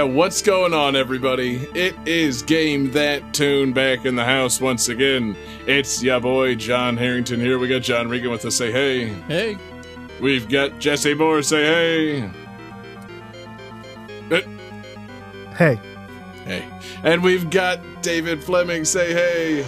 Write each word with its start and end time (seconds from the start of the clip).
Yeah, 0.00 0.06
what's 0.06 0.40
going 0.40 0.72
on, 0.72 0.96
everybody? 0.96 1.56
It 1.74 1.94
is 2.06 2.40
Game 2.40 2.90
That 2.92 3.34
Tune 3.34 3.74
back 3.74 4.06
in 4.06 4.16
the 4.16 4.24
house 4.24 4.58
once 4.58 4.88
again. 4.88 5.36
It's 5.66 6.02
ya 6.02 6.18
boy 6.18 6.54
John 6.54 6.96
Harrington 6.96 7.38
here. 7.38 7.58
We 7.58 7.68
got 7.68 7.82
John 7.82 8.08
Regan 8.08 8.30
with 8.30 8.46
us. 8.46 8.54
Say 8.54 8.72
hey. 8.72 9.08
Hey, 9.28 9.58
We've 10.18 10.48
got 10.48 10.78
Jesse 10.78 11.12
Moore. 11.12 11.42
Say 11.42 11.64
hey. 11.66 12.30
Uh, 14.30 14.40
Hey, 15.54 15.78
Hey. 16.46 16.64
And 17.02 17.22
we've 17.22 17.50
got 17.50 18.02
David 18.02 18.42
Fleming. 18.42 18.86
Say 18.86 19.12
hey. 19.12 19.66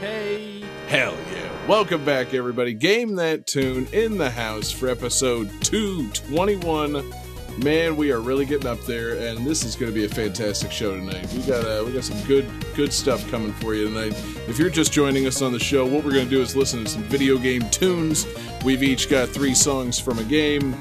hey. 0.00 0.64
Hell 0.88 1.16
yeah. 1.32 1.66
Welcome 1.68 2.04
back, 2.04 2.34
everybody. 2.34 2.74
Game 2.74 3.14
That 3.14 3.46
Tune 3.46 3.86
in 3.92 4.18
the 4.18 4.30
house 4.30 4.72
for 4.72 4.88
episode 4.88 5.48
221. 5.62 7.23
Man, 7.62 7.96
we 7.96 8.10
are 8.10 8.20
really 8.20 8.44
getting 8.44 8.66
up 8.66 8.80
there, 8.80 9.14
and 9.14 9.46
this 9.46 9.64
is 9.64 9.76
going 9.76 9.90
to 9.90 9.94
be 9.94 10.04
a 10.04 10.08
fantastic 10.08 10.72
show 10.72 10.96
tonight. 10.96 11.32
We 11.32 11.42
got 11.42 11.64
uh, 11.64 11.84
we 11.84 11.92
got 11.92 12.04
some 12.04 12.20
good 12.26 12.46
good 12.74 12.92
stuff 12.92 13.28
coming 13.30 13.52
for 13.54 13.74
you 13.74 13.88
tonight. 13.88 14.12
If 14.48 14.58
you're 14.58 14.70
just 14.70 14.92
joining 14.92 15.26
us 15.26 15.40
on 15.40 15.52
the 15.52 15.58
show, 15.58 15.84
what 15.84 16.04
we're 16.04 16.12
going 16.12 16.24
to 16.24 16.30
do 16.30 16.42
is 16.42 16.56
listen 16.56 16.84
to 16.84 16.90
some 16.90 17.02
video 17.04 17.38
game 17.38 17.68
tunes. 17.70 18.26
We've 18.64 18.82
each 18.82 19.08
got 19.08 19.28
three 19.28 19.54
songs 19.54 20.00
from 20.00 20.18
a 20.18 20.24
game. 20.24 20.74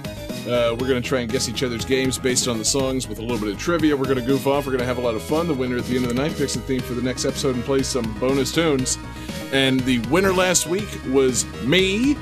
Uh, 0.48 0.76
we're 0.78 0.88
going 0.88 1.02
to 1.02 1.08
try 1.08 1.20
and 1.20 1.32
guess 1.32 1.48
each 1.48 1.64
other's 1.64 1.86
games 1.86 2.18
based 2.18 2.48
on 2.48 2.58
the 2.58 2.66
songs 2.66 3.08
with 3.08 3.20
a 3.20 3.22
little 3.22 3.40
bit 3.40 3.54
of 3.54 3.60
trivia. 3.60 3.96
We're 3.96 4.06
going 4.06 4.18
to 4.18 4.26
goof 4.26 4.46
off. 4.46 4.66
We're 4.66 4.74
going 4.74 4.82
to 4.82 4.86
have 4.86 4.98
a 4.98 5.02
lot 5.02 5.16
of 5.16 5.22
fun. 5.22 5.48
The 5.48 5.54
winner 5.54 5.78
at 5.78 5.86
the 5.86 5.96
end 5.96 6.06
of 6.06 6.14
the 6.14 6.22
night 6.22 6.36
picks 6.36 6.56
a 6.56 6.60
theme 6.60 6.82
for 6.82 6.96
the 6.96 7.02
next 7.02 7.24
episode 7.24 7.56
and 7.56 7.64
plays 7.64 7.88
some 7.88 8.14
bonus 8.20 8.52
tunes. 8.52 8.98
And 9.54 9.80
the 9.82 10.00
winner 10.10 10.34
last 10.34 10.68
week 10.68 10.90
was 11.10 11.46
me. 11.64 12.18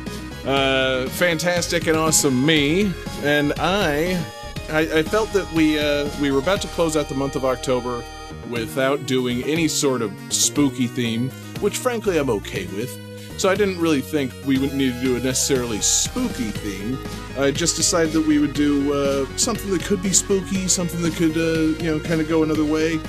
Uh, 0.46 1.08
fantastic 1.08 1.88
and 1.88 1.98
awesome 1.98 2.46
me. 2.46 2.94
And 3.24 3.54
I, 3.58 4.24
I, 4.72 5.00
I 5.00 5.04
felt 5.04 5.32
that 5.34 5.52
we 5.54 5.78
uh, 5.78 6.10
we 6.22 6.32
were 6.32 6.40
about 6.40 6.62
to 6.62 6.68
close 6.70 6.96
out 6.96 7.10
the 7.10 7.16
month 7.16 7.36
of 7.36 7.44
October 7.44 8.04
without 8.50 9.06
doing 9.06 9.44
any 9.44 9.68
sort 9.68 10.02
of 10.02 10.14
spooky 10.30 10.88
theme, 10.88 11.30
which 11.60 11.78
frankly 11.78 12.18
I'm 12.18 12.30
okay 12.30 12.68
with. 12.68 12.98
So 13.38 13.50
I 13.50 13.56
didn't 13.56 13.80
really 13.80 14.02
think 14.02 14.34
we 14.46 14.60
would 14.60 14.74
need 14.74 14.94
to 14.94 15.02
do 15.02 15.16
a 15.16 15.20
necessarily 15.20 15.82
spooky 15.82 16.52
theme. 16.52 16.98
I 17.38 17.52
just 17.52 17.76
decided 17.76 18.14
that 18.14 18.26
we 18.26 18.40
would 18.40 18.54
do 18.54 18.94
uh, 18.94 19.26
something 19.36 19.72
that 19.72 19.84
could 19.84 20.04
be 20.04 20.14
spooky, 20.14 20.68
something 20.68 21.02
that 21.02 21.16
could, 21.16 21.36
uh, 21.36 21.84
you 21.84 21.92
know, 21.92 22.00
kind 22.00 22.22
of 22.22 22.30
go 22.30 22.44
another 22.44 22.66
way. 22.66 23.00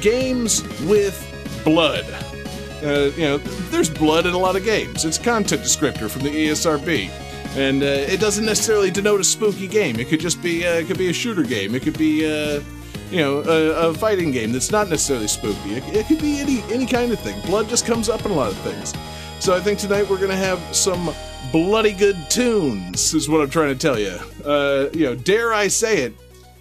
Games 0.00 0.62
with 0.82 1.18
blood. 1.64 2.04
Uh, 2.82 3.10
you 3.16 3.22
know, 3.22 3.38
there's 3.70 3.90
blood 3.90 4.26
in 4.26 4.34
a 4.34 4.38
lot 4.38 4.56
of 4.56 4.64
games. 4.64 5.04
It's 5.04 5.18
a 5.18 5.22
content 5.22 5.62
descriptor 5.62 6.08
from 6.08 6.22
the 6.22 6.30
ESRB, 6.30 7.10
and 7.56 7.82
uh, 7.82 7.86
it 7.86 8.20
doesn't 8.20 8.44
necessarily 8.44 8.90
denote 8.90 9.20
a 9.20 9.24
spooky 9.24 9.66
game. 9.66 9.98
It 9.98 10.08
could 10.08 10.20
just 10.20 10.42
be, 10.42 10.66
uh, 10.66 10.74
it 10.74 10.86
could 10.86 10.98
be 10.98 11.10
a 11.10 11.12
shooter 11.12 11.42
game. 11.42 11.74
It 11.74 11.82
could 11.82 11.98
be, 11.98 12.24
uh, 12.24 12.60
you 13.10 13.18
know, 13.18 13.40
a, 13.40 13.90
a 13.90 13.94
fighting 13.94 14.30
game 14.30 14.52
that's 14.52 14.70
not 14.70 14.88
necessarily 14.88 15.28
spooky. 15.28 15.74
It, 15.74 15.96
it 15.96 16.06
could 16.06 16.20
be 16.20 16.40
any 16.40 16.62
any 16.72 16.86
kind 16.86 17.12
of 17.12 17.20
thing. 17.20 17.40
Blood 17.42 17.68
just 17.68 17.86
comes 17.86 18.08
up 18.08 18.24
in 18.24 18.30
a 18.30 18.34
lot 18.34 18.50
of 18.50 18.58
things. 18.58 18.94
So 19.38 19.54
I 19.54 19.60
think 19.60 19.78
tonight 19.78 20.08
we're 20.08 20.20
gonna 20.20 20.36
have 20.36 20.58
some 20.74 21.10
bloody 21.52 21.92
good 21.92 22.16
tunes. 22.30 23.12
Is 23.12 23.28
what 23.28 23.42
I'm 23.42 23.50
trying 23.50 23.76
to 23.76 23.78
tell 23.78 23.98
you. 23.98 24.18
Uh, 24.44 24.88
you 24.94 25.04
know, 25.04 25.14
dare 25.14 25.52
I 25.52 25.68
say 25.68 26.02
it? 26.02 26.14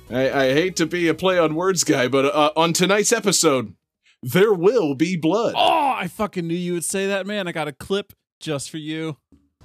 I, 0.09 0.47
I 0.47 0.53
hate 0.53 0.75
to 0.77 0.85
be 0.85 1.07
a 1.07 1.13
play 1.13 1.39
on 1.39 1.55
words 1.55 1.85
guy, 1.85 2.09
but 2.09 2.25
uh, 2.25 2.51
on 2.57 2.73
tonight's 2.73 3.13
episode, 3.13 3.75
there 4.21 4.53
will 4.53 4.93
be 4.93 5.15
blood. 5.15 5.53
Oh, 5.55 5.93
I 5.95 6.07
fucking 6.07 6.45
knew 6.45 6.55
you 6.55 6.73
would 6.73 6.83
say 6.83 7.07
that, 7.07 7.25
man. 7.25 7.47
I 7.47 7.53
got 7.53 7.69
a 7.69 7.71
clip 7.71 8.11
just 8.41 8.69
for 8.69 8.77
you. 8.77 9.15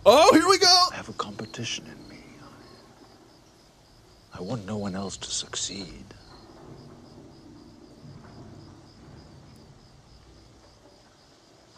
Oh, 0.08 0.32
here 0.32 0.48
we 0.48 0.56
go. 0.58 0.84
I 0.92 0.94
have 0.94 1.08
a 1.08 1.12
competition 1.14 1.84
in 1.86 2.08
me. 2.08 2.22
I 4.32 4.40
want 4.40 4.64
no 4.64 4.76
one 4.76 4.94
else 4.94 5.16
to 5.16 5.30
succeed. 5.30 6.04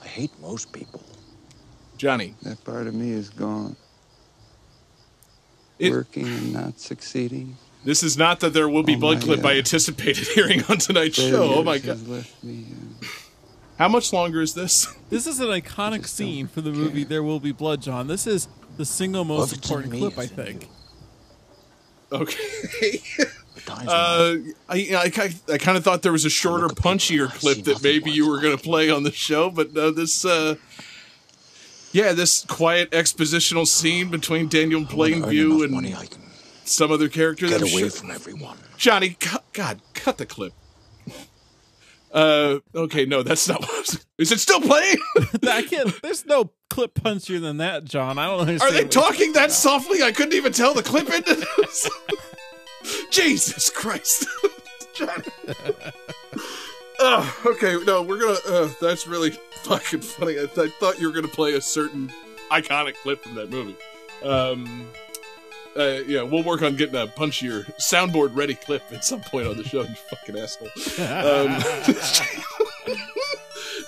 I 0.02 0.06
hate 0.06 0.30
most 0.40 0.72
people. 0.72 1.02
Johnny. 1.96 2.34
That 2.42 2.62
part 2.64 2.86
of 2.86 2.94
me 2.94 3.10
is 3.10 3.30
gone. 3.30 3.76
It- 5.78 5.90
Working 5.92 6.26
and 6.26 6.52
not 6.52 6.78
succeeding. 6.80 7.56
This 7.84 8.02
is 8.02 8.18
not 8.18 8.40
that 8.40 8.52
there 8.52 8.68
will 8.68 8.82
be 8.82 8.96
Oh 8.96 8.98
blood 8.98 9.18
my 9.18 9.22
clip 9.24 9.44
I 9.44 9.56
anticipated 9.56 10.26
hearing 10.34 10.62
on 10.68 10.78
tonight's 10.78 11.16
show. 11.16 11.54
Oh 11.54 11.62
my 11.62 11.78
Failures 11.78 12.02
god. 12.02 12.08
left 12.08 12.44
me, 12.44 12.66
uh, 12.72 13.06
How 13.78 13.88
much 13.88 14.12
longer 14.12 14.42
is 14.42 14.54
this? 14.54 14.94
This 15.08 15.26
is 15.26 15.40
an 15.40 15.48
iconic 15.48 16.06
scene 16.06 16.48
for 16.48 16.60
the 16.60 16.70
movie. 16.70 17.02
There 17.02 17.22
Will 17.22 17.40
Be 17.40 17.50
Blood, 17.50 17.80
John. 17.80 18.08
This 18.08 18.26
is 18.26 18.46
the 18.76 18.84
single 18.84 19.24
most 19.24 19.54
if 19.54 19.62
important 19.64 19.94
clip, 19.94 20.18
I 20.18 20.26
think. 20.26 20.64
you. 22.12 22.18
Okay. 22.20 23.00
Uh, 23.70 24.36
I, 24.68 25.10
I, 25.16 25.32
I 25.52 25.56
kind 25.58 25.78
of 25.78 25.84
thought 25.84 26.02
there 26.02 26.12
was 26.12 26.26
a 26.26 26.30
shorter, 26.30 26.64
look 26.64 26.72
at 26.72 26.76
people 26.76 26.90
punchier 26.92 27.30
clip 27.30 27.64
that 27.64 27.82
maybe 27.82 28.10
you 28.10 28.28
were 28.28 28.38
going 28.40 28.54
to 28.54 28.62
play 28.62 28.90
on 28.90 29.02
the 29.02 29.12
show, 29.12 29.48
but 29.48 29.72
no, 29.72 29.90
this, 29.90 30.26
uh, 30.26 30.56
yeah, 31.92 32.12
this 32.12 32.44
quiet 32.44 32.90
expositional 32.90 33.66
scene 33.66 34.10
between 34.10 34.48
Daniel 34.48 34.82
I 34.82 34.92
Plainview 34.92 35.64
and 35.64 35.72
money 35.72 35.94
I 35.94 36.04
can 36.04 36.20
some 36.64 36.92
other 36.92 37.08
character. 37.08 37.46
get 37.46 37.60
that 37.60 37.66
I'm 37.66 37.72
away 37.72 37.80
sure- 37.82 37.90
from 37.90 38.10
everyone. 38.10 38.58
Johnny, 38.76 39.16
cut, 39.18 39.44
God, 39.54 39.80
cut 39.94 40.18
the 40.18 40.26
clip. 40.26 40.52
Uh, 42.12 42.58
okay, 42.74 43.04
no, 43.04 43.22
that's 43.22 43.48
not 43.48 43.60
what 43.60 43.70
I 43.70 43.78
was, 43.80 44.06
is 44.18 44.32
it 44.32 44.40
still 44.40 44.60
playing? 44.60 44.96
I 45.48 45.62
can't. 45.62 46.00
There's 46.02 46.24
no 46.26 46.50
clip 46.70 46.94
punchier 46.94 47.40
than 47.40 47.58
that, 47.58 47.84
John. 47.84 48.18
I 48.18 48.26
don't 48.26 48.40
understand. 48.40 48.74
Are 48.74 48.82
they 48.82 48.88
talking 48.88 49.32
that 49.34 49.52
softly? 49.52 50.02
I 50.02 50.12
couldn't 50.12 50.34
even 50.34 50.52
tell 50.52 50.74
the 50.74 50.82
clip 50.82 51.10
ended. 51.10 51.44
Jesus 53.10 53.70
Christ, 53.70 54.26
John. 54.94 55.22
oh, 57.00 57.40
okay. 57.46 57.76
No, 57.84 58.02
we're 58.02 58.18
gonna. 58.20 58.38
Uh, 58.48 58.68
that's 58.80 59.06
really 59.06 59.30
fucking 59.62 60.00
funny. 60.00 60.34
I, 60.40 60.46
th- 60.46 60.58
I 60.58 60.68
thought 60.80 60.98
you 61.00 61.08
were 61.08 61.14
gonna 61.14 61.28
play 61.28 61.54
a 61.54 61.60
certain 61.60 62.10
iconic 62.50 62.94
clip 63.02 63.22
from 63.22 63.34
that 63.34 63.50
movie. 63.50 63.76
Um, 64.22 64.88
uh, 65.76 66.00
yeah, 66.06 66.22
we'll 66.22 66.42
work 66.42 66.62
on 66.62 66.76
getting 66.76 66.94
a 66.94 67.06
punchier 67.06 67.64
soundboard 67.76 68.34
ready 68.34 68.54
clip 68.54 68.82
at 68.92 69.04
some 69.04 69.20
point 69.20 69.46
on 69.46 69.56
the 69.56 69.64
show. 69.64 69.82
You 69.82 69.94
fucking 69.94 70.38
asshole. 70.38 70.68
Um, 70.98 71.62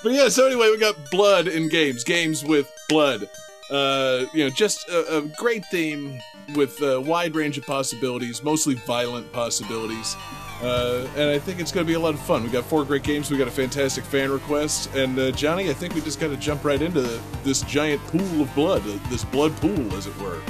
but 0.02 0.12
yeah, 0.12 0.28
so 0.28 0.46
anyway, 0.46 0.70
we 0.70 0.78
got 0.78 0.96
blood 1.10 1.48
in 1.48 1.68
games, 1.68 2.04
games 2.04 2.44
with 2.44 2.72
blood. 2.88 3.28
Uh, 3.70 4.26
you 4.34 4.44
know, 4.44 4.50
just 4.50 4.88
a, 4.88 5.18
a 5.18 5.22
great 5.22 5.64
theme 5.66 6.20
with 6.54 6.80
a 6.82 7.00
wide 7.00 7.34
range 7.36 7.56
of 7.56 7.64
possibilities, 7.64 8.42
mostly 8.42 8.74
violent 8.74 9.30
possibilities. 9.32 10.16
Uh, 10.62 11.08
and 11.16 11.30
I 11.30 11.38
think 11.38 11.60
it's 11.60 11.72
going 11.72 11.86
to 11.86 11.88
be 11.88 11.94
a 11.94 12.00
lot 12.00 12.12
of 12.12 12.20
fun. 12.20 12.42
We 12.42 12.50
got 12.50 12.64
four 12.64 12.84
great 12.84 13.02
games. 13.02 13.30
We 13.30 13.38
got 13.38 13.48
a 13.48 13.52
fantastic 13.52 14.04
fan 14.04 14.30
request, 14.30 14.94
and 14.94 15.18
uh, 15.18 15.30
Johnny, 15.30 15.70
I 15.70 15.72
think 15.72 15.94
we 15.94 16.02
just 16.02 16.20
got 16.20 16.28
to 16.28 16.36
jump 16.36 16.64
right 16.64 16.80
into 16.82 17.00
the, 17.00 17.20
this 17.44 17.62
giant 17.62 18.02
pool 18.08 18.42
of 18.42 18.54
blood, 18.54 18.82
this 19.08 19.24
blood 19.24 19.56
pool, 19.56 19.94
as 19.94 20.06
it 20.06 20.16
were. 20.18 20.40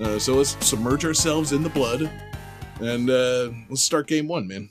Uh, 0.00 0.18
so 0.18 0.34
let's 0.34 0.56
submerge 0.66 1.04
ourselves 1.04 1.52
in 1.52 1.62
the 1.62 1.68
blood, 1.68 2.10
and 2.80 3.10
uh, 3.10 3.50
let's 3.68 3.82
start 3.82 4.06
game 4.06 4.26
one, 4.28 4.48
man. 4.48 4.70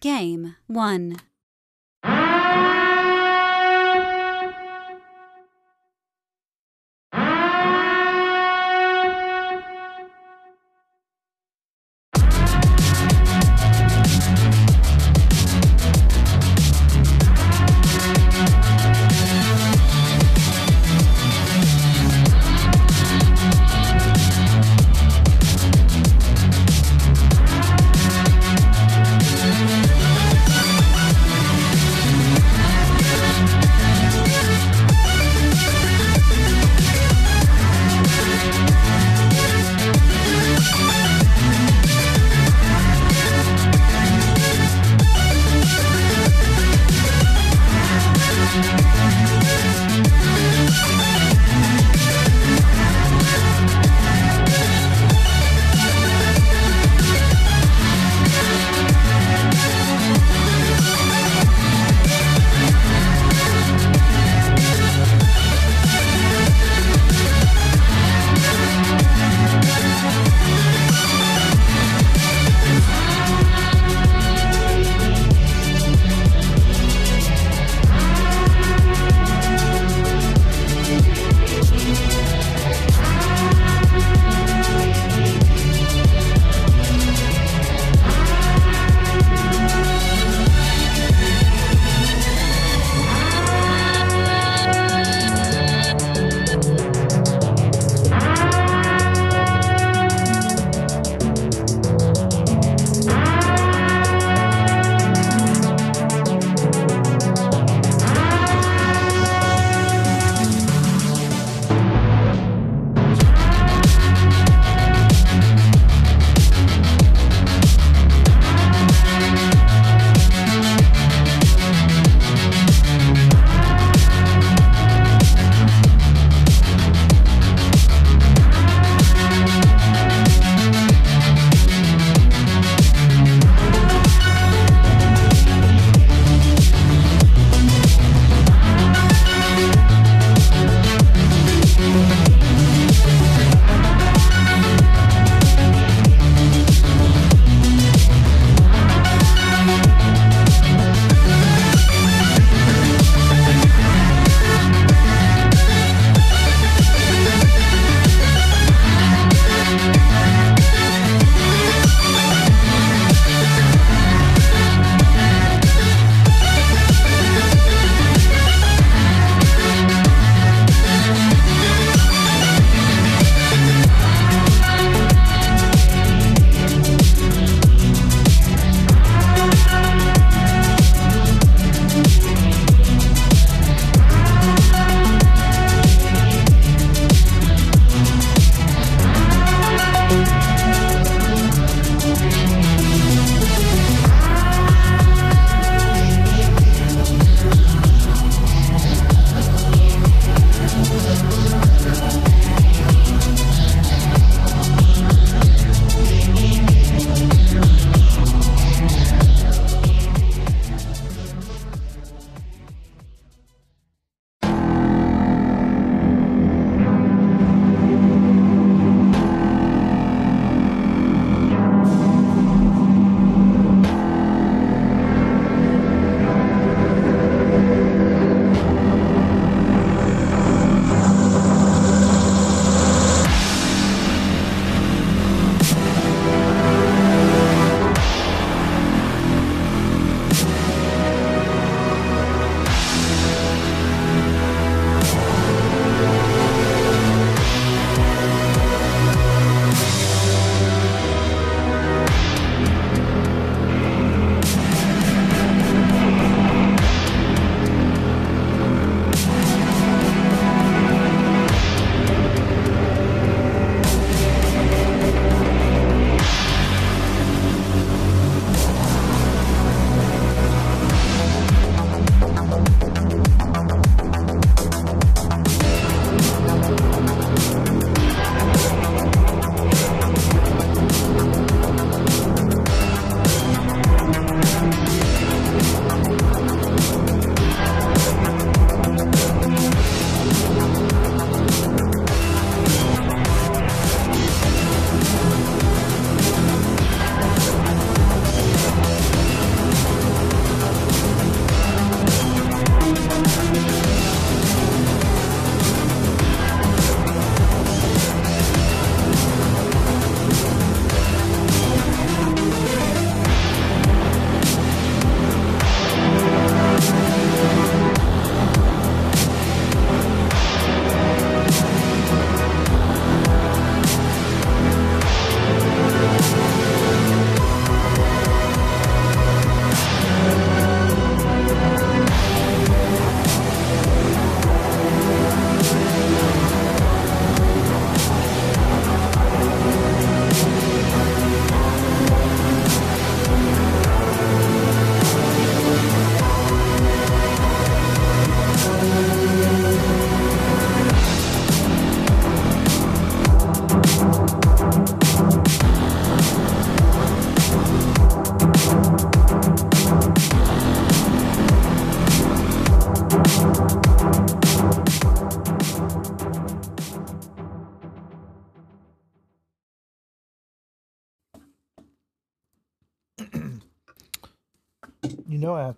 Game 0.00 0.54
1. 0.68 1.16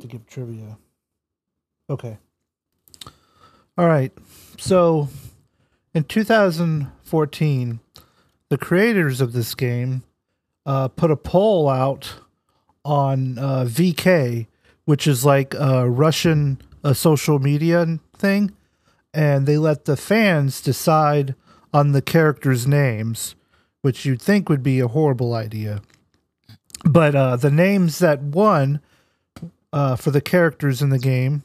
To 0.03 0.09
give 0.09 0.27
trivia. 0.27 0.77
Okay. 1.89 2.19
All 3.79 3.87
right. 3.87 4.13
So 4.59 5.09
in 5.95 6.05
2014, 6.05 7.81
the 8.49 8.59
creators 8.59 9.21
of 9.21 9.33
this 9.33 9.55
game 9.55 10.03
uh, 10.67 10.89
put 10.89 11.11
a 11.11 11.17
poll 11.17 11.69
out 11.69 12.15
on 12.85 13.39
uh, 13.39 13.65
VK, 13.67 14.47
which 14.85 15.07
is 15.07 15.25
like 15.25 15.55
a 15.55 15.89
Russian 15.89 16.61
uh, 16.85 16.93
social 16.93 17.39
media 17.39 17.99
thing, 18.17 18.53
and 19.15 19.47
they 19.47 19.57
let 19.57 19.85
the 19.85 19.97
fans 19.97 20.61
decide 20.61 21.35
on 21.73 21.93
the 21.93 22.03
characters' 22.03 22.67
names, 22.67 23.35
which 23.81 24.05
you'd 24.05 24.21
think 24.21 24.49
would 24.49 24.63
be 24.63 24.81
a 24.81 24.89
horrible 24.89 25.35
idea. 25.35 25.81
But 26.85 27.15
uh, 27.15 27.37
the 27.37 27.51
names 27.51 28.01
that 28.01 28.21
won 28.21 28.81
uh, 29.73 29.97
for 29.97 30.11
the 30.11 30.21
characters 30.21 30.83
in 30.83 30.91
the 30.91 30.99
game 30.99 31.43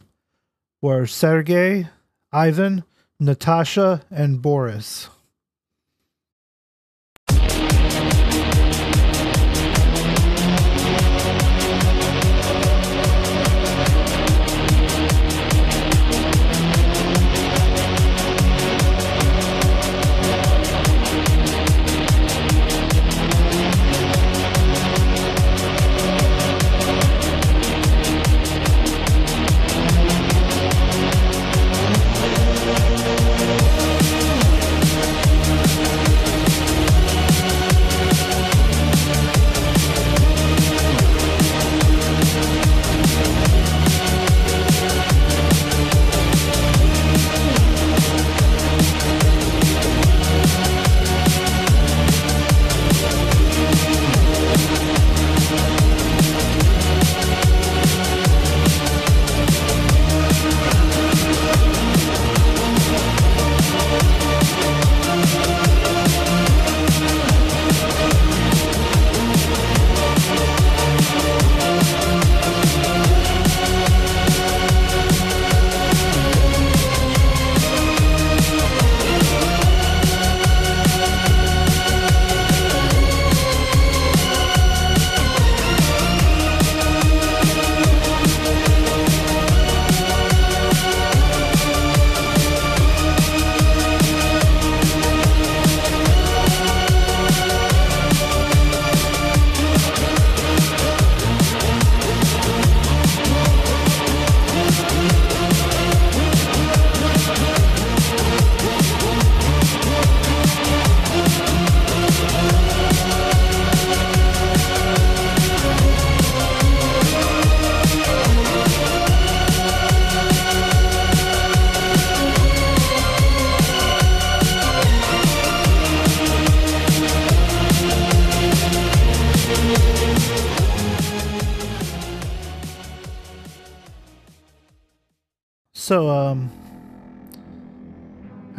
were 0.82 1.08
Sergey, 1.08 1.88
Ivan, 2.32 2.84
Natasha, 3.20 4.04
and 4.12 4.42
Boris. 4.42 5.10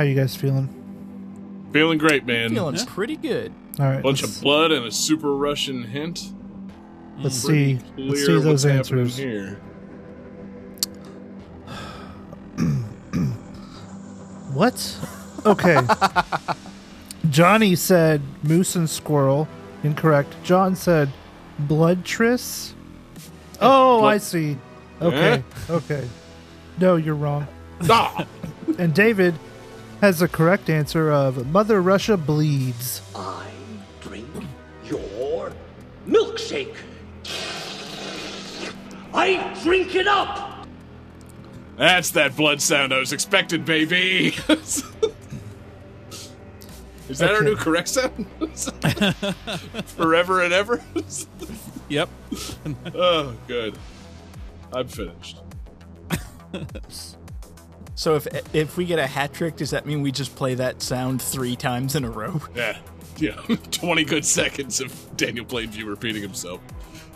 You 0.08 0.14
guys 0.14 0.34
feeling? 0.36 0.74
Feeling 1.72 1.98
great, 1.98 2.24
man. 2.26 2.50
Feeling 2.50 2.76
pretty 2.86 3.16
good. 3.16 3.52
All 3.78 3.86
right, 3.86 4.02
Bunch 4.02 4.22
of 4.22 4.40
blood 4.40 4.72
and 4.72 4.86
a 4.86 4.90
super 4.90 5.34
Russian 5.36 5.84
hint. 5.84 6.32
let's 7.18 7.36
see. 7.36 7.78
Clear 7.94 8.08
Let's 8.08 8.26
see 8.26 8.40
those 8.40 8.66
answers. 8.66 9.16
here. 9.16 9.60
What? 14.54 14.98
Okay. 15.46 15.78
Johnny 17.30 17.74
said 17.76 18.22
moose 18.42 18.74
and 18.74 18.88
squirrel. 18.88 19.46
Incorrect. 19.84 20.34
John 20.42 20.74
said 20.74 21.10
blood 21.58 22.04
tris. 22.04 22.74
Oh, 23.60 24.00
Blood- 24.00 24.14
I 24.14 24.18
see. 24.18 24.56
Okay. 25.00 25.44
Okay. 25.70 26.08
No, 26.80 26.96
you're 26.96 27.14
wrong. 27.14 27.46
Ah! 27.88 28.26
And 28.78 28.92
David 28.94 29.34
has 30.00 30.20
the 30.20 30.28
correct 30.28 30.70
answer 30.70 31.10
of 31.10 31.46
Mother 31.48 31.80
Russia 31.82 32.16
bleeds. 32.16 33.02
I 33.14 33.46
drink 34.00 34.28
your 34.84 35.52
milkshake. 36.06 36.76
I 39.12 39.58
drink 39.62 39.94
it 39.94 40.06
up. 40.06 40.66
That's 41.76 42.10
that 42.12 42.36
blood 42.36 42.60
sound 42.60 42.92
I 42.92 42.98
was 42.98 43.12
expecting, 43.12 43.64
baby. 43.64 44.34
Is 47.08 47.18
that 47.20 47.30
our 47.34 47.42
new 47.42 47.56
correct 47.56 47.88
sound? 47.88 48.26
Forever 49.86 50.42
and 50.42 50.52
ever? 50.52 50.82
Yep. 51.90 52.10
oh, 52.94 53.34
good. 53.46 53.78
I'm 54.74 54.88
finished. 54.88 55.38
So 57.98 58.14
if 58.14 58.28
if 58.54 58.76
we 58.76 58.84
get 58.84 59.00
a 59.00 59.08
hat 59.08 59.32
trick, 59.32 59.56
does 59.56 59.70
that 59.70 59.84
mean 59.84 60.02
we 60.02 60.12
just 60.12 60.36
play 60.36 60.54
that 60.54 60.82
sound 60.82 61.20
three 61.20 61.56
times 61.56 61.96
in 61.96 62.04
a 62.04 62.10
row? 62.10 62.40
Yeah. 62.54 62.78
Yeah. 63.16 63.32
20 63.72 64.04
good 64.04 64.24
seconds 64.24 64.80
of 64.80 64.94
Daniel 65.16 65.44
Plainview 65.44 65.84
repeating 65.84 66.22
himself. 66.22 66.60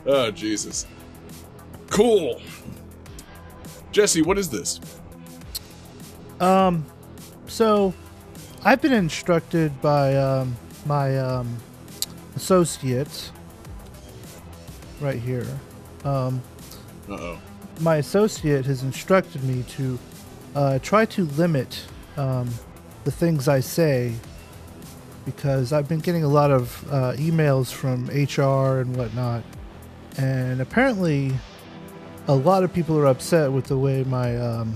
Oh, 0.04 0.32
Jesus. 0.32 0.84
Cool. 1.88 2.40
Jesse, 3.92 4.22
what 4.22 4.36
is 4.38 4.50
this? 4.50 4.80
Um, 6.40 6.84
so 7.46 7.94
I've 8.64 8.82
been 8.82 8.92
instructed 8.92 9.80
by 9.80 10.16
um, 10.16 10.56
my 10.84 11.16
um, 11.16 11.56
associate 12.34 13.30
right 15.00 15.20
here. 15.20 15.46
Um, 16.04 16.42
Uh 17.08 17.14
oh. 17.14 17.38
my 17.80 17.96
associate 17.98 18.66
has 18.66 18.82
instructed 18.82 19.44
me 19.44 19.62
to 19.76 19.96
uh, 20.54 20.78
try 20.80 21.04
to 21.06 21.24
limit 21.24 21.84
um, 22.16 22.50
the 23.04 23.10
things 23.10 23.48
I 23.48 23.60
say 23.60 24.14
because 25.24 25.72
I've 25.72 25.88
been 25.88 26.00
getting 26.00 26.24
a 26.24 26.28
lot 26.28 26.50
of 26.50 26.84
uh, 26.92 27.12
emails 27.12 27.72
from 27.72 28.06
HR 28.08 28.80
and 28.80 28.96
whatnot, 28.96 29.44
and 30.18 30.60
apparently 30.60 31.32
a 32.28 32.34
lot 32.34 32.64
of 32.64 32.72
people 32.72 32.98
are 32.98 33.06
upset 33.06 33.52
with 33.52 33.66
the 33.66 33.78
way 33.78 34.04
my 34.04 34.36
um, 34.36 34.74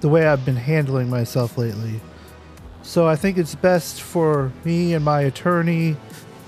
the 0.00 0.08
way 0.08 0.26
I've 0.26 0.44
been 0.44 0.56
handling 0.56 1.08
myself 1.08 1.56
lately. 1.56 2.00
So 2.82 3.06
I 3.06 3.16
think 3.16 3.38
it's 3.38 3.54
best 3.54 4.02
for 4.02 4.52
me 4.64 4.92
and 4.94 5.04
my 5.04 5.22
attorney 5.22 5.96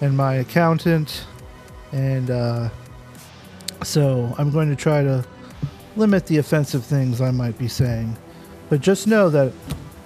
and 0.00 0.16
my 0.16 0.34
accountant, 0.34 1.24
and 1.92 2.30
uh, 2.30 2.68
so 3.82 4.34
I'm 4.38 4.50
going 4.50 4.68
to 4.70 4.76
try 4.76 5.02
to 5.02 5.24
limit 5.96 6.26
the 6.26 6.38
offensive 6.38 6.84
things 6.84 7.20
I 7.20 7.30
might 7.30 7.58
be 7.58 7.68
saying. 7.68 8.16
But 8.68 8.80
just 8.80 9.06
know 9.06 9.28
that, 9.30 9.52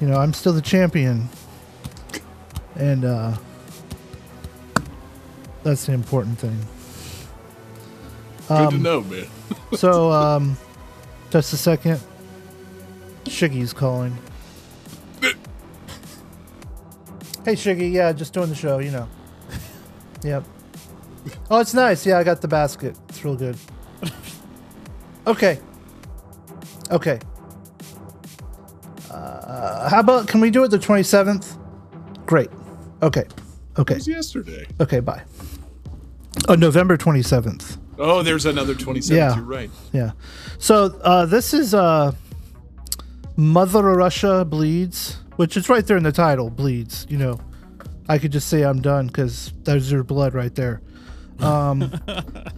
you 0.00 0.06
know, 0.06 0.16
I'm 0.16 0.32
still 0.32 0.52
the 0.52 0.62
champion. 0.62 1.28
And 2.76 3.04
uh, 3.04 3.36
that's 5.62 5.86
the 5.86 5.92
important 5.92 6.38
thing. 6.38 6.58
Good 8.48 8.70
to 8.70 8.78
know, 8.78 9.00
man. 9.02 9.26
So, 9.76 10.10
um, 10.10 10.56
just 11.30 11.52
a 11.52 11.56
second. 11.56 12.00
Shiggy's 13.24 13.72
calling. 13.72 14.16
hey, 15.22 15.34
Shiggy. 17.54 17.92
Yeah, 17.92 18.12
just 18.12 18.32
doing 18.32 18.48
the 18.48 18.56
show, 18.56 18.78
you 18.78 18.90
know. 18.90 19.08
Yep. 20.24 20.44
Oh, 21.50 21.60
it's 21.60 21.72
nice. 21.72 22.04
Yeah, 22.04 22.18
I 22.18 22.24
got 22.24 22.40
the 22.40 22.48
basket. 22.48 22.96
It's 23.08 23.24
real 23.24 23.36
good. 23.36 23.56
Okay. 25.26 25.60
Okay. 26.90 27.18
Uh, 29.10 29.88
how 29.88 30.00
about, 30.00 30.28
can 30.28 30.40
we 30.40 30.50
do 30.50 30.64
it 30.64 30.68
the 30.68 30.78
27th? 30.78 31.56
Great. 32.26 32.50
Okay. 33.02 33.24
Okay. 33.78 33.94
It 33.94 33.98
was 33.98 34.08
yesterday. 34.08 34.66
Okay, 34.80 35.00
bye. 35.00 35.22
Oh, 36.48 36.54
November 36.54 36.96
27th. 36.96 37.78
Oh, 37.98 38.22
there's 38.22 38.46
another 38.46 38.74
27th. 38.74 39.10
Yeah. 39.10 39.34
You're 39.36 39.44
right. 39.44 39.70
Yeah. 39.92 40.12
So 40.58 40.98
uh, 41.02 41.26
this 41.26 41.52
is 41.52 41.74
uh, 41.74 42.12
Mother 43.36 43.82
Russia 43.82 44.44
bleeds, 44.44 45.18
which 45.36 45.56
is 45.56 45.68
right 45.68 45.86
there 45.86 45.96
in 45.96 46.02
the 46.02 46.12
title. 46.12 46.50
Bleeds. 46.50 47.06
You 47.10 47.18
know, 47.18 47.40
I 48.08 48.18
could 48.18 48.32
just 48.32 48.48
say 48.48 48.62
I'm 48.62 48.80
done 48.80 49.06
because 49.06 49.52
there's 49.64 49.90
your 49.90 50.02
blood 50.02 50.34
right 50.34 50.54
there. 50.54 50.80
Um, 51.40 51.92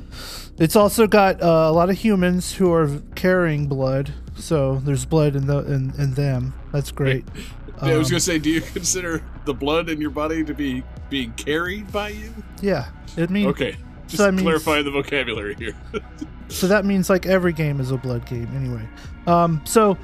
it's 0.58 0.76
also 0.76 1.06
got 1.06 1.42
uh, 1.42 1.46
a 1.46 1.72
lot 1.72 1.90
of 1.90 1.98
humans 1.98 2.52
who 2.54 2.72
are 2.72 3.00
carrying 3.14 3.66
blood, 3.66 4.12
so 4.36 4.76
there's 4.84 5.04
blood 5.04 5.36
in 5.36 5.46
the 5.46 5.58
in, 5.58 5.92
in 5.98 6.14
them. 6.14 6.54
That's 6.72 6.90
great. 6.90 7.24
I 7.80 7.96
was 7.96 8.08
Um, 8.08 8.12
gonna 8.12 8.20
say, 8.20 8.38
do 8.38 8.50
you 8.50 8.60
consider 8.60 9.22
the 9.44 9.54
blood 9.54 9.88
in 9.88 10.00
your 10.00 10.10
body 10.10 10.44
to 10.44 10.54
be 10.54 10.84
being 11.10 11.32
carried 11.32 11.90
by 11.90 12.10
you? 12.10 12.32
Yeah, 12.60 12.86
it 13.16 13.28
means 13.30 13.48
Okay, 13.48 13.76
just 14.08 14.22
means- 14.22 14.42
clarify 14.42 14.82
the 14.82 14.90
vocabulary 14.90 15.54
here. 15.56 15.74
so 16.48 16.66
that 16.68 16.84
means 16.84 17.08
like 17.10 17.24
every 17.26 17.52
game 17.52 17.80
is 17.80 17.90
a 17.90 17.96
blood 17.96 18.26
game 18.26 18.46
anyway 18.54 18.86
um 19.26 19.62
so 19.64 19.96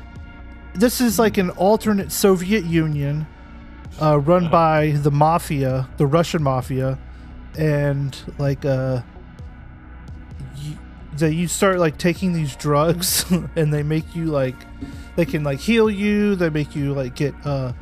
this 0.74 0.98
is 0.98 1.18
like 1.18 1.36
an 1.36 1.50
alternate 1.50 2.10
soviet 2.10 2.64
union 2.64 3.26
uh, 4.00 4.18
run 4.18 4.48
by 4.50 4.92
the 5.02 5.10
mafia 5.10 5.86
the 5.98 6.06
russian 6.06 6.42
mafia 6.42 6.98
and 7.58 8.16
like 8.38 8.64
uh 8.64 9.02
that 11.20 11.34
you 11.34 11.48
start 11.48 11.78
like 11.78 11.98
taking 11.98 12.32
these 12.32 12.56
drugs 12.56 13.24
and 13.56 13.72
they 13.72 13.82
make 13.82 14.14
you 14.14 14.26
like 14.26 14.56
they 15.16 15.24
can 15.24 15.44
like 15.44 15.58
heal 15.60 15.90
you 15.90 16.34
they 16.34 16.50
make 16.50 16.74
you 16.74 16.92
like 16.94 17.14
get 17.14 17.34
uh 17.44 17.72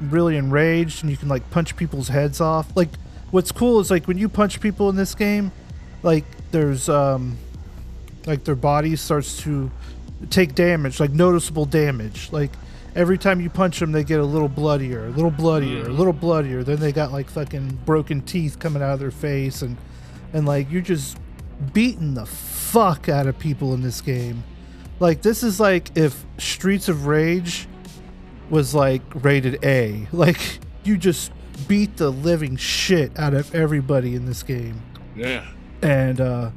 really 0.00 0.36
enraged 0.36 1.02
and 1.02 1.10
you 1.10 1.16
can 1.16 1.28
like 1.28 1.48
punch 1.50 1.76
people's 1.76 2.08
heads 2.08 2.40
off 2.40 2.74
like 2.76 2.88
what's 3.30 3.52
cool 3.52 3.78
is 3.78 3.90
like 3.90 4.08
when 4.08 4.18
you 4.18 4.28
punch 4.28 4.60
people 4.60 4.88
in 4.88 4.96
this 4.96 5.14
game 5.14 5.52
like 6.02 6.24
there's 6.50 6.88
um 6.88 7.36
like 8.26 8.44
their 8.44 8.54
body 8.54 8.96
starts 8.96 9.38
to 9.42 9.70
take 10.30 10.54
damage, 10.54 11.00
like 11.00 11.10
noticeable 11.10 11.64
damage. 11.64 12.30
Like 12.32 12.50
every 12.94 13.18
time 13.18 13.40
you 13.40 13.50
punch 13.50 13.80
them, 13.80 13.92
they 13.92 14.04
get 14.04 14.20
a 14.20 14.24
little 14.24 14.48
bloodier, 14.48 15.06
a 15.06 15.10
little 15.10 15.30
bloodier, 15.30 15.86
a 15.86 15.92
little 15.92 16.12
bloodier. 16.12 16.62
Then 16.62 16.78
they 16.78 16.92
got 16.92 17.12
like 17.12 17.30
fucking 17.30 17.80
broken 17.84 18.22
teeth 18.22 18.58
coming 18.58 18.82
out 18.82 18.94
of 18.94 19.00
their 19.00 19.10
face, 19.10 19.62
and 19.62 19.76
and 20.32 20.46
like 20.46 20.70
you're 20.70 20.82
just 20.82 21.18
beating 21.72 22.14
the 22.14 22.26
fuck 22.72 23.08
out 23.10 23.26
of 23.26 23.38
people 23.38 23.74
in 23.74 23.82
this 23.82 24.00
game. 24.00 24.42
Like 24.98 25.20
this 25.20 25.42
is 25.42 25.60
like 25.60 25.94
if 25.96 26.24
Streets 26.38 26.88
of 26.88 27.06
Rage 27.06 27.68
was 28.48 28.74
like 28.74 29.02
rated 29.14 29.62
A. 29.64 30.08
Like 30.12 30.58
you 30.82 30.96
just 30.96 31.32
beat 31.68 31.96
the 31.96 32.10
living 32.10 32.56
shit 32.56 33.16
out 33.18 33.34
of 33.34 33.54
everybody 33.54 34.14
in 34.14 34.26
this 34.26 34.42
game 34.42 34.80
yeah. 35.14 35.46
and 35.82 36.20
uh 36.20 36.50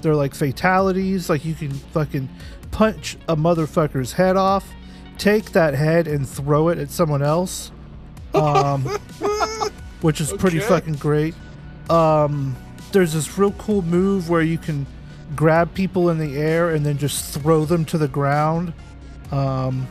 they're 0.00 0.14
like 0.14 0.34
fatalities 0.34 1.28
like 1.28 1.44
you 1.44 1.52
can 1.52 1.70
fucking 1.70 2.28
punch 2.70 3.18
a 3.28 3.36
motherfucker's 3.36 4.12
head 4.12 4.36
off 4.36 4.72
take 5.18 5.52
that 5.52 5.74
head 5.74 6.06
and 6.06 6.26
throw 6.26 6.68
it 6.68 6.78
at 6.78 6.90
someone 6.90 7.22
else 7.22 7.70
um 8.34 8.82
which 10.00 10.20
is 10.20 10.32
pretty 10.32 10.60
fucking 10.60 10.94
great 10.94 11.34
um 11.90 12.56
there's 12.92 13.12
this 13.12 13.36
real 13.36 13.52
cool 13.52 13.82
move 13.82 14.30
where 14.30 14.42
you 14.42 14.56
can 14.56 14.86
grab 15.34 15.74
people 15.74 16.10
in 16.10 16.18
the 16.18 16.36
air 16.36 16.70
and 16.70 16.84
then 16.84 16.98
just 16.98 17.34
throw 17.38 17.64
them 17.64 17.84
to 17.86 17.98
the 17.98 18.08
ground. 18.08 18.72
Um 19.30 19.86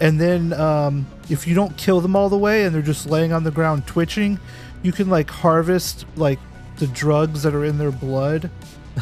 and 0.00 0.20
then 0.20 0.52
um, 0.54 1.06
if 1.30 1.46
you 1.46 1.54
don't 1.54 1.76
kill 1.76 2.00
them 2.00 2.16
all 2.16 2.28
the 2.28 2.38
way 2.38 2.64
and 2.64 2.74
they're 2.74 2.82
just 2.82 3.06
laying 3.06 3.32
on 3.32 3.44
the 3.44 3.52
ground 3.52 3.86
twitching 3.86 4.40
you 4.82 4.90
can 4.90 5.08
like 5.08 5.30
harvest 5.30 6.06
like 6.16 6.40
the 6.78 6.88
drugs 6.88 7.44
that 7.44 7.54
are 7.54 7.64
in 7.64 7.78
their 7.78 7.92
blood. 7.92 8.50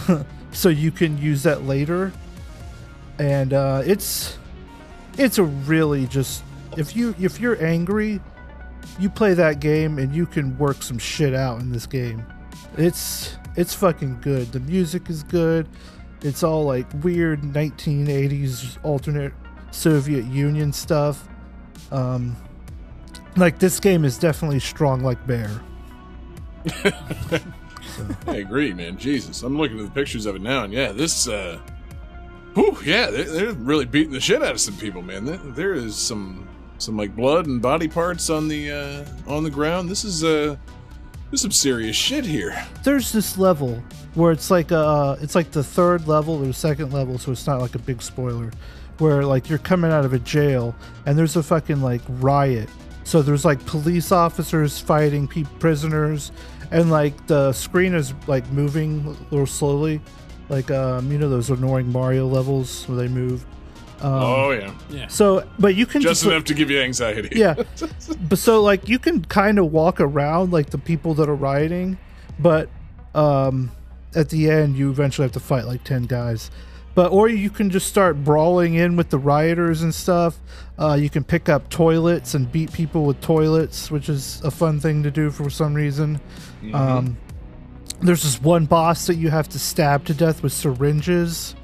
So 0.53 0.69
you 0.69 0.91
can 0.91 1.19
use 1.19 1.43
that 1.45 1.65
later. 1.65 2.13
And 3.19 3.53
uh, 3.53 3.83
it's 3.85 4.39
it's 5.19 5.39
a 5.39 5.45
really 5.45 6.07
just 6.07 6.43
if 6.77 6.97
you 6.97 7.15
if 7.21 7.41
you're 7.41 7.63
angry 7.63 8.21
you 8.99 9.11
play 9.11 9.35
that 9.35 9.61
game 9.61 9.99
and 9.99 10.15
you 10.15 10.27
can 10.27 10.57
work 10.59 10.83
some 10.83 10.99
shit 10.99 11.35
out 11.35 11.61
in 11.61 11.71
this 11.71 11.87
game. 11.87 12.25
It's 12.77 13.37
it's 13.57 13.75
fucking 13.75 14.21
good 14.21 14.51
the 14.53 14.61
music 14.61 15.11
is 15.11 15.23
good 15.23 15.69
it's 16.23 16.43
all 16.43 16.65
like 16.65 16.87
weird 17.03 17.41
1980s 17.43 18.79
alternate 18.85 19.33
soviet 19.71 20.25
union 20.27 20.73
stuff 20.73 21.29
um 21.93 22.37
like 23.37 23.59
this 23.59 23.81
game 23.81 24.05
is 24.05 24.19
definitely 24.19 24.61
strong 24.61 25.01
like 25.01 25.25
bear 25.27 25.61
I 28.27 28.37
agree, 28.37 28.73
man. 28.73 28.99
Jesus, 28.99 29.43
I'm 29.43 29.57
looking 29.57 29.79
at 29.79 29.85
the 29.87 29.91
pictures 29.91 30.27
of 30.27 30.37
it 30.37 30.43
now, 30.43 30.65
and 30.65 30.73
yeah, 30.73 30.93
this, 30.93 31.29
uh, 31.29 31.59
whew, 32.55 32.77
yeah, 32.85 33.11
they're, 33.11 33.25
they're 33.25 33.53
really 33.53 33.85
beating 33.85 34.13
the 34.13 34.21
shit 34.21 34.43
out 34.43 34.53
of 34.53 34.61
some 34.61 34.77
people, 34.77 35.03
man. 35.03 35.25
There, 35.25 35.37
there 35.37 35.75
is 35.75 35.97
some, 35.97 36.49
some 36.79 36.97
like 36.97 37.15
blood 37.17 37.47
and 37.47 37.61
body 37.61 37.89
parts 37.89 38.31
on 38.31 38.49
the, 38.49 38.71
uh, 38.71 39.05
on 39.27 39.43
the 39.43 39.51
ground. 39.51 39.89
This 39.89 40.05
is, 40.05 40.25
uh, 40.25 40.57
there's 41.31 41.43
some 41.43 41.51
serious 41.51 41.97
shit 41.97 42.25
here. 42.25 42.61
there's 42.83 43.13
this 43.13 43.39
level 43.39 43.83
where 44.15 44.33
it's 44.33 44.51
like 44.51 44.73
uh 44.73 45.17
it's 45.21 45.35
like 45.35 45.51
the 45.53 45.63
third 45.63 46.09
level 46.09 46.45
or 46.45 46.53
second 46.53 46.93
level 46.93 47.19
so 47.19 47.31
it's 47.33 47.47
not 47.47 47.61
like 47.61 47.75
a 47.75 47.79
big 47.79 48.03
spoiler 48.03 48.51
where 48.99 49.25
like 49.25 49.49
you're 49.49 49.59
coming 49.59 49.91
out 49.91 50.05
of 50.05 50.13
a 50.13 50.19
jail 50.19 50.75
and 51.07 51.17
there's 51.19 51.35
a 51.37 51.43
fucking 51.43 51.81
like 51.81 52.03
riot. 52.09 52.69
So 53.05 53.23
there's 53.23 53.45
like 53.47 53.65
police 53.67 54.13
officers 54.13 54.79
fighting 54.79 55.27
pe- 55.27 55.45
prisoners 55.59 56.33
and 56.71 56.91
like 56.91 57.27
the 57.27 57.53
screen 57.53 57.95
is 57.95 58.13
like 58.27 58.47
moving 58.53 59.07
a 59.07 59.35
little 59.35 59.47
slowly. 59.47 60.01
Like 60.51 60.71
um 60.71 61.11
you 61.11 61.19
know 61.19 61.31
those 61.31 61.49
annoying 61.51 61.91
mario 61.91 62.27
levels 62.27 62.87
where 62.89 62.99
they 62.99 63.09
move 63.09 63.45
um, 64.03 64.13
oh 64.13 64.51
yeah, 64.51 64.75
Yeah. 64.89 65.09
so 65.09 65.47
but 65.59 65.75
you 65.75 65.87
can 65.87 66.01
just 66.01 66.23
just 66.23 66.33
enough 66.33 66.45
to 66.45 66.55
give 66.55 66.71
you 66.71 66.81
anxiety. 66.81 67.31
yeah. 67.39 67.55
But 68.29 68.39
so 68.39 68.63
like 68.63 68.89
you 68.89 68.99
can 68.99 69.25
kind 69.25 69.59
of 69.59 69.73
walk 69.73 70.01
around 70.01 70.53
like 70.53 70.71
the 70.71 70.79
people 70.79 71.15
that 71.15 71.29
are 71.29 71.35
rioting 71.35 71.99
but 72.39 72.69
um 73.15 73.71
at 74.15 74.29
the 74.31 74.49
end 74.51 74.77
you 74.77 74.91
eventually 74.91 75.25
have 75.25 75.33
to 75.33 75.41
fight 75.41 75.67
like 75.67 75.85
10 75.85 76.05
guys. 76.05 76.51
But 76.95 77.13
or 77.13 77.29
you 77.29 77.51
can 77.51 77.71
just 77.71 77.87
start 77.87 78.25
brawling 78.25 78.75
in 78.75 78.97
with 78.97 79.11
the 79.11 79.19
rioters 79.19 79.83
and 79.83 79.95
stuff. 79.95 80.39
Uh, 80.79 80.95
you 80.95 81.09
can 81.09 81.23
pick 81.23 81.49
up 81.49 81.69
toilets 81.71 82.35
and 82.35 82.51
beat 82.51 82.73
people 82.73 83.05
with 83.05 83.21
toilets 83.21 83.91
which 83.91 84.09
is 84.09 84.41
a 84.43 84.51
fun 84.51 84.81
thing 84.81 85.03
to 85.05 85.11
do 85.11 85.31
for 85.31 85.49
some 85.51 85.75
reason. 85.75 86.21
Um, 86.73 87.17
there's 88.03 88.23
this 88.23 88.41
one 88.41 88.65
boss 88.67 89.07
that 89.07 89.17
you 89.17 89.29
have 89.31 89.49
to 89.51 89.59
stab 89.59 90.05
to 90.07 90.15
death 90.15 90.43
with 90.43 90.53
syringes. 90.53 91.55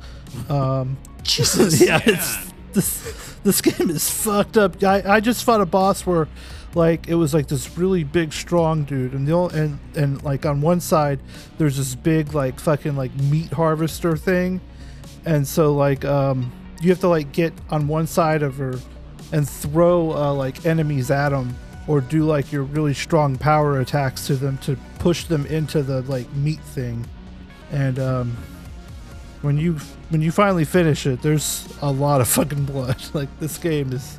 Um, 0.49 0.97
Jesus. 1.27 1.81
yeah, 1.87 1.99
this 2.73 3.37
this 3.43 3.61
game 3.61 3.91
is 3.91 4.09
fucked 4.09 4.57
up. 4.57 4.83
I, 4.83 5.03
I 5.07 5.21
just 5.21 5.45
fought 5.45 5.61
a 5.61 5.67
boss 5.67 6.07
where 6.07 6.29
like 6.77 7.09
it 7.09 7.15
was 7.15 7.33
like 7.33 7.49
this 7.49 7.77
really 7.79 8.05
big 8.05 8.33
strong 8.33 8.85
dude 8.85 9.13
and 9.13 9.27
the 9.27 9.33
ol- 9.33 9.49
and 9.49 9.79
and 9.95 10.23
like 10.23 10.45
on 10.45 10.61
one 10.61 10.79
side 10.79 11.19
there's 11.57 11.79
this 11.79 11.95
big 11.95 12.35
like 12.35 12.61
fucking 12.61 12.95
like 12.95 13.15
meat 13.15 13.51
harvester 13.51 14.15
thing 14.15 14.61
and 15.25 15.49
so 15.49 15.75
like 15.75 16.05
um 16.05 16.53
you 16.83 16.91
have 16.91 17.01
to 17.01 17.09
like 17.09 17.33
get 17.33 17.53
on 17.71 17.89
one 17.89 18.07
side 18.07 18.43
of 18.43 18.57
her 18.57 18.79
and 19.33 19.49
throw 19.49 20.13
uh, 20.13 20.33
like 20.35 20.67
enemies 20.67 21.11
at 21.11 21.31
them 21.31 21.57
or 21.89 22.03
do 22.03 22.25
like 22.25 22.53
your 22.53 22.63
really 22.65 22.93
strong 22.93 23.39
power 23.39 23.81
attacks 23.81 24.27
to 24.27 24.37
them 24.37 24.59
to 24.59 24.77
push 24.99 25.25
them 25.25 25.47
into 25.47 25.83
the 25.83 26.03
like 26.03 26.31
meat 26.35 26.61
thing 26.61 27.07
and 27.71 27.99
um 27.99 28.37
when 29.47 29.57
you 29.57 29.75
when 30.09 30.21
you 30.21 30.33
finally 30.33 30.65
finish 30.65 31.07
it, 31.07 31.23
there's 31.23 31.67
a 31.81 31.91
lot 31.91 32.21
of 32.21 32.29
fucking 32.29 32.65
blood. 32.65 32.97
Like 33.15 33.29
this 33.39 33.57
game 33.57 33.93
is, 33.93 34.19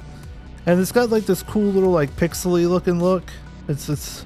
and 0.66 0.80
it's 0.80 0.92
got 0.92 1.10
like 1.10 1.26
this 1.26 1.44
cool 1.44 1.70
little 1.72 1.92
like 1.92 2.10
pixely 2.16 2.68
looking 2.68 3.02
look. 3.02 3.30
It's 3.68 3.90
it's 3.90 4.26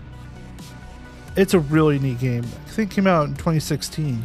it's 1.35 1.53
a 1.55 1.59
really 1.59 1.97
neat 1.97 2.19
game. 2.19 2.43
I 2.43 2.69
think 2.69 2.91
it 2.91 2.95
came 2.95 3.07
out 3.07 3.27
in 3.27 3.33
2016. 3.33 4.23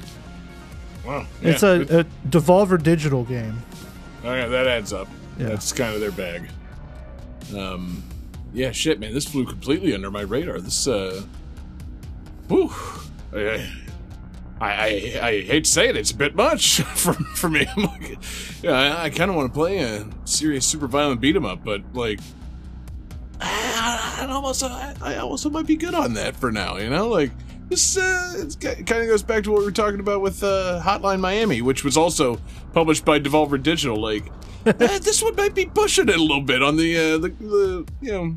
Wow. 1.04 1.26
It's 1.40 1.62
a, 1.62 1.80
a 2.00 2.04
Devolver 2.28 2.80
Digital 2.80 3.24
game. 3.24 3.62
Oh 4.22 4.34
yeah, 4.34 4.46
that 4.46 4.66
adds 4.66 4.92
up. 4.92 5.08
Yeah. 5.38 5.48
That's 5.48 5.72
kind 5.72 5.94
of 5.94 6.00
their 6.00 6.12
bag. 6.12 6.48
Um, 7.56 8.02
yeah, 8.52 8.72
shit, 8.72 9.00
man, 9.00 9.14
this 9.14 9.24
flew 9.24 9.46
completely 9.46 9.94
under 9.94 10.10
my 10.10 10.22
radar. 10.22 10.60
This, 10.60 10.86
uh, 10.86 11.22
whew, 12.48 12.72
I, 13.32 13.38
I, 13.38 13.72
I 14.60 15.18
I 15.22 15.40
hate 15.42 15.64
to 15.64 15.70
say 15.70 15.88
it, 15.88 15.96
it's 15.96 16.12
a 16.12 16.16
bit 16.16 16.34
much 16.34 16.80
for 16.94 17.12
for 17.12 17.48
me. 17.48 17.66
I'm 17.76 17.84
like, 17.84 18.18
yeah, 18.62 18.72
I, 18.72 19.04
I 19.04 19.10
kind 19.10 19.30
of 19.30 19.36
want 19.36 19.52
to 19.52 19.54
play 19.58 19.78
a 19.78 20.06
serious, 20.24 20.64
super 20.66 20.86
violent 20.86 21.20
beat 21.20 21.36
'em 21.36 21.44
up, 21.44 21.62
but 21.64 21.82
like, 21.94 22.20
I, 23.40 24.18
I 24.22 24.26
almost 24.32 24.62
I, 24.62 24.94
I 25.02 25.16
also 25.18 25.50
might 25.50 25.66
be 25.66 25.76
good 25.76 25.94
on 25.94 26.14
that 26.14 26.36
for 26.36 26.50
now. 26.50 26.76
You 26.78 26.88
know, 26.88 27.08
like 27.08 27.32
this 27.68 27.96
uh, 27.98 28.46
it 28.60 28.86
kind 28.86 29.02
of 29.02 29.08
goes 29.08 29.22
back 29.22 29.44
to 29.44 29.50
what 29.50 29.58
we 29.58 29.64
were 29.66 29.72
talking 29.72 30.00
about 30.00 30.20
with 30.20 30.42
uh, 30.42 30.80
Hotline 30.82 31.20
Miami, 31.20 31.60
which 31.62 31.84
was 31.84 31.96
also 31.96 32.40
published 32.72 33.04
by 33.04 33.18
Devolver 33.18 33.62
Digital. 33.62 34.00
Like, 34.00 34.24
eh, 34.66 34.72
this 35.00 35.22
one 35.22 35.36
might 35.36 35.54
be 35.54 35.66
pushing 35.66 36.08
it 36.08 36.16
a 36.16 36.22
little 36.22 36.40
bit 36.40 36.62
on 36.62 36.76
the 36.76 36.96
uh, 36.96 37.18
the, 37.18 37.28
the 37.28 37.86
you 38.00 38.12
know 38.12 38.36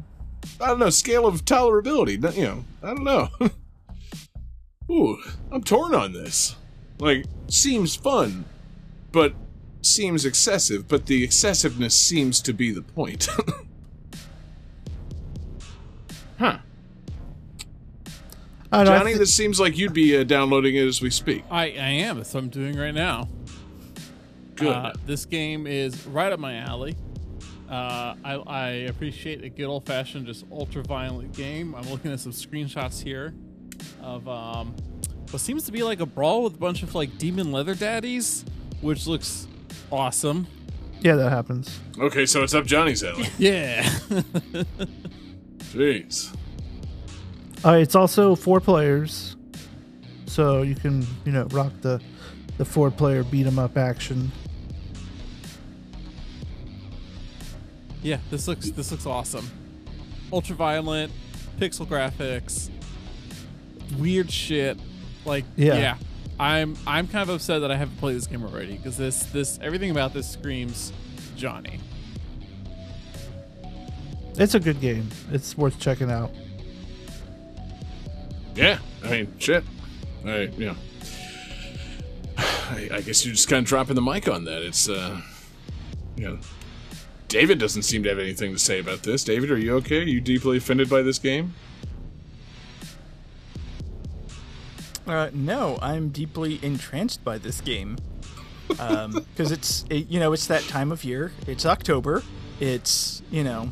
I 0.59 0.67
don't 0.67 0.79
know 0.79 0.89
scale 0.89 1.25
of 1.25 1.45
tolerability. 1.45 2.35
You 2.35 2.43
know, 2.43 2.65
I 2.83 2.87
don't 2.87 3.03
know. 3.03 3.29
Ooh, 4.89 5.21
I'm 5.51 5.63
torn 5.63 5.93
on 5.93 6.13
this. 6.13 6.55
Like, 6.97 7.25
seems 7.47 7.95
fun, 7.95 8.45
but 9.11 9.33
seems 9.81 10.25
excessive, 10.25 10.87
but 10.87 11.05
the 11.05 11.23
excessiveness 11.23 11.95
seems 11.95 12.41
to 12.41 12.53
be 12.53 12.71
the 12.71 12.81
point. 12.81 13.27
huh. 16.39 16.57
I 18.71 18.77
don't 18.77 18.85
know, 18.85 18.93
I 18.93 18.99
Johnny, 18.99 19.13
thi- 19.13 19.19
this 19.19 19.33
seems 19.33 19.59
like 19.59 19.77
you'd 19.77 19.93
be 19.93 20.17
uh, 20.17 20.23
downloading 20.23 20.75
it 20.75 20.85
as 20.85 21.01
we 21.01 21.09
speak. 21.09 21.43
I, 21.49 21.65
I 21.65 21.89
am. 21.89 22.17
That's 22.17 22.33
what 22.33 22.43
I'm 22.43 22.49
doing 22.49 22.77
right 22.77 22.93
now. 22.93 23.27
Good. 24.55 24.67
Uh, 24.67 24.93
this 25.05 25.25
game 25.25 25.67
is 25.67 26.05
right 26.07 26.31
up 26.31 26.39
my 26.39 26.55
alley. 26.57 26.95
Uh, 27.69 28.15
I, 28.23 28.33
I 28.33 28.67
appreciate 28.69 29.43
a 29.43 29.49
good 29.49 29.65
old 29.65 29.85
fashioned, 29.85 30.25
just 30.25 30.45
ultra 30.51 30.83
violent 30.83 31.33
game. 31.33 31.75
I'm 31.75 31.89
looking 31.89 32.11
at 32.11 32.19
some 32.19 32.31
screenshots 32.31 33.01
here 33.01 33.33
of 34.01 34.27
um, 34.27 34.75
what 35.31 35.39
seems 35.41 35.63
to 35.65 35.71
be 35.71 35.83
like 35.83 35.99
a 35.99 36.05
brawl 36.05 36.43
with 36.43 36.55
a 36.55 36.57
bunch 36.57 36.83
of 36.83 36.95
like 36.95 37.17
demon 37.17 37.51
leather 37.51 37.75
daddies, 37.75 38.45
which 38.81 39.07
looks 39.07 39.47
awesome. 39.91 40.47
yeah, 41.01 41.15
that 41.15 41.29
happens. 41.29 41.79
okay, 41.99 42.25
so 42.25 42.43
it's 42.43 42.53
up 42.53 42.65
Johnny's 42.65 43.03
alley. 43.03 43.27
Yeah. 43.37 43.83
Jeez. 45.73 46.33
Uh, 47.63 47.73
it's 47.73 47.93
also 47.95 48.35
four 48.35 48.59
players, 48.59 49.35
so 50.25 50.61
you 50.63 50.75
can 50.75 51.05
you 51.25 51.31
know 51.31 51.43
rock 51.51 51.71
the 51.81 52.01
the 52.57 52.65
four 52.65 52.89
player 52.89 53.23
beat 53.23 53.45
'em 53.45 53.59
up 53.59 53.77
action. 53.77 54.31
yeah, 58.01 58.17
this 58.31 58.47
looks 58.47 58.71
this 58.71 58.91
looks 58.91 59.05
awesome. 59.05 59.49
Ultra 60.31 60.55
violent, 60.55 61.11
pixel 61.59 61.85
graphics, 61.85 62.69
weird 63.93 64.31
shit. 64.31 64.77
Like 65.25 65.45
Yeah. 65.55 65.77
yeah. 65.77 65.97
I'm 66.39 66.77
I'm 66.87 67.07
kind 67.07 67.29
of 67.29 67.35
upset 67.35 67.61
that 67.61 67.71
I 67.71 67.75
haven't 67.75 67.97
played 67.97 68.15
this 68.15 68.27
game 68.27 68.43
already 68.43 68.77
because 68.77 68.97
this 68.97 69.23
this 69.23 69.59
everything 69.61 69.91
about 69.91 70.13
this 70.13 70.29
screams 70.29 70.93
Johnny. 71.35 71.79
It's 74.35 74.55
a 74.55 74.59
good 74.59 74.79
game. 74.79 75.09
It's 75.33 75.57
worth 75.57 75.79
checking 75.79 76.09
out. 76.09 76.31
Yeah, 78.55 78.79
I 79.03 79.09
mean, 79.09 79.33
shit. 79.37 79.63
I, 80.25 80.49
yeah. 80.57 80.75
I, 82.37 82.89
I 82.91 83.01
guess 83.01 83.25
you're 83.25 83.35
just 83.35 83.49
kind 83.49 83.63
of 83.63 83.67
dropping 83.67 83.95
the 83.95 84.01
mic 84.01 84.27
on 84.27 84.45
that. 84.45 84.61
It's, 84.61 84.87
uh, 84.87 85.21
you 86.15 86.27
know, 86.27 86.39
David 87.27 87.59
doesn't 87.59 87.83
seem 87.83 88.03
to 88.03 88.09
have 88.09 88.19
anything 88.19 88.53
to 88.53 88.59
say 88.59 88.79
about 88.79 89.03
this. 89.03 89.23
David, 89.23 89.51
are 89.51 89.57
you 89.57 89.75
okay? 89.75 89.99
Are 89.99 90.03
you 90.03 90.21
deeply 90.21 90.57
offended 90.57 90.89
by 90.89 91.01
this 91.01 91.19
game? 91.19 91.53
Uh, 95.09 95.29
no, 95.33 95.79
I'm 95.81 96.09
deeply 96.09 96.59
entranced 96.63 97.23
by 97.23 97.37
this 97.37 97.61
game. 97.61 97.97
Because 98.69 99.51
it's, 99.51 99.83
it, 99.89 100.09
you 100.09 100.19
know, 100.19 100.31
it's 100.31 100.45
that 100.45 100.61
time 100.63 100.91
of 100.91 101.03
year. 101.03 101.31
It's 101.47 101.65
October. 101.65 102.21
It's, 102.59 103.23
you 103.31 103.43
know, 103.43 103.71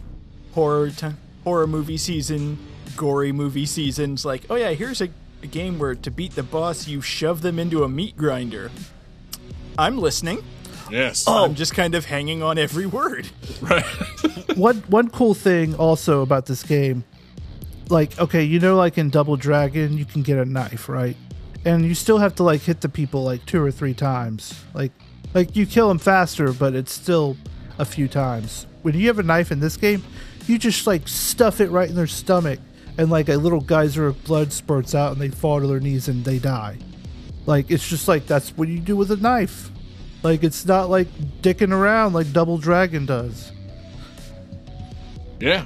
horror 0.53 0.89
ti 0.89 1.09
horror 1.43 1.67
movie 1.67 1.97
season, 1.97 2.57
gory 2.95 3.31
movie 3.31 3.67
seasons. 3.67 4.25
Like, 4.25 4.45
oh 4.49 4.55
yeah, 4.55 4.71
here's 4.71 4.99
a, 4.99 5.09
a 5.43 5.47
game 5.47 5.77
where 5.77 5.93
to 5.93 6.09
beat 6.09 6.33
the 6.33 6.41
boss, 6.41 6.87
you 6.87 6.99
shove 7.01 7.41
them 7.41 7.59
into 7.59 7.83
a 7.83 7.87
meat 7.87 8.17
grinder. 8.17 8.71
I'm 9.77 9.99
listening. 9.99 10.43
Yes. 10.89 11.27
I'm 11.27 11.53
just 11.55 11.75
kind 11.75 11.93
of 11.93 12.05
hanging 12.05 12.41
on 12.41 12.57
every 12.57 12.85
word. 12.85 13.29
Right. 13.61 13.85
one 14.55 14.77
one 14.87 15.09
cool 15.09 15.33
thing 15.33 15.73
also 15.75 16.21
about 16.21 16.45
this 16.45 16.61
game, 16.63 17.03
like 17.89 18.17
okay, 18.19 18.43
you 18.43 18.59
know, 18.59 18.75
like 18.75 18.97
in 18.97 19.09
Double 19.09 19.35
Dragon, 19.35 19.97
you 19.97 20.05
can 20.05 20.21
get 20.21 20.37
a 20.37 20.45
knife, 20.45 20.87
right? 20.87 21.17
And 21.65 21.85
you 21.85 21.95
still 21.95 22.19
have 22.19 22.35
to 22.35 22.43
like 22.43 22.61
hit 22.61 22.81
the 22.81 22.89
people 22.89 23.23
like 23.23 23.45
two 23.45 23.61
or 23.63 23.71
three 23.71 23.93
times. 23.93 24.63
Like, 24.73 24.91
like 25.33 25.55
you 25.55 25.65
kill 25.65 25.89
them 25.89 25.99
faster, 25.99 26.53
but 26.53 26.75
it's 26.75 26.93
still 26.93 27.35
a 27.77 27.85
few 27.85 28.07
times. 28.07 28.65
When 28.83 28.97
you 28.97 29.07
have 29.07 29.19
a 29.19 29.23
knife 29.23 29.51
in 29.51 29.59
this 29.59 29.75
game, 29.77 30.03
you 30.47 30.57
just 30.57 30.87
like 30.87 31.07
stuff 31.07 31.59
it 31.59 31.69
right 31.69 31.89
in 31.89 31.95
their 31.95 32.07
stomach, 32.07 32.59
and 32.97 33.09
like 33.09 33.27
a 33.29 33.35
little 33.35 33.59
geyser 33.59 34.07
of 34.07 34.23
blood 34.23 34.53
spurts 34.53 34.95
out, 34.95 35.11
and 35.11 35.21
they 35.21 35.29
fall 35.29 35.59
to 35.59 35.67
their 35.67 35.79
knees 35.79 36.07
and 36.07 36.23
they 36.23 36.39
die. 36.39 36.77
Like 37.45 37.69
it's 37.69 37.87
just 37.87 38.07
like 38.07 38.27
that's 38.27 38.49
what 38.51 38.67
you 38.67 38.79
do 38.79 38.95
with 38.95 39.11
a 39.11 39.17
knife. 39.17 39.71
Like 40.23 40.43
it's 40.43 40.65
not 40.65 40.89
like 40.89 41.07
dicking 41.41 41.71
around 41.71 42.13
like 42.13 42.31
Double 42.33 42.57
Dragon 42.57 43.05
does. 43.05 43.51
yeah. 45.39 45.65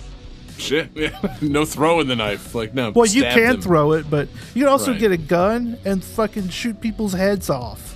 Shit. 0.62 0.90
Yeah. 0.96 1.38
no 1.42 1.66
throwing 1.66 2.08
the 2.08 2.16
knife. 2.16 2.54
Like, 2.56 2.74
no. 2.74 2.92
Well, 2.92 3.06
you 3.06 3.24
can 3.24 3.54
them. 3.54 3.62
throw 3.62 3.94
it, 3.94 4.10
but 4.10 4.28
you 4.54 4.62
can 4.64 4.70
also 4.72 4.92
Right. 4.92 5.00
get 5.00 5.12
a 5.12 5.18
gun 5.18 5.78
and 5.86 6.04
fucking 6.04 6.50
shoot 6.50 6.80
people's 6.82 7.14
heads 7.14 7.50
off. 7.50 7.96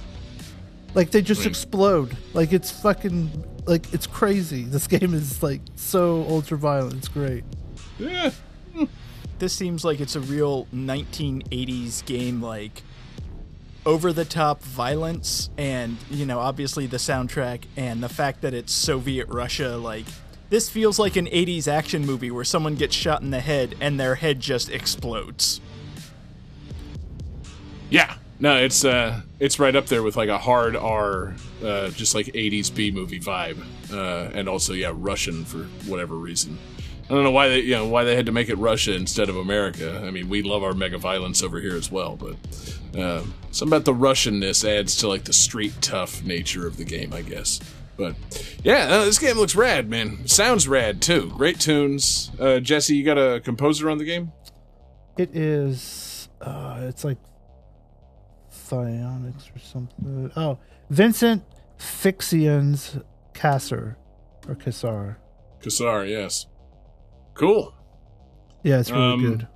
Like 0.93 1.11
they 1.11 1.21
just 1.21 1.41
Right. 1.41 1.47
explode. 1.47 2.17
Like 2.33 2.53
it's 2.53 2.71
fucking 2.71 3.43
like 3.65 3.93
it's 3.93 4.07
crazy. 4.07 4.63
This 4.69 4.87
game 4.87 5.13
is 5.13 5.43
like 5.43 5.61
so 5.75 6.25
ultra 6.29 6.57
violent. 6.57 6.95
It's 6.95 7.07
great. 7.07 7.43
Yeah. 7.99 8.31
this 9.39 9.53
seems 9.53 9.83
like 9.83 9.99
it's 9.99 10.15
a 10.15 10.21
real 10.21 10.65
1980s 10.73 12.05
game 12.05 12.41
like 12.41 12.83
over 13.85 14.11
the 14.13 14.25
top 14.25 14.61
violence 14.63 15.49
and 15.57 15.97
you 16.09 16.25
know 16.25 16.39
obviously 16.39 16.87
the 16.87 16.97
soundtrack 16.97 17.63
and 17.77 18.01
the 18.01 18.09
fact 18.09 18.41
that 18.41 18.53
it's 18.53 18.73
soviet 18.73 19.27
russia 19.29 19.77
like 19.77 20.05
this 20.49 20.69
feels 20.69 20.99
like 20.99 21.15
an 21.15 21.25
80s 21.27 21.67
action 21.67 22.05
movie 22.05 22.31
where 22.31 22.43
someone 22.43 22.75
gets 22.75 22.95
shot 22.95 23.21
in 23.21 23.31
the 23.31 23.39
head 23.39 23.75
and 23.79 23.99
their 23.99 24.15
head 24.15 24.39
just 24.39 24.69
explodes 24.69 25.59
Yeah. 27.89 28.15
No, 28.37 28.57
it's 28.57 28.83
uh 28.83 29.21
it's 29.39 29.59
right 29.59 29.75
up 29.75 29.85
there 29.85 30.03
with 30.03 30.17
like 30.17 30.29
a 30.29 30.37
hard 30.37 30.75
R 30.75 31.35
uh 31.63 31.89
just 31.89 32.13
like 32.15 32.27
80s 32.27 32.73
B 32.73 32.91
movie 32.91 33.19
vibe. 33.19 33.57
Uh 33.93 34.29
and 34.33 34.49
also 34.49 34.73
yeah, 34.73 34.91
Russian 34.93 35.45
for 35.45 35.59
whatever 35.89 36.15
reason. 36.15 36.57
I 37.09 37.13
don't 37.13 37.23
know 37.23 37.31
why 37.31 37.47
they 37.49 37.59
you 37.59 37.75
know 37.75 37.87
why 37.87 38.03
they 38.03 38.15
had 38.15 38.25
to 38.25 38.31
make 38.31 38.49
it 38.49 38.55
Russia 38.55 38.93
instead 38.93 39.29
of 39.29 39.37
America. 39.37 40.01
I 40.03 40.11
mean, 40.11 40.27
we 40.27 40.41
love 40.41 40.63
our 40.63 40.73
mega 40.73 40.97
violence 40.97 41.43
over 41.43 41.61
here 41.61 41.75
as 41.75 41.89
well, 41.91 42.17
but 42.17 42.35
uh, 42.99 43.23
something 43.51 43.69
about 43.77 43.85
the 43.85 43.93
Russianness 43.93 44.67
adds 44.67 44.97
to 44.97 45.07
like 45.07 45.23
the 45.23 45.33
street 45.33 45.73
tough 45.81 46.23
nature 46.23 46.65
of 46.67 46.77
the 46.77 46.83
game, 46.83 47.13
I 47.13 47.21
guess. 47.21 47.59
But 47.97 48.15
yeah, 48.63 48.87
uh, 48.89 49.05
this 49.05 49.19
game 49.19 49.37
looks 49.37 49.55
rad, 49.55 49.89
man. 49.89 50.27
Sounds 50.27 50.67
rad 50.67 51.01
too. 51.01 51.31
Great 51.37 51.59
tunes. 51.59 52.31
Uh, 52.39 52.59
Jesse, 52.59 52.95
you 52.95 53.03
got 53.05 53.17
a 53.17 53.39
composer 53.39 53.89
on 53.89 53.97
the 53.97 54.05
game? 54.05 54.31
It 55.17 55.35
is. 55.35 56.27
Uh, 56.41 56.81
it's 56.83 57.03
like 57.05 57.17
Phionics 58.51 59.55
or 59.55 59.59
something. 59.59 60.31
Oh, 60.35 60.59
Vincent 60.89 61.43
Fixians 61.77 63.01
Casser 63.33 63.95
or 64.47 64.55
Cassar. 64.55 65.17
Kassar, 65.61 66.07
yes. 66.09 66.47
Cool. 67.33 67.73
Yeah, 68.63 68.79
it's 68.79 68.91
really 68.91 69.03
Um, 69.13 69.21
good. 69.21 69.47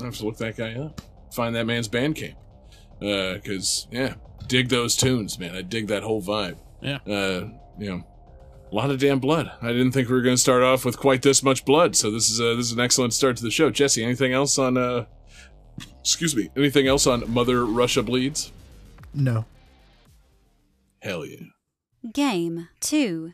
I 0.00 0.04
have 0.04 0.16
to 0.16 0.24
look 0.26 0.36
that 0.38 0.56
guy 0.56 0.74
up. 0.74 1.00
Find 1.34 1.54
that 1.56 1.66
man's 1.66 1.88
Bandcamp. 1.88 2.34
Uh, 3.00 3.38
cause 3.44 3.86
yeah, 3.92 4.14
dig 4.46 4.68
those 4.68 4.96
tunes, 4.96 5.38
man. 5.38 5.54
I 5.54 5.62
dig 5.62 5.86
that 5.88 6.02
whole 6.02 6.22
vibe. 6.22 6.58
Yeah. 6.80 6.98
Uh, 7.06 7.48
you 7.78 7.90
know, 7.90 8.06
a 8.70 8.74
lot 8.74 8.90
of 8.90 8.98
damn 8.98 9.18
blood. 9.18 9.50
I 9.62 9.68
didn't 9.68 9.92
think 9.92 10.08
we 10.08 10.14
were 10.14 10.22
going 10.22 10.36
to 10.36 10.40
start 10.40 10.62
off 10.62 10.84
with 10.84 10.98
quite 10.98 11.22
this 11.22 11.42
much 11.42 11.64
blood. 11.64 11.96
So 11.96 12.10
this 12.10 12.30
is 12.30 12.40
uh, 12.40 12.54
this 12.54 12.66
is 12.66 12.72
an 12.72 12.80
excellent 12.80 13.14
start 13.14 13.36
to 13.38 13.42
the 13.42 13.50
show. 13.50 13.70
Jesse, 13.70 14.04
anything 14.04 14.32
else 14.32 14.58
on? 14.58 14.76
Uh, 14.76 15.06
excuse 16.00 16.36
me. 16.36 16.50
Anything 16.56 16.86
else 16.86 17.06
on 17.06 17.30
Mother 17.32 17.64
Russia 17.64 18.02
bleeds? 18.02 18.52
No. 19.14 19.46
Hell 21.00 21.24
yeah. 21.24 21.46
Game 22.12 22.68
2. 22.80 23.32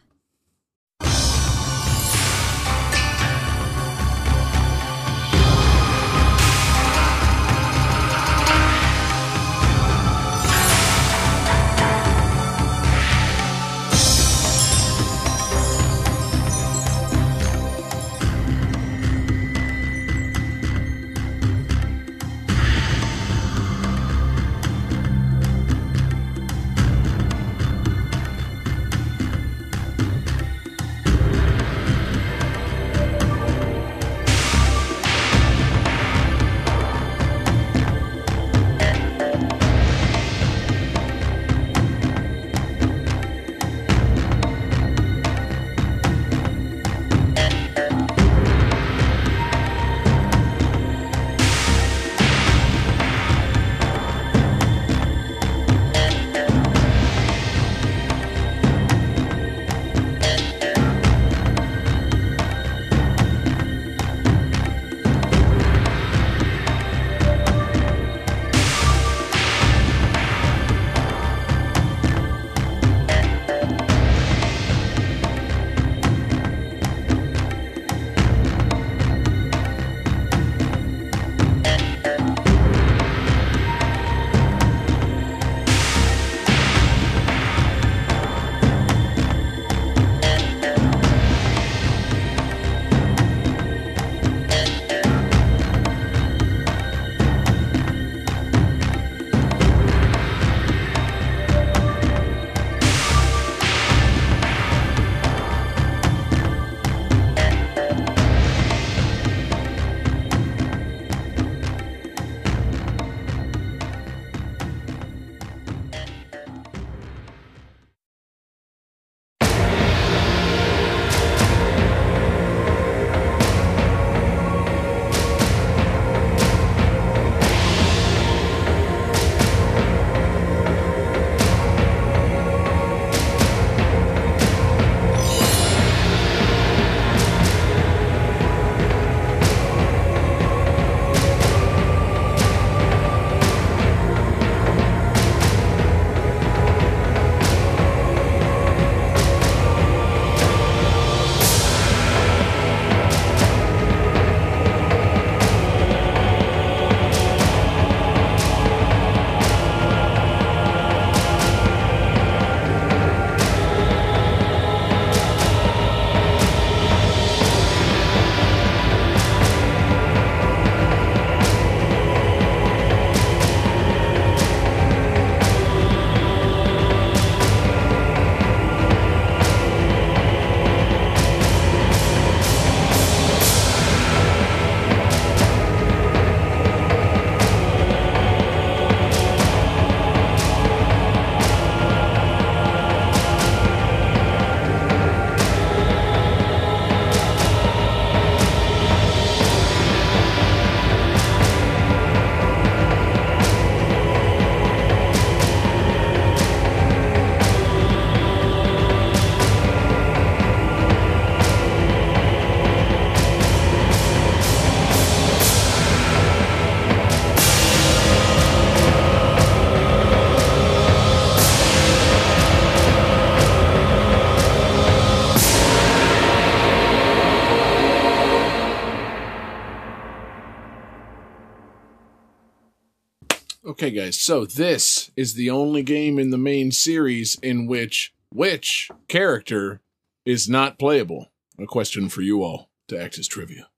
Guys. 234.05 234.21
So 234.21 234.45
this 234.45 235.11
is 235.17 235.35
the 235.35 235.51
only 235.51 235.83
game 235.83 236.19
in 236.19 236.31
the 236.31 236.39
main 236.39 236.71
series 236.71 237.39
in 237.43 237.67
which 237.67 238.13
which 238.31 238.91
character 239.09 239.81
is 240.25 240.49
not 240.49 240.79
playable. 240.79 241.31
A 241.59 241.67
question 241.67 242.09
for 242.09 242.21
you 242.21 242.43
all 242.43 242.69
to 242.89 243.01
act 243.01 243.19
as 243.19 243.29
trivia. 243.29 243.69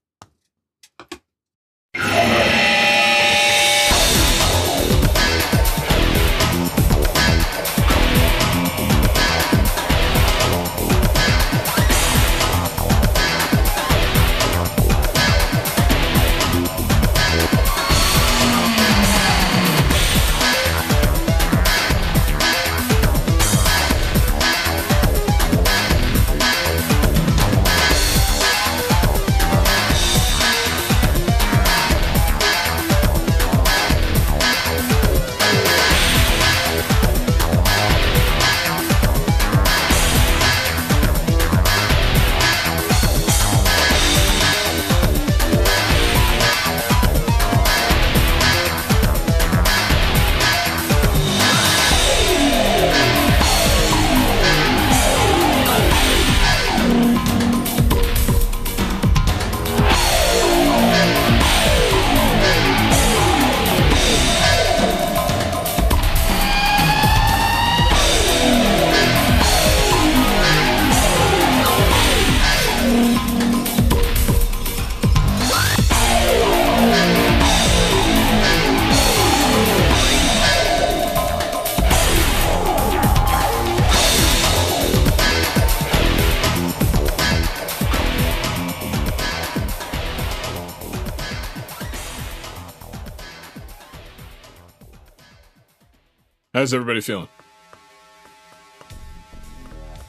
How's 96.67 96.73
everybody 96.73 96.99
feeling? 96.99 97.29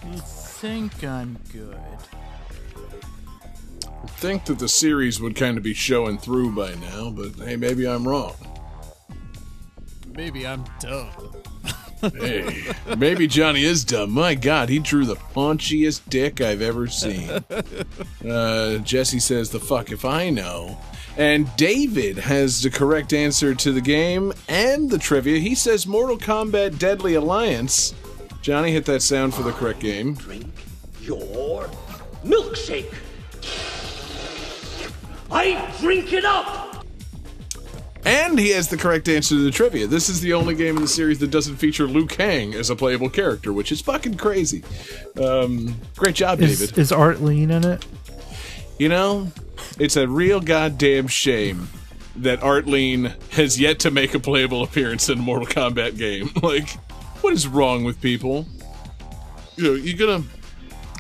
I 0.02 0.16
think 0.16 1.04
I'm 1.04 1.38
good. 1.52 1.78
I 3.86 4.06
think 4.08 4.44
that 4.46 4.58
the 4.58 4.68
series 4.68 5.20
would 5.20 5.36
kind 5.36 5.56
of 5.56 5.62
be 5.62 5.72
showing 5.72 6.18
through 6.18 6.56
by 6.56 6.74
now, 6.74 7.10
but 7.10 7.46
hey, 7.46 7.54
maybe 7.54 7.86
I'm 7.86 8.08
wrong. 8.08 8.34
Maybe 10.16 10.48
I'm 10.48 10.64
dumb. 10.80 11.10
Hey, 12.00 12.72
maybe 12.96 13.28
Johnny 13.28 13.62
is 13.62 13.84
dumb. 13.84 14.10
My 14.10 14.34
God, 14.34 14.68
he 14.68 14.80
drew 14.80 15.04
the 15.04 15.14
punchiest 15.14 16.08
dick 16.08 16.40
I've 16.40 16.60
ever 16.60 16.88
seen. 16.88 17.44
Uh, 18.28 18.78
Jesse 18.78 19.20
says, 19.20 19.50
"The 19.50 19.60
fuck 19.60 19.92
if 19.92 20.04
I 20.04 20.28
know." 20.28 20.76
And 21.18 21.54
David 21.56 22.16
has 22.16 22.62
the 22.62 22.70
correct 22.70 23.12
answer 23.12 23.52
to 23.52 23.72
the 23.72 23.80
game 23.80 24.32
and 24.48 24.88
the 24.88 24.98
trivia. 24.98 25.40
He 25.40 25.56
says 25.56 25.84
Mortal 25.84 26.16
Kombat 26.16 26.78
Deadly 26.78 27.14
Alliance. 27.14 27.92
Johnny, 28.40 28.70
hit 28.70 28.84
that 28.86 29.02
sound 29.02 29.34
for 29.34 29.42
the 29.42 29.50
correct 29.50 29.80
game. 29.80 30.14
Drink 30.14 30.46
your 31.00 31.68
milkshake. 32.24 32.94
I 35.30 35.74
drink 35.80 36.12
it 36.12 36.24
up. 36.24 36.86
And 38.04 38.38
he 38.38 38.50
has 38.50 38.68
the 38.68 38.76
correct 38.76 39.08
answer 39.08 39.34
to 39.34 39.42
the 39.44 39.50
trivia. 39.50 39.88
This 39.88 40.08
is 40.08 40.20
the 40.20 40.32
only 40.34 40.54
game 40.54 40.76
in 40.76 40.82
the 40.82 40.88
series 40.88 41.18
that 41.18 41.30
doesn't 41.32 41.56
feature 41.56 41.86
Liu 41.88 42.06
Kang 42.06 42.54
as 42.54 42.70
a 42.70 42.76
playable 42.76 43.10
character, 43.10 43.52
which 43.52 43.72
is 43.72 43.80
fucking 43.80 44.16
crazy. 44.16 44.62
Um, 45.20 45.74
great 45.96 46.14
job, 46.14 46.40
Is, 46.40 46.60
David. 46.60 46.78
is 46.78 46.92
Art 46.92 47.20
Lean 47.20 47.50
in 47.50 47.64
it? 47.64 47.84
You 48.78 48.88
know, 48.88 49.30
it's 49.78 49.96
a 49.96 50.08
real 50.08 50.40
goddamn 50.40 51.08
shame 51.08 51.68
that 52.16 52.42
Art 52.42 52.66
Lean 52.66 53.14
has 53.30 53.60
yet 53.60 53.78
to 53.80 53.90
make 53.90 54.14
a 54.14 54.18
playable 54.18 54.62
appearance 54.62 55.08
in 55.08 55.18
a 55.18 55.22
Mortal 55.22 55.46
Kombat 55.46 55.96
game. 55.96 56.30
Like, 56.42 56.68
what 57.22 57.32
is 57.32 57.46
wrong 57.46 57.84
with 57.84 58.00
people? 58.00 58.46
You 59.56 59.64
know, 59.64 59.74
you're 59.74 59.98
gonna 59.98 60.24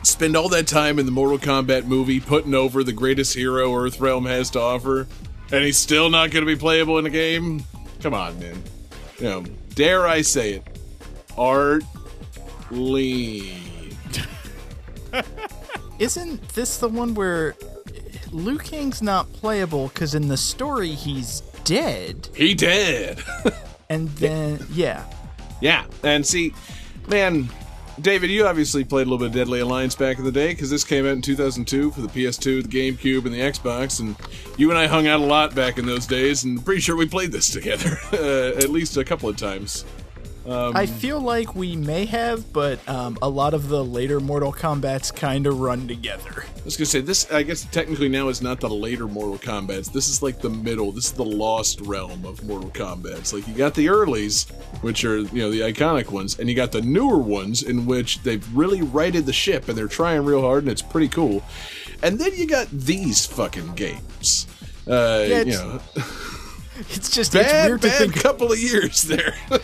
spend 0.02 0.36
all 0.36 0.48
that 0.50 0.66
time 0.66 0.98
in 0.98 1.06
the 1.06 1.12
Mortal 1.12 1.38
Kombat 1.38 1.84
movie 1.84 2.20
putting 2.20 2.54
over 2.54 2.82
the 2.82 2.92
greatest 2.92 3.34
hero 3.34 3.70
Earthrealm 3.70 4.26
has 4.28 4.50
to 4.50 4.60
offer, 4.60 5.06
and 5.52 5.64
he's 5.64 5.76
still 5.76 6.10
not 6.10 6.30
gonna 6.30 6.46
be 6.46 6.56
playable 6.56 6.98
in 6.98 7.06
a 7.06 7.10
game? 7.10 7.64
Come 8.00 8.14
on, 8.14 8.38
man. 8.38 8.62
You 9.18 9.24
know, 9.24 9.44
dare 9.74 10.06
I 10.06 10.22
say 10.22 10.54
it? 10.54 10.78
Art 11.36 11.84
Lean. 12.70 13.96
Isn't 15.98 16.48
this 16.50 16.78
the 16.78 16.88
one 16.88 17.14
where 17.14 17.54
Liu 18.32 18.58
Kang's 18.58 19.02
not 19.02 19.32
playable 19.32 19.88
because 19.88 20.14
in 20.14 20.28
the 20.28 20.36
story 20.36 20.90
he's 20.90 21.40
dead? 21.64 22.28
He 22.34 22.54
dead. 22.54 23.22
And 23.90 24.08
then, 24.10 24.66
yeah. 24.70 25.04
Yeah, 25.62 25.86
and 26.02 26.26
see, 26.26 26.52
man, 27.08 27.48
David, 28.00 28.30
you 28.30 28.46
obviously 28.46 28.84
played 28.84 29.06
a 29.06 29.10
little 29.10 29.18
bit 29.18 29.28
of 29.28 29.32
Deadly 29.32 29.60
Alliance 29.60 29.94
back 29.94 30.18
in 30.18 30.24
the 30.24 30.32
day 30.32 30.48
because 30.48 30.70
this 30.70 30.84
came 30.84 31.04
out 31.04 31.12
in 31.12 31.22
2002 31.22 31.90
for 31.90 32.00
the 32.00 32.08
PS2, 32.08 32.62
the 32.62 32.68
GameCube, 32.68 33.24
and 33.24 33.34
the 33.34 33.40
Xbox, 33.40 33.98
and 34.00 34.14
you 34.56 34.70
and 34.70 34.78
I 34.78 34.86
hung 34.86 35.06
out 35.06 35.20
a 35.20 35.24
lot 35.24 35.54
back 35.54 35.78
in 35.78 35.86
those 35.86 36.06
days, 36.06 36.44
and 36.44 36.62
pretty 36.64 36.80
sure 36.80 36.96
we 36.96 37.06
played 37.06 37.32
this 37.32 37.50
together 37.50 37.98
uh, 38.12 38.58
at 38.58 38.68
least 38.68 38.96
a 38.96 39.04
couple 39.04 39.28
of 39.28 39.36
times. 39.36 39.84
I 40.50 40.86
feel 40.86 41.20
like 41.20 41.54
we 41.54 41.76
may 41.76 42.06
have, 42.06 42.52
but 42.52 42.86
um, 42.88 43.18
a 43.20 43.28
lot 43.28 43.54
of 43.54 43.68
the 43.68 43.84
later 43.84 44.18
Mortal 44.20 44.52
Kombats 44.52 45.14
kind 45.14 45.46
of 45.46 45.60
run 45.60 45.86
together. 45.86 46.44
I 46.46 46.64
was 46.64 46.76
gonna 46.76 46.86
say 46.86 47.00
this. 47.00 47.30
I 47.30 47.42
guess 47.42 47.64
technically 47.66 48.08
now 48.08 48.28
is 48.28 48.40
not 48.40 48.60
the 48.60 48.68
later 48.68 49.06
Mortal 49.06 49.38
Kombat's. 49.38 49.88
This 49.88 50.08
is 50.08 50.22
like 50.22 50.40
the 50.40 50.50
middle. 50.50 50.92
This 50.92 51.06
is 51.06 51.12
the 51.12 51.24
lost 51.24 51.80
realm 51.82 52.24
of 52.24 52.42
Mortal 52.44 52.70
Kombat's. 52.70 53.32
Like 53.32 53.46
you 53.46 53.54
got 53.54 53.74
the 53.74 53.86
earlys, 53.86 54.50
which 54.82 55.04
are 55.04 55.18
you 55.18 55.42
know 55.42 55.50
the 55.50 55.60
iconic 55.60 56.10
ones, 56.10 56.38
and 56.38 56.48
you 56.48 56.54
got 56.54 56.72
the 56.72 56.82
newer 56.82 57.18
ones 57.18 57.62
in 57.62 57.86
which 57.86 58.22
they've 58.22 58.46
really 58.56 58.82
righted 58.82 59.26
the 59.26 59.32
ship 59.32 59.68
and 59.68 59.76
they're 59.76 59.88
trying 59.88 60.24
real 60.24 60.40
hard 60.42 60.62
and 60.64 60.72
it's 60.72 60.82
pretty 60.82 61.08
cool. 61.08 61.42
And 62.02 62.18
then 62.18 62.34
you 62.34 62.46
got 62.46 62.68
these 62.70 63.26
fucking 63.26 63.74
games. 63.74 64.46
Uh, 64.86 65.24
Yeah, 65.28 65.42
you 65.42 65.52
know, 65.52 65.80
It's 66.90 67.10
just 67.10 67.32
bad, 67.32 67.44
it's 67.46 67.68
weird 67.68 67.82
to 67.82 67.88
bad 67.88 67.98
think. 67.98 68.14
couple 68.22 68.52
of 68.52 68.58
years 68.58 69.02
there. 69.02 69.34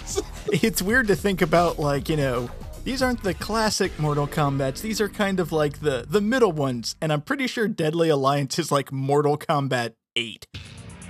It's 0.53 0.83
weird 0.83 1.09
to 1.09 1.16
think 1.16 1.42
about 1.42 1.79
like 1.79 2.09
you 2.09 2.16
know 2.16 2.50
these 2.85 3.03
aren't 3.03 3.22
the 3.22 3.35
classic 3.35 3.98
Mortal 3.98 4.27
Kombats. 4.29 4.83
These 4.83 5.00
are 5.00 5.09
kind 5.09 5.40
of 5.40 5.53
like 5.53 5.81
the 5.81 6.05
the 6.09 6.20
middle 6.20 6.53
ones, 6.53 6.96
and 7.00 7.12
I'm 7.12 7.22
pretty 7.22 7.46
sure 7.46 7.66
Deadly 7.66 8.09
Alliance 8.11 8.59
is 8.59 8.70
like 8.70 8.92
Mortal 8.92 9.37
Kombat 9.38 9.94
Eight. 10.16 10.46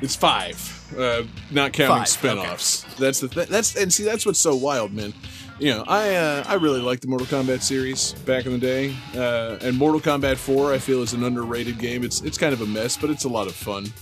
It's 0.00 0.16
five, 0.16 0.56
uh, 0.98 1.24
not 1.50 1.72
counting 1.72 1.96
Five, 1.98 2.08
spin-offs. 2.08 2.84
That's 2.98 3.20
the 3.20 3.28
th- 3.28 3.48
that's 3.48 3.76
and 3.76 3.92
see 3.92 4.04
that's 4.04 4.24
what's 4.24 4.38
so 4.38 4.54
wild, 4.54 4.92
man. 4.92 5.12
You 5.58 5.70
know, 5.74 5.84
I 5.86 6.14
uh, 6.14 6.44
I 6.46 6.54
really 6.54 6.80
like 6.80 7.00
the 7.00 7.08
Mortal 7.08 7.26
Kombat 7.26 7.62
series 7.62 8.12
back 8.24 8.46
in 8.46 8.52
the 8.52 8.58
day, 8.58 8.94
uh, 9.16 9.58
and 9.60 9.76
Mortal 9.76 10.00
Kombat 10.00 10.36
Four 10.36 10.72
I 10.72 10.78
feel 10.78 11.02
is 11.02 11.12
an 11.12 11.22
underrated 11.24 11.78
game. 11.78 12.04
It's 12.04 12.22
it's 12.22 12.38
kind 12.38 12.52
of 12.52 12.60
a 12.60 12.66
mess, 12.66 12.96
but 12.96 13.10
it's 13.10 13.24
a 13.24 13.28
lot 13.28 13.46
of 13.46 13.54
fun. 13.54 13.92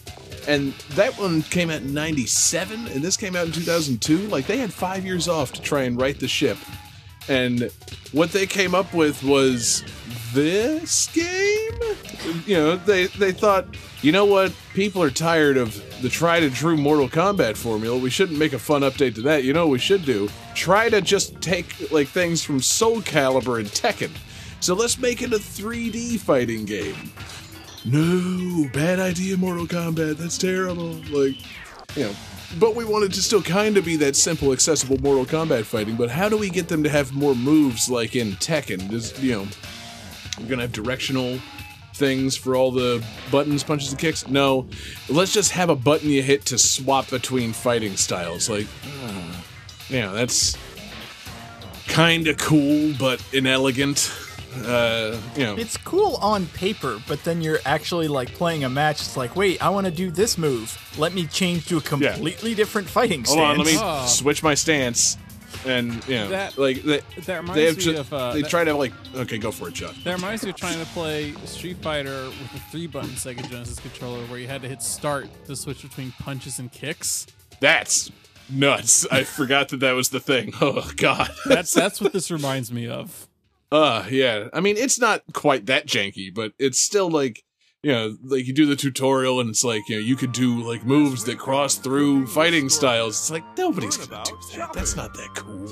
And 0.48 0.72
that 0.90 1.18
one 1.18 1.42
came 1.42 1.70
out 1.70 1.82
in 1.82 1.94
'97, 1.94 2.88
and 2.88 3.02
this 3.02 3.16
came 3.16 3.36
out 3.36 3.46
in 3.46 3.52
2002. 3.52 4.18
Like 4.28 4.46
they 4.46 4.58
had 4.58 4.72
five 4.72 5.04
years 5.04 5.28
off 5.28 5.52
to 5.52 5.62
try 5.62 5.82
and 5.82 6.00
right 6.00 6.18
the 6.18 6.28
ship, 6.28 6.58
and 7.28 7.70
what 8.12 8.32
they 8.32 8.46
came 8.46 8.74
up 8.74 8.92
with 8.92 9.22
was 9.22 9.84
this 10.32 11.08
game. 11.08 11.96
You 12.46 12.56
know, 12.56 12.76
they 12.76 13.06
they 13.06 13.32
thought, 13.32 13.66
you 14.02 14.12
know 14.12 14.24
what, 14.24 14.52
people 14.74 15.02
are 15.02 15.10
tired 15.10 15.56
of 15.56 15.74
the 16.02 16.08
tried 16.08 16.42
and 16.42 16.54
true 16.54 16.76
Mortal 16.76 17.08
Kombat 17.08 17.56
formula. 17.56 17.96
We 17.96 18.10
shouldn't 18.10 18.38
make 18.38 18.52
a 18.52 18.58
fun 18.58 18.82
update 18.82 19.14
to 19.16 19.22
that. 19.22 19.44
You 19.44 19.52
know 19.52 19.66
what 19.66 19.72
we 19.72 19.78
should 19.78 20.04
do? 20.04 20.28
Try 20.54 20.88
to 20.88 21.00
just 21.00 21.40
take 21.40 21.90
like 21.92 22.08
things 22.08 22.42
from 22.42 22.60
Soul 22.60 23.00
Calibur 23.00 23.58
and 23.58 23.68
Tekken. 23.68 24.10
So 24.60 24.74
let's 24.74 24.98
make 24.98 25.22
it 25.22 25.32
a 25.32 25.38
3D 25.38 26.20
fighting 26.20 26.64
game. 26.64 27.12
No, 27.84 28.68
bad 28.72 29.00
idea, 29.00 29.36
Mortal 29.36 29.66
Kombat. 29.66 30.16
That's 30.16 30.38
terrible. 30.38 30.92
Like, 31.10 31.36
you 31.96 32.04
know, 32.04 32.14
but 32.58 32.74
we 32.74 32.84
wanted 32.84 33.12
to 33.14 33.22
still 33.22 33.42
kind 33.42 33.76
of 33.76 33.84
be 33.84 33.96
that 33.96 34.14
simple, 34.14 34.52
accessible 34.52 34.98
Mortal 34.98 35.24
Kombat 35.24 35.64
fighting. 35.64 35.96
But 35.96 36.10
how 36.10 36.28
do 36.28 36.36
we 36.36 36.50
get 36.50 36.68
them 36.68 36.82
to 36.84 36.88
have 36.88 37.12
more 37.12 37.34
moves 37.34 37.88
like 37.88 38.14
in 38.14 38.32
Tekken? 38.32 38.90
Just 38.90 39.20
you 39.20 39.32
know 39.32 39.48
we're 40.38 40.48
gonna 40.48 40.62
have 40.62 40.72
directional 40.72 41.38
things 41.94 42.36
for 42.36 42.56
all 42.56 42.70
the 42.70 43.04
buttons, 43.30 43.62
punches, 43.62 43.90
and 43.90 43.98
kicks? 43.98 44.28
No, 44.28 44.66
let's 45.08 45.32
just 45.32 45.52
have 45.52 45.68
a 45.68 45.76
button 45.76 46.08
you 46.08 46.22
hit 46.22 46.44
to 46.46 46.58
swap 46.58 47.10
between 47.10 47.52
fighting 47.52 47.96
styles. 47.96 48.48
Like, 48.48 48.66
uh, 49.04 49.32
yeah, 49.88 50.12
that's 50.12 50.56
kind 51.88 52.28
of 52.28 52.38
cool, 52.38 52.94
but 52.98 53.22
inelegant. 53.32 54.10
Uh, 54.66 55.18
you 55.36 55.44
know, 55.44 55.56
It's 55.56 55.76
cool 55.78 56.16
on 56.16 56.46
paper, 56.46 57.00
but 57.08 57.22
then 57.24 57.40
you're 57.42 57.58
actually 57.64 58.08
like 58.08 58.32
playing 58.34 58.64
a 58.64 58.68
match. 58.68 59.00
It's 59.00 59.16
like, 59.16 59.34
wait, 59.36 59.62
I 59.62 59.68
want 59.70 59.86
to 59.86 59.90
do 59.92 60.10
this 60.10 60.36
move. 60.38 60.76
Let 60.98 61.14
me 61.14 61.26
change 61.26 61.66
to 61.68 61.78
a 61.78 61.80
completely 61.80 62.54
different 62.54 62.88
fighting 62.88 63.24
hold 63.24 63.38
stance. 63.38 63.58
on, 63.58 63.64
let 63.64 63.66
me 63.66 63.78
Oh. 63.80 64.06
switch 64.06 64.42
my 64.42 64.54
stance. 64.54 65.16
And 65.66 65.92
you 66.08 66.14
know, 66.16 66.28
That- 66.30 66.56
like 66.58 66.82
they, 66.82 67.00
that 67.26 67.36
reminds 67.40 67.54
they 67.54 67.66
have 67.66 67.76
me 67.76 67.82
to, 67.84 68.00
of, 68.00 68.12
uh, 68.12 68.32
they 68.32 68.42
that- 68.42 68.50
try 68.50 68.64
to 68.64 68.74
like 68.74 68.92
okay, 69.14 69.38
go 69.38 69.50
for 69.50 69.68
it, 69.68 69.74
Chuck. 69.74 69.94
That 70.04 70.14
reminds 70.16 70.42
me 70.44 70.50
of 70.50 70.56
trying 70.56 70.78
to 70.80 70.86
play 70.92 71.34
Street 71.44 71.76
Fighter 71.82 72.24
with 72.24 72.54
a 72.56 72.60
three 72.70 72.86
button 72.86 73.10
Sega 73.10 73.48
Genesis 73.48 73.78
controller 73.78 74.22
where 74.26 74.38
you 74.38 74.48
had 74.48 74.62
to 74.62 74.68
hit 74.68 74.82
start 74.82 75.28
to 75.46 75.54
switch 75.54 75.82
between 75.82 76.12
punches 76.18 76.58
and 76.58 76.72
kicks. 76.72 77.26
That's 77.60 78.10
nuts. 78.50 79.06
I 79.10 79.24
forgot 79.24 79.68
that 79.68 79.80
that 79.80 79.92
was 79.92 80.08
the 80.08 80.20
thing. 80.20 80.52
Oh 80.60 80.90
god. 80.96 81.30
That's 81.46 81.72
that's 81.72 82.00
what 82.00 82.12
this 82.12 82.30
reminds 82.30 82.72
me 82.72 82.88
of. 82.88 83.28
Uh, 83.72 84.06
yeah. 84.10 84.48
I 84.52 84.60
mean, 84.60 84.76
it's 84.76 85.00
not 85.00 85.22
quite 85.32 85.66
that 85.66 85.86
janky, 85.86 86.32
but 86.32 86.52
it's 86.58 86.78
still 86.78 87.10
like, 87.10 87.42
you 87.82 87.90
know, 87.90 88.16
like 88.22 88.46
you 88.46 88.52
do 88.52 88.66
the 88.66 88.76
tutorial 88.76 89.40
and 89.40 89.48
it's 89.48 89.64
like, 89.64 89.88
you 89.88 89.96
know, 89.96 90.02
you 90.02 90.14
could 90.14 90.32
do 90.32 90.62
like 90.62 90.84
moves 90.84 91.24
that 91.24 91.38
cross 91.38 91.76
through 91.76 92.26
fighting 92.26 92.68
styles. 92.68 93.14
It's 93.18 93.30
like, 93.30 93.44
nobody's 93.56 93.96
gonna 93.96 94.22
do 94.24 94.36
that. 94.52 94.72
That's 94.74 94.94
not 94.94 95.14
that 95.14 95.34
cool. 95.34 95.66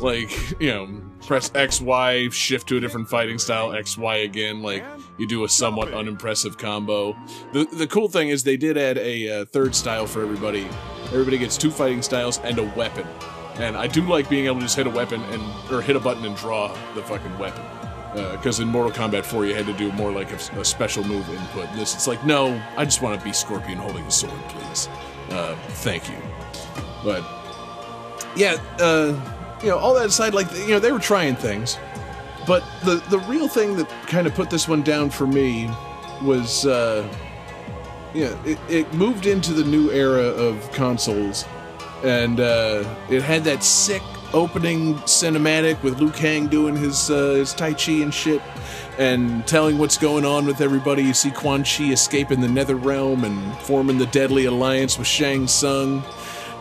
Like, 0.00 0.58
you 0.58 0.70
know, 0.70 1.02
press 1.26 1.52
X, 1.54 1.82
Y, 1.82 2.30
shift 2.30 2.66
to 2.70 2.78
a 2.78 2.80
different 2.80 3.08
fighting 3.10 3.38
style, 3.38 3.74
X, 3.74 3.98
Y 3.98 4.16
again. 4.16 4.62
Like, 4.62 4.82
you 5.18 5.28
do 5.28 5.44
a 5.44 5.48
somewhat 5.48 5.92
unimpressive 5.92 6.56
combo. 6.56 7.14
The, 7.52 7.66
the 7.66 7.86
cool 7.86 8.08
thing 8.08 8.30
is 8.30 8.42
they 8.42 8.56
did 8.56 8.78
add 8.78 8.96
a 8.98 9.42
uh, 9.42 9.44
third 9.44 9.74
style 9.74 10.06
for 10.06 10.22
everybody. 10.22 10.66
Everybody 11.12 11.38
gets 11.38 11.58
two 11.58 11.70
fighting 11.70 12.02
styles 12.02 12.38
and 12.38 12.58
a 12.58 12.64
weapon. 12.64 13.06
And 13.56 13.76
I 13.76 13.86
do 13.86 14.02
like 14.02 14.28
being 14.28 14.46
able 14.46 14.56
to 14.56 14.62
just 14.62 14.76
hit 14.76 14.86
a 14.86 14.90
weapon 14.90 15.22
and 15.24 15.42
or 15.70 15.80
hit 15.80 15.96
a 15.96 16.00
button 16.00 16.24
and 16.24 16.36
draw 16.36 16.68
the 16.94 17.02
fucking 17.02 17.38
weapon. 17.38 17.64
Because 18.12 18.60
in 18.60 18.68
Mortal 18.68 18.92
Kombat 18.92 19.24
4, 19.24 19.46
you 19.46 19.54
had 19.54 19.66
to 19.66 19.72
do 19.72 19.90
more 19.92 20.12
like 20.12 20.30
a, 20.30 20.60
a 20.60 20.64
special 20.64 21.02
move 21.02 21.28
input. 21.28 21.68
In 21.70 21.76
this, 21.76 21.94
it's 21.94 22.06
like, 22.06 22.24
no, 22.24 22.62
I 22.76 22.84
just 22.84 23.02
want 23.02 23.18
to 23.18 23.24
be 23.24 23.32
Scorpion 23.32 23.78
holding 23.78 24.04
a 24.04 24.10
sword, 24.10 24.32
please. 24.48 24.88
Uh, 25.30 25.56
thank 25.68 26.08
you. 26.08 26.16
But 27.02 27.24
yeah, 28.36 28.56
uh, 28.78 29.18
you 29.62 29.68
know, 29.68 29.78
all 29.78 29.94
that 29.94 30.06
aside, 30.06 30.34
like 30.34 30.50
you 30.52 30.68
know, 30.68 30.78
they 30.78 30.92
were 30.92 30.98
trying 30.98 31.36
things, 31.36 31.78
but 32.46 32.64
the 32.84 32.96
the 33.10 33.18
real 33.20 33.48
thing 33.48 33.76
that 33.76 33.88
kind 34.06 34.26
of 34.26 34.34
put 34.34 34.50
this 34.50 34.68
one 34.68 34.82
down 34.82 35.10
for 35.10 35.26
me 35.26 35.70
was, 36.22 36.66
uh, 36.66 37.06
yeah, 38.14 38.36
it, 38.44 38.58
it 38.68 38.92
moved 38.94 39.26
into 39.26 39.52
the 39.52 39.64
new 39.64 39.90
era 39.90 40.22
of 40.22 40.70
consoles, 40.72 41.44
and 42.04 42.38
uh, 42.38 42.84
it 43.08 43.22
had 43.22 43.44
that 43.44 43.64
sick 43.64 44.02
opening 44.34 44.94
cinematic 45.00 45.82
with 45.82 46.00
Liu 46.00 46.10
Kang 46.10 46.48
doing 46.48 46.76
his 46.76 47.10
uh, 47.10 47.34
his 47.34 47.54
tai 47.54 47.72
chi 47.72 47.92
and 47.92 48.12
shit. 48.12 48.42
And 48.98 49.44
telling 49.46 49.78
what's 49.78 49.96
going 49.96 50.24
on 50.24 50.46
with 50.46 50.60
everybody, 50.60 51.02
you 51.02 51.14
see 51.14 51.30
Quan 51.30 51.64
Chi 51.64 51.90
escaping 51.90 52.40
the 52.40 52.48
Nether 52.48 52.76
Realm 52.76 53.24
and 53.24 53.58
forming 53.58 53.98
the 53.98 54.06
deadly 54.06 54.44
alliance 54.44 54.98
with 54.98 55.06
Shang 55.06 55.48
Tsung. 55.48 56.02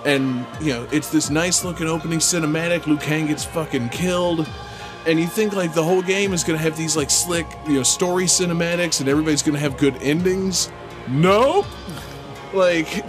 And 0.06 0.46
you 0.62 0.74
know 0.74 0.88
it's 0.91 1.10
this 1.10 1.30
nice 1.30 1.64
looking 1.64 1.88
opening 1.88 2.20
cinematic. 2.20 2.86
Liu 2.86 2.98
kang 2.98 3.28
gets 3.28 3.44
fucking 3.44 3.89
killed. 3.89 4.48
And 5.06 5.20
you 5.20 5.28
think 5.28 5.54
like 5.54 5.74
the 5.74 5.84
whole 5.84 6.02
game 6.02 6.34
is 6.34 6.44
gonna 6.44 6.58
have 6.58 6.78
these 6.78 6.96
like 6.96 7.10
slick 7.10 7.46
you 7.68 7.74
know 7.74 7.84
story 7.84 8.26
cinematics 8.26 9.02
and 9.02 9.10
everybody's 9.10 9.44
gonna 9.44 9.60
have 9.60 9.78
good 9.78 9.96
endings? 10.02 10.72
Nope. 11.10 11.66
Like 12.54 13.04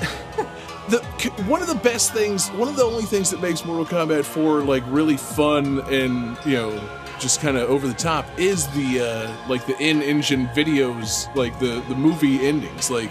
the 0.88 0.98
one 1.46 1.62
of 1.62 1.68
the 1.68 1.74
best 1.76 2.12
things 2.12 2.48
one 2.50 2.68
of 2.68 2.76
the 2.76 2.82
only 2.82 3.04
things 3.04 3.30
that 3.30 3.40
makes 3.40 3.64
mortal 3.64 3.86
kombat 3.86 4.24
4 4.24 4.62
like 4.62 4.82
really 4.86 5.16
fun 5.16 5.80
and 5.92 6.36
you 6.44 6.54
know 6.54 6.90
just 7.18 7.40
kind 7.40 7.56
of 7.56 7.70
over 7.70 7.86
the 7.86 7.94
top 7.94 8.26
is 8.38 8.66
the 8.68 9.00
uh 9.00 9.48
like 9.48 9.64
the 9.66 9.78
in-engine 9.82 10.46
videos 10.48 11.34
like 11.34 11.58
the 11.58 11.82
the 11.88 11.94
movie 11.94 12.46
endings 12.46 12.90
like 12.90 13.10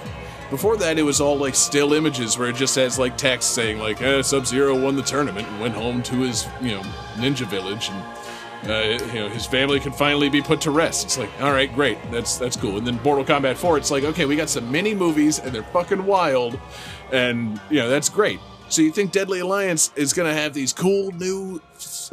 before 0.53 0.77
that, 0.77 0.99
it 0.99 1.01
was 1.01 1.19
all 1.19 1.35
like 1.35 1.55
still 1.55 1.93
images 1.93 2.37
where 2.37 2.47
it 2.47 2.55
just 2.55 2.75
has 2.75 2.99
like 2.99 3.17
text 3.17 3.55
saying 3.55 3.79
like 3.79 4.03
eh, 4.03 4.21
Sub 4.21 4.45
Zero 4.45 4.79
won 4.79 4.95
the 4.95 5.01
tournament 5.01 5.47
and 5.47 5.59
went 5.59 5.73
home 5.73 6.03
to 6.03 6.17
his 6.17 6.47
you 6.61 6.75
know 6.75 6.81
ninja 7.15 7.47
village 7.47 7.89
and 7.89 8.69
uh, 8.69 9.03
you 9.07 9.19
know 9.19 9.29
his 9.29 9.47
family 9.47 9.79
can 9.79 9.91
finally 9.91 10.29
be 10.29 10.43
put 10.43 10.61
to 10.61 10.69
rest. 10.69 11.05
It's 11.05 11.17
like 11.17 11.31
all 11.41 11.51
right, 11.51 11.73
great, 11.73 11.97
that's 12.11 12.37
that's 12.37 12.55
cool. 12.55 12.77
And 12.77 12.85
then 12.85 13.01
Mortal 13.03 13.25
Kombat 13.25 13.55
4, 13.55 13.79
it's 13.79 13.89
like 13.89 14.03
okay, 14.03 14.25
we 14.25 14.35
got 14.35 14.47
some 14.47 14.71
mini 14.71 14.93
movies 14.93 15.39
and 15.39 15.51
they're 15.51 15.63
fucking 15.63 16.05
wild, 16.05 16.59
and 17.13 17.61
you 17.69 17.77
know 17.77 17.87
that's 17.87 18.09
great. 18.09 18.39
So 18.69 18.81
you 18.81 18.91
think 18.91 19.11
Deadly 19.11 19.39
Alliance 19.39 19.91
is 19.95 20.11
gonna 20.13 20.33
have 20.33 20.53
these 20.53 20.73
cool 20.73 21.11
new 21.11 21.59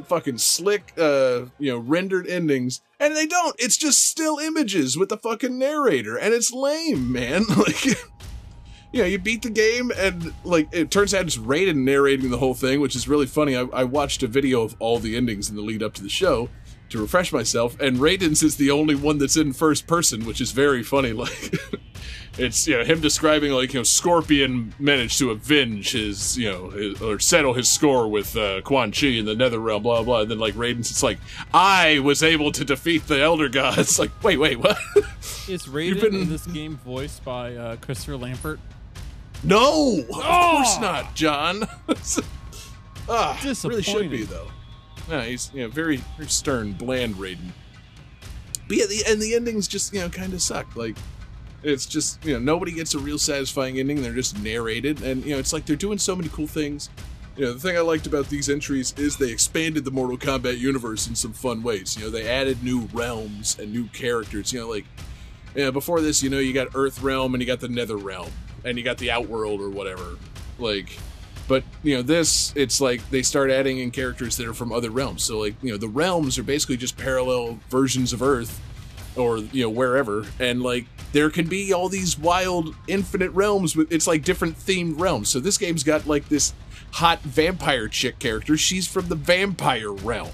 fucking 0.06 0.38
slick 0.38 0.92
uh 0.98 1.42
you 1.58 1.72
know 1.72 1.78
rendered 1.78 2.26
endings 2.28 2.82
and 3.00 3.16
they 3.16 3.26
don't. 3.26 3.56
It's 3.58 3.76
just 3.76 4.04
still 4.04 4.38
images 4.38 4.96
with 4.96 5.08
the 5.08 5.16
fucking 5.16 5.58
narrator 5.58 6.16
and 6.16 6.34
it's 6.34 6.52
lame, 6.52 7.10
man. 7.10 7.44
Like 7.56 7.84
you 8.92 9.02
know, 9.02 9.06
you 9.06 9.18
beat 9.18 9.42
the 9.42 9.50
game, 9.50 9.92
and 9.96 10.32
like 10.44 10.68
it 10.72 10.90
turns 10.90 11.14
out 11.14 11.24
it's 11.24 11.36
Raiden 11.36 11.84
narrating 11.84 12.30
the 12.30 12.38
whole 12.38 12.54
thing, 12.54 12.80
which 12.80 12.96
is 12.96 13.06
really 13.06 13.26
funny. 13.26 13.56
I, 13.56 13.62
I 13.72 13.84
watched 13.84 14.22
a 14.22 14.26
video 14.26 14.62
of 14.62 14.74
all 14.78 14.98
the 14.98 15.16
endings 15.16 15.48
in 15.48 15.56
the 15.56 15.62
lead 15.62 15.82
up 15.82 15.94
to 15.94 16.02
the 16.02 16.08
show 16.08 16.48
to 16.88 17.00
refresh 17.00 17.32
myself, 17.32 17.78
and 17.80 17.98
Raiden's 17.98 18.42
is 18.42 18.56
the 18.56 18.70
only 18.70 18.96
one 18.96 19.18
that's 19.18 19.36
in 19.36 19.52
first 19.52 19.86
person, 19.86 20.24
which 20.24 20.40
is 20.40 20.52
very 20.52 20.82
funny. 20.82 21.12
Like, 21.20 21.52
it's 22.40 22.66
you 22.66 22.76
know 22.78 22.84
him 22.84 23.00
describing 23.00 23.52
like 23.52 23.72
you 23.72 23.80
know 23.80 23.84
Scorpion 23.84 24.74
managed 24.78 25.18
to 25.18 25.30
avenge 25.30 25.92
his 25.92 26.38
you 26.38 26.50
know 26.50 26.70
his, 26.70 27.00
or 27.00 27.18
settle 27.18 27.54
his 27.54 27.68
score 27.68 28.08
with 28.08 28.36
uh, 28.36 28.60
Quan 28.62 28.92
Chi 28.92 29.08
in 29.08 29.26
the 29.26 29.34
Nether 29.34 29.58
Realm, 29.58 29.82
blah 29.82 30.02
blah. 30.02 30.20
And 30.20 30.30
then 30.30 30.38
like 30.38 30.54
Raiden's, 30.54 30.90
it's 30.90 31.02
like 31.02 31.18
I 31.52 31.98
was 32.00 32.22
able 32.22 32.52
to 32.52 32.64
defeat 32.64 33.06
the 33.06 33.20
Elder 33.20 33.48
Gods. 33.48 33.90
Like, 34.00 34.24
wait, 34.24 34.38
wait, 34.38 34.58
what? 34.58 34.78
Is 35.46 35.66
Raiden 35.66 36.00
been- 36.00 36.14
in 36.14 36.28
this 36.30 36.46
game 36.46 36.78
voiced 36.78 37.22
by 37.22 37.54
uh, 37.54 37.76
Christopher 37.76 38.16
Lambert? 38.16 38.58
No, 39.42 39.98
of 39.98 40.08
course 40.08 40.80
not, 40.80 41.14
John. 41.14 41.64
ah, 43.08 43.38
really 43.64 43.82
should 43.82 44.10
be 44.10 44.24
though. 44.24 44.48
No, 45.10 45.20
he's 45.20 45.50
you 45.52 45.62
know 45.62 45.68
very, 45.68 45.98
very 46.16 46.28
stern, 46.28 46.72
bland 46.72 47.16
Raiden. 47.16 47.50
But 48.68 48.76
yeah, 48.76 48.86
the 48.86 49.02
and 49.08 49.20
the 49.20 49.34
endings 49.34 49.66
just 49.68 49.92
you 49.92 50.00
know 50.00 50.08
kind 50.08 50.32
of 50.32 50.40
suck. 50.40 50.76
Like 50.76 50.96
it's 51.62 51.86
just 51.86 52.24
you 52.24 52.32
know 52.34 52.38
nobody 52.38 52.72
gets 52.72 52.94
a 52.94 52.98
real 52.98 53.18
satisfying 53.18 53.78
ending. 53.78 54.02
They're 54.02 54.14
just 54.14 54.40
narrated, 54.40 55.02
and 55.02 55.24
you 55.24 55.32
know 55.32 55.38
it's 55.38 55.52
like 55.52 55.66
they're 55.66 55.76
doing 55.76 55.98
so 55.98 56.16
many 56.16 56.28
cool 56.28 56.46
things. 56.46 56.90
You 57.36 57.46
know 57.46 57.52
the 57.52 57.60
thing 57.60 57.76
I 57.76 57.80
liked 57.80 58.06
about 58.06 58.28
these 58.28 58.48
entries 58.48 58.94
is 58.96 59.16
they 59.16 59.30
expanded 59.30 59.84
the 59.84 59.90
Mortal 59.90 60.18
Kombat 60.18 60.58
universe 60.58 61.06
in 61.06 61.14
some 61.14 61.32
fun 61.32 61.62
ways. 61.62 61.96
You 61.96 62.04
know 62.04 62.10
they 62.10 62.28
added 62.28 62.62
new 62.62 62.88
realms 62.92 63.58
and 63.58 63.72
new 63.72 63.86
characters. 63.86 64.52
You 64.52 64.60
know 64.60 64.68
like 64.68 64.84
yeah, 65.54 65.70
before 65.70 66.00
this, 66.00 66.22
you 66.22 66.30
know, 66.30 66.38
you 66.38 66.52
got 66.52 66.68
Earth 66.74 67.02
Realm 67.02 67.34
and 67.34 67.42
you 67.42 67.46
got 67.46 67.60
the 67.60 67.68
Nether 67.68 67.96
Realm 67.96 68.30
and 68.64 68.78
you 68.78 68.84
got 68.84 68.98
the 68.98 69.10
Outworld 69.10 69.60
or 69.60 69.70
whatever. 69.70 70.16
Like, 70.58 70.96
but 71.48 71.64
you 71.82 71.96
know, 71.96 72.02
this 72.02 72.52
it's 72.54 72.80
like 72.80 73.08
they 73.10 73.22
start 73.22 73.50
adding 73.50 73.78
in 73.78 73.90
characters 73.90 74.36
that 74.36 74.46
are 74.46 74.54
from 74.54 74.72
other 74.72 74.90
realms. 74.90 75.24
So 75.24 75.38
like, 75.38 75.54
you 75.62 75.72
know, 75.72 75.76
the 75.76 75.88
realms 75.88 76.38
are 76.38 76.42
basically 76.44 76.76
just 76.76 76.96
parallel 76.96 77.58
versions 77.68 78.12
of 78.12 78.22
Earth 78.22 78.60
or 79.16 79.38
you 79.38 79.64
know 79.64 79.70
wherever, 79.70 80.24
and 80.38 80.62
like 80.62 80.86
there 81.12 81.30
can 81.30 81.48
be 81.48 81.72
all 81.72 81.88
these 81.88 82.18
wild 82.18 82.74
infinite 82.86 83.30
realms. 83.30 83.76
With 83.76 83.92
it's 83.92 84.06
like 84.06 84.22
different 84.22 84.56
themed 84.56 85.00
realms. 85.00 85.28
So 85.28 85.40
this 85.40 85.58
game's 85.58 85.84
got 85.84 86.06
like 86.06 86.28
this 86.28 86.54
hot 86.92 87.20
vampire 87.20 87.88
chick 87.88 88.18
character. 88.18 88.56
She's 88.56 88.86
from 88.86 89.08
the 89.08 89.16
vampire 89.16 89.92
realm 89.92 90.30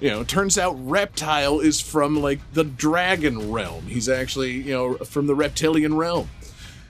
you 0.00 0.10
know, 0.10 0.24
turns 0.24 0.58
out 0.58 0.72
Reptile 0.72 1.60
is 1.60 1.80
from 1.80 2.20
like 2.20 2.40
the 2.52 2.64
dragon 2.64 3.50
realm. 3.50 3.86
He's 3.86 4.08
actually, 4.08 4.52
you 4.52 4.72
know, 4.72 4.94
from 4.96 5.26
the 5.26 5.34
reptilian 5.34 5.96
realm. 5.96 6.28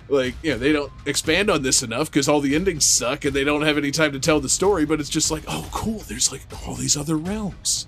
Like, 0.09 0.35
you 0.43 0.53
know, 0.53 0.59
they 0.59 0.73
don't 0.73 0.93
expand 1.05 1.51
on 1.51 1.63
this 1.63 1.83
enough 1.83 2.11
because 2.11 2.29
all 2.29 2.41
the 2.41 2.55
endings 2.55 2.85
suck 2.85 3.25
and 3.25 3.35
they 3.35 3.45
don't 3.45 3.63
have 3.63 3.77
any 3.77 3.91
time 3.91 4.13
to 4.13 4.21
tell 4.21 4.41
the 4.41 4.49
story, 4.49 4.85
but 4.87 5.01
it's 5.01 5.09
just 5.09 5.31
like, 5.31 5.43
oh, 5.49 5.69
cool, 5.73 5.99
there's 6.01 6.31
like 6.31 6.43
all 6.67 6.75
these 6.75 6.97
other 6.97 7.17
realms. 7.17 7.87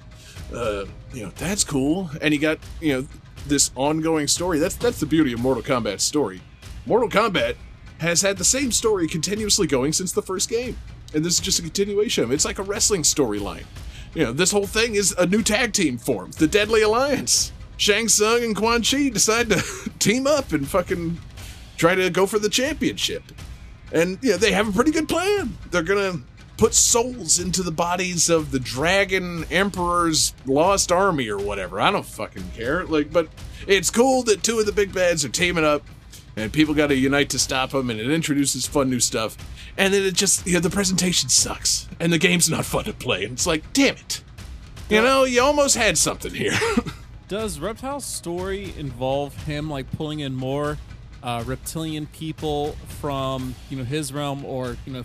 Uh, 0.52 0.84
you 1.12 1.24
know, 1.24 1.30
that's 1.36 1.62
cool. 1.62 2.10
And 2.20 2.32
you 2.34 2.40
got, 2.40 2.58
you 2.80 2.92
know, 2.92 3.06
this 3.46 3.70
ongoing 3.74 4.26
story. 4.26 4.58
That's 4.58 4.76
that's 4.76 5.00
the 5.00 5.06
beauty 5.06 5.32
of 5.32 5.40
Mortal 5.40 5.62
Kombat's 5.62 6.04
story. 6.04 6.40
Mortal 6.86 7.08
Kombat 7.08 7.56
has 7.98 8.22
had 8.22 8.38
the 8.38 8.44
same 8.44 8.72
story 8.72 9.08
continuously 9.08 9.66
going 9.66 9.92
since 9.92 10.12
the 10.12 10.22
first 10.22 10.48
game. 10.48 10.76
And 11.14 11.24
this 11.24 11.34
is 11.34 11.40
just 11.40 11.58
a 11.58 11.62
continuation 11.62 12.24
of 12.24 12.30
it. 12.30 12.34
It's 12.34 12.44
like 12.44 12.58
a 12.58 12.62
wrestling 12.62 13.02
storyline. 13.02 13.64
You 14.14 14.24
know, 14.24 14.32
this 14.32 14.52
whole 14.52 14.66
thing 14.66 14.94
is 14.94 15.12
a 15.12 15.26
new 15.26 15.42
tag 15.42 15.72
team 15.72 15.98
formed, 15.98 16.34
the 16.34 16.46
Deadly 16.46 16.82
Alliance. 16.82 17.52
Shang 17.76 18.08
Tsung 18.08 18.42
and 18.42 18.56
Quan 18.56 18.82
Chi 18.82 19.08
decide 19.08 19.48
to 19.50 19.62
team 19.98 20.26
up 20.26 20.52
and 20.52 20.66
fucking 20.66 21.18
try 21.76 21.94
to 21.94 22.10
go 22.10 22.26
for 22.26 22.38
the 22.38 22.48
championship. 22.48 23.22
and 23.92 24.18
you 24.22 24.32
know, 24.32 24.36
they 24.36 24.52
have 24.52 24.68
a 24.68 24.72
pretty 24.72 24.90
good 24.90 25.08
plan. 25.08 25.56
They're 25.70 25.82
gonna 25.82 26.20
put 26.58 26.74
souls 26.74 27.38
into 27.38 27.62
the 27.62 27.70
bodies 27.70 28.28
of 28.28 28.50
the 28.50 28.58
dragon 28.58 29.44
emperor's 29.50 30.34
lost 30.44 30.92
army 30.92 31.28
or 31.28 31.38
whatever. 31.38 31.80
I 31.80 31.90
don't 31.90 32.04
fucking 32.04 32.50
care. 32.50 32.84
Like, 32.84 33.12
but 33.12 33.28
it's 33.66 33.90
cool 33.90 34.24
that 34.24 34.42
two 34.42 34.58
of 34.58 34.66
the 34.66 34.72
big 34.72 34.92
bads 34.92 35.24
are 35.24 35.30
teaming 35.30 35.64
up, 35.64 35.82
and 36.36 36.52
people 36.52 36.74
got 36.74 36.88
to 36.88 36.96
unite 36.96 37.30
to 37.30 37.38
stop 37.38 37.70
them, 37.70 37.88
and 37.88 37.98
it 37.98 38.10
introduces 38.10 38.66
fun 38.66 38.90
new 38.90 39.00
stuff. 39.00 39.36
And 39.78 39.94
then 39.94 40.02
it 40.02 40.14
just, 40.14 40.46
you 40.46 40.54
know, 40.54 40.60
the 40.60 40.68
presentation 40.68 41.28
sucks, 41.28 41.88
and 42.00 42.12
the 42.12 42.18
game's 42.18 42.50
not 42.50 42.64
fun 42.64 42.84
to 42.84 42.92
play. 42.92 43.24
And 43.24 43.34
it's 43.34 43.46
like, 43.46 43.72
damn 43.72 43.94
it. 43.94 44.22
You 44.90 45.02
know, 45.02 45.24
you 45.24 45.42
almost 45.42 45.76
had 45.76 45.96
something 45.96 46.34
here. 46.34 46.58
Does 47.28 47.60
Reptile's 47.60 48.06
story 48.06 48.72
involve 48.78 49.36
him 49.44 49.68
like 49.68 49.90
pulling 49.92 50.20
in 50.20 50.34
more 50.34 50.78
uh, 51.22 51.44
reptilian 51.46 52.06
people 52.06 52.72
from 53.00 53.54
you 53.68 53.76
know 53.76 53.84
his 53.84 54.14
realm, 54.14 54.46
or 54.46 54.78
you 54.86 54.94
know, 54.94 55.04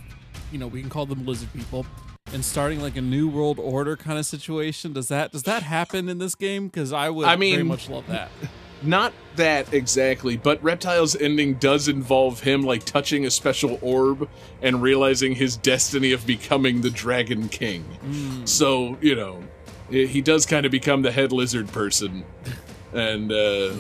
you 0.53 0.59
know 0.59 0.67
we 0.67 0.79
can 0.79 0.89
call 0.89 1.05
them 1.05 1.25
lizard 1.25 1.51
people, 1.53 1.85
and 2.31 2.45
starting 2.45 2.81
like 2.81 2.95
a 2.95 3.01
new 3.01 3.27
world 3.27 3.59
order 3.59 3.97
kind 3.97 4.17
of 4.17 4.25
situation? 4.25 4.93
Does 4.93 5.09
that 5.09 5.31
does 5.31 5.43
that 5.43 5.63
happen 5.63 6.07
in 6.07 6.19
this 6.19 6.35
game? 6.35 6.67
Because 6.67 6.93
I 6.93 7.09
would 7.09 7.27
I 7.27 7.35
very 7.35 7.63
much 7.63 7.89
love 7.89 8.07
that. 8.07 8.29
Not 8.83 9.13
that 9.37 9.73
exactly, 9.73 10.35
but 10.35 10.61
Reptile's 10.61 11.15
ending 11.15 11.53
does 11.53 11.87
involve 11.87 12.41
him 12.41 12.63
like 12.63 12.83
touching 12.83 13.25
a 13.25 13.31
special 13.31 13.79
orb 13.81 14.29
and 14.61 14.81
realizing 14.81 15.35
his 15.35 15.55
destiny 15.55 16.11
of 16.11 16.27
becoming 16.27 16.81
the 16.81 16.89
Dragon 16.89 17.47
King. 17.47 17.85
So, 18.43 18.97
you 18.99 19.15
know, 19.15 19.41
he 19.89 20.21
does 20.21 20.45
kind 20.45 20.65
of 20.65 20.71
become 20.71 21.01
the 21.01 21.13
head 21.13 21.31
lizard 21.31 21.69
person. 21.69 22.25
And 22.91 23.31
uh 23.31 23.73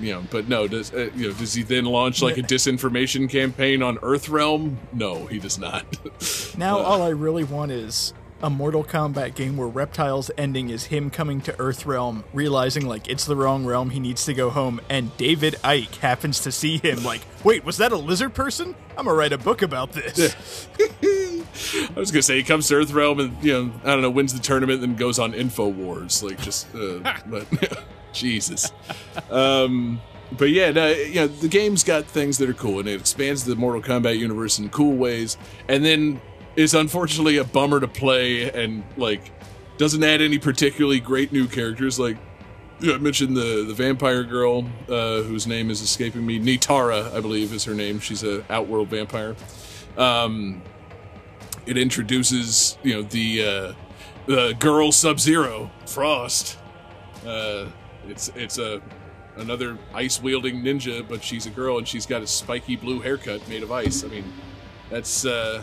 you 0.00 0.12
know, 0.12 0.22
but 0.30 0.48
no, 0.48 0.66
does 0.66 0.92
uh, 0.92 1.10
you 1.14 1.28
know, 1.28 1.34
does 1.34 1.54
he 1.54 1.62
then 1.62 1.84
launch 1.84 2.22
like 2.22 2.38
a 2.38 2.42
disinformation 2.42 3.28
campaign 3.28 3.82
on 3.82 3.96
Earthrealm? 3.98 4.76
No, 4.92 5.26
he 5.26 5.38
does 5.38 5.58
not. 5.58 5.84
Now 6.56 6.78
all 6.78 7.02
I 7.02 7.08
really 7.08 7.42
want 7.42 7.72
is 7.72 8.14
a 8.42 8.48
Mortal 8.50 8.84
Kombat 8.84 9.34
game 9.34 9.56
where 9.56 9.66
Reptile's 9.66 10.30
ending 10.36 10.68
is 10.70 10.84
him 10.84 11.10
coming 11.10 11.40
to 11.42 11.52
Earthrealm, 11.54 12.22
realizing 12.32 12.86
like 12.86 13.08
it's 13.08 13.24
the 13.24 13.34
wrong 13.34 13.64
realm, 13.64 13.90
he 13.90 13.98
needs 13.98 14.24
to 14.26 14.34
go 14.34 14.50
home, 14.50 14.80
and 14.88 15.16
David 15.16 15.56
Icke 15.64 15.96
happens 15.96 16.40
to 16.40 16.52
see 16.52 16.78
him 16.78 17.02
like, 17.02 17.22
wait, 17.42 17.64
was 17.64 17.78
that 17.78 17.90
a 17.90 17.96
lizard 17.96 18.34
person? 18.34 18.74
I'm 18.96 19.06
gonna 19.06 19.16
write 19.16 19.32
a 19.32 19.38
book 19.38 19.62
about 19.62 19.92
this. 19.92 20.68
I 21.96 21.98
was 21.98 22.10
gonna 22.10 22.22
say 22.22 22.36
he 22.36 22.42
comes 22.42 22.68
to 22.68 22.74
Earthrealm 22.74 23.20
and 23.20 23.44
you 23.44 23.52
know 23.52 23.72
I 23.84 23.88
don't 23.88 24.02
know 24.02 24.10
wins 24.10 24.32
the 24.32 24.40
tournament 24.40 24.82
and 24.82 24.92
then 24.92 24.96
goes 24.96 25.18
on 25.18 25.32
Infowars 25.32 26.22
like 26.22 26.40
just 26.40 26.74
uh, 26.74 27.14
but 27.26 27.84
Jesus, 28.12 28.72
um, 29.30 30.00
but 30.32 30.50
yeah 30.50 30.70
no, 30.70 30.88
you 30.88 31.14
know 31.14 31.26
the 31.26 31.48
game's 31.48 31.84
got 31.84 32.04
things 32.04 32.38
that 32.38 32.48
are 32.48 32.54
cool 32.54 32.80
and 32.80 32.88
it 32.88 33.00
expands 33.00 33.44
the 33.44 33.56
Mortal 33.56 33.82
Kombat 33.82 34.18
universe 34.18 34.58
in 34.58 34.68
cool 34.70 34.96
ways 34.96 35.36
and 35.68 35.84
then 35.84 36.20
is 36.56 36.74
unfortunately 36.74 37.36
a 37.36 37.44
bummer 37.44 37.80
to 37.80 37.88
play 37.88 38.50
and 38.50 38.84
like 38.96 39.32
doesn't 39.76 40.04
add 40.04 40.20
any 40.20 40.38
particularly 40.38 41.00
great 41.00 41.32
new 41.32 41.48
characters 41.48 41.98
like 41.98 42.16
yeah, 42.80 42.94
I 42.94 42.98
mentioned 42.98 43.36
the 43.36 43.64
the 43.66 43.74
vampire 43.74 44.24
girl 44.24 44.66
uh, 44.88 45.22
whose 45.22 45.46
name 45.46 45.70
is 45.70 45.80
escaping 45.80 46.26
me. 46.26 46.40
Nitara, 46.40 47.14
I 47.14 47.20
believe, 47.20 47.52
is 47.52 47.64
her 47.64 47.74
name. 47.74 48.00
She's 48.00 48.24
a 48.24 48.44
outworld 48.52 48.88
vampire. 48.88 49.36
Um, 49.96 50.62
it 51.66 51.78
introduces 51.78 52.78
you 52.82 52.94
know 52.94 53.02
the 53.02 53.44
uh, 53.44 53.72
the 54.26 54.54
girl 54.58 54.92
Sub 54.92 55.20
Zero 55.20 55.70
Frost. 55.86 56.58
Uh, 57.26 57.66
it's 58.08 58.28
it's 58.34 58.58
a 58.58 58.82
another 59.36 59.78
ice 59.92 60.22
wielding 60.22 60.62
ninja, 60.62 61.06
but 61.08 61.22
she's 61.22 61.46
a 61.46 61.50
girl 61.50 61.78
and 61.78 61.88
she's 61.88 62.06
got 62.06 62.22
a 62.22 62.26
spiky 62.26 62.76
blue 62.76 63.00
haircut 63.00 63.46
made 63.48 63.62
of 63.62 63.72
ice. 63.72 64.04
I 64.04 64.08
mean, 64.08 64.32
that's 64.90 65.24
uh, 65.26 65.62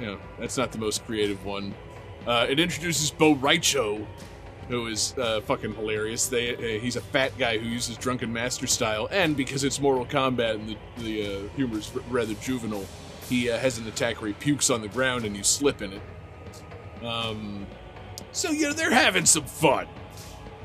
you 0.00 0.06
know 0.06 0.18
that's 0.38 0.56
not 0.56 0.72
the 0.72 0.78
most 0.78 1.04
creative 1.06 1.44
one. 1.44 1.74
Uh, 2.26 2.46
it 2.48 2.58
introduces 2.58 3.10
Bo' 3.10 3.34
Rai 3.34 3.58
Cho, 3.58 4.06
who 4.68 4.86
is 4.86 5.14
uh, 5.18 5.40
fucking 5.42 5.74
hilarious. 5.74 6.26
They 6.26 6.54
uh, 6.54 6.80
he's 6.80 6.96
a 6.96 7.00
fat 7.00 7.36
guy 7.38 7.58
who 7.58 7.66
uses 7.66 7.96
drunken 7.98 8.32
master 8.32 8.66
style, 8.66 9.08
and 9.10 9.36
because 9.36 9.62
it's 9.64 9.80
Mortal 9.80 10.06
Kombat 10.06 10.54
and 10.54 10.68
the 10.68 10.76
the 10.98 11.26
uh, 11.26 11.48
humor's 11.56 11.90
r- 11.94 12.02
rather 12.10 12.34
juvenile, 12.34 12.86
he 13.28 13.50
uh, 13.50 13.58
has 13.58 13.78
an 13.78 13.86
attack 13.86 14.20
where 14.20 14.28
he 14.28 14.34
pukes 14.34 14.70
on 14.70 14.80
the 14.80 14.88
ground 14.88 15.24
and 15.24 15.36
you 15.36 15.42
slip 15.42 15.82
in 15.82 15.92
it. 15.92 16.02
Um, 17.04 17.66
so 18.32 18.50
yeah, 18.50 18.72
they're 18.72 18.92
having 18.92 19.26
some 19.26 19.44
fun, 19.44 19.86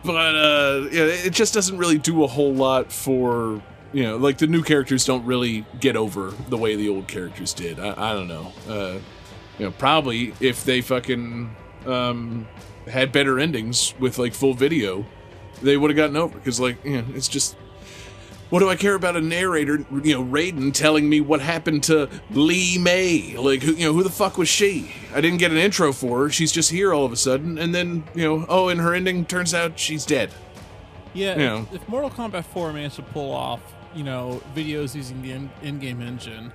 but 0.03 0.35
uh, 0.35 0.87
yeah, 0.91 1.03
it 1.03 1.33
just 1.33 1.53
doesn't 1.53 1.77
really 1.77 1.97
do 1.97 2.23
a 2.23 2.27
whole 2.27 2.53
lot 2.53 2.91
for 2.91 3.61
you 3.91 4.03
know 4.03 4.17
like 4.17 4.37
the 4.37 4.47
new 4.47 4.63
characters 4.63 5.05
don't 5.05 5.25
really 5.25 5.65
get 5.79 5.95
over 5.95 6.31
the 6.49 6.57
way 6.57 6.75
the 6.75 6.89
old 6.89 7.07
characters 7.07 7.53
did. 7.53 7.79
I, 7.79 8.11
I 8.11 8.13
don't 8.13 8.27
know. 8.27 8.53
Uh, 8.67 8.99
you 9.59 9.65
know, 9.65 9.71
probably 9.71 10.33
if 10.39 10.63
they 10.63 10.81
fucking 10.81 11.53
um, 11.85 12.47
had 12.87 13.11
better 13.11 13.39
endings 13.39 13.93
with 13.99 14.17
like 14.17 14.33
full 14.33 14.53
video, 14.53 15.05
they 15.61 15.77
would 15.77 15.91
have 15.91 15.97
gotten 15.97 16.15
over. 16.15 16.37
Because 16.37 16.59
like, 16.59 16.83
you 16.85 17.01
know, 17.01 17.05
it's 17.13 17.27
just, 17.27 17.57
what 18.49 18.59
do 18.59 18.69
I 18.69 18.75
care 18.75 18.95
about 18.95 19.15
a 19.15 19.21
narrator? 19.21 19.85
You 19.91 20.13
know, 20.15 20.23
Raiden 20.23 20.73
telling 20.73 21.07
me 21.07 21.21
what 21.21 21.39
happened 21.41 21.83
to 21.83 22.09
Li 22.31 22.77
Mei? 22.79 23.35
Like, 23.37 23.61
who, 23.61 23.73
you 23.73 23.85
know, 23.85 23.93
who 23.93 24.03
the 24.03 24.09
fuck 24.09 24.37
was 24.37 24.49
she? 24.49 24.91
I 25.13 25.21
didn't 25.21 25.37
get 25.39 25.51
an 25.51 25.57
intro 25.57 25.93
for 25.93 26.23
her. 26.23 26.29
She's 26.29 26.51
just 26.51 26.71
here 26.71 26.93
all 26.93 27.05
of 27.05 27.11
a 27.11 27.15
sudden, 27.17 27.57
and 27.57 27.73
then 27.75 28.03
you 28.15 28.23
know, 28.23 28.45
oh, 28.49 28.69
and 28.69 28.79
her 28.81 28.93
ending 28.93 29.25
turns 29.25 29.53
out 29.53 29.77
she's 29.79 30.05
dead. 30.05 30.31
Yeah, 31.13 31.33
You 31.33 31.39
know. 31.45 31.67
if, 31.73 31.81
if 31.81 31.89
Mortal 31.89 32.09
Kombat 32.11 32.45
4 32.45 32.71
managed 32.73 32.95
to 32.97 33.01
pull 33.01 33.31
off, 33.33 33.61
you 33.95 34.03
know, 34.03 34.41
videos 34.55 34.93
using 34.93 35.21
the 35.23 35.31
in- 35.31 35.49
in-game 35.63 36.01
engine, 36.01 36.51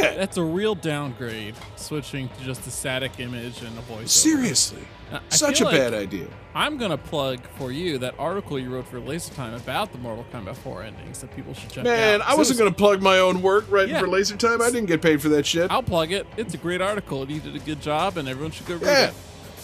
Yeah, 0.00 0.14
that's 0.14 0.36
a 0.36 0.42
real 0.42 0.74
downgrade. 0.74 1.54
Switching 1.76 2.28
to 2.28 2.44
just 2.44 2.66
a 2.66 2.70
static 2.70 3.18
image 3.18 3.62
and 3.62 3.76
a 3.78 3.80
voice. 3.82 4.12
seriously, 4.12 4.82
I 5.12 5.20
such 5.28 5.60
a 5.60 5.64
like- 5.64 5.76
bad 5.76 5.94
idea. 5.94 6.26
I'm 6.54 6.76
gonna 6.76 6.98
plug 6.98 7.40
for 7.56 7.70
you 7.72 7.98
that 7.98 8.14
article 8.18 8.58
you 8.58 8.70
wrote 8.74 8.88
for 8.88 8.98
Laser 9.00 9.32
Time 9.34 9.54
about 9.54 9.92
the 9.92 9.98
Mortal 9.98 10.24
Kombat 10.32 10.56
4 10.56 10.82
endings 10.82 11.20
that 11.20 11.34
people 11.36 11.54
should 11.54 11.70
check 11.70 11.84
Man, 11.84 11.94
out. 12.14 12.18
Man, 12.20 12.28
I 12.28 12.34
wasn't 12.34 12.58
gonna 12.58 12.72
plug 12.72 13.00
my 13.00 13.18
own 13.18 13.42
work 13.42 13.64
right 13.70 13.88
Yeah. 13.88 14.00
for 14.00 14.08
Laser 14.08 14.36
Time. 14.36 14.60
I 14.60 14.66
didn't 14.70 14.86
get 14.86 15.00
paid 15.00 15.22
for 15.22 15.28
that 15.30 15.46
shit. 15.46 15.70
I'll 15.70 15.82
plug 15.84 16.10
it. 16.12 16.26
It's 16.36 16.54
a 16.54 16.58
great 16.58 16.80
article. 16.80 17.22
and 17.22 17.30
You 17.30 17.40
did 17.40 17.54
a 17.56 17.60
good 17.60 17.80
job, 17.80 18.16
and 18.16 18.28
everyone 18.28 18.50
should 18.52 18.66
go 18.66 18.74
read 18.74 18.82
Yeah. 18.86 19.06
it. 19.08 19.14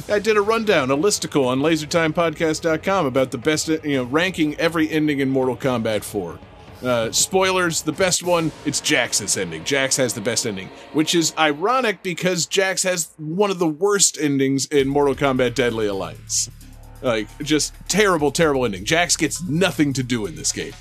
I 0.08 0.18
did 0.18 0.36
a 0.36 0.40
rundown, 0.42 0.90
a 0.90 0.96
listicle 0.96 1.46
on 1.46 1.60
lasertimepodcast.com 1.60 3.06
about 3.06 3.30
the 3.30 3.38
best, 3.38 3.68
you 3.68 3.80
know, 3.96 4.04
ranking 4.04 4.54
every 4.56 4.90
ending 4.90 5.20
in 5.20 5.30
Mortal 5.30 5.56
Kombat 5.56 6.04
4. 6.04 6.38
Uh, 6.84 7.10
spoilers, 7.10 7.80
the 7.80 7.92
best 7.92 8.22
one, 8.22 8.52
it's 8.66 8.80
Jax's 8.80 9.38
ending. 9.38 9.64
Jax 9.64 9.96
has 9.96 10.12
the 10.12 10.20
best 10.20 10.46
ending, 10.46 10.68
which 10.92 11.14
is 11.14 11.32
ironic 11.38 12.02
because 12.02 12.44
Jax 12.44 12.82
has 12.82 13.14
one 13.16 13.50
of 13.50 13.58
the 13.58 13.66
worst 13.66 14.18
endings 14.20 14.66
in 14.66 14.86
Mortal 14.86 15.14
Kombat 15.14 15.54
Deadly 15.54 15.86
Alliance. 15.86 16.50
Like, 17.00 17.26
just 17.38 17.72
terrible, 17.88 18.30
terrible 18.30 18.66
ending. 18.66 18.84
Jax 18.84 19.16
gets 19.16 19.42
nothing 19.42 19.94
to 19.94 20.02
do 20.02 20.26
in 20.26 20.36
this 20.36 20.52
game. 20.52 20.74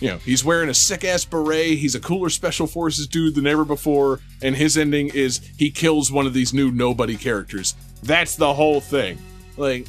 You 0.00 0.10
know, 0.10 0.18
he's 0.18 0.44
wearing 0.44 0.70
a 0.70 0.74
sick 0.74 1.04
ass 1.04 1.24
beret, 1.24 1.78
he's 1.78 1.94
a 1.94 2.00
cooler 2.00 2.30
special 2.30 2.66
forces 2.66 3.06
dude 3.06 3.36
than 3.36 3.46
ever 3.46 3.64
before, 3.64 4.18
and 4.42 4.56
his 4.56 4.76
ending 4.76 5.08
is 5.14 5.40
he 5.56 5.70
kills 5.70 6.10
one 6.10 6.26
of 6.26 6.34
these 6.34 6.52
new 6.52 6.72
nobody 6.72 7.16
characters. 7.16 7.76
That's 8.02 8.34
the 8.34 8.52
whole 8.52 8.80
thing. 8.80 9.18
Like, 9.56 9.86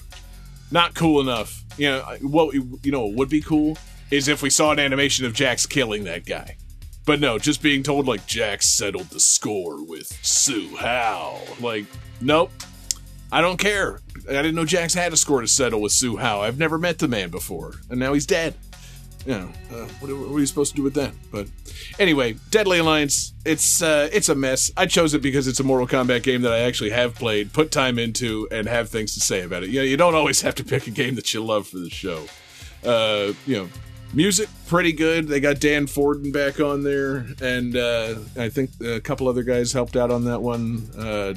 not 0.70 0.94
cool 0.94 1.20
enough. 1.20 1.62
You 1.76 1.90
know, 1.90 2.00
what 2.22 2.54
you 2.54 2.90
know 2.90 3.06
would 3.06 3.28
be 3.28 3.42
cool 3.42 3.76
is 4.10 4.28
if 4.28 4.42
we 4.42 4.50
saw 4.50 4.72
an 4.72 4.78
animation 4.78 5.24
of 5.26 5.32
Jax 5.32 5.66
killing 5.66 6.04
that 6.04 6.26
guy. 6.26 6.56
But 7.04 7.20
no, 7.20 7.38
just 7.38 7.62
being 7.62 7.82
told 7.82 8.06
like 8.06 8.26
Jax 8.26 8.68
settled 8.68 9.08
the 9.10 9.20
score 9.20 9.82
with 9.82 10.12
Hsu 10.22 10.76
Hao. 10.76 11.40
Like, 11.60 11.86
nope. 12.20 12.50
I 13.32 13.40
don't 13.40 13.58
care. 13.58 14.00
I 14.28 14.32
didn't 14.32 14.54
know 14.54 14.64
Jax 14.64 14.94
had 14.94 15.12
a 15.12 15.16
score 15.16 15.40
to 15.40 15.48
settle 15.48 15.80
with 15.80 15.92
Hsu 15.92 16.16
Hao. 16.16 16.42
I've 16.42 16.58
never 16.58 16.78
met 16.78 16.98
the 16.98 17.08
man 17.08 17.30
before, 17.30 17.74
and 17.90 17.98
now 17.98 18.12
he's 18.12 18.26
dead. 18.26 18.54
You 19.26 19.32
know, 19.32 19.52
uh, 19.70 19.86
what, 20.00 20.10
what 20.16 20.36
are 20.36 20.40
you 20.40 20.46
supposed 20.46 20.72
to 20.72 20.76
do 20.76 20.82
with 20.82 20.94
that? 20.94 21.12
But 21.30 21.48
anyway, 21.98 22.36
Deadly 22.50 22.78
Alliance. 22.78 23.34
It's 23.44 23.82
uh, 23.82 24.08
it's 24.12 24.28
a 24.28 24.34
mess. 24.34 24.70
I 24.76 24.86
chose 24.86 25.14
it 25.14 25.22
because 25.22 25.46
it's 25.46 25.60
a 25.60 25.64
Mortal 25.64 25.86
Kombat 25.86 26.22
game 26.22 26.42
that 26.42 26.52
I 26.52 26.60
actually 26.60 26.90
have 26.90 27.14
played, 27.14 27.52
put 27.52 27.70
time 27.70 27.98
into, 27.98 28.48
and 28.50 28.68
have 28.68 28.88
things 28.88 29.14
to 29.14 29.20
say 29.20 29.42
about 29.42 29.62
it. 29.62 29.70
You 29.70 29.80
know, 29.80 29.84
you 29.84 29.96
don't 29.96 30.14
always 30.14 30.42
have 30.42 30.54
to 30.56 30.64
pick 30.64 30.86
a 30.86 30.90
game 30.90 31.14
that 31.16 31.34
you 31.34 31.44
love 31.44 31.66
for 31.66 31.78
the 31.78 31.90
show. 31.90 32.26
Uh, 32.84 33.32
you 33.46 33.56
know, 33.56 33.68
music 34.12 34.48
pretty 34.66 34.92
good. 34.92 35.28
They 35.28 35.40
got 35.40 35.60
Dan 35.60 35.86
Forden 35.86 36.32
back 36.32 36.60
on 36.60 36.82
there, 36.82 37.26
and 37.40 37.76
uh, 37.76 38.16
I 38.36 38.48
think 38.48 38.70
a 38.82 39.00
couple 39.00 39.28
other 39.28 39.42
guys 39.42 39.72
helped 39.72 39.96
out 39.96 40.10
on 40.10 40.24
that 40.24 40.40
one. 40.40 40.88
Uh, 40.96 41.34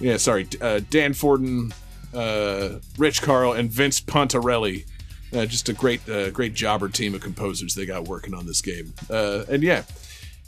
yeah, 0.00 0.16
sorry, 0.16 0.48
uh, 0.60 0.80
Dan 0.90 1.14
Forden, 1.14 1.72
uh, 2.12 2.78
Rich 2.98 3.22
Carle, 3.22 3.52
and 3.52 3.70
Vince 3.70 4.00
Pontarelli. 4.00 4.86
Uh, 5.32 5.46
just 5.46 5.68
a 5.68 5.72
great, 5.72 6.08
uh, 6.08 6.30
great 6.30 6.54
jobber 6.54 6.88
team 6.88 7.14
of 7.14 7.20
composers 7.20 7.74
they 7.74 7.86
got 7.86 8.06
working 8.06 8.34
on 8.34 8.46
this 8.46 8.60
game. 8.60 8.92
And 9.10 9.62
yeah, 9.62 9.82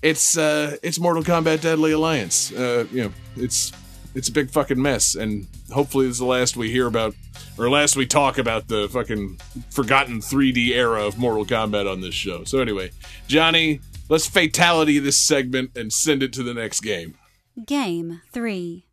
it's 0.03 0.37
it's 0.37 0.99
Mortal 0.99 1.23
Kombat 1.23 1.61
Deadly 1.63 1.93
Alliance. 1.93 2.51
You 2.51 2.87
know, 2.93 3.13
it's 3.37 3.73
it's 4.17 4.29
a 4.29 4.33
big 4.33 4.51
fucking 4.51 4.81
mess, 4.81 5.14
and 5.14 5.47
hopefully 5.71 6.07
is 6.07 6.19
the 6.19 6.25
last 6.25 6.57
we 6.57 6.71
hear 6.71 6.87
about, 6.87 7.14
or 7.59 7.69
last 7.69 7.97
we 7.97 8.07
talk 8.07 8.39
about 8.39 8.67
the 8.67 8.89
fucking 8.89 9.39
forgotten 9.71 10.21
3D 10.21 10.71
era 10.71 11.07
of 11.07 11.19
Mortal 11.19 11.45
Kombat 11.45 11.91
on 11.91 12.01
this 12.01 12.14
show. 12.14 12.43
So 12.45 12.61
anyway, 12.61 12.91
Johnny, 13.29 13.81
let's 14.09 14.27
fatality 14.27 14.99
this 14.99 15.19
segment 15.19 15.77
and 15.77 15.93
send 15.93 16.23
it 16.23 16.33
to 16.33 16.43
the 16.43 16.55
next 16.55 16.81
game. 16.81 17.19
Game 17.67 18.23
3. 18.33 18.87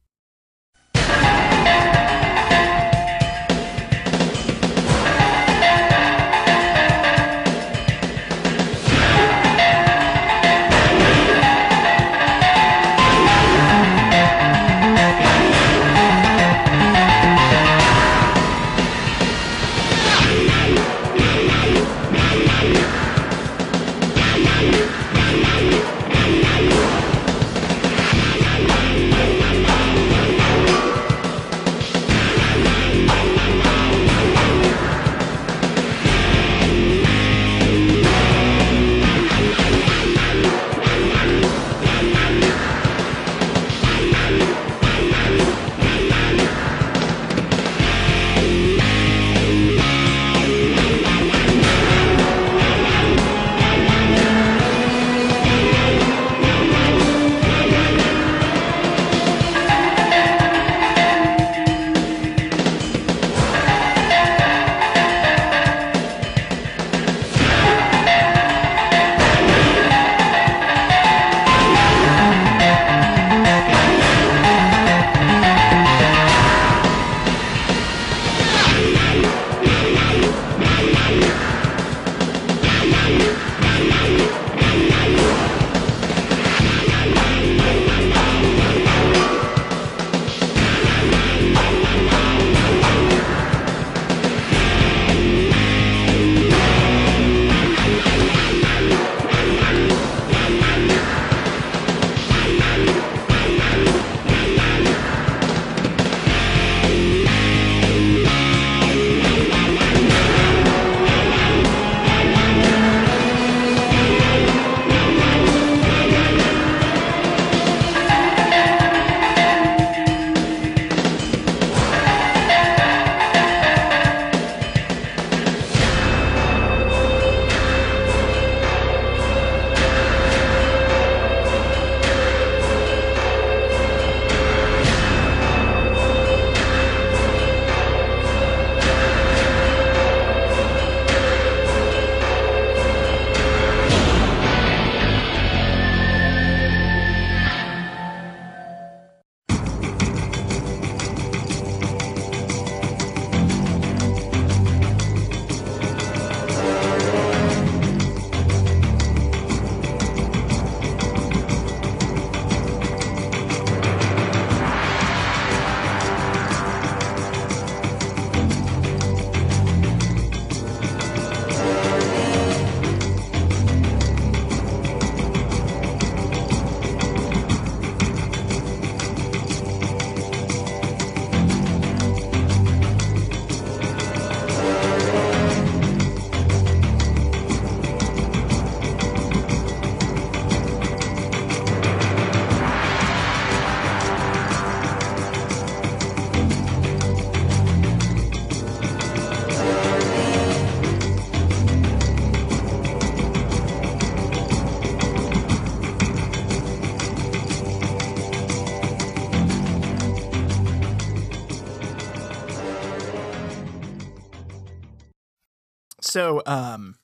So, 216.14 216.44
um, 216.46 216.98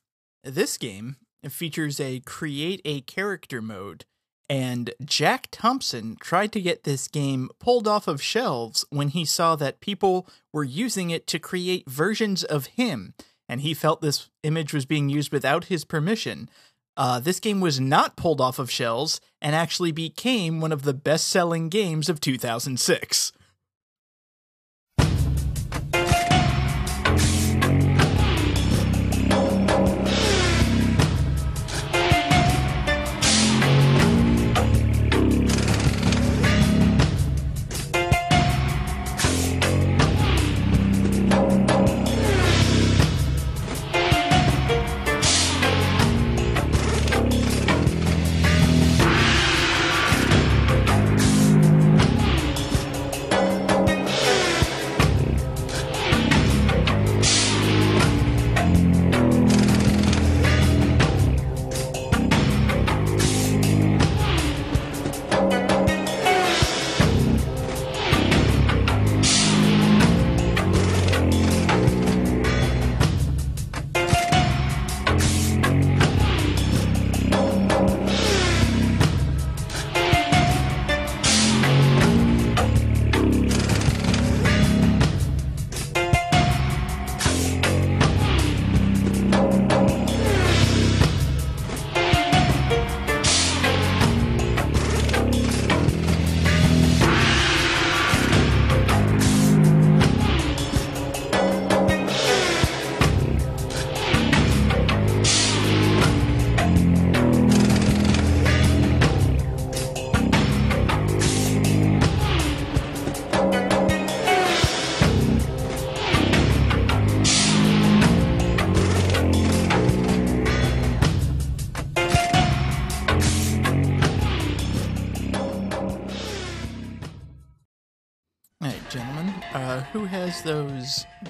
this 0.44 0.78
game 0.78 1.16
features 1.50 2.00
a 2.00 2.20
create 2.20 2.80
a 2.86 3.02
character 3.02 3.60
mode, 3.60 4.06
and 4.48 4.94
Jack 5.04 5.48
Thompson 5.50 6.16
tried 6.22 6.52
to 6.52 6.62
get 6.62 6.84
this 6.84 7.08
game 7.08 7.50
pulled 7.58 7.88
off 7.88 8.08
of 8.08 8.22
shelves 8.22 8.86
when 8.92 9.08
he 9.08 9.26
saw 9.26 9.56
that 9.56 9.80
people 9.80 10.28
were 10.54 10.64
using 10.64 11.10
it 11.10 11.26
to 11.26 11.40
create 11.40 11.90
versions 11.90 12.44
of 12.44 12.68
him, 12.68 13.16
and 13.48 13.62
he 13.62 13.74
felt 13.74 14.02
this 14.02 14.30
image 14.44 14.76
was 14.76 14.86
being 14.86 15.10
used 15.10 15.32
without 15.32 15.66
his 15.66 15.86
permission. 15.86 16.48
Uh, 16.96 17.20
this 17.20 17.40
game 17.40 17.62
was 17.62 17.80
not 17.80 18.16
pulled 18.16 18.40
off 18.40 18.60
of 18.60 18.70
shelves 18.70 19.20
and 19.42 19.56
actually 19.56 19.92
became 19.92 20.62
one 20.62 20.72
of 20.72 20.84
the 20.84 20.94
best 20.94 21.28
selling 21.28 21.68
games 21.68 22.10
of 22.10 22.22
2006. 22.22 23.32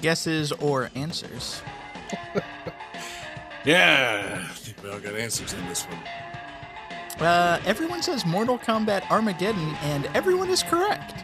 Guesses 0.00 0.52
or 0.52 0.90
answers. 0.94 1.62
Yeah, 3.62 4.38
I 4.42 4.52
think 4.54 4.82
we 4.82 4.88
all 4.90 4.98
got 4.98 5.14
answers 5.14 5.52
in 5.52 5.66
this 5.68 5.84
one. 5.84 5.98
Uh, 7.20 7.60
everyone 7.66 8.02
says 8.02 8.24
Mortal 8.24 8.58
Kombat 8.58 9.10
Armageddon, 9.10 9.74
and 9.82 10.06
everyone 10.14 10.48
is 10.48 10.62
correct. 10.62 11.22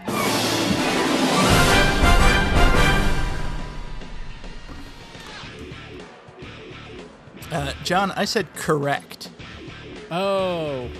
Uh, 7.50 7.72
John, 7.84 8.10
I 8.10 8.26
said 8.26 8.52
correct. 8.54 9.30
Oh, 10.10 10.90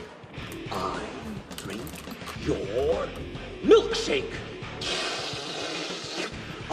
I 0.72 1.00
drink 1.58 1.82
your 2.46 3.06
milkshake. 3.62 4.32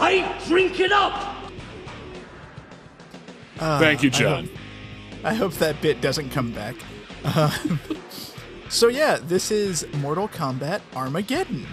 I 0.04 0.38
drink 0.46 0.80
it 0.80 0.92
up. 0.92 1.34
Thank 3.56 4.02
you, 4.02 4.10
John. 4.10 4.50
I 5.24 5.32
hope 5.32 5.54
that 5.54 5.80
bit 5.80 6.02
doesn't 6.02 6.28
come 6.28 6.52
back. 6.52 6.74
Um, 7.34 7.80
so 8.68 8.88
yeah, 8.88 9.16
this 9.22 9.50
is 9.50 9.86
Mortal 9.94 10.28
Kombat 10.28 10.82
Armageddon. 10.94 11.66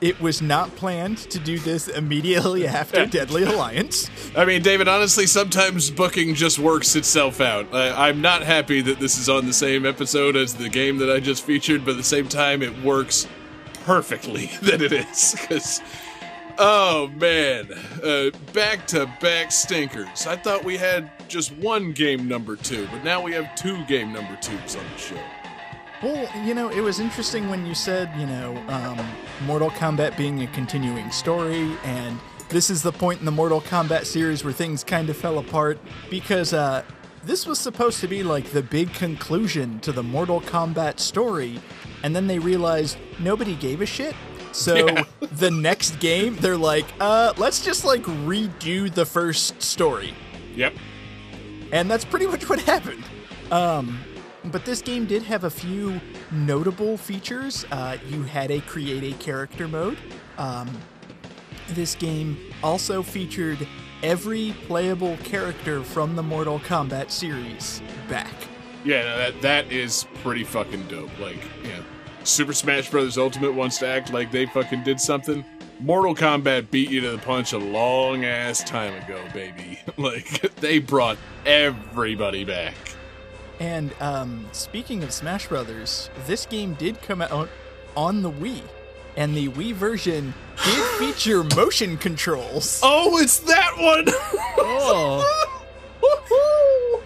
It 0.00 0.20
was 0.20 0.42
not 0.42 0.74
planned 0.74 1.18
to 1.18 1.38
do 1.38 1.60
this 1.60 1.86
immediately 1.86 2.66
after 2.80 3.06
Deadly 3.06 3.44
Alliance. 3.44 4.10
I 4.36 4.44
mean, 4.44 4.60
David, 4.62 4.88
honestly, 4.88 5.28
sometimes 5.28 5.88
booking 5.88 6.34
just 6.34 6.58
works 6.58 6.96
itself 6.96 7.40
out. 7.40 7.72
I, 7.72 8.08
I'm 8.08 8.20
not 8.20 8.42
happy 8.42 8.80
that 8.80 8.98
this 8.98 9.18
is 9.18 9.28
on 9.28 9.46
the 9.46 9.52
same 9.52 9.86
episode 9.86 10.34
as 10.34 10.54
the 10.54 10.68
game 10.68 10.98
that 10.98 11.10
I 11.10 11.20
just 11.20 11.44
featured, 11.44 11.84
but 11.84 11.92
at 11.92 11.96
the 11.98 12.02
same 12.02 12.26
time, 12.26 12.60
it 12.60 12.76
works 12.82 13.28
perfectly 13.84 14.46
that 14.62 14.82
it 14.82 14.92
is. 14.92 15.36
Because, 15.40 15.80
oh 16.58 17.08
man, 17.16 17.68
back 18.52 18.86
to 18.88 19.06
back 19.20 19.52
stinkers. 19.52 20.26
I 20.26 20.36
thought 20.36 20.64
we 20.64 20.76
had 20.76 21.10
just 21.28 21.52
one 21.56 21.92
game 21.92 22.28
number 22.28 22.56
two, 22.56 22.86
but 22.92 23.04
now 23.04 23.22
we 23.22 23.32
have 23.32 23.54
two 23.54 23.84
game 23.86 24.12
number 24.12 24.36
twos 24.40 24.76
on 24.76 24.84
the 24.92 24.98
show. 24.98 25.20
Well, 26.02 26.28
you 26.46 26.54
know, 26.54 26.68
it 26.68 26.80
was 26.80 27.00
interesting 27.00 27.48
when 27.50 27.66
you 27.66 27.74
said, 27.74 28.08
you 28.16 28.26
know, 28.26 28.56
um, 28.68 29.04
Mortal 29.46 29.70
Kombat 29.70 30.16
being 30.16 30.42
a 30.42 30.46
continuing 30.48 31.10
story, 31.10 31.76
and 31.82 32.18
this 32.50 32.70
is 32.70 32.82
the 32.82 32.92
point 32.92 33.18
in 33.18 33.24
the 33.24 33.32
Mortal 33.32 33.60
Kombat 33.60 34.06
series 34.06 34.44
where 34.44 34.52
things 34.52 34.84
kind 34.84 35.10
of 35.10 35.16
fell 35.16 35.38
apart 35.38 35.80
because 36.08 36.52
uh, 36.52 36.84
this 37.24 37.46
was 37.46 37.58
supposed 37.58 38.00
to 38.00 38.06
be 38.06 38.22
like 38.22 38.52
the 38.52 38.62
big 38.62 38.92
conclusion 38.94 39.80
to 39.80 39.90
the 39.90 40.02
Mortal 40.02 40.40
Kombat 40.40 41.00
story, 41.00 41.60
and 42.04 42.14
then 42.14 42.28
they 42.28 42.38
realized 42.38 42.96
nobody 43.18 43.56
gave 43.56 43.80
a 43.80 43.86
shit. 43.86 44.14
So 44.52 44.86
the 45.32 45.50
next 45.50 46.00
game, 46.00 46.36
they're 46.36 46.56
like, 46.56 46.86
uh, 47.00 47.34
let's 47.36 47.64
just 47.64 47.84
like 47.84 48.02
redo 48.02 48.92
the 48.92 49.06
first 49.06 49.60
story. 49.62 50.14
Yep. 50.54 50.74
And 51.72 51.90
that's 51.90 52.04
pretty 52.04 52.26
much 52.26 52.48
what 52.48 52.60
happened. 52.74 53.04
Um, 53.50 54.00
but 54.44 54.64
this 54.64 54.82
game 54.82 55.06
did 55.06 55.22
have 55.24 55.44
a 55.44 55.50
few 55.50 56.00
notable 56.30 56.96
features. 56.96 57.64
Uh, 57.70 57.98
you 58.08 58.22
had 58.22 58.50
a 58.50 58.60
create 58.60 59.14
a 59.14 59.16
character 59.18 59.68
mode. 59.68 59.98
Um, 60.38 60.68
this 61.70 61.94
game 61.94 62.38
also 62.62 63.02
featured 63.02 63.66
every 64.02 64.54
playable 64.66 65.16
character 65.18 65.82
from 65.82 66.16
the 66.16 66.22
Mortal 66.22 66.60
Kombat 66.60 67.10
series 67.10 67.82
back. 68.08 68.32
Yeah, 68.84 69.02
no, 69.02 69.18
that 69.18 69.42
that 69.42 69.72
is 69.72 70.06
pretty 70.22 70.44
fucking 70.44 70.86
dope. 70.86 71.10
Like, 71.18 71.42
yeah, 71.64 71.82
Super 72.28 72.52
Smash 72.52 72.90
Bros. 72.90 73.16
Ultimate 73.16 73.54
wants 73.54 73.78
to 73.78 73.86
act 73.86 74.12
like 74.12 74.30
they 74.30 74.46
fucking 74.46 74.84
did 74.84 75.00
something. 75.00 75.44
Mortal 75.80 76.14
Kombat 76.14 76.70
beat 76.70 76.90
you 76.90 77.00
to 77.00 77.12
the 77.12 77.18
punch 77.18 77.52
a 77.52 77.58
long 77.58 78.24
ass 78.24 78.62
time 78.64 78.94
ago, 79.02 79.22
baby. 79.32 79.80
like, 79.96 80.54
they 80.56 80.78
brought 80.78 81.16
everybody 81.46 82.44
back. 82.44 82.74
And 83.60 83.92
um, 84.00 84.46
speaking 84.52 85.02
of 85.02 85.12
Smash 85.12 85.48
Brothers, 85.48 86.10
this 86.26 86.46
game 86.46 86.74
did 86.74 87.00
come 87.02 87.22
out 87.22 87.48
on 87.96 88.22
the 88.22 88.30
Wii, 88.30 88.62
and 89.16 89.36
the 89.36 89.48
Wii 89.48 89.72
version 89.72 90.34
did 90.64 90.84
feature 90.98 91.44
motion 91.56 91.96
controls. 91.96 92.80
Oh, 92.82 93.18
it's 93.18 93.38
that 93.40 93.72
one. 93.78 94.04
oh, 94.58 95.46
Woohoo! 96.02 97.02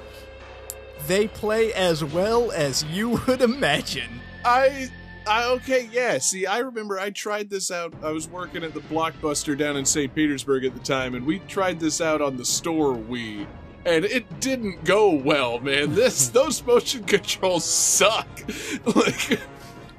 They 1.07 1.29
play 1.29 1.73
as 1.73 2.05
well 2.05 2.51
as 2.53 2.85
you 2.85 3.20
would 3.27 3.41
imagine. 3.41 4.20
I, 4.45 4.91
I 5.27 5.45
okay, 5.51 5.89
yeah. 5.93 6.18
See, 6.18 6.47
I 6.47 6.59
remember 6.59 6.99
I 6.99 7.11
tried 7.11 7.51
this 7.51 7.70
out. 7.70 7.95
I 8.03 8.11
was 8.11 8.29
working 8.29 8.64
at 8.64 8.75
the 8.75 8.81
Blockbuster 8.81 9.57
down 9.57 9.77
in 9.77 9.85
St. 9.85 10.12
Petersburg 10.14 10.64
at 10.64 10.75
the 10.75 10.81
time, 10.81 11.14
and 11.14 11.25
we 11.25 11.39
tried 11.41 11.81
this 11.81 12.01
out 12.01 12.20
on 12.20 12.37
the 12.37 12.45
store 12.45 12.95
Wii, 12.95 13.47
and 13.87 14.05
it 14.05 14.41
didn't 14.41 14.85
go 14.85 15.11
well, 15.11 15.61
man. 15.61 15.95
This 15.95 16.29
those 16.31 16.64
motion 16.64 17.05
controls 17.05 17.64
suck. 17.64 18.29
like. 18.97 19.41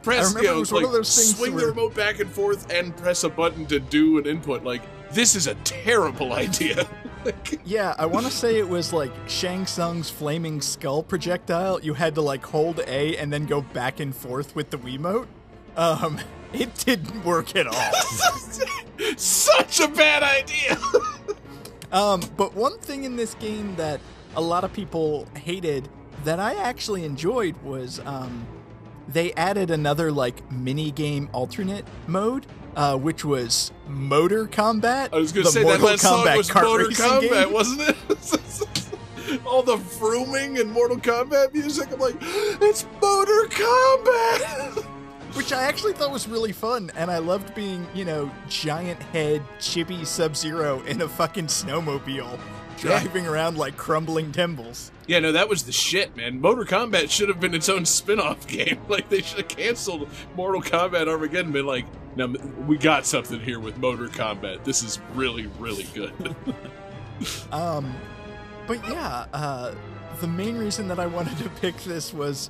Press, 0.03 0.35
remember 0.35 0.43
you 0.43 0.61
it 0.61 0.69
know, 0.69 0.75
like, 0.75 0.85
of 0.85 0.91
those 0.91 1.15
things 1.15 1.37
swing 1.37 1.55
the 1.55 1.65
remote 1.65 1.95
back 1.95 2.19
and 2.19 2.29
forth 2.29 2.69
and 2.69 2.93
press 2.97 3.23
a 3.23 3.29
button 3.29 3.65
to 3.67 3.79
do 3.79 4.17
an 4.17 4.25
input. 4.25 4.65
Like, 4.65 4.81
this 5.13 5.33
is 5.33 5.47
a 5.47 5.55
terrible 5.63 6.33
idea. 6.33 6.85
Yeah, 7.65 7.95
I 7.97 8.05
want 8.05 8.25
to 8.25 8.31
say 8.31 8.57
it 8.57 8.67
was 8.67 8.91
like 8.91 9.11
Shang 9.27 9.65
Tsung's 9.65 10.09
flaming 10.09 10.61
skull 10.61 11.01
projectile. 11.01 11.79
You 11.81 11.93
had 11.93 12.15
to 12.15 12.21
like 12.21 12.45
hold 12.45 12.81
A 12.87 13.15
and 13.17 13.31
then 13.31 13.45
go 13.45 13.61
back 13.61 13.99
and 13.99 14.13
forth 14.13 14.55
with 14.55 14.69
the 14.69 14.77
Wiimote. 14.77 15.27
Um, 15.77 16.19
it 16.53 16.75
didn't 16.75 17.23
work 17.23 17.55
at 17.55 17.67
all. 17.67 17.93
such 19.17 19.79
a 19.79 19.87
bad 19.87 20.23
idea. 20.23 20.77
Um, 21.91 22.21
but 22.35 22.53
one 22.55 22.77
thing 22.79 23.03
in 23.03 23.15
this 23.15 23.35
game 23.35 23.75
that 23.75 24.01
a 24.35 24.41
lot 24.41 24.63
of 24.63 24.73
people 24.73 25.27
hated 25.35 25.87
that 26.23 26.39
I 26.39 26.55
actually 26.55 27.05
enjoyed 27.05 27.55
was 27.63 27.99
um, 27.99 28.47
they 29.07 29.31
added 29.33 29.69
another 29.69 30.11
like 30.11 30.51
mini 30.51 30.91
game 30.91 31.29
alternate 31.33 31.85
mode, 32.07 32.47
uh, 32.75 32.97
which 32.97 33.23
was 33.25 33.71
Motor 33.87 34.47
Kombat. 34.47 35.09
I 35.13 35.17
was 35.17 35.31
going 35.31 35.45
to 35.45 35.51
say 35.51 35.63
that 35.63 35.79
Mortal 35.79 35.87
that 35.87 35.99
song 35.99 36.25
Kombat 36.25 36.37
was 36.37 36.49
kart 36.49 36.63
Mortal 36.63 36.87
racing 36.87 37.05
Kombat, 37.05 37.43
game. 37.45 37.53
wasn't 37.53 37.89
it? 37.89 37.97
All 39.45 39.63
the 39.63 39.77
vrooming 39.77 40.59
and 40.59 40.71
Mortal 40.71 40.97
Kombat 40.97 41.53
music. 41.53 41.91
I'm 41.91 41.99
like, 41.99 42.15
it's 42.21 42.85
Motor 43.01 43.47
Kombat. 43.49 44.85
which 45.33 45.51
I 45.51 45.63
actually 45.63 45.93
thought 45.93 46.11
was 46.11 46.27
really 46.27 46.51
fun, 46.51 46.91
and 46.95 47.09
I 47.09 47.17
loved 47.17 47.55
being, 47.55 47.87
you 47.95 48.05
know, 48.05 48.29
giant 48.47 49.01
head 49.01 49.41
chibi 49.59 50.05
Sub 50.05 50.35
Zero 50.35 50.81
in 50.83 51.01
a 51.01 51.07
fucking 51.07 51.47
snowmobile, 51.47 52.39
driving 52.83 53.25
around 53.27 53.57
like 53.57 53.77
crumbling 53.77 54.31
Timbles. 54.31 54.91
yeah, 55.07 55.19
no, 55.19 55.31
that 55.31 55.49
was 55.49 55.63
the 55.63 55.71
shit, 55.71 56.15
man. 56.15 56.39
Motor 56.41 56.65
Kombat 56.65 57.09
should 57.09 57.29
have 57.29 57.39
been 57.39 57.53
its 57.55 57.69
own 57.69 57.85
spin-off 57.85 58.47
game. 58.47 58.79
Like 58.87 59.09
they 59.09 59.21
should 59.21 59.39
have 59.39 59.47
canceled 59.47 60.07
Mortal 60.35 60.61
Kombat 60.61 61.07
Armageddon. 61.07 61.45
and 61.47 61.53
Been 61.53 61.65
like, 61.65 61.85
now 62.15 62.27
we 62.67 62.77
got 62.77 63.05
something 63.05 63.39
here 63.39 63.59
with 63.59 63.77
Motor 63.77 64.07
Kombat. 64.07 64.63
This 64.63 64.83
is 64.83 64.99
really, 65.13 65.47
really 65.59 65.87
good. 65.93 66.35
Um, 67.51 67.93
but 68.67 68.85
yeah, 68.89 69.27
uh, 69.33 69.73
the 70.19 70.27
main 70.27 70.57
reason 70.57 70.87
that 70.89 70.99
I 70.99 71.05
wanted 71.05 71.37
to 71.37 71.49
pick 71.61 71.77
this 71.83 72.13
was 72.13 72.49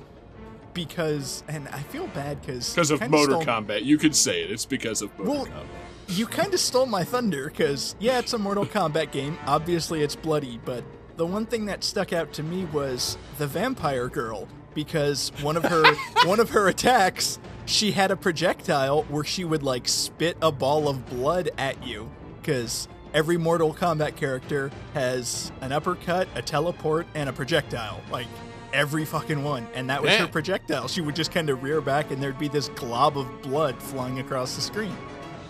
because, 0.72 1.44
and 1.48 1.68
I 1.68 1.78
feel 1.80 2.06
bad 2.08 2.40
because 2.40 2.74
Because 2.74 2.90
of 2.90 3.08
Motor 3.08 3.34
Kombat. 3.34 3.84
you 3.84 3.98
could 3.98 4.16
say 4.16 4.42
it. 4.42 4.50
It's 4.50 4.64
because 4.66 5.02
of 5.02 5.16
Motor 5.18 5.30
Well, 5.30 5.46
Kombat. 5.46 5.66
You 6.08 6.26
kind 6.26 6.52
of 6.52 6.60
stole 6.60 6.86
my 6.86 7.04
thunder 7.04 7.48
because, 7.48 7.96
yeah, 7.98 8.18
it's 8.18 8.32
a 8.32 8.38
Mortal 8.38 8.66
Kombat 8.66 9.10
game. 9.10 9.38
Obviously, 9.46 10.02
it's 10.02 10.14
bloody, 10.14 10.60
but 10.64 10.84
the 11.16 11.26
one 11.26 11.46
thing 11.46 11.66
that 11.66 11.82
stuck 11.84 12.12
out 12.12 12.32
to 12.34 12.42
me 12.42 12.64
was 12.66 13.16
the 13.38 13.46
vampire 13.46 14.08
girl 14.08 14.48
because 14.74 15.30
one 15.40 15.56
of 15.56 15.64
her 15.64 15.84
one 16.26 16.40
of 16.40 16.50
her 16.50 16.68
attacks, 16.68 17.38
she 17.66 17.92
had 17.92 18.10
a 18.10 18.16
projectile 18.16 19.04
where 19.04 19.24
she 19.24 19.44
would 19.44 19.62
like 19.62 19.88
spit 19.88 20.36
a 20.42 20.52
ball 20.52 20.88
of 20.88 21.06
blood 21.06 21.50
at 21.56 21.86
you 21.86 22.10
because 22.40 22.88
every 23.14 23.38
Mortal 23.38 23.72
Kombat 23.72 24.16
character 24.16 24.70
has 24.92 25.52
an 25.60 25.72
uppercut, 25.72 26.28
a 26.34 26.42
teleport, 26.42 27.06
and 27.14 27.28
a 27.28 27.32
projectile. 27.32 28.00
Like 28.10 28.26
every 28.72 29.04
fucking 29.04 29.42
one, 29.44 29.66
and 29.74 29.88
that 29.88 30.02
was 30.02 30.10
her 30.12 30.26
projectile. 30.26 30.88
She 30.88 31.00
would 31.00 31.16
just 31.16 31.32
kind 31.32 31.48
of 31.48 31.62
rear 31.62 31.80
back, 31.80 32.10
and 32.10 32.20
there'd 32.22 32.38
be 32.38 32.48
this 32.48 32.68
glob 32.70 33.16
of 33.16 33.42
blood 33.42 33.80
flying 33.80 34.18
across 34.18 34.56
the 34.56 34.62
screen. 34.62 34.96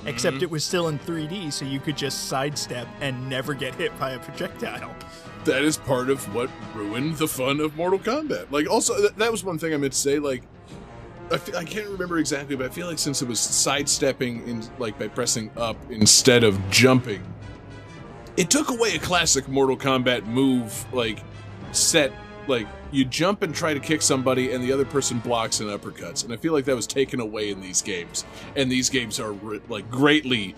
Except 0.06 0.36
mm-hmm. 0.36 0.44
it 0.44 0.50
was 0.50 0.64
still 0.64 0.88
in 0.88 0.98
3D, 0.98 1.52
so 1.52 1.64
you 1.64 1.80
could 1.80 1.96
just 1.96 2.28
sidestep 2.28 2.86
and 3.00 3.28
never 3.28 3.54
get 3.54 3.74
hit 3.74 3.98
by 3.98 4.10
a 4.10 4.18
projectile. 4.18 4.94
that 5.44 5.62
is 5.62 5.76
part 5.76 6.10
of 6.10 6.22
what 6.34 6.50
ruined 6.74 7.16
the 7.16 7.28
fun 7.28 7.60
of 7.60 7.76
Mortal 7.76 7.98
Kombat. 7.98 8.50
Like, 8.50 8.68
also, 8.68 8.96
th- 8.96 9.14
that 9.16 9.30
was 9.30 9.44
one 9.44 9.58
thing 9.58 9.74
I 9.74 9.76
meant 9.76 9.92
to 9.92 9.98
say. 9.98 10.18
Like, 10.18 10.42
I, 11.30 11.38
fe- 11.38 11.56
I 11.56 11.64
can't 11.64 11.88
remember 11.88 12.18
exactly, 12.18 12.56
but 12.56 12.66
I 12.66 12.68
feel 12.68 12.86
like 12.86 12.98
since 12.98 13.22
it 13.22 13.28
was 13.28 13.40
sidestepping 13.40 14.46
in 14.46 14.62
like 14.78 14.98
by 14.98 15.08
pressing 15.08 15.50
up 15.56 15.76
instead 15.90 16.44
of 16.44 16.58
jumping, 16.70 17.22
it 18.36 18.50
took 18.50 18.70
away 18.70 18.94
a 18.94 18.98
classic 18.98 19.48
Mortal 19.48 19.76
Kombat 19.76 20.26
move. 20.26 20.84
Like, 20.92 21.22
set 21.72 22.12
like 22.46 22.66
you 22.90 23.04
jump 23.04 23.42
and 23.42 23.54
try 23.54 23.74
to 23.74 23.80
kick 23.80 24.02
somebody, 24.02 24.52
and 24.52 24.62
the 24.62 24.72
other 24.72 24.84
person 24.84 25.18
blocks 25.18 25.60
and 25.60 25.70
uppercuts. 25.70 26.24
And 26.24 26.32
I 26.32 26.36
feel 26.36 26.52
like 26.52 26.64
that 26.66 26.76
was 26.76 26.86
taken 26.86 27.20
away 27.20 27.50
in 27.50 27.60
these 27.60 27.82
games. 27.82 28.24
And 28.56 28.70
these 28.70 28.90
games 28.90 29.20
are 29.20 29.34
like 29.68 29.90
greatly 29.90 30.54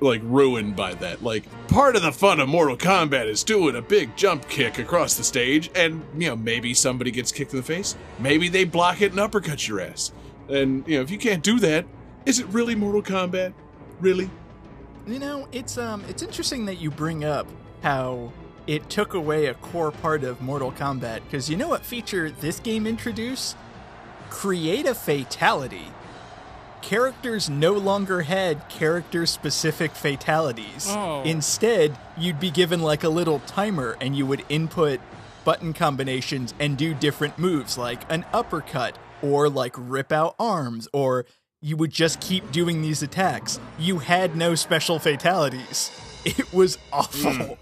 like 0.00 0.20
ruined 0.24 0.76
by 0.76 0.94
that. 0.94 1.22
Like 1.22 1.44
part 1.68 1.96
of 1.96 2.02
the 2.02 2.12
fun 2.12 2.40
of 2.40 2.48
Mortal 2.48 2.76
Kombat 2.76 3.26
is 3.26 3.42
doing 3.44 3.76
a 3.76 3.82
big 3.82 4.16
jump 4.16 4.48
kick 4.48 4.78
across 4.78 5.14
the 5.16 5.24
stage, 5.24 5.70
and 5.74 6.04
you 6.16 6.28
know 6.28 6.36
maybe 6.36 6.74
somebody 6.74 7.10
gets 7.10 7.32
kicked 7.32 7.52
in 7.52 7.58
the 7.58 7.64
face, 7.64 7.96
maybe 8.18 8.48
they 8.48 8.64
block 8.64 9.02
it 9.02 9.12
and 9.12 9.20
uppercut 9.20 9.66
your 9.66 9.80
ass. 9.80 10.12
And 10.48 10.86
you 10.86 10.96
know 10.96 11.02
if 11.02 11.10
you 11.10 11.18
can't 11.18 11.42
do 11.42 11.58
that, 11.60 11.86
is 12.26 12.38
it 12.38 12.46
really 12.46 12.74
Mortal 12.74 13.02
Kombat? 13.02 13.52
Really? 14.00 14.30
You 15.06 15.18
know, 15.18 15.48
it's 15.52 15.78
um, 15.78 16.04
it's 16.08 16.22
interesting 16.22 16.66
that 16.66 16.76
you 16.76 16.90
bring 16.90 17.24
up 17.24 17.46
how 17.82 18.32
it 18.68 18.90
took 18.90 19.14
away 19.14 19.46
a 19.46 19.54
core 19.54 19.90
part 19.90 20.22
of 20.22 20.42
Mortal 20.42 20.70
Kombat 20.70 21.22
because 21.24 21.48
you 21.48 21.56
know 21.56 21.68
what 21.68 21.86
feature 21.86 22.30
this 22.30 22.60
game 22.60 22.86
introduced? 22.86 23.56
Create 24.28 24.84
a 24.84 24.94
fatality. 24.94 25.86
Characters 26.82 27.48
no 27.48 27.72
longer 27.72 28.20
had 28.20 28.68
character 28.68 29.24
specific 29.24 29.92
fatalities. 29.92 30.86
Oh. 30.90 31.22
Instead, 31.22 31.98
you'd 32.18 32.38
be 32.38 32.50
given 32.50 32.82
like 32.82 33.04
a 33.04 33.08
little 33.08 33.40
timer 33.40 33.96
and 34.02 34.14
you 34.14 34.26
would 34.26 34.44
input 34.50 35.00
button 35.44 35.72
combinations 35.72 36.52
and 36.60 36.76
do 36.76 36.92
different 36.92 37.38
moves 37.38 37.78
like 37.78 38.02
an 38.12 38.26
uppercut 38.34 38.98
or 39.22 39.48
like 39.48 39.74
rip 39.78 40.12
out 40.12 40.34
arms 40.38 40.86
or 40.92 41.24
you 41.62 41.74
would 41.74 41.90
just 41.90 42.20
keep 42.20 42.52
doing 42.52 42.82
these 42.82 43.02
attacks. 43.02 43.58
You 43.78 44.00
had 44.00 44.36
no 44.36 44.54
special 44.54 44.98
fatalities. 44.98 45.90
It 46.24 46.52
was 46.52 46.74
hmm. 46.76 46.92
awful. 46.92 47.58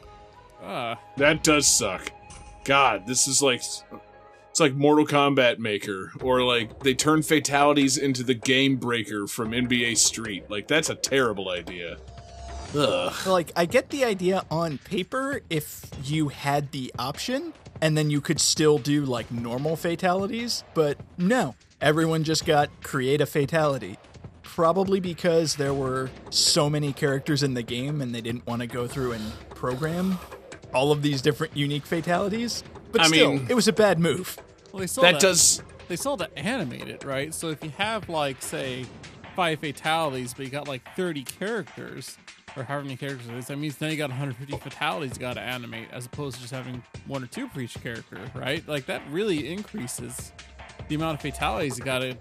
Uh, 0.66 0.96
That 1.16 1.44
does 1.44 1.66
suck. 1.66 2.10
God, 2.64 3.06
this 3.06 3.28
is 3.28 3.40
like 3.40 3.62
it's 4.50 4.60
like 4.60 4.74
Mortal 4.74 5.06
Kombat 5.06 5.58
Maker, 5.58 6.12
or 6.20 6.42
like 6.42 6.80
they 6.80 6.94
turn 6.94 7.22
fatalities 7.22 7.96
into 7.96 8.22
the 8.22 8.34
Game 8.34 8.76
Breaker 8.76 9.26
from 9.26 9.52
NBA 9.52 9.96
Street. 9.96 10.50
Like 10.50 10.66
that's 10.66 10.90
a 10.90 10.94
terrible 10.94 11.50
idea. 11.50 11.98
Ugh. 12.74 13.26
Like, 13.26 13.52
I 13.54 13.64
get 13.64 13.90
the 13.90 14.04
idea 14.04 14.44
on 14.50 14.78
paper 14.78 15.40
if 15.48 15.88
you 16.04 16.28
had 16.28 16.72
the 16.72 16.92
option, 16.98 17.52
and 17.80 17.96
then 17.96 18.10
you 18.10 18.20
could 18.20 18.40
still 18.40 18.78
do 18.78 19.04
like 19.04 19.30
normal 19.30 19.76
fatalities, 19.76 20.64
but 20.74 20.98
no. 21.16 21.54
Everyone 21.80 22.24
just 22.24 22.46
got 22.46 22.70
create 22.82 23.20
a 23.20 23.26
fatality. 23.26 23.98
Probably 24.42 24.98
because 24.98 25.56
there 25.56 25.74
were 25.74 26.10
so 26.30 26.70
many 26.70 26.92
characters 26.92 27.42
in 27.42 27.52
the 27.52 27.62
game 27.62 28.00
and 28.00 28.14
they 28.14 28.22
didn't 28.22 28.46
want 28.46 28.62
to 28.62 28.66
go 28.66 28.86
through 28.86 29.12
and 29.12 29.32
program 29.50 30.18
all 30.76 30.92
of 30.92 31.02
these 31.02 31.22
different 31.22 31.56
unique 31.56 31.86
fatalities. 31.86 32.62
But 32.92 33.00
I 33.00 33.06
still, 33.08 33.32
mean- 33.32 33.46
it 33.48 33.54
was 33.54 33.66
a 33.66 33.72
bad 33.72 33.98
move. 33.98 34.38
well, 34.72 34.80
they 34.80 34.86
still 34.86 35.02
That 35.02 35.18
does. 35.20 35.62
they 35.88 35.96
still 35.96 36.16
have 36.16 36.32
to 36.32 36.38
animate 36.38 36.88
it, 36.88 37.04
right? 37.04 37.34
So 37.34 37.48
if 37.50 37.64
you 37.64 37.70
have 37.78 38.08
like 38.08 38.42
say 38.42 38.84
five 39.34 39.58
fatalities, 39.60 40.34
but 40.34 40.44
you 40.44 40.50
got 40.50 40.68
like 40.68 40.82
thirty 40.94 41.24
characters, 41.24 42.16
or 42.56 42.62
however 42.62 42.84
many 42.84 42.96
characters 42.96 43.26
it 43.28 43.34
is, 43.34 43.46
that 43.48 43.58
means 43.58 43.76
then 43.76 43.90
you 43.90 43.96
got 43.96 44.08
150 44.10 44.56
fatalities 44.58 45.12
you 45.16 45.20
got 45.20 45.34
to 45.34 45.40
animate, 45.40 45.88
as 45.92 46.06
opposed 46.06 46.36
to 46.36 46.40
just 46.42 46.54
having 46.54 46.82
one 47.06 47.22
or 47.22 47.26
two 47.26 47.48
for 47.48 47.60
each 47.60 47.74
character, 47.82 48.18
right? 48.34 48.66
Like 48.68 48.86
that 48.86 49.02
really 49.10 49.52
increases 49.52 50.32
the 50.88 50.94
amount 50.94 51.16
of 51.16 51.20
fatalities 51.22 51.78
you 51.78 51.84
got 51.84 51.98
to. 51.98 52.16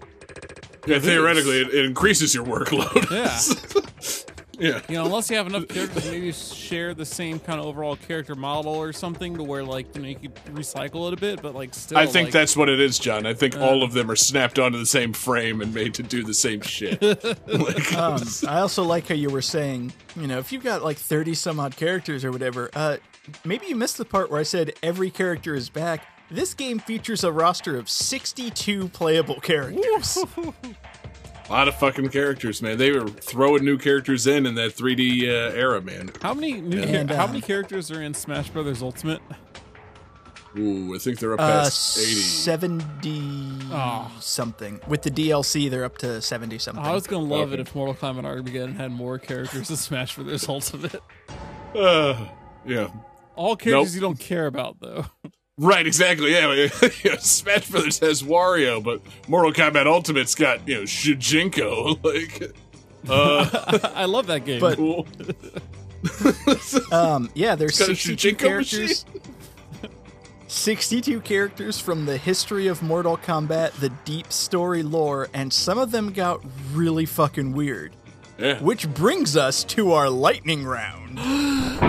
Yeah, 0.86 0.98
theoretically, 0.98 1.60
it, 1.62 1.68
it 1.74 1.84
increases 1.86 2.34
your 2.34 2.44
workload. 2.44 3.10
Yeah, 3.10 4.35
yeah. 4.58 4.80
you 4.88 4.96
know, 4.96 5.04
unless 5.04 5.30
you 5.30 5.36
have 5.36 5.46
enough 5.46 5.68
characters, 5.68 6.10
maybe 6.10 6.32
share 6.32 6.94
the 6.94 7.04
same 7.04 7.38
kind 7.38 7.60
of 7.60 7.66
overall 7.66 7.96
character 7.96 8.34
model 8.34 8.74
or 8.74 8.92
something, 8.92 9.36
to 9.36 9.42
where 9.42 9.64
like 9.64 9.94
you 9.94 10.02
know 10.02 10.08
you 10.08 10.16
could 10.16 10.34
recycle 10.46 11.08
it 11.08 11.14
a 11.14 11.16
bit, 11.16 11.42
but 11.42 11.54
like 11.54 11.74
still. 11.74 11.98
I 11.98 12.06
think 12.06 12.26
like, 12.26 12.32
that's 12.32 12.56
what 12.56 12.68
it 12.68 12.80
is, 12.80 12.98
John. 12.98 13.26
I 13.26 13.34
think 13.34 13.56
all 13.56 13.82
of 13.82 13.92
them 13.92 14.10
are 14.10 14.16
snapped 14.16 14.58
onto 14.58 14.78
the 14.78 14.86
same 14.86 15.12
frame 15.12 15.60
and 15.60 15.72
made 15.74 15.94
to 15.94 16.02
do 16.02 16.22
the 16.22 16.34
same 16.34 16.60
shit. 16.60 17.00
like, 17.46 17.94
Um, 17.94 18.22
I 18.48 18.60
also 18.60 18.82
like 18.82 19.08
how 19.08 19.14
you 19.14 19.30
were 19.30 19.42
saying, 19.42 19.92
you 20.16 20.26
know, 20.26 20.38
if 20.38 20.52
you've 20.52 20.64
got 20.64 20.82
like 20.82 20.96
30 20.96 21.34
some 21.34 21.60
odd 21.60 21.76
characters 21.76 22.24
or 22.24 22.32
whatever, 22.32 22.70
uh, 22.74 22.96
maybe 23.44 23.66
you 23.66 23.76
missed 23.76 23.98
the 23.98 24.04
part 24.04 24.30
where 24.30 24.40
I 24.40 24.44
said 24.44 24.74
every 24.82 25.10
character 25.10 25.54
is 25.54 25.68
back. 25.68 26.06
This 26.30 26.54
game 26.54 26.80
features 26.80 27.22
a 27.22 27.30
roster 27.30 27.76
of 27.78 27.88
62 27.88 28.88
playable 28.88 29.40
characters. 29.40 30.18
a 31.48 31.52
lot 31.52 31.68
of 31.68 31.76
fucking 31.78 32.08
characters, 32.08 32.60
man. 32.62 32.76
They 32.78 32.90
were 32.92 33.06
throwing 33.08 33.64
new 33.64 33.78
characters 33.78 34.26
in 34.26 34.46
in 34.46 34.54
that 34.56 34.72
3D 34.72 35.22
uh, 35.24 35.54
era, 35.54 35.80
man. 35.80 36.10
How 36.22 36.34
many 36.34 36.60
new 36.60 36.80
And, 36.80 37.10
how 37.10 37.24
uh, 37.24 37.28
many 37.28 37.40
characters 37.40 37.90
are 37.90 38.02
in 38.02 38.14
Smash 38.14 38.50
Brothers 38.50 38.82
Ultimate? 38.82 39.20
Ooh, 40.58 40.94
I 40.94 40.98
think 40.98 41.18
they're 41.18 41.34
up 41.34 41.40
Uh, 41.40 41.62
past 41.64 41.98
80. 41.98 42.04
70 42.14 43.58
Oh. 43.70 44.10
something. 44.20 44.80
With 44.88 45.02
the 45.02 45.10
DLC, 45.10 45.68
they're 45.70 45.84
up 45.84 45.98
to 45.98 46.22
70 46.22 46.58
something. 46.58 46.82
I 46.84 46.92
was 46.94 47.06
gonna 47.06 47.24
love 47.26 47.52
it 47.52 47.60
if 47.60 47.74
Mortal 47.74 47.94
Kombat 47.94 48.24
Armageddon 48.24 48.74
had 48.76 48.90
more 48.90 49.18
characters 49.18 49.68
in 49.68 49.76
Smash 49.76 50.14
Brothers 50.16 50.48
Ultimate. 50.48 51.02
Uh, 51.74 52.26
yeah. 52.64 52.88
All 53.34 53.54
characters 53.54 53.92
Nope. 53.92 53.94
you 53.94 54.00
don't 54.00 54.18
care 54.18 54.46
about 54.46 54.80
though. 54.80 55.04
Right, 55.58 55.86
exactly. 55.86 56.32
Yeah, 56.32 56.68
yeah, 57.02 57.16
Smash 57.18 57.70
Brothers 57.70 57.98
has 58.00 58.22
Wario, 58.22 58.82
but 58.84 59.00
Mortal 59.26 59.52
Kombat 59.54 59.86
Ultimate's 59.86 60.34
got 60.34 60.66
you 60.68 60.74
know 60.74 60.82
Shujinko. 60.82 61.98
Like, 62.06 62.54
uh, 63.08 63.88
I 63.94 64.04
love 64.04 64.26
that 64.26 64.44
game. 64.44 64.60
But- 64.60 64.76
cool. 64.76 65.06
Um, 66.92 67.30
yeah, 67.34 67.54
there's 67.54 67.76
62 67.76 68.34
characters. 68.34 69.06
62 70.48 71.20
characters 71.22 71.80
from 71.80 72.04
the 72.04 72.18
history 72.18 72.66
of 72.66 72.82
Mortal 72.82 73.16
Kombat, 73.16 73.72
the 73.80 73.88
deep 74.04 74.32
story 74.32 74.82
lore, 74.82 75.28
and 75.32 75.52
some 75.52 75.78
of 75.78 75.90
them 75.90 76.12
got 76.12 76.44
really 76.72 77.06
fucking 77.06 77.52
weird. 77.54 77.96
Yeah. 78.38 78.60
Which 78.60 78.88
brings 78.90 79.36
us 79.36 79.64
to 79.64 79.92
our 79.92 80.10
lightning 80.10 80.64
round. 80.64 81.18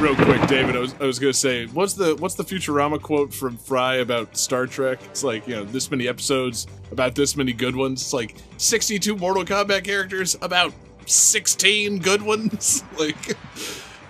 Real 0.00 0.16
quick, 0.16 0.40
David, 0.48 0.76
I 0.76 0.78
was, 0.78 0.94
I 0.98 1.04
was 1.04 1.18
gonna 1.18 1.34
say, 1.34 1.66
what's 1.66 1.92
the 1.92 2.16
what's 2.16 2.34
the 2.34 2.42
Futurama 2.42 3.00
quote 3.02 3.34
from 3.34 3.58
Fry 3.58 3.96
about 3.96 4.34
Star 4.34 4.66
Trek? 4.66 4.98
It's 5.04 5.22
like 5.22 5.46
you 5.46 5.54
know 5.56 5.64
this 5.64 5.90
many 5.90 6.08
episodes 6.08 6.66
about 6.90 7.14
this 7.14 7.36
many 7.36 7.52
good 7.52 7.76
ones. 7.76 8.00
It's 8.00 8.14
like 8.14 8.34
sixty-two 8.56 9.16
Mortal 9.16 9.44
Kombat 9.44 9.84
characters 9.84 10.38
about 10.40 10.72
sixteen 11.04 11.98
good 11.98 12.22
ones. 12.22 12.82
like, 12.98 13.36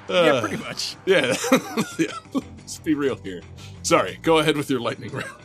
yeah, 0.08 0.14
uh, 0.14 0.40
pretty 0.40 0.58
much. 0.58 0.94
yeah, 1.06 1.34
yeah. 1.98 2.06
Let's 2.32 2.78
be 2.78 2.94
real 2.94 3.16
here. 3.16 3.42
Sorry, 3.82 4.16
go 4.22 4.38
ahead 4.38 4.56
with 4.56 4.70
your 4.70 4.78
lightning 4.78 5.10
round. 5.10 5.40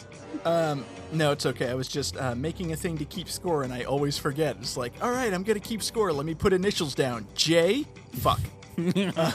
Um, 0.45 0.85
no, 1.13 1.31
it's 1.31 1.45
okay. 1.45 1.69
I 1.69 1.73
was 1.75 1.87
just 1.87 2.17
uh, 2.17 2.35
making 2.35 2.71
a 2.73 2.75
thing 2.75 2.97
to 2.97 3.05
keep 3.05 3.29
score, 3.29 3.63
and 3.63 3.73
I 3.73 3.83
always 3.83 4.17
forget. 4.17 4.57
It's 4.59 4.77
like, 4.77 4.93
all 5.01 5.11
right, 5.11 5.33
I'm 5.33 5.43
gonna 5.43 5.59
keep 5.59 5.81
score. 5.83 6.11
Let 6.11 6.25
me 6.25 6.33
put 6.35 6.53
initials 6.53 6.95
down. 6.95 7.27
J. 7.35 7.85
Fuck. 8.13 8.39
Uh, 8.77 9.31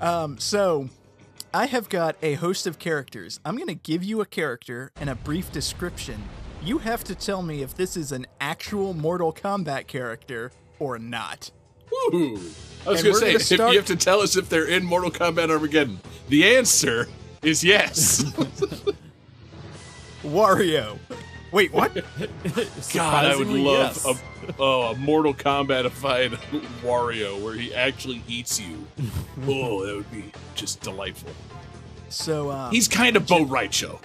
um. 0.00 0.38
So, 0.38 0.88
I 1.52 1.66
have 1.66 1.88
got 1.88 2.16
a 2.22 2.34
host 2.34 2.66
of 2.66 2.78
characters. 2.78 3.40
I'm 3.44 3.56
gonna 3.56 3.74
give 3.74 4.04
you 4.04 4.20
a 4.20 4.26
character 4.26 4.92
and 5.00 5.10
a 5.10 5.14
brief 5.14 5.50
description. 5.52 6.22
You 6.62 6.78
have 6.78 7.02
to 7.04 7.14
tell 7.14 7.42
me 7.42 7.62
if 7.62 7.74
this 7.74 7.96
is 7.96 8.12
an 8.12 8.26
actual 8.40 8.92
Mortal 8.94 9.32
Kombat 9.32 9.86
character 9.86 10.52
or 10.78 10.98
not. 10.98 11.50
Ooh. 11.92 12.38
I 12.86 12.90
was 12.90 13.00
And 13.04 13.12
gonna 13.12 13.32
we're 13.32 13.38
say, 13.38 13.56
start- 13.56 13.72
you 13.72 13.78
have 13.78 13.86
to 13.88 13.96
tell 13.96 14.20
us 14.20 14.36
if 14.36 14.48
they're 14.48 14.68
in 14.68 14.84
Mortal 14.84 15.10
Kombat 15.10 15.50
Armageddon, 15.50 16.00
the 16.28 16.54
answer 16.56 17.08
is 17.42 17.64
yes. 17.64 18.24
Wario. 20.22 20.98
Wait, 21.52 21.72
what? 21.72 21.92
God, 22.92 23.24
I 23.24 23.36
would 23.36 23.48
love 23.48 23.96
yes. 23.96 24.06
a, 24.06 24.54
oh, 24.58 24.92
a 24.92 24.94
Mortal 24.96 25.34
Kombat-ified 25.34 26.30
Wario 26.82 27.42
where 27.42 27.54
he 27.54 27.74
actually 27.74 28.22
eats 28.28 28.60
you. 28.60 28.86
oh, 29.46 29.84
that 29.84 29.96
would 29.96 30.12
be 30.12 30.32
just 30.54 30.80
delightful. 30.80 31.32
So, 32.08 32.50
um, 32.50 32.70
He's 32.70 32.88
kind 32.88 33.16
of 33.16 33.26
Bo' 33.26 33.44
Rai 33.44 33.68
Cho. 33.68 34.00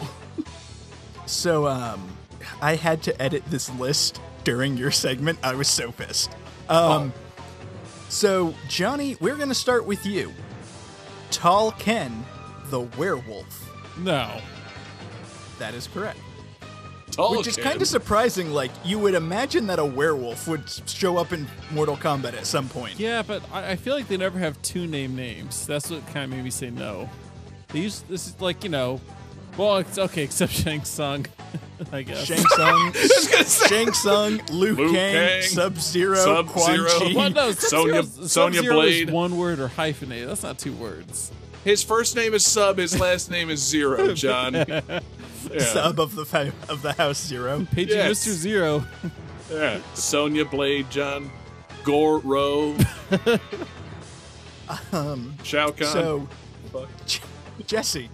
So, 1.28 1.68
um, 1.68 2.18
I 2.62 2.76
had 2.76 3.04
to 3.04 3.22
edit 3.22 3.44
this 3.48 3.70
list 3.76 4.20
during 4.44 4.78
your 4.78 4.92
segment. 4.92 5.40
I 5.44 5.56
was 5.56 5.68
so 5.68 5.92
pissed. 5.92 6.32
Um, 6.70 7.14
so 8.10 8.54
Johnny, 8.68 9.18
we're 9.20 9.36
gonna 9.36 9.56
start 9.56 9.86
with 9.86 10.06
you. 10.06 10.34
Tall 11.32 11.72
Ken, 11.72 12.26
the 12.70 12.82
werewolf. 12.82 13.70
no. 13.98 14.40
That 15.60 15.74
is 15.74 15.88
correct. 15.88 16.20
Tall 17.12 17.38
Which 17.38 17.48
is 17.48 17.56
kind 17.56 17.82
of 17.82 17.88
surprising. 17.88 18.52
Like 18.52 18.72
you 18.84 19.00
would 19.00 19.14
imagine 19.14 19.68
that 19.68 19.80
a 19.80 19.86
werewolf 19.86 20.48
would 20.48 20.64
show 20.88 21.18
up 21.18 21.32
in 21.32 21.48
Mortal 21.72 21.96
Kombat 21.96 22.34
at 22.34 22.46
some 22.46 22.68
point. 22.68 23.00
Yeah, 23.00 23.22
but 23.22 23.42
I, 23.54 23.72
I 23.72 23.76
feel 23.76 23.96
like 23.96 24.08
they 24.08 24.18
never 24.18 24.38
have 24.40 24.62
two 24.62 24.86
name 24.88 25.16
names. 25.16 25.66
That's 25.66 25.90
what 25.90 26.06
kind 26.08 26.26
of 26.26 26.32
made 26.32 26.44
me 26.44 26.50
say 26.50 26.72
no. 26.72 27.10
They 27.70 27.80
use 27.82 28.02
this 28.10 28.28
is 28.28 28.42
like 28.42 28.64
you 28.64 28.70
know, 28.70 29.00
well, 29.56 29.78
it's 29.78 29.98
okay 29.98 30.24
except 30.24 30.52
Shang 30.64 30.84
Tsung, 30.84 31.26
I 31.94 32.02
guess. 32.02 32.26
Shang 32.26 32.44
Tsung, 32.44 32.92
gonna 32.92 33.44
say- 33.46 33.68
Shang 33.68 33.92
Tsung, 33.94 34.42
Liu, 34.52 34.76
Liu 34.76 34.92
Kang, 34.92 35.14
Kang, 35.14 35.42
Sub 35.44 35.78
Zero, 35.78 36.44
Quan 36.48 36.76
Sub-Zero. 36.78 36.90
Chi. 37.00 37.14
Well, 37.16 37.30
no, 37.30 37.52
Sonya- 37.52 38.04
Sub-Zero's- 38.04 38.32
Sonya 38.32 38.56
Sub-Zero 38.58 38.82
is 38.82 39.06
Blade. 39.06 39.10
one 39.12 39.38
word 39.38 39.60
or 39.60 39.68
hyphenated. 39.70 40.28
That's 40.28 40.44
not 40.44 40.58
two 40.60 40.74
words. 40.74 41.32
His 41.64 41.82
first 41.82 42.16
name 42.16 42.34
is 42.34 42.46
Sub. 42.46 42.78
His 42.78 43.00
last 43.00 43.32
name 43.32 43.50
is 43.50 43.60
Zero. 43.66 44.14
John. 44.14 44.54
sub 45.60 46.00
of 46.00 46.16
the 46.16 46.26
fa- 46.26 46.54
of 46.70 46.82
the 46.82 46.94
House 46.94 47.24
Zero. 47.26 47.66
Paging 47.72 47.98
Yes. 47.98 48.26
Mr. 48.26 48.32
Zero. 48.32 48.86
Yeah. 49.52 49.80
Sonya 49.94 50.46
Blade, 50.46 50.90
John 50.90 51.30
Goro. 51.84 52.76
um, 54.92 55.36
Shao 55.44 55.72
Kahn. 55.72 55.88
So, 55.88 56.28
J- 57.06 57.20
Jesse, 57.68 58.10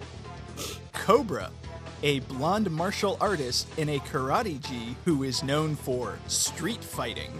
Cobra, 0.93 1.49
a 2.03 2.19
blonde 2.21 2.69
martial 2.69 3.17
artist 3.21 3.67
in 3.77 3.89
a 3.89 3.99
karate 3.99 4.59
gi 4.61 4.95
who 5.05 5.23
is 5.23 5.43
known 5.43 5.75
for 5.75 6.17
street 6.27 6.83
fighting. 6.83 7.31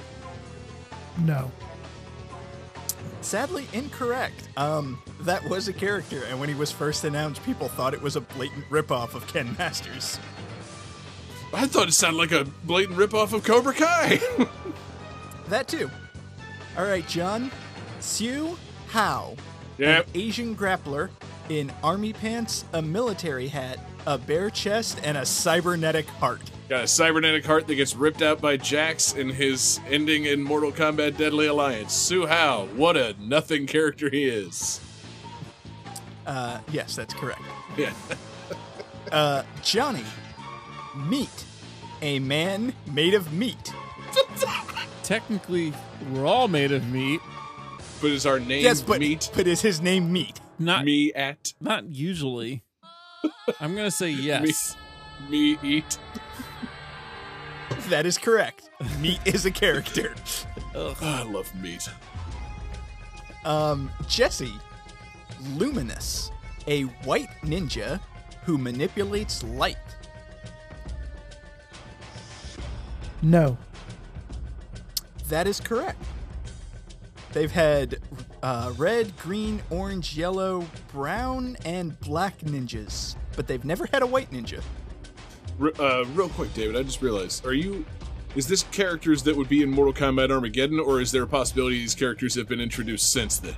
No. 1.26 1.52
Sadly, 3.22 3.68
incorrect. 3.74 4.50
Um, 4.58 5.02
that 5.22 5.44
was 5.48 5.68
a 5.68 5.74
character, 5.74 6.24
and 6.28 6.40
when 6.40 6.50
he 6.50 6.56
was 6.56 6.72
first 6.72 7.04
announced, 7.04 7.44
people 7.44 7.68
thought 7.68 7.94
it 7.94 8.02
was 8.02 8.16
a 8.16 8.22
blatant 8.22 8.66
ripoff 8.70 9.14
of 9.14 9.26
Ken 9.28 9.56
Masters. 9.58 10.20
I 11.54 11.68
thought 11.68 11.88
it 11.88 11.94
sounded 11.94 12.18
like 12.18 12.32
a 12.32 12.46
blatant 12.64 12.98
ripoff 12.98 13.34
of 13.34 13.44
Cobra 13.44 13.74
Kai. 13.74 14.20
That 15.50 15.68
too. 15.68 15.92
All 16.78 16.86
right, 16.86 17.06
John. 17.10 17.52
Hsu 18.00 18.56
Hao, 18.88 19.36
yep. 19.78 20.08
an 20.08 20.12
Asian 20.16 20.56
grappler 20.56 21.10
in 21.50 21.70
army 21.84 22.14
pants, 22.14 22.64
a 22.72 22.82
military 22.82 23.50
hat, 23.50 23.78
a 24.08 24.18
bare 24.18 24.50
chest, 24.50 25.02
and 25.04 25.18
a 25.18 25.26
cybernetic 25.26 26.08
heart. 26.08 26.40
Got 26.72 26.86
a 26.86 26.88
cybernetic 26.88 27.46
heart 27.46 27.68
that 27.68 27.76
gets 27.76 27.98
ripped 27.98 28.22
out 28.22 28.40
by 28.40 28.56
Jax 28.56 29.12
in 29.12 29.28
his 29.28 29.82
ending 29.90 30.24
in 30.24 30.42
Mortal 30.42 30.72
Kombat 30.72 31.18
Deadly 31.18 31.48
Alliance. 31.48 31.94
Hsu 31.94 32.28
Hao, 32.28 32.68
what 32.78 32.96
a 32.96 33.14
nothing 33.20 33.68
character 33.68 34.10
he 34.10 34.24
is. 34.24 34.80
Uh, 36.26 36.62
yes, 36.72 36.96
that's 36.96 37.14
correct. 37.14 37.42
Yeah. 37.78 37.92
Uh, 39.12 39.44
Johnny, 39.62 40.06
meat, 40.96 41.44
a 42.02 42.20
man 42.20 42.74
made 42.94 43.14
of 43.14 43.34
meat. 43.34 43.74
Technically, 45.04 45.74
we're 46.14 46.26
all 46.26 46.48
made 46.48 46.72
of 46.72 46.88
meat. 46.88 47.20
But 48.00 48.12
is 48.12 48.26
our 48.26 48.40
name 48.40 48.64
yes, 48.64 48.82
but 48.82 49.02
Meat? 49.02 49.30
but 49.36 49.48
is 49.48 49.62
his 49.62 49.82
name 49.82 50.14
meat? 50.14 50.40
Not 50.58 50.86
Me 50.86 51.12
at 51.12 51.54
not 51.60 51.90
usually. 51.90 52.64
I'm 53.60 53.76
gonna 53.76 53.92
say 53.92 54.12
yes. 54.12 54.78
me 55.30 55.58
eat. 55.62 55.98
That 57.92 58.06
is 58.06 58.18
correct. 58.18 58.70
Meat 59.02 59.20
is 59.26 59.46
a 59.46 59.52
character. 59.52 60.16
Oh, 60.74 60.96
I 61.02 61.24
love 61.24 61.54
meat. 61.62 61.90
Um, 63.44 63.92
Jesse, 64.08 64.54
Luminous, 65.56 66.32
a 66.68 66.84
white 67.04 67.28
ninja 67.44 68.00
who 68.46 68.58
manipulates 68.58 69.44
light. 69.44 69.76
No. 73.22 73.58
That 75.28 75.46
is 75.46 75.60
correct. 75.60 76.02
They've 77.34 77.52
had 77.52 78.00
uh, 78.42 78.72
red, 78.78 79.18
green, 79.18 79.62
orange, 79.70 80.18
yellow, 80.18 80.66
brown, 80.94 81.58
and 81.66 82.00
black 82.00 82.40
ninjas, 82.40 83.18
but 83.36 83.48
they've 83.48 83.66
never 83.66 83.86
had 83.88 84.02
a 84.02 84.08
white 84.08 84.32
ninja. 84.32 84.64
R- 85.62 85.72
uh, 85.80 86.06
real 86.14 86.30
quick, 86.30 86.54
David, 86.54 86.76
I 86.76 86.84
just 86.84 87.02
realized: 87.02 87.46
Are 87.46 87.54
you? 87.54 87.86
Is 88.36 88.48
this 88.48 88.64
characters 88.72 89.24
that 89.24 89.36
would 89.36 89.50
be 89.50 89.62
in 89.62 89.70
Mortal 89.70 89.94
Kombat 89.94 90.32
Armageddon, 90.32 90.80
or 90.80 91.02
is 91.02 91.12
there 91.12 91.24
a 91.24 91.28
possibility 91.28 91.78
these 91.80 91.96
characters 91.96 92.34
have 92.36 92.48
been 92.48 92.62
introduced 92.62 93.12
since 93.12 93.40
then? 93.40 93.56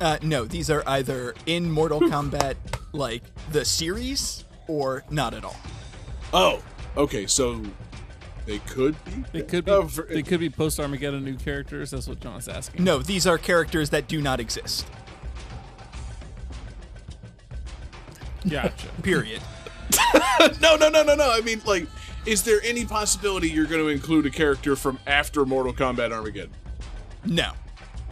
Uh, 0.00 0.18
no, 0.22 0.44
these 0.44 0.68
are 0.68 0.82
either 0.88 1.34
in 1.46 1.70
Mortal 1.70 2.00
Kombat, 2.00 2.56
like 2.92 3.22
the 3.52 3.64
series, 3.64 4.44
or 4.66 5.04
not 5.10 5.32
at 5.34 5.44
all. 5.44 5.56
Oh, 6.32 6.60
okay. 6.96 7.26
So 7.28 7.62
they 8.46 8.58
could 8.58 8.96
be. 9.04 9.24
They 9.32 9.42
could 9.42 9.64
be. 9.64 9.70
Oh, 9.70 9.86
for- 9.86 10.06
they 10.10 10.24
could 10.24 10.40
be 10.40 10.50
post 10.50 10.80
Armageddon 10.80 11.24
new 11.24 11.36
characters. 11.36 11.92
That's 11.92 12.08
what 12.08 12.18
John's 12.18 12.48
asking. 12.48 12.82
No, 12.82 12.98
these 12.98 13.26
are 13.28 13.38
characters 13.38 13.90
that 13.90 14.08
do 14.08 14.20
not 14.20 14.40
exist. 14.40 14.86
Gotcha. 18.48 18.88
Period. 19.02 19.40
no, 20.60 20.76
no, 20.76 20.88
no, 20.88 21.02
no, 21.02 21.14
no. 21.14 21.30
I 21.32 21.40
mean, 21.40 21.60
like, 21.64 21.86
is 22.26 22.42
there 22.42 22.60
any 22.62 22.84
possibility 22.84 23.50
you're 23.50 23.66
going 23.66 23.82
to 23.82 23.88
include 23.88 24.26
a 24.26 24.30
character 24.30 24.76
from 24.76 24.98
after 25.06 25.44
Mortal 25.44 25.72
Kombat 25.74 26.12
Armageddon? 26.12 26.52
No. 27.24 27.52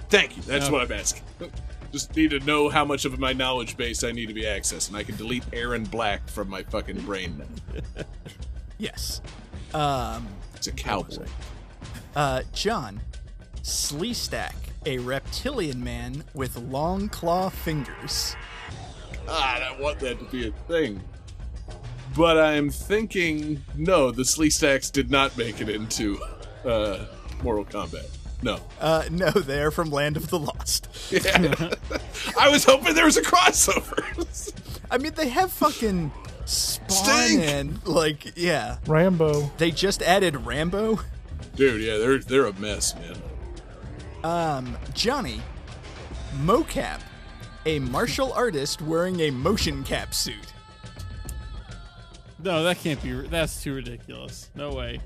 Thank 0.08 0.36
you. 0.36 0.42
That's 0.42 0.66
No. 0.66 0.72
what 0.72 0.82
I'm 0.82 0.92
asking. 0.92 1.22
Just 1.92 2.14
need 2.16 2.30
to 2.30 2.40
know 2.40 2.68
how 2.70 2.84
much 2.84 3.04
of 3.04 3.18
my 3.18 3.32
knowledge 3.34 3.76
base 3.76 4.02
I 4.04 4.12
need 4.12 4.26
to 4.28 4.34
be 4.34 4.42
accessing. 4.44 4.94
I 4.94 5.02
can 5.02 5.16
delete 5.16 5.44
Erron 5.50 5.90
Black 5.90 6.26
from 6.28 6.48
my 6.48 6.62
fucking 6.64 7.00
brain 7.02 7.38
now. 7.38 8.04
Yes. 8.78 9.20
Um, 9.74 10.26
It's 10.56 10.66
a 10.66 10.72
cowboy. 10.72 11.24
uh, 12.16 12.42
John, 12.52 13.00
Sleestak, 13.62 14.54
a 14.86 14.98
reptilian 14.98 15.84
man 15.84 16.24
with 16.34 16.56
long 16.56 17.08
claw 17.08 17.48
fingers. 17.48 18.34
Ah, 19.28 19.54
I 19.56 19.60
don't 19.60 19.80
want 19.80 20.00
that 20.00 20.18
to 20.18 20.24
be 20.24 20.48
a 20.48 20.52
thing. 20.66 21.00
But 22.16 22.38
I'm 22.38 22.70
thinking, 22.70 23.62
no, 23.76 24.10
the 24.10 24.22
Sleestaks 24.22 24.92
did 24.92 25.10
not 25.10 25.36
make 25.38 25.60
it 25.60 25.68
into 25.68 26.20
uh, 26.64 27.06
Mortal 27.42 27.64
Kombat. 27.64 28.08
No. 28.42 28.58
Uh, 28.80 29.04
no, 29.10 29.30
they're 29.30 29.70
from 29.70 29.90
Land 29.90 30.16
of 30.16 30.28
the 30.28 30.38
Lost. 30.38 30.88
Yeah. 31.10 31.54
I 32.38 32.48
was 32.48 32.64
hoping 32.64 32.94
there 32.94 33.04
was 33.04 33.16
a 33.16 33.22
crossover. 33.22 34.02
I 34.90 34.98
mean, 34.98 35.12
they 35.14 35.28
have 35.28 35.52
fucking 35.52 36.10
Spawn 36.44 36.90
Stink! 36.90 37.44
and, 37.44 37.86
like, 37.86 38.36
yeah. 38.36 38.78
Rambo. 38.86 39.52
They 39.58 39.70
just 39.70 40.02
added 40.02 40.44
Rambo. 40.44 40.98
Dude, 41.54 41.82
yeah, 41.82 41.98
they're 41.98 42.18
they're 42.18 42.46
a 42.46 42.52
mess, 42.54 42.94
man. 42.94 43.16
Um, 44.24 44.76
Johnny, 44.94 45.40
Mocap, 46.42 47.00
a 47.66 47.78
martial 47.78 48.32
artist 48.32 48.80
wearing 48.80 49.20
a 49.20 49.30
motion 49.30 49.84
cap 49.84 50.14
suit. 50.14 50.51
No, 52.42 52.62
that 52.64 52.78
can't 52.80 53.02
be. 53.02 53.12
That's 53.12 53.62
too 53.62 53.74
ridiculous. 53.74 54.50
No 54.54 54.72
way. 54.72 55.00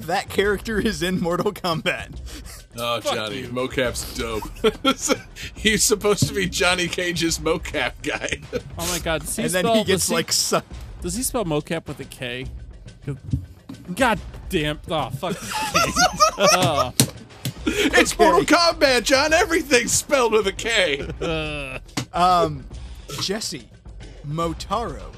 That 0.00 0.28
character 0.28 0.78
is 0.78 1.02
in 1.02 1.20
Mortal 1.20 1.52
Kombat. 1.52 2.10
Oh, 2.76 2.98
Johnny, 2.98 3.42
you. 3.42 3.48
mocap's 3.50 4.16
dope. 4.18 4.42
He's 5.54 5.84
supposed 5.84 6.26
to 6.26 6.34
be 6.34 6.48
Johnny 6.48 6.88
Cage's 6.88 7.38
mocap 7.38 7.92
guy. 8.02 8.40
Oh 8.76 8.88
my 8.90 8.98
god. 8.98 9.20
Does 9.20 9.36
he 9.36 9.44
and 9.44 9.52
then 9.52 9.62
spell, 9.62 9.74
he 9.76 9.84
gets 9.84 10.06
does 10.06 10.10
like 10.12 10.32
su- 10.32 10.60
Does 11.00 11.14
he 11.14 11.22
spell 11.22 11.44
mocap 11.44 11.86
with 11.86 12.00
a 12.00 12.04
K? 12.04 12.46
God 13.94 14.18
damn. 14.48 14.80
Oh 14.90 15.08
fuck. 15.10 15.36
oh, 16.36 16.92
it's 17.66 18.18
Mortal 18.18 18.42
Kombat, 18.42 19.04
John. 19.04 19.32
Everything's 19.32 19.92
spelled 19.92 20.32
with 20.32 20.48
a 20.48 20.52
K. 20.52 21.06
uh, 21.20 21.78
um 22.12 22.64
Jesse, 23.20 23.68
Motaro, 24.26 25.14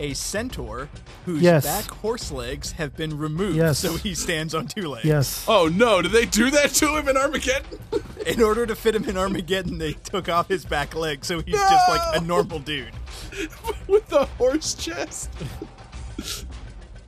a 0.00 0.14
centaur 0.14 0.88
whose 1.26 1.42
Yes. 1.42 1.64
back 1.64 1.84
horse 1.98 2.32
legs 2.32 2.72
have 2.72 2.96
been 2.96 3.16
removed 3.16 3.56
Yes. 3.56 3.78
so 3.78 3.96
he 3.96 4.14
stands 4.14 4.54
on 4.54 4.66
two 4.66 4.88
legs. 4.88 5.04
Yes. 5.04 5.44
Oh 5.46 5.68
no, 5.68 6.02
did 6.02 6.10
they 6.12 6.26
do 6.26 6.50
that 6.50 6.70
to 6.74 6.96
him 6.96 7.06
in 7.08 7.16
Armageddon? 7.16 7.78
In 8.26 8.42
order 8.42 8.66
to 8.66 8.74
fit 8.74 8.94
him 8.94 9.04
in 9.04 9.16
Armageddon, 9.16 9.78
they 9.78 9.92
took 9.92 10.28
off 10.28 10.48
his 10.48 10.64
back 10.64 10.94
leg 10.96 11.24
so 11.24 11.40
he's 11.42 11.54
just 11.54 11.88
like 11.88 12.16
a 12.16 12.24
normal 12.24 12.58
dude. 12.58 12.92
with 13.86 14.06
the 14.08 14.24
horse 14.38 14.74
chest. 14.74 15.30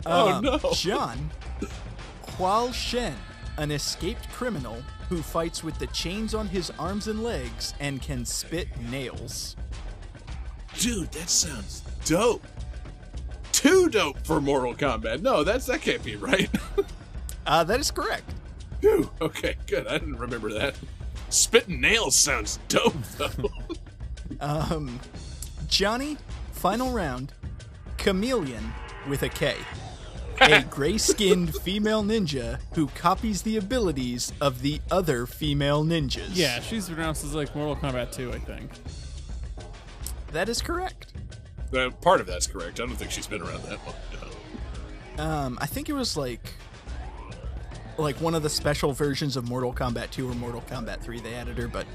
oh 0.06 0.28
Um, 0.34 0.44
no. 0.44 0.58
John, 0.74 1.30
Hual 2.36 2.72
Shen, 2.72 3.16
an 3.58 3.70
escaped 3.70 4.28
criminal 4.30 4.82
who 5.08 5.22
fights 5.22 5.62
with 5.62 5.78
the 5.78 5.86
chains 5.88 6.34
on 6.34 6.48
his 6.48 6.70
arms 6.78 7.06
and 7.08 7.22
legs 7.22 7.74
and 7.80 8.00
can 8.00 8.24
spit 8.24 8.68
nails. 8.90 9.56
Dude, 10.78 11.12
that 11.12 11.28
sounds 11.28 11.82
dope. 12.06 12.42
Too 13.52 13.88
dope 13.88 14.24
for 14.26 14.40
Mortal 14.40 14.74
Kombat. 14.74 15.20
No, 15.22 15.44
that's 15.44 15.66
that 15.66 15.82
can't 15.82 16.02
be 16.04 16.16
right. 16.16 16.50
Uh, 17.44 17.64
that 17.64 17.80
is 17.80 17.90
correct. 17.90 18.30
Phew, 18.80 19.10
okay, 19.20 19.56
good. 19.66 19.84
I 19.88 19.98
didn't 19.98 20.16
remember 20.16 20.52
that. 20.52 20.76
Spitting 21.28 21.80
nails 21.80 22.14
sounds 22.16 22.60
dope 22.68 22.94
though. 23.18 23.30
Um, 24.40 25.00
Johnny, 25.68 26.16
final 26.52 26.92
round, 26.92 27.32
Chameleon 27.98 28.72
with 29.08 29.24
a 29.24 29.28
K. 29.28 29.56
A 30.40 30.62
gray 30.70 30.96
skinned 30.98 31.54
female 31.56 32.02
ninja 32.04 32.58
who 32.74 32.86
copies 32.88 33.42
the 33.42 33.56
abilities 33.56 34.32
of 34.40 34.62
the 34.62 34.80
other 34.92 35.26
female 35.26 35.84
ninjas. 35.84 36.30
yeah, 36.32 36.60
she's 36.60 36.88
pronounced 36.88 37.24
as 37.24 37.34
like 37.34 37.54
Mortal 37.56 37.76
Kombat 37.76 38.12
2, 38.12 38.32
I 38.32 38.38
think. 38.38 38.70
That 40.32 40.48
is 40.48 40.62
correct. 40.62 41.12
Uh, 41.74 41.90
part 42.00 42.20
of 42.20 42.26
that's 42.26 42.46
correct. 42.46 42.80
I 42.80 42.86
don't 42.86 42.96
think 42.96 43.10
she's 43.10 43.26
been 43.26 43.42
around 43.42 43.62
that 43.64 43.78
long. 43.86 43.94
Um, 45.18 45.58
I 45.60 45.66
think 45.66 45.88
it 45.88 45.92
was 45.92 46.16
like 46.16 46.54
like 47.98 48.16
one 48.20 48.34
of 48.34 48.42
the 48.42 48.48
special 48.50 48.92
versions 48.92 49.36
of 49.36 49.46
Mortal 49.48 49.72
Kombat 49.72 50.10
2 50.10 50.28
or 50.30 50.34
Mortal 50.34 50.62
Kombat 50.62 51.00
3 51.00 51.20
they 51.20 51.34
added 51.34 51.58
her, 51.58 51.68
but 51.68 51.86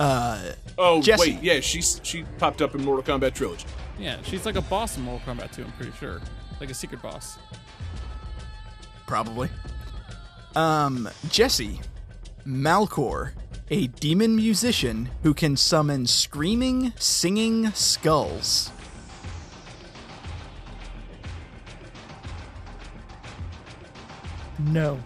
uh 0.00 0.52
Oh 0.78 1.02
Jesse. 1.02 1.32
wait, 1.34 1.42
yeah, 1.42 1.60
she's 1.60 2.00
she 2.02 2.24
popped 2.38 2.62
up 2.62 2.74
in 2.74 2.82
Mortal 2.84 3.02
Kombat 3.18 3.34
Trilogy. 3.34 3.66
Yeah, 3.98 4.16
she's 4.22 4.46
like 4.46 4.56
a 4.56 4.62
boss 4.62 4.96
in 4.96 5.02
Mortal 5.02 5.34
Kombat 5.34 5.52
2, 5.52 5.64
I'm 5.64 5.72
pretty 5.72 5.92
sure. 5.98 6.20
Like 6.60 6.70
a 6.70 6.74
secret 6.74 7.02
boss. 7.02 7.36
probably. 9.06 9.50
Um 10.56 11.08
Jesse, 11.28 11.80
Malcor, 12.46 13.32
a 13.70 13.86
demon 13.88 14.34
musician 14.36 15.10
who 15.22 15.34
can 15.34 15.56
summon 15.56 16.06
screaming, 16.06 16.94
singing 16.98 17.70
skulls. 17.72 18.70
No. 24.58 24.98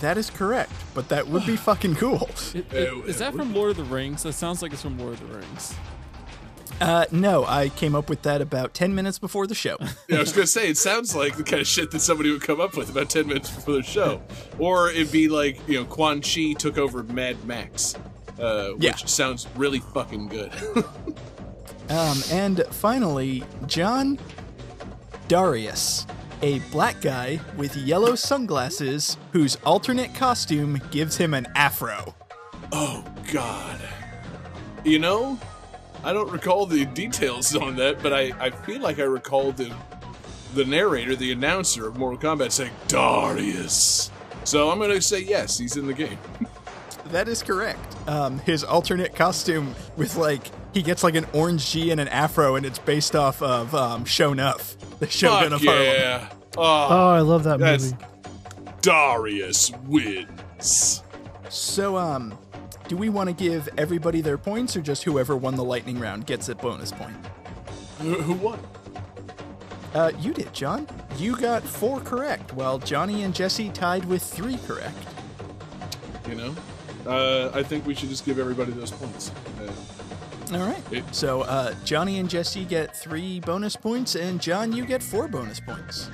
That 0.00 0.18
is 0.18 0.28
correct, 0.30 0.72
but 0.94 1.08
that 1.08 1.28
would 1.28 1.46
be 1.46 1.56
fucking 1.70 1.96
cool. 1.96 2.28
It- 2.54 2.72
it- 2.72 3.08
Is 3.08 3.18
that 3.18 3.34
from 3.34 3.54
Lord 3.54 3.70
of 3.72 3.76
the 3.76 3.84
Rings? 3.84 4.22
That 4.24 4.32
sounds 4.34 4.60
like 4.62 4.72
it's 4.72 4.82
from 4.82 4.98
Lord 4.98 5.14
of 5.14 5.28
the 5.28 5.38
Rings. 5.38 5.74
Uh, 6.80 7.04
no, 7.12 7.44
I 7.46 7.68
came 7.68 7.94
up 7.94 8.10
with 8.10 8.22
that 8.22 8.40
about 8.40 8.74
10 8.74 8.94
minutes 8.96 9.18
before 9.20 9.46
the 9.46 9.54
show. 9.54 9.76
Yeah, 10.08 10.16
I 10.16 10.20
was 10.20 10.32
gonna 10.32 10.46
say 10.46 10.68
it 10.68 10.76
sounds 10.76 11.14
like 11.14 11.36
the 11.36 11.44
kind 11.44 11.60
of 11.60 11.68
shit 11.68 11.92
that 11.92 12.00
somebody 12.00 12.30
would 12.32 12.42
come 12.42 12.60
up 12.60 12.76
with 12.76 12.90
about 12.90 13.08
ten 13.10 13.26
minutes 13.28 13.48
before 13.50 13.74
the 13.74 13.82
show, 13.82 14.20
or 14.58 14.90
it'd 14.90 15.10
be 15.12 15.28
like 15.28 15.58
you 15.68 15.78
know 15.78 15.84
Quan 15.86 16.20
Chi 16.20 16.52
took 16.58 16.76
over 16.76 17.02
Mad 17.04 17.42
Max, 17.46 17.94
uh, 18.40 18.70
which 18.70 18.82
Yeah. 18.84 18.96
sounds 18.96 19.46
really 19.56 19.78
fucking 19.80 20.28
good. 20.28 20.52
Um, 21.90 22.16
and 22.32 22.64
finally, 22.70 23.44
John 23.66 24.18
Darius, 25.28 26.06
a 26.44 26.58
black 26.70 27.00
guy 27.00 27.40
with 27.56 27.74
yellow 27.74 28.14
sunglasses 28.14 29.16
whose 29.32 29.56
alternate 29.64 30.14
costume 30.14 30.78
gives 30.90 31.16
him 31.16 31.32
an 31.32 31.46
afro. 31.56 32.14
oh 32.70 33.02
God, 33.32 33.80
you 34.84 34.98
know, 34.98 35.38
I 36.04 36.12
don't 36.12 36.30
recall 36.30 36.66
the 36.66 36.84
details 36.84 37.56
on 37.56 37.76
that, 37.76 38.02
but 38.02 38.12
I 38.12 38.32
I 38.38 38.50
feel 38.50 38.82
like 38.82 38.98
I 38.98 39.04
recall 39.04 39.52
the 39.52 39.74
the 40.54 40.66
narrator, 40.66 41.16
the 41.16 41.32
announcer 41.32 41.88
of 41.88 41.96
Mortal 41.96 42.18
Kombat 42.18 42.52
saying 42.52 42.72
Darius. 42.88 44.10
So 44.44 44.68
I'm 44.68 44.78
gonna 44.78 45.00
say 45.00 45.20
yes, 45.20 45.56
he's 45.56 45.78
in 45.78 45.86
the 45.86 45.94
game. 45.94 46.18
That 47.08 47.28
is 47.28 47.42
correct. 47.42 47.96
Um, 48.08 48.38
his 48.40 48.64
alternate 48.64 49.14
costume 49.14 49.74
with 49.96 50.16
like 50.16 50.50
he 50.74 50.82
gets 50.82 51.02
like 51.02 51.14
an 51.14 51.26
orange 51.32 51.70
G 51.70 51.90
and 51.90 52.00
an 52.00 52.08
afro, 52.08 52.56
and 52.56 52.66
it's 52.66 52.78
based 52.78 53.14
off 53.16 53.40
of 53.40 53.74
um, 53.74 54.04
Sho'nuff, 54.04 54.76
the 54.98 55.08
Shogun 55.08 55.50
Fuck 55.50 55.60
of 55.60 55.66
Harlem. 55.66 55.84
yeah! 55.84 56.28
Oh, 56.56 56.62
Oh, 56.90 57.10
I 57.10 57.20
love 57.20 57.44
that 57.44 57.58
That's- 57.60 57.92
movie. 57.92 58.04
Darius 58.82 59.72
wins. 59.86 61.02
So, 61.48 61.96
um, 61.96 62.36
do 62.88 62.96
we 62.98 63.08
want 63.08 63.28
to 63.30 63.32
give 63.34 63.66
everybody 63.78 64.20
their 64.20 64.36
points, 64.36 64.76
or 64.76 64.82
just 64.82 65.04
whoever 65.04 65.36
won 65.36 65.54
the 65.56 65.64
lightning 65.64 65.98
round 65.98 66.26
gets 66.26 66.48
a 66.50 66.54
bonus 66.54 66.92
point? 66.92 67.16
Who, 68.00 68.14
who 68.20 68.34
won? 68.34 68.58
Uh, 69.94 70.10
you 70.18 70.34
did, 70.34 70.52
John. 70.52 70.86
You 71.16 71.36
got 71.36 71.62
four 71.62 72.00
correct, 72.00 72.52
while 72.52 72.78
Johnny 72.78 73.22
and 73.22 73.34
Jesse 73.34 73.70
tied 73.70 74.04
with 74.04 74.22
three 74.22 74.58
correct. 74.66 74.96
You 76.28 76.34
know, 76.34 76.54
uh, 77.06 77.52
I 77.54 77.62
think 77.62 77.86
we 77.86 77.94
should 77.94 78.08
just 78.10 78.26
give 78.26 78.38
everybody 78.38 78.72
those 78.72 78.90
points. 78.90 79.30
Uh, 79.62 79.70
All 80.52 80.60
right. 80.60 81.04
So, 81.14 81.42
uh, 81.42 81.74
Johnny 81.84 82.18
and 82.18 82.28
Jesse 82.28 82.64
get 82.64 82.96
three 82.96 83.40
bonus 83.40 83.76
points, 83.76 84.14
and 84.14 84.40
John, 84.40 84.72
you 84.72 84.84
get 84.84 85.02
four 85.02 85.26
bonus 85.26 85.58
points. 85.58 86.10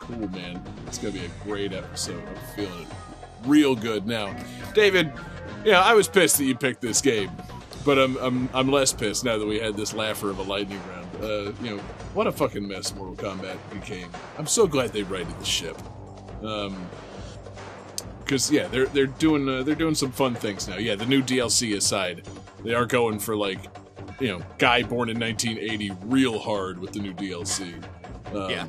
cool, 0.00 0.28
man. 0.28 0.62
It's 0.86 0.98
gonna 0.98 1.12
be 1.14 1.24
a 1.24 1.30
great 1.44 1.72
episode. 1.72 2.22
I'm 2.28 2.56
feeling 2.56 2.86
real 3.44 3.74
good 3.76 4.06
now. 4.06 4.36
David, 4.74 5.12
yeah, 5.64 5.80
I 5.80 5.94
was 5.94 6.08
pissed 6.08 6.38
that 6.38 6.44
you 6.44 6.56
picked 6.56 6.80
this 6.80 7.00
game, 7.00 7.30
but 7.84 7.98
I'm 7.98 8.16
I'm 8.16 8.48
I'm 8.52 8.70
less 8.70 8.92
pissed 8.92 9.24
now 9.24 9.38
that 9.38 9.46
we 9.46 9.58
had 9.60 9.76
this 9.76 9.94
laugher 9.94 10.30
of 10.30 10.38
a 10.38 10.42
lightning 10.42 10.80
round. 10.88 11.06
Uh, 11.22 11.52
you 11.62 11.76
know, 11.76 11.82
what 12.12 12.26
a 12.26 12.32
fucking 12.32 12.66
mess 12.66 12.94
Mortal 12.94 13.14
Kombat 13.16 13.56
became. 13.72 14.10
I'm 14.36 14.46
so 14.46 14.66
glad 14.66 14.92
they 14.92 15.02
righted 15.04 15.38
the 15.38 15.44
ship. 15.44 15.76
Um, 16.42 16.88
because 18.20 18.50
yeah, 18.50 18.66
they're 18.66 18.86
they're 18.86 19.06
doing 19.06 19.48
uh, 19.48 19.62
they're 19.62 19.76
doing 19.76 19.94
some 19.94 20.10
fun 20.10 20.34
things 20.34 20.66
now. 20.68 20.76
Yeah, 20.76 20.96
the 20.96 21.06
new 21.06 21.22
DLC 21.22 21.76
aside, 21.76 22.26
they 22.64 22.74
are 22.74 22.86
going 22.86 23.18
for 23.18 23.36
like, 23.36 23.58
you 24.20 24.28
know, 24.28 24.42
guy 24.58 24.82
born 24.82 25.08
in 25.08 25.18
1980 25.18 25.92
real 26.06 26.38
hard 26.38 26.78
with 26.78 26.92
the 26.92 27.00
new 27.00 27.12
DLC. 27.14 27.74
Um, 28.34 28.50
Yeah. 28.50 28.66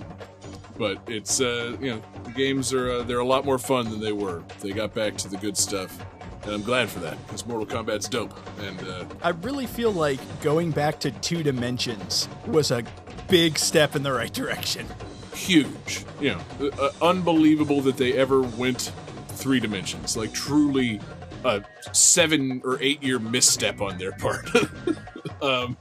but 0.78 1.00
it's 1.08 1.42
uh, 1.42 1.76
you 1.82 1.92
know 1.92 2.02
the 2.24 2.32
games 2.32 2.72
are 2.74 2.92
uh, 2.92 3.04
they're 3.04 3.20
a 3.20 3.26
lot 3.26 3.46
more 3.46 3.58
fun 3.58 3.90
than 3.90 4.00
they 4.00 4.12
were. 4.12 4.44
They 4.60 4.72
got 4.72 4.94
back 4.94 5.16
to 5.18 5.28
the 5.28 5.38
good 5.38 5.58
stuff, 5.58 5.98
and 6.44 6.52
I'm 6.54 6.62
glad 6.62 6.90
for 6.90 7.00
that 7.00 7.18
because 7.26 7.46
Mortal 7.48 7.66
Kombat's 7.66 8.08
dope. 8.08 8.38
And 8.62 8.80
uh, 8.88 9.06
I 9.24 9.30
really 9.30 9.66
feel 9.66 9.92
like 9.92 10.20
going 10.44 10.70
back 10.72 11.00
to 11.00 11.12
two 11.12 11.42
dimensions 11.44 12.30
was 12.46 12.70
a 12.72 12.84
big 13.28 13.58
step 13.58 13.96
in 13.96 14.04
the 14.04 14.14
right 14.14 14.32
direction. 14.34 14.86
huge. 15.34 16.06
You 16.22 16.36
know, 16.60 16.70
uh, 16.80 16.90
unbelievable 17.02 17.82
that 17.82 17.98
they 17.98 18.14
ever 18.14 18.42
went 18.42 18.92
three 19.30 19.60
dimensions. 19.60 20.16
Like 20.18 20.34
truly 20.34 21.00
a 21.48 21.64
seven 21.94 22.62
or 22.64 22.78
eight 22.82 23.02
year 23.02 23.20
misstep 23.20 23.82
on 23.82 23.98
their 23.98 24.12
part. 24.14 24.50
um, 25.42 25.78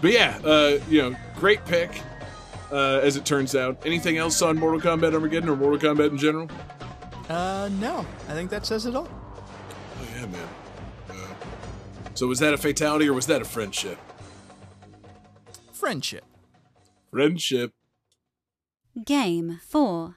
but 0.00 0.12
yeah, 0.12 0.38
uh, 0.44 0.78
you 0.88 1.02
know, 1.02 1.16
great 1.36 1.64
pick. 1.66 2.02
Uh, 2.72 2.98
as 3.00 3.16
it 3.16 3.24
turns 3.24 3.54
out, 3.54 3.80
anything 3.86 4.18
else 4.18 4.42
on 4.42 4.58
Mortal 4.58 4.80
Kombat 4.80 5.14
Armageddon 5.14 5.48
or 5.48 5.54
Mortal 5.54 5.78
Kombat 5.78 6.10
in 6.10 6.18
general? 6.18 6.50
Uh, 7.28 7.68
no, 7.74 8.04
I 8.28 8.32
think 8.32 8.50
that 8.50 8.66
says 8.66 8.86
it 8.86 8.96
all. 8.96 9.08
Oh 9.08 10.08
yeah, 10.16 10.26
man. 10.26 10.48
Uh, 11.08 11.14
so 12.14 12.26
was 12.26 12.40
that 12.40 12.54
a 12.54 12.58
fatality 12.58 13.08
or 13.08 13.12
was 13.12 13.26
that 13.28 13.40
a 13.40 13.44
friendship? 13.44 13.98
Friendship. 15.72 16.24
Friendship. 17.12 17.72
Game 19.04 19.60
4. 19.64 20.16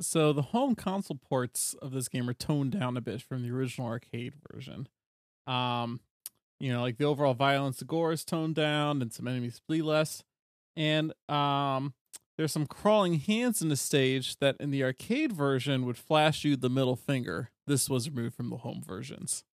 So 0.00 0.32
the 0.32 0.42
home 0.42 0.74
console 0.74 1.16
ports 1.16 1.74
of 1.80 1.92
this 1.92 2.08
game 2.08 2.28
are 2.28 2.34
toned 2.34 2.72
down 2.72 2.96
a 2.96 3.00
bit 3.00 3.22
from 3.22 3.42
the 3.42 3.50
original 3.50 3.88
arcade 3.88 4.34
version. 4.52 4.88
Um, 5.46 6.00
you 6.58 6.72
know, 6.72 6.82
like 6.82 6.98
the 6.98 7.04
overall 7.04 7.34
violence, 7.34 7.78
the 7.78 7.84
gore 7.84 8.12
is 8.12 8.24
toned 8.24 8.54
down, 8.54 9.02
and 9.02 9.12
some 9.12 9.28
enemies 9.28 9.60
bleed 9.66 9.82
less. 9.82 10.22
And 10.76 11.12
um, 11.28 11.94
there's 12.36 12.52
some 12.52 12.66
crawling 12.66 13.14
hands 13.14 13.62
in 13.62 13.68
the 13.68 13.76
stage 13.76 14.38
that 14.38 14.56
in 14.60 14.70
the 14.70 14.84
arcade 14.84 15.32
version 15.32 15.86
would 15.86 15.96
flash 15.96 16.44
you 16.44 16.56
the 16.56 16.68
middle 16.68 16.96
finger. 16.96 17.50
This 17.66 17.88
was 17.88 18.08
removed 18.08 18.36
from 18.36 18.50
the 18.50 18.58
home 18.58 18.82
versions. 18.86 19.44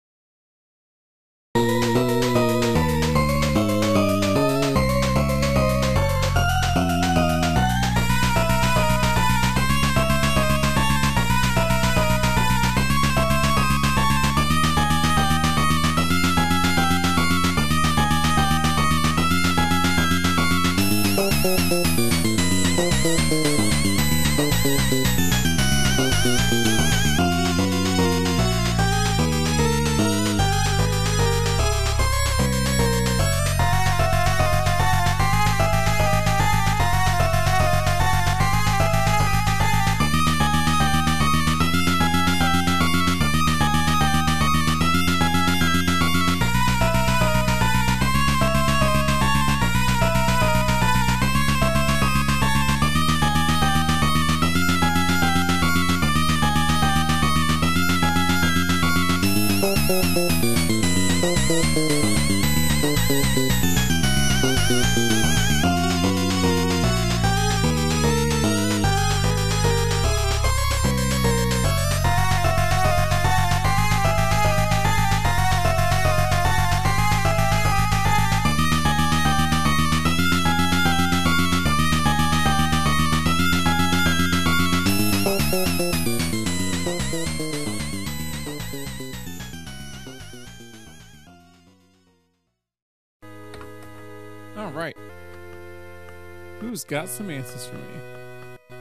Got 96.94 97.10
some 97.10 97.32
answers 97.32 97.66
for 97.66 97.74
me? 97.74 98.78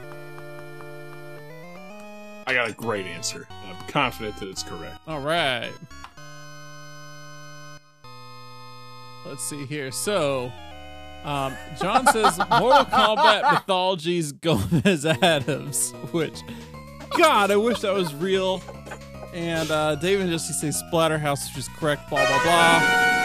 I 2.45 2.53
got 2.53 2.69
a 2.69 2.73
great 2.73 3.07
answer. 3.07 3.47
I'm 3.67 3.87
confident 3.87 4.37
that 4.37 4.49
it's 4.49 4.61
correct. 4.61 4.99
All 5.07 5.19
right. 5.19 5.71
Let's 9.25 9.43
see 9.43 9.65
here. 9.65 9.89
So, 9.89 10.51
um, 11.23 11.55
John 11.81 12.05
says 12.05 12.37
Mortal 12.51 12.85
Kombat 12.85 13.51
Mythologies 13.51 14.31
Gomez 14.33 15.05
Adams, 15.23 15.89
which, 16.11 16.43
God, 17.17 17.49
I 17.49 17.55
wish 17.55 17.79
that 17.79 17.95
was 17.95 18.13
real. 18.13 18.61
And 19.33 19.71
uh, 19.71 19.95
David 19.95 20.29
just 20.29 20.53
says 20.59 20.83
Splatterhouse, 20.83 21.47
which 21.49 21.57
is 21.57 21.67
correct. 21.67 22.11
Blah 22.11 22.27
blah 22.27 22.43
blah. 22.43 23.22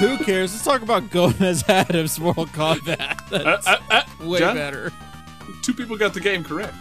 Who 0.00 0.16
cares? 0.18 0.52
Let's 0.52 0.64
talk 0.64 0.82
about 0.82 1.10
Gomez 1.10 1.64
Addams 1.68 2.20
Mortal 2.20 2.46
Kombat. 2.46 3.28
That's 3.30 3.66
Uh, 3.66 3.78
uh, 3.90 4.02
way 4.26 4.38
John? 4.38 4.54
better. 4.56 4.92
Two 5.62 5.74
people 5.74 5.96
got 5.96 6.14
the 6.14 6.20
game 6.20 6.44
correct. 6.44 6.74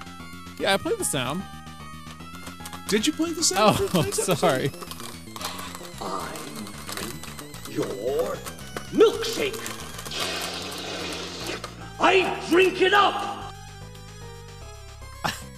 Yeah, 0.60 0.74
I 0.74 0.78
played 0.78 0.98
the 1.00 1.06
sound. 1.06 1.44
Did 2.88 3.08
you 3.08 3.14
play 3.14 3.32
the 3.34 3.44
sound? 3.44 3.78
Oh, 3.94 4.02
sorry. 4.12 4.72
I 6.02 6.38
drink 6.96 7.76
your 7.76 8.36
milkshake. 8.94 9.58
I 12.00 12.40
drink 12.50 12.82
it 12.82 12.94
up. 12.94 13.47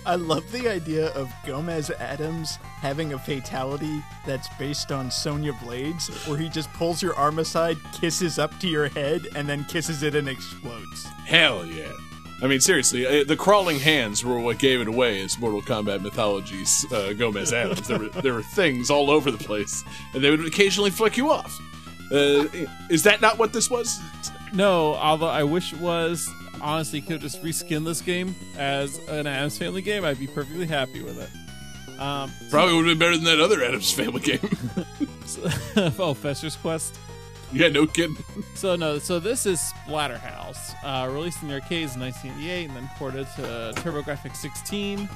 I 0.06 0.16
love 0.16 0.52
the 0.52 0.68
idea 0.68 1.08
of 1.10 1.32
Gomez 1.46 1.92
Addams 1.92 2.56
having 2.82 3.14
a 3.14 3.20
fatality 3.20 4.02
that's 4.26 4.48
based 4.58 4.92
on 4.92 5.12
Sonya 5.12 5.54
Blade's, 5.62 6.08
where 6.26 6.38
he 6.38 6.50
just 6.50 6.72
pulls 6.74 7.04
your 7.04 7.14
arm 7.16 7.40
aside, 7.40 7.78
kisses 8.00 8.40
up 8.40 8.58
to 8.60 8.68
your 8.68 8.88
head, 8.88 9.28
and 9.36 9.48
then 9.48 9.66
kisses 9.66 10.02
it 10.02 10.16
and 10.16 10.28
explodes. 10.28 11.06
Hell 11.26 11.66
yeah. 11.66 11.92
I 12.42 12.48
mean, 12.48 12.62
seriously, 12.62 13.06
uh, 13.06 13.26
the 13.26 13.36
crawling 13.36 13.80
hands 13.80 14.24
were 14.24 14.40
what 14.40 14.60
gave 14.60 14.80
it 14.80 14.88
away 14.88 15.22
as 15.22 15.38
Mortal 15.38 15.62
Kombat 15.62 16.02
Mythology's 16.02 16.86
uh, 16.92 17.14
Gomez 17.18 17.52
Addams. 17.52 17.88
There 17.88 18.00
were, 18.00 18.10
there 18.10 18.34
were 18.34 18.44
things 18.44 18.90
all 18.90 19.12
over 19.12 19.30
the 19.30 19.38
place, 19.38 19.84
and 20.14 20.24
they 20.24 20.30
would 20.30 20.46
occasionally 20.46 20.90
flick 20.90 21.18
you 21.18 21.30
off. 21.30 21.60
Uh, 22.12 22.48
is 22.90 23.04
that 23.04 23.20
not 23.22 23.38
what 23.38 23.52
this 23.52 23.70
was? 23.70 24.00
No, 24.54 24.96
although 24.96 25.28
I 25.28 25.44
wish 25.44 25.74
it 25.74 25.80
was. 25.80 26.28
Honestly, 26.62 27.02
could 27.02 27.22
just 27.22 27.42
reskin 27.44 27.86
this 27.86 28.02
game 28.02 28.36
as 28.58 28.98
an 29.08 29.28
Addams 29.28 29.58
Family 29.58 29.82
game. 29.82 30.04
I'd 30.04 30.20
be 30.20 30.28
perfectly 30.28 30.68
happy 30.68 31.02
with 31.02 31.20
it. 31.20 31.30
Um, 32.00 32.32
Probably 32.50 32.76
would 32.76 32.88
have 32.88 32.98
been 32.98 33.00
better 33.00 33.16
than 33.16 33.26
that 33.26 33.40
other 33.44 33.64
Addams 33.64 33.92
Family 33.92 34.22
game. 34.22 34.40
oh, 36.00 36.14
Fester's 36.14 36.56
Quest. 36.56 36.98
yeah, 37.52 37.68
no 37.70 37.86
kidding. 37.86 38.16
So 38.56 38.76
no, 38.76 39.00
so 39.00 39.20
this 39.20 39.46
is 39.46 39.60
Splatterhouse, 39.88 40.76
uh, 40.84 41.10
released 41.12 41.42
in 41.42 41.50
the 41.50 41.56
arcades 41.56 41.96
in 41.96 42.02
1988 42.02 42.68
and 42.68 42.76
then 42.76 42.90
ported 42.98 43.28
to 43.36 43.42
TurboGrafx 43.82 44.36
16 44.36 45.10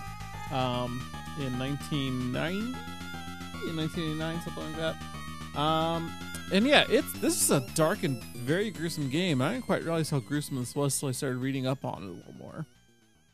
um, 0.51 1.05
in 1.39 1.57
1990, 1.57 2.57
in 3.69 3.77
1989, 3.77 4.41
something 4.41 4.63
like 4.63 4.75
that. 4.77 5.59
Um, 5.59 6.11
and 6.53 6.67
yeah, 6.67 6.85
it's 6.87 7.11
this 7.13 7.41
is 7.41 7.49
a 7.49 7.61
dark 7.73 8.03
and 8.03 8.23
very 8.23 8.69
gruesome 8.69 9.09
game. 9.09 9.41
I 9.41 9.53
didn't 9.53 9.65
quite 9.65 9.83
realize 9.83 10.11
how 10.11 10.19
gruesome 10.19 10.57
this 10.57 10.75
was 10.75 10.95
until 10.95 11.09
I 11.09 11.11
started 11.11 11.39
reading 11.39 11.65
up 11.65 11.83
on 11.83 12.03
it 12.03 12.05
a 12.05 12.11
little 12.11 12.35
more. 12.37 12.67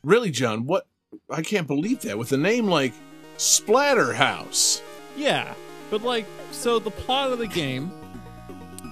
Really, 0.03 0.31
John? 0.31 0.65
What? 0.65 0.87
I 1.29 1.41
can't 1.41 1.67
believe 1.67 2.01
that 2.01 2.17
with 2.17 2.31
a 2.31 2.37
name 2.37 2.67
like 2.67 2.93
Splatterhouse. 3.37 4.81
Yeah, 5.17 5.53
but 5.89 6.01
like, 6.01 6.25
so 6.51 6.79
the 6.79 6.91
plot 6.91 7.33
of 7.33 7.39
the 7.39 7.47
game, 7.47 7.91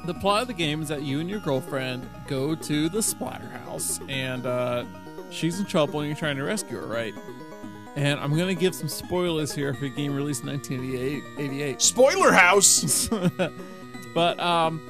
the 0.06 0.14
plot 0.16 0.41
of 0.41 0.48
the 0.49 0.54
game 0.54 0.82
is 0.82 0.90
that 0.90 1.04
you 1.04 1.22
and 1.22 1.30
your 1.30 1.40
girlfriend 1.40 2.08
go 2.28 2.54
to 2.54 2.90
the 2.90 2.99
Splatterhouse, 2.99 4.08
and 4.10 4.45
uh, 4.45 4.84
she's 5.30 5.58
in 5.58 5.66
trouble, 5.66 6.02
and 6.02 6.10
you're 6.10 6.18
trying 6.18 6.36
to 6.36 6.44
rescue 6.44 6.78
her, 6.78 6.88
right? 6.88 7.14
And 7.95 8.20
I'm 8.20 8.38
gonna 8.38 8.56
give 8.56 8.76
some 8.76 8.90
spoilers 8.90 9.56
here 9.56 9.74
for 9.74 9.86
a 9.86 9.90
game 9.90 10.14
released 10.14 10.44
in 10.44 10.49
1988. 10.49 11.82
Spoiler 11.82 12.34
House. 12.34 13.10
But 14.14 14.40
um, 14.40 14.82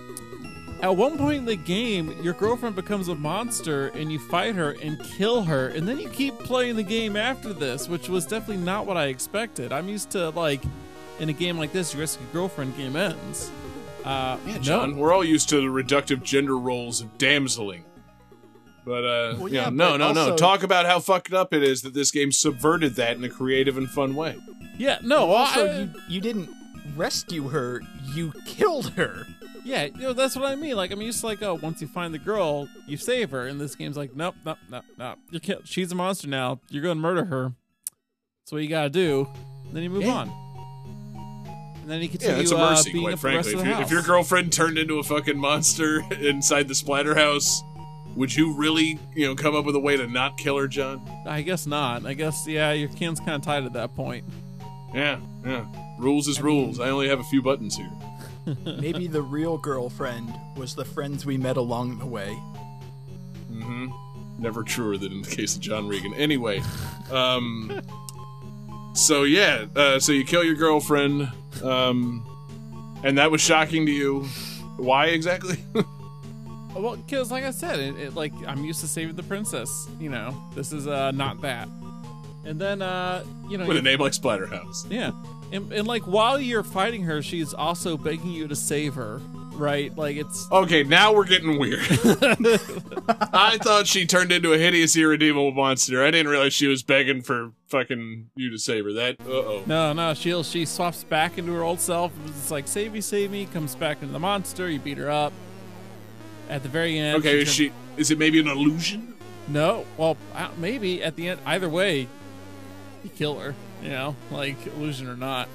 at 0.81 0.95
one 0.95 1.17
point 1.17 1.37
in 1.39 1.45
the 1.45 1.55
game, 1.55 2.11
your 2.23 2.33
girlfriend 2.33 2.75
becomes 2.75 3.07
a 3.07 3.15
monster, 3.15 3.87
and 3.89 4.11
you 4.11 4.19
fight 4.19 4.55
her 4.55 4.71
and 4.81 4.99
kill 5.17 5.43
her, 5.43 5.67
and 5.69 5.87
then 5.87 5.99
you 5.99 6.09
keep 6.09 6.37
playing 6.39 6.75
the 6.75 6.83
game 6.83 7.15
after 7.15 7.51
this, 7.53 7.87
which 7.89 8.09
was 8.09 8.25
definitely 8.25 8.63
not 8.63 8.85
what 8.85 8.97
I 8.97 9.07
expected. 9.07 9.71
I'm 9.71 9.87
used 9.89 10.09
to 10.11 10.29
like 10.29 10.61
in 11.19 11.29
a 11.29 11.33
game 11.33 11.57
like 11.57 11.73
this, 11.73 11.93
your 11.93 12.01
rescue 12.01 12.25
girlfriend 12.31 12.77
game 12.77 12.95
ends. 12.95 13.51
Uh, 14.05 14.37
Yeah, 14.45 14.53
no. 14.53 14.59
John, 14.61 14.97
we're 14.97 15.11
all 15.13 15.23
used 15.25 15.49
to 15.49 15.57
the 15.57 15.67
reductive 15.67 16.23
gender 16.23 16.57
roles 16.57 17.01
of 17.01 17.17
damseling. 17.17 17.81
But 18.85 19.03
uh, 19.03 19.35
Well, 19.37 19.49
yeah, 19.49 19.63
yeah, 19.63 19.69
no, 19.69 19.91
but 19.91 19.97
no, 19.97 20.11
no. 20.13 20.21
also- 20.21 20.37
Talk 20.37 20.63
about 20.63 20.85
how 20.85 20.99
fucked 20.99 21.33
up 21.33 21.53
it 21.53 21.61
is 21.63 21.81
that 21.81 21.93
this 21.93 22.11
game 22.11 22.31
subverted 22.31 22.95
that 22.95 23.17
in 23.17 23.23
a 23.23 23.29
creative 23.29 23.77
and 23.77 23.89
fun 23.89 24.15
way. 24.15 24.37
Yeah, 24.77 24.99
no. 25.01 25.25
well, 25.27 25.37
also, 25.37 25.67
I- 25.67 25.79
you 25.79 25.89
you 26.07 26.21
didn't 26.21 26.49
rescue 26.95 27.47
her; 27.49 27.81
you 28.13 28.33
killed 28.45 28.91
her. 28.93 29.25
Yeah, 29.63 29.85
you 29.85 29.91
know, 30.01 30.13
that's 30.13 30.35
what 30.35 30.45
I 30.45 30.55
mean. 30.55 30.75
Like, 30.77 30.91
I'm 30.91 31.01
used 31.01 31.19
to 31.21 31.25
like, 31.25 31.41
oh, 31.43 31.55
once 31.55 31.81
you 31.81 31.87
find 31.87 32.13
the 32.13 32.19
girl, 32.19 32.69
you 32.87 32.95
save 32.95 33.31
her. 33.31 33.47
And 33.47 33.59
this 33.59 33.75
game's 33.75 33.97
like, 33.97 34.15
nope, 34.15 34.35
nope, 34.45 34.57
nope, 34.71 34.85
nope. 34.97 35.17
You 35.29 35.41
can't. 35.41 35.67
She's 35.67 35.91
a 35.91 35.95
monster 35.95 36.27
now. 36.29 36.61
You're 36.69 36.83
gonna 36.83 36.95
murder 36.95 37.25
her. 37.25 37.51
That's 38.41 38.51
what 38.53 38.61
you 38.63 38.69
gotta 38.69 38.89
do. 38.89 39.27
And 39.65 39.75
then 39.75 39.83
you 39.83 39.89
move 39.89 40.03
Yeah. 40.03 40.13
on. 40.13 40.29
And 41.81 41.91
then 41.91 42.01
you 42.01 42.05
Yeah, 42.07 42.11
continue 42.11 42.41
it's 42.41 42.51
a 42.51 42.57
uh, 42.57 42.69
mercy, 42.69 42.89
beating 42.91 43.01
quite 43.03 43.13
up 43.15 43.19
the 43.21 43.27
rest 43.27 43.49
frankly. 43.49 43.53
If, 43.53 43.59
the 43.59 43.69
your- 43.69 43.81
if 43.81 43.91
your 43.91 44.01
girlfriend 44.03 44.53
turned 44.53 44.77
into 44.77 44.99
a 44.99 45.03
fucking 45.03 45.37
monster 45.37 46.01
inside 46.19 46.67
the 46.69 46.73
Splatterhouse, 46.73 47.49
would 48.15 48.33
you 48.35 48.53
really, 48.53 48.99
you 49.15 49.27
know, 49.27 49.35
come 49.35 49.55
up 49.55 49.65
with 49.65 49.75
a 49.75 49.79
way 49.79 49.95
to 49.97 50.07
not 50.07 50.37
kill 50.37 50.57
her, 50.57 50.67
John? 50.67 51.01
I 51.25 51.41
guess 51.41 51.65
not. 51.65 52.05
I 52.05 52.13
guess 52.13 52.45
yeah, 52.47 52.71
your 52.71 52.89
can's 52.89 53.19
kind 53.19 53.31
of 53.31 53.41
tied 53.41 53.63
at 53.65 53.73
that 53.73 53.95
point. 53.95 54.23
Yeah, 54.93 55.19
yeah. 55.45 55.65
Rules 55.99 56.27
is 56.27 56.41
rules. 56.41 56.79
I 56.79 56.89
only 56.89 57.07
have 57.09 57.19
a 57.19 57.23
few 57.23 57.41
buttons 57.41 57.75
here. 57.75 57.91
Maybe 58.65 59.07
the 59.07 59.21
real 59.21 59.57
girlfriend 59.57 60.33
was 60.55 60.75
the 60.75 60.85
friends 60.85 61.25
we 61.25 61.37
met 61.37 61.57
along 61.57 61.99
the 61.99 62.05
way. 62.05 62.37
Mm-hmm. 63.51 63.87
Never 64.39 64.63
truer 64.63 64.97
than 64.97 65.11
in 65.11 65.21
the 65.21 65.29
case 65.29 65.55
of 65.55 65.61
John 65.61 65.87
Regan. 65.87 66.13
Anyway, 66.13 66.61
um, 67.11 67.81
so 68.93 69.23
yeah, 69.23 69.65
uh, 69.75 69.99
so 69.99 70.11
you 70.11 70.23
kill 70.23 70.43
your 70.43 70.55
girlfriend, 70.55 71.31
um, 71.63 72.25
and 73.03 73.17
that 73.17 73.31
was 73.31 73.41
shocking 73.41 73.85
to 73.87 73.91
you. 73.91 74.23
Why 74.77 75.07
exactly? 75.07 75.57
Well, 76.75 76.95
because 76.95 77.31
like 77.31 77.43
I 77.43 77.51
said, 77.51 77.79
it, 77.79 77.97
it 77.97 78.13
like 78.13 78.33
I'm 78.45 78.63
used 78.63 78.81
to 78.81 78.87
saving 78.87 79.15
the 79.15 79.23
princess. 79.23 79.87
You 79.99 80.09
know, 80.09 80.39
this 80.53 80.71
is 80.71 80.87
uh 80.87 81.11
not 81.11 81.41
that. 81.41 81.67
And 82.47 82.59
then 82.59 82.81
uh 82.81 83.23
you 83.49 83.57
know 83.57 83.67
With 83.67 83.77
a 83.77 83.81
name 83.81 83.99
like 83.99 84.13
Splatterhouse. 84.13 84.89
Yeah. 84.89 85.11
And, 85.51 85.71
and 85.71 85.87
like 85.87 86.03
while 86.03 86.39
you're 86.39 86.63
fighting 86.63 87.03
her, 87.03 87.21
she's 87.21 87.53
also 87.53 87.97
begging 87.97 88.31
you 88.31 88.47
to 88.49 88.55
save 88.55 88.95
her, 88.95 89.21
right? 89.53 89.95
Like 89.97 90.17
it's 90.17 90.47
Okay, 90.51 90.83
now 90.83 91.13
we're 91.13 91.25
getting 91.25 91.57
weird. 91.59 91.79
I 93.33 93.57
thought 93.61 93.83
she 93.85 94.05
turned 94.05 94.31
into 94.31 94.53
a 94.53 94.57
hideous, 94.57 94.95
irredeemable 94.97 95.51
monster. 95.51 96.03
I 96.03 96.11
didn't 96.11 96.29
realize 96.29 96.53
she 96.53 96.67
was 96.67 96.83
begging 96.83 97.21
for 97.21 97.51
fucking 97.67 98.29
you 98.35 98.49
to 98.49 98.57
save 98.57 98.85
her. 98.85 98.93
That 98.93 99.17
uh 99.21 99.31
oh. 99.31 99.63
no, 99.65 99.93
no. 99.93 100.13
She 100.13 100.41
she 100.43 100.65
swaps 100.65 101.03
back 101.03 101.37
into 101.37 101.53
her 101.53 101.63
old 101.63 101.79
self. 101.79 102.11
It's 102.27 102.51
like 102.51 102.67
save 102.67 102.93
me, 102.93 103.01
save 103.01 103.31
me. 103.31 103.45
Comes 103.45 103.75
back 103.75 104.01
into 104.01 104.13
the 104.13 104.19
monster. 104.19 104.69
You 104.69 104.79
beat 104.79 104.97
her 104.97 105.09
up. 105.09 105.33
At 106.49 106.63
the 106.63 106.69
very 106.69 106.97
end. 106.97 107.17
Okay, 107.17 107.39
is 107.39 107.47
turn- 107.47 107.53
she? 107.53 107.71
Is 107.97 108.11
it 108.11 108.17
maybe 108.17 108.39
an 108.39 108.47
illusion? 108.47 109.15
No. 109.47 109.85
Well, 109.97 110.17
maybe 110.57 111.03
at 111.03 111.15
the 111.15 111.29
end. 111.29 111.41
Either 111.45 111.69
way, 111.69 112.07
you 113.03 113.09
kill 113.09 113.39
her. 113.39 113.55
You 113.81 113.89
know, 113.89 114.15
like 114.31 114.65
illusion 114.67 115.07
or 115.07 115.15
not. 115.15 115.47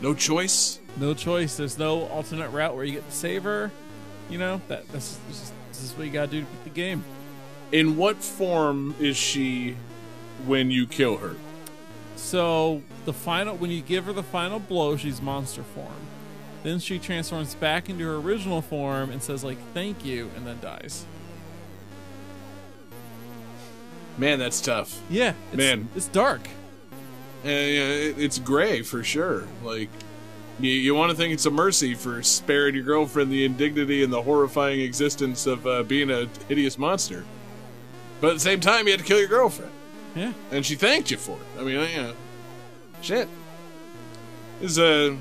No 0.00 0.14
choice. 0.14 0.80
No 0.96 1.14
choice. 1.14 1.56
There's 1.56 1.78
no 1.78 2.06
alternate 2.08 2.50
route 2.50 2.74
where 2.74 2.84
you 2.84 2.92
get 2.92 3.08
to 3.08 3.14
save 3.14 3.44
her. 3.44 3.70
You 4.30 4.38
know 4.38 4.60
that 4.68 4.88
this 4.88 5.12
is, 5.12 5.18
this 5.28 5.42
is, 5.42 5.52
this 5.68 5.82
is 5.82 5.92
what 5.92 6.06
you 6.06 6.12
gotta 6.12 6.30
do 6.30 6.40
to 6.40 6.46
beat 6.46 6.64
the 6.64 6.70
game. 6.70 7.04
In 7.72 7.96
what 7.96 8.16
form 8.22 8.94
is 8.98 9.16
she 9.16 9.76
when 10.46 10.70
you 10.70 10.86
kill 10.86 11.18
her? 11.18 11.36
So 12.16 12.82
the 13.04 13.12
final, 13.12 13.56
when 13.56 13.70
you 13.70 13.82
give 13.82 14.04
her 14.06 14.12
the 14.12 14.22
final 14.22 14.58
blow, 14.58 14.96
she's 14.96 15.20
monster 15.20 15.62
form. 15.62 15.92
Then 16.62 16.78
she 16.78 16.98
transforms 16.98 17.54
back 17.54 17.90
into 17.90 18.04
her 18.04 18.16
original 18.16 18.62
form 18.62 19.10
and 19.10 19.22
says 19.22 19.44
like 19.44 19.58
"thank 19.74 20.04
you" 20.04 20.30
and 20.36 20.46
then 20.46 20.58
dies. 20.60 21.04
Man, 24.18 24.38
that's 24.38 24.60
tough. 24.60 25.00
Yeah, 25.10 25.34
it's, 25.48 25.56
Man. 25.56 25.88
it's 25.96 26.08
dark. 26.08 26.46
Uh, 27.44 27.48
it's 27.50 28.38
gray 28.38 28.82
for 28.82 29.02
sure. 29.04 29.44
Like, 29.62 29.90
you, 30.60 30.70
you 30.70 30.94
want 30.94 31.10
to 31.10 31.16
think 31.16 31.34
it's 31.34 31.46
a 31.46 31.50
mercy 31.50 31.94
for 31.94 32.22
sparing 32.22 32.74
your 32.74 32.84
girlfriend 32.84 33.30
the 33.30 33.44
indignity 33.44 34.02
and 34.04 34.12
the 34.12 34.22
horrifying 34.22 34.80
existence 34.80 35.46
of 35.46 35.66
uh, 35.66 35.82
being 35.82 36.10
a 36.10 36.28
hideous 36.48 36.78
monster. 36.78 37.24
But 38.20 38.28
at 38.30 38.34
the 38.34 38.40
same 38.40 38.60
time, 38.60 38.86
you 38.86 38.92
had 38.92 39.00
to 39.00 39.06
kill 39.06 39.18
your 39.18 39.28
girlfriend. 39.28 39.72
Yeah, 40.14 40.32
And 40.52 40.64
she 40.64 40.76
thanked 40.76 41.10
you 41.10 41.16
for 41.16 41.32
it. 41.36 41.60
I 41.60 41.64
mean, 41.64 41.74
yeah. 41.74 42.12
Shit. 43.02 43.28
Is 44.62 44.78
uh, 44.78 45.16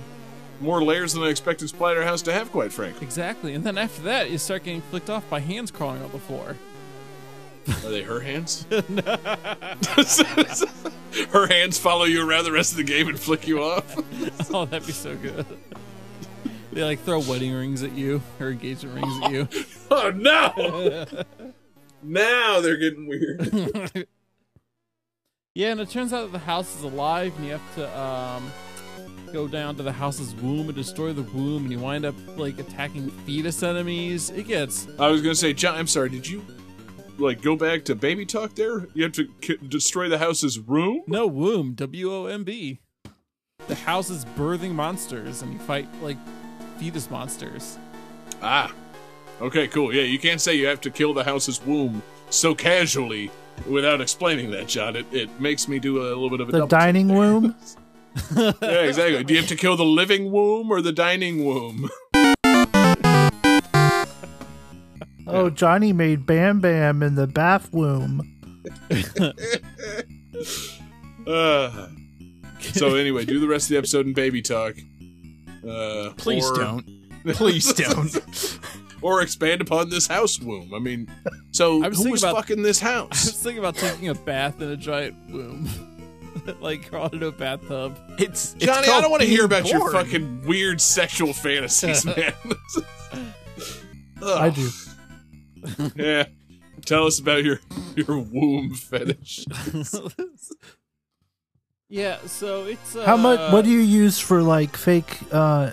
more 0.61 0.83
layers 0.83 1.13
than 1.13 1.23
I 1.23 1.29
expected 1.29 1.67
Splatterhouse 1.69 2.23
to 2.25 2.31
have, 2.31 2.51
quite 2.51 2.71
frankly. 2.71 3.05
exactly. 3.05 3.55
And 3.55 3.63
then 3.63 3.77
after 3.77 4.03
that, 4.03 4.29
you 4.29 4.37
start 4.37 4.63
getting 4.63 4.81
flicked 4.83 5.09
off 5.09 5.27
by 5.31 5.39
hands 5.39 5.71
crawling 5.71 6.03
on 6.03 6.11
the 6.11 6.19
floor. 6.19 6.55
Are 7.68 7.90
they 7.90 8.03
her 8.03 8.19
hands? 8.19 8.65
her 11.31 11.48
hands 11.48 11.77
follow 11.77 12.06
you 12.06 12.27
around 12.27 12.44
the 12.44 12.52
rest 12.52 12.72
of 12.72 12.77
the 12.77 12.84
game 12.84 13.07
and 13.07 13.19
flick 13.19 13.48
you 13.48 13.64
off. 13.64 13.98
Oh, 14.53 14.65
that'd 14.65 14.85
be 14.85 14.94
so 14.94 15.15
good. 15.15 15.45
They 16.72 16.84
like 16.84 16.99
throw 16.99 17.19
wedding 17.19 17.53
rings 17.53 17.84
at 17.84 17.94
you 17.94 18.22
or 18.40 18.52
engagement 18.52 18.95
rings 18.95 19.23
at 19.23 19.31
you. 19.31 19.48
Oh 19.90 20.11
no! 20.11 21.06
now 22.03 22.61
they're 22.61 22.77
getting 22.77 23.07
weird. 23.07 24.07
Yeah, 25.56 25.72
and 25.72 25.80
it 25.80 25.90
turns 25.90 26.14
out 26.14 26.23
that 26.23 26.31
the 26.31 26.40
house 26.40 26.76
is 26.76 26.84
alive, 26.84 27.34
and 27.38 27.45
you 27.45 27.52
have 27.52 27.76
to 27.76 27.99
um, 27.99 28.52
go 29.31 29.48
down 29.48 29.76
to 29.76 29.84
the 29.84 29.91
house's 29.91 30.34
womb 30.35 30.68
and 30.68 30.76
destroy 30.76 31.14
the 31.14 31.22
womb, 31.22 31.64
and 31.64 31.72
you 31.72 31.77
wind 31.77 32.06
up 32.06 32.15
like 32.38 32.57
attacking 32.57 33.11
fetus 33.26 33.61
enemies. 33.61 34.31
It 34.31 34.48
gets 34.48 34.88
I 34.98 35.10
was 35.10 35.22
gonna 35.22 35.35
say, 35.35 35.53
John. 35.53 35.76
I'm 35.76 35.88
sorry. 35.88 36.10
Did 36.10 36.27
you 36.27 36.44
like 37.18 37.41
go 37.41 37.56
back 37.56 37.85
to 37.85 37.95
baby 37.95 38.26
talk? 38.26 38.56
There, 38.56 38.88
you 38.94 39.03
have 39.03 39.14
to 39.14 39.27
k- 39.41 39.57
destroy 39.68 40.10
the 40.10 40.18
house's 40.18 40.60
room. 40.60 41.02
no 41.07 41.27
womb, 41.27 41.73
W 41.76 42.11
O 42.14 42.26
M 42.27 42.44
B. 42.44 42.80
The 43.68 43.76
house 43.76 44.10
is 44.10 44.26
birthing 44.38 44.72
monsters, 44.73 45.41
and 45.41 45.53
you 45.53 45.60
fight 45.60 45.88
like 46.02 46.18
fetus 46.77 47.10
monsters. 47.10 47.77
Ah, 48.41 48.73
okay, 49.41 49.68
cool. 49.68 49.94
Yeah, 49.94 50.03
you 50.03 50.19
can't 50.19 50.41
say 50.41 50.53
you 50.56 50.65
have 50.68 50.81
to 50.81 50.91
kill 50.91 51.14
the 51.14 51.23
house's 51.23 51.61
womb 51.65 52.02
so 52.30 52.53
casually 52.53 53.31
without 53.69 54.02
explaining 54.02 54.52
that, 54.52 54.68
John. 54.68 54.95
It, 54.95 55.06
it 55.14 55.40
makes 55.40 55.68
me 55.68 55.80
do 55.80 56.02
a 56.02 56.10
little 56.15 56.30
bit 56.30 56.41
of 56.41 56.49
a 56.49 56.52
The 56.52 56.65
dining 56.68 57.18
room. 57.18 57.56
Yeah, 58.35 58.52
exactly. 58.81 59.23
Do 59.23 59.34
you 59.34 59.40
have 59.40 59.49
to 59.49 59.56
kill 59.56 59.76
the 59.76 59.84
living 59.85 60.31
womb 60.31 60.69
or 60.72 60.81
the 60.81 60.91
dining 60.91 61.45
womb? 61.45 61.90
Oh, 65.27 65.49
Johnny 65.49 65.93
made 65.93 66.25
Bam 66.25 66.59
Bam 66.59 67.01
in 67.03 67.15
the 67.15 67.27
bath 67.27 67.71
womb. 67.73 68.29
Uh, 71.25 71.87
so 72.59 72.95
anyway, 72.95 73.23
do 73.23 73.39
the 73.39 73.47
rest 73.47 73.65
of 73.65 73.69
the 73.69 73.77
episode 73.77 74.05
in 74.05 74.13
baby 74.13 74.41
talk. 74.41 74.75
Uh, 75.65 76.09
Please 76.17 76.45
or- 76.49 76.55
don't. 76.57 76.85
Please 77.27 77.71
don't. 77.73 78.59
or 79.01 79.21
expand 79.21 79.61
upon 79.61 79.89
this 79.89 80.05
house 80.05 80.37
womb. 80.41 80.73
I 80.73 80.79
mean, 80.79 81.09
so 81.51 81.81
I 81.81 81.87
was 81.87 81.97
who 81.97 82.03
thinking 82.03 82.11
was 82.11 82.23
about- 82.23 82.35
fucking 82.35 82.61
this 82.61 82.79
house? 82.79 83.25
I 83.25 83.29
was 83.31 83.41
thinking 83.41 83.59
about 83.59 83.75
taking 83.75 84.09
a 84.09 84.15
bath 84.15 84.61
in 84.61 84.69
a 84.69 84.75
giant 84.75 85.15
womb, 85.31 85.69
like 86.59 86.89
crawl 86.89 87.07
into 87.07 87.27
a 87.27 87.31
bathtub. 87.31 87.97
It's, 88.19 88.53
it's 88.55 88.65
Johnny, 88.65 88.87
I 88.89 88.99
don't 88.99 89.11
want 89.11 89.21
to 89.23 89.27
hear 89.29 89.47
being 89.47 89.61
about 89.61 89.71
your 89.71 89.91
fucking 89.93 90.45
weird 90.45 90.81
sexual 90.81 91.31
fantasies, 91.31 92.05
man. 92.05 92.33
I 94.21 94.49
do. 94.49 94.69
Yeah. 95.95 96.26
Tell 96.85 97.06
us 97.06 97.19
about 97.19 97.44
your 97.44 97.60
your 97.95 98.18
womb 98.18 98.73
fetish. 98.90 99.45
yeah, 101.90 102.18
so 102.26 102.65
it's 102.65 102.95
uh, 102.95 103.06
How 103.06 103.15
much? 103.15 103.53
What 103.53 103.64
do 103.64 103.72
you 103.72 103.80
use 103.80 104.19
for 104.19 104.41
like 104.41 104.76
fake? 104.76 105.19
uh 105.31 105.72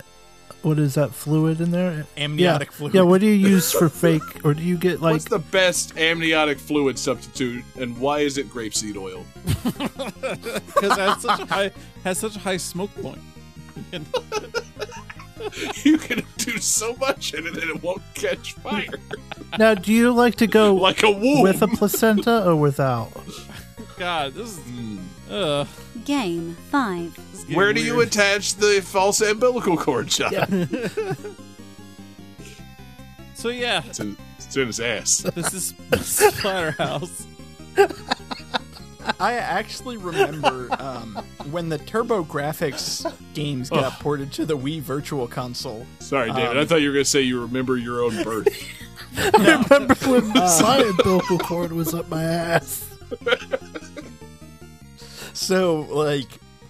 What 0.61 0.79
is 0.79 0.93
that 0.93 1.11
fluid 1.11 1.59
in 1.59 1.71
there? 1.71 2.05
Amniotic 2.15 2.69
yeah. 2.69 2.75
fluid. 2.75 2.93
Yeah. 2.93 3.01
What 3.01 3.21
do 3.21 3.27
you 3.27 3.49
use 3.49 3.71
for 3.71 3.89
fake? 3.89 4.45
Or 4.45 4.53
do 4.53 4.63
you 4.63 4.77
get 4.77 5.01
like? 5.01 5.13
What's 5.13 5.25
the 5.25 5.39
best 5.39 5.97
amniotic 5.97 6.59
fluid 6.59 6.97
substitute, 6.97 7.65
and 7.77 7.97
why 7.97 8.19
is 8.19 8.37
it 8.37 8.49
grapeseed 8.49 8.95
oil? 8.95 9.25
because 9.63 10.91
it 10.91 10.99
has 10.99 11.21
such 11.21 11.39
a 11.41 11.45
high 11.45 11.71
has 12.03 12.17
such 12.19 12.35
a 12.35 12.39
high 12.39 12.57
smoke 12.57 12.93
point. 13.01 13.19
And 15.41 15.51
You 15.85 15.97
can 15.97 16.21
do 16.37 16.57
so 16.57 16.95
much 16.95 17.33
in 17.33 17.45
it, 17.47 17.53
and 17.57 17.69
it 17.69 17.81
won't 17.83 18.01
catch 18.13 18.53
fire 18.53 18.87
now, 19.57 19.73
do 19.73 19.91
you 19.91 20.11
like 20.13 20.35
to 20.35 20.47
go 20.47 20.73
like 20.75 21.03
a 21.03 21.11
womb. 21.11 21.41
with 21.41 21.61
a 21.61 21.67
placenta 21.67 22.47
or 22.47 22.55
without? 22.55 23.11
God, 23.97 24.33
this 24.33 24.57
is 24.57 24.99
uh. 25.29 25.65
Game 26.05 26.55
5. 26.71 27.15
this 27.15 27.23
is 27.33 27.39
getting 27.41 27.57
Where 27.57 27.73
do 27.73 27.81
you 27.83 28.01
attach 28.01 28.55
the 28.55 28.81
false 28.83 29.21
umbilical 29.21 29.77
cord, 29.77 30.07
John? 30.07 30.69
So 33.33 33.49
yeah, 33.49 33.81
It's, 33.87 33.99
in, 33.99 34.15
it's 34.37 34.55
in 34.55 34.67
his 34.67 34.79
ass. 34.79 35.17
this 35.33 35.51
is 35.51 35.73
Splatterhouse. 35.89 37.25
I 39.19 39.33
actually 39.33 39.97
remember 39.97 40.67
um, 40.79 41.15
when 41.51 41.69
the 41.69 41.79
TurboGrafx 41.79 43.13
games 43.33 43.69
got 43.69 43.93
ported 43.99 44.31
to 44.33 44.45
the 44.45 44.57
Wii 44.57 44.81
Virtual 44.81 45.27
Console. 45.27 45.85
Sorry, 45.99 46.31
David. 46.31 46.51
Um, 46.51 46.57
I 46.57 46.65
thought 46.65 46.81
you 46.81 46.87
were 46.89 46.93
going 46.93 47.05
to 47.05 47.09
say 47.09 47.21
you 47.21 47.41
remember 47.41 47.77
your 47.77 48.03
own 48.03 48.23
birth. 48.23 48.47
Remember 49.33 49.93
when 49.95 50.27
my 50.29 50.83
umbilical 50.87 51.37
cord 51.39 51.71
was 51.71 51.93
up 51.93 52.07
my 52.09 52.23
ass? 52.23 52.87
So, 55.33 55.81
like, 55.89 56.27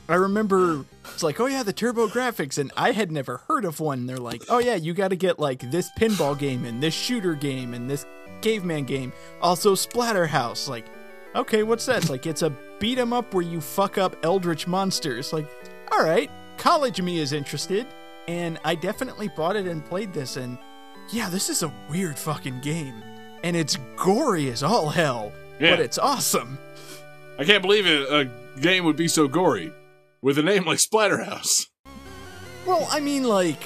I 0.07 0.15
remember 0.15 0.85
it's 1.13 1.23
like, 1.23 1.39
oh 1.39 1.45
yeah, 1.45 1.63
the 1.63 1.73
TurboGrafx, 1.73 2.57
and 2.57 2.71
I 2.75 2.91
had 2.91 3.11
never 3.11 3.37
heard 3.47 3.65
of 3.65 3.79
one. 3.79 4.07
They're 4.07 4.17
like, 4.17 4.43
oh 4.49 4.59
yeah, 4.59 4.75
you 4.75 4.93
got 4.93 5.09
to 5.09 5.15
get 5.15 5.39
like 5.39 5.71
this 5.71 5.89
pinball 5.97 6.37
game 6.37 6.65
and 6.65 6.81
this 6.81 6.93
shooter 6.93 7.35
game 7.35 7.73
and 7.73 7.89
this 7.89 8.05
caveman 8.41 8.85
game. 8.85 9.13
Also, 9.41 9.75
Splatterhouse. 9.75 10.67
Like, 10.67 10.85
okay, 11.35 11.63
what's 11.63 11.85
that? 11.85 11.97
It's 11.97 12.09
like, 12.09 12.25
it's 12.25 12.41
a 12.41 12.49
beat 12.79 12.97
'em 12.97 13.13
up 13.13 13.33
where 13.33 13.43
you 13.43 13.61
fuck 13.61 13.97
up 13.97 14.15
eldritch 14.23 14.67
monsters. 14.67 15.31
Like, 15.33 15.47
all 15.91 16.03
right, 16.03 16.29
college 16.57 17.01
me 17.01 17.19
is 17.19 17.33
interested, 17.33 17.87
and 18.27 18.59
I 18.63 18.75
definitely 18.75 19.29
bought 19.29 19.55
it 19.55 19.65
and 19.67 19.83
played 19.85 20.13
this, 20.13 20.37
and 20.37 20.57
yeah, 21.11 21.29
this 21.29 21.49
is 21.49 21.63
a 21.63 21.71
weird 21.89 22.17
fucking 22.17 22.61
game. 22.61 22.95
and 23.43 23.55
it's 23.57 23.75
gory 23.95 24.51
as 24.51 24.61
all 24.61 24.89
hell, 24.89 25.31
Yeah. 25.59 25.71
but 25.71 25.79
it's 25.79 25.97
awesome. 25.97 26.59
I 27.39 27.43
can't 27.43 27.63
believe 27.63 27.87
it, 27.87 28.03
a 28.11 28.29
game 28.61 28.85
would 28.85 28.95
be 28.95 29.07
so 29.07 29.27
gory 29.27 29.71
with 30.21 30.37
a 30.37 30.43
name 30.43 30.63
like 30.65 30.77
Splatterhouse. 30.77 31.65
Well, 32.67 32.87
I 32.91 32.99
mean, 32.99 33.23
like, 33.23 33.63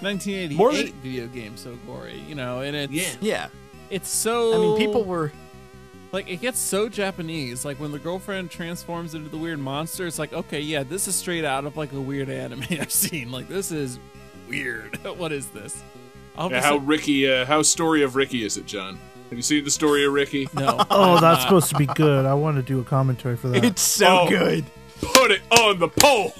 1988 0.00 0.56
More 0.56 0.72
than- 0.72 0.92
video 1.02 1.26
game 1.26 1.56
so 1.58 1.76
gory, 1.86 2.22
you 2.26 2.34
know, 2.34 2.60
and 2.62 2.74
it's 2.74 3.18
yeah. 3.20 3.48
it's 3.90 4.08
so. 4.08 4.54
I 4.54 4.58
mean, 4.58 4.78
people 4.86 5.04
were. 5.04 5.32
Like 6.10 6.28
it 6.30 6.40
gets 6.40 6.58
so 6.58 6.88
Japanese. 6.88 7.64
Like 7.64 7.78
when 7.78 7.92
the 7.92 7.98
girlfriend 7.98 8.50
transforms 8.50 9.14
into 9.14 9.28
the 9.28 9.36
weird 9.36 9.58
monster, 9.58 10.06
it's 10.06 10.18
like, 10.18 10.32
okay, 10.32 10.60
yeah, 10.60 10.82
this 10.82 11.06
is 11.06 11.14
straight 11.14 11.44
out 11.44 11.64
of 11.66 11.76
like 11.76 11.92
a 11.92 12.00
weird 12.00 12.30
anime 12.30 12.64
I've 12.70 12.92
seen. 12.92 13.30
Like 13.30 13.48
this 13.48 13.70
is 13.70 13.98
weird. 14.48 14.96
what 15.18 15.32
is 15.32 15.48
this? 15.48 15.82
Yeah, 16.38 16.62
how 16.62 16.76
Ricky, 16.76 17.28
uh, 17.30 17.44
how 17.44 17.62
story 17.62 18.02
of 18.02 18.14
Ricky 18.14 18.44
is 18.44 18.56
it, 18.56 18.64
John? 18.64 18.96
Have 19.28 19.36
you 19.36 19.42
seen 19.42 19.64
the 19.64 19.70
story 19.72 20.06
of 20.06 20.12
Ricky? 20.12 20.48
no. 20.54 20.82
Oh, 20.90 21.20
that's 21.20 21.42
supposed 21.42 21.68
to 21.70 21.74
be 21.76 21.84
good. 21.86 22.24
I 22.24 22.32
want 22.34 22.56
to 22.56 22.62
do 22.62 22.78
a 22.80 22.84
commentary 22.84 23.36
for 23.36 23.48
that. 23.48 23.64
It's 23.64 23.82
so 23.82 24.20
Oh. 24.20 24.28
good. 24.28 24.64
Put 25.02 25.30
it 25.32 25.42
on 25.50 25.78
the 25.78 25.88
pole. 25.88 26.32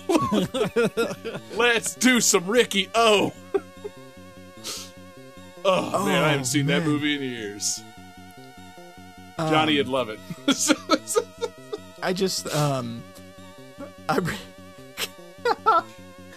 Let's 1.56 1.94
do 1.96 2.20
some 2.20 2.46
Riki-Oh. 2.46 3.32
oh, 5.64 6.04
man, 6.06 6.24
I 6.24 6.30
haven't 6.30 6.46
seen 6.46 6.66
that 6.66 6.84
movie 6.84 7.14
in 7.16 7.22
years. 7.22 7.80
Johnny 9.38 9.72
Um, 9.80 9.86
would 9.86 9.88
love 9.88 10.08
it. 10.08 10.18
I 12.02 12.12
just, 12.12 12.52
um. 12.54 13.02
I. 14.08 14.18
Re- 14.18 14.34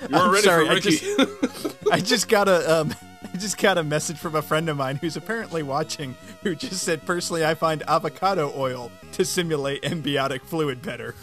you 0.09 0.17
I'm 0.17 0.31
ready 0.31 0.43
sorry, 0.43 0.65
for 0.65 0.71
I 0.71 0.75
Ricky. 0.75 0.97
just- 0.97 1.75
I 1.91 1.99
just 1.99 2.27
got 2.29 2.47
a 2.47 2.79
um 2.79 2.93
I 3.33 3.37
just 3.37 3.57
got 3.57 3.77
a 3.77 3.83
message 3.83 4.17
from 4.17 4.35
a 4.35 4.41
friend 4.41 4.67
of 4.69 4.77
mine 4.77 4.95
who's 4.97 5.15
apparently 5.15 5.63
watching 5.63 6.15
who 6.43 6.55
just 6.55 6.83
said 6.83 7.05
personally 7.05 7.45
I 7.45 7.53
find 7.55 7.83
avocado 7.87 8.51
oil 8.55 8.91
to 9.13 9.25
simulate 9.25 9.83
embiotic 9.83 10.41
fluid 10.41 10.81
better. 10.81 11.13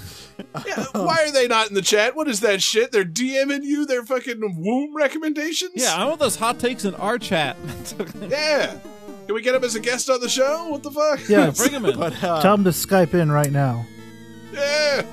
yeah, 0.66 0.84
why 0.92 1.24
are 1.26 1.32
they 1.32 1.48
not 1.48 1.68
in 1.68 1.74
the 1.74 1.82
chat? 1.82 2.14
What 2.14 2.28
is 2.28 2.40
that 2.40 2.62
shit? 2.62 2.92
They're 2.92 3.04
DMing 3.04 3.64
you 3.64 3.84
their 3.86 4.04
fucking 4.04 4.40
womb 4.40 4.94
recommendations? 4.94 5.72
Yeah, 5.74 5.94
I 5.96 6.04
want 6.04 6.20
those 6.20 6.36
hot 6.36 6.58
takes 6.60 6.84
in 6.84 6.94
our 6.96 7.18
chat. 7.18 7.56
Yeah. 8.28 8.76
Can 9.28 9.34
we 9.34 9.42
get 9.42 9.54
him 9.54 9.62
as 9.62 9.74
a 9.74 9.80
guest 9.80 10.08
on 10.08 10.20
the 10.20 10.28
show? 10.30 10.68
What 10.70 10.82
the 10.82 10.90
fuck? 10.90 11.20
yeah, 11.28 11.50
Bring 11.50 11.72
him 11.72 11.84
in. 11.84 11.98
But 11.98 12.24
uh, 12.24 12.40
tell 12.40 12.54
him 12.54 12.64
to 12.64 12.70
Skype 12.70 13.12
in 13.12 13.30
right 13.30 13.52
now. 13.52 13.84
Yeah. 14.54 15.04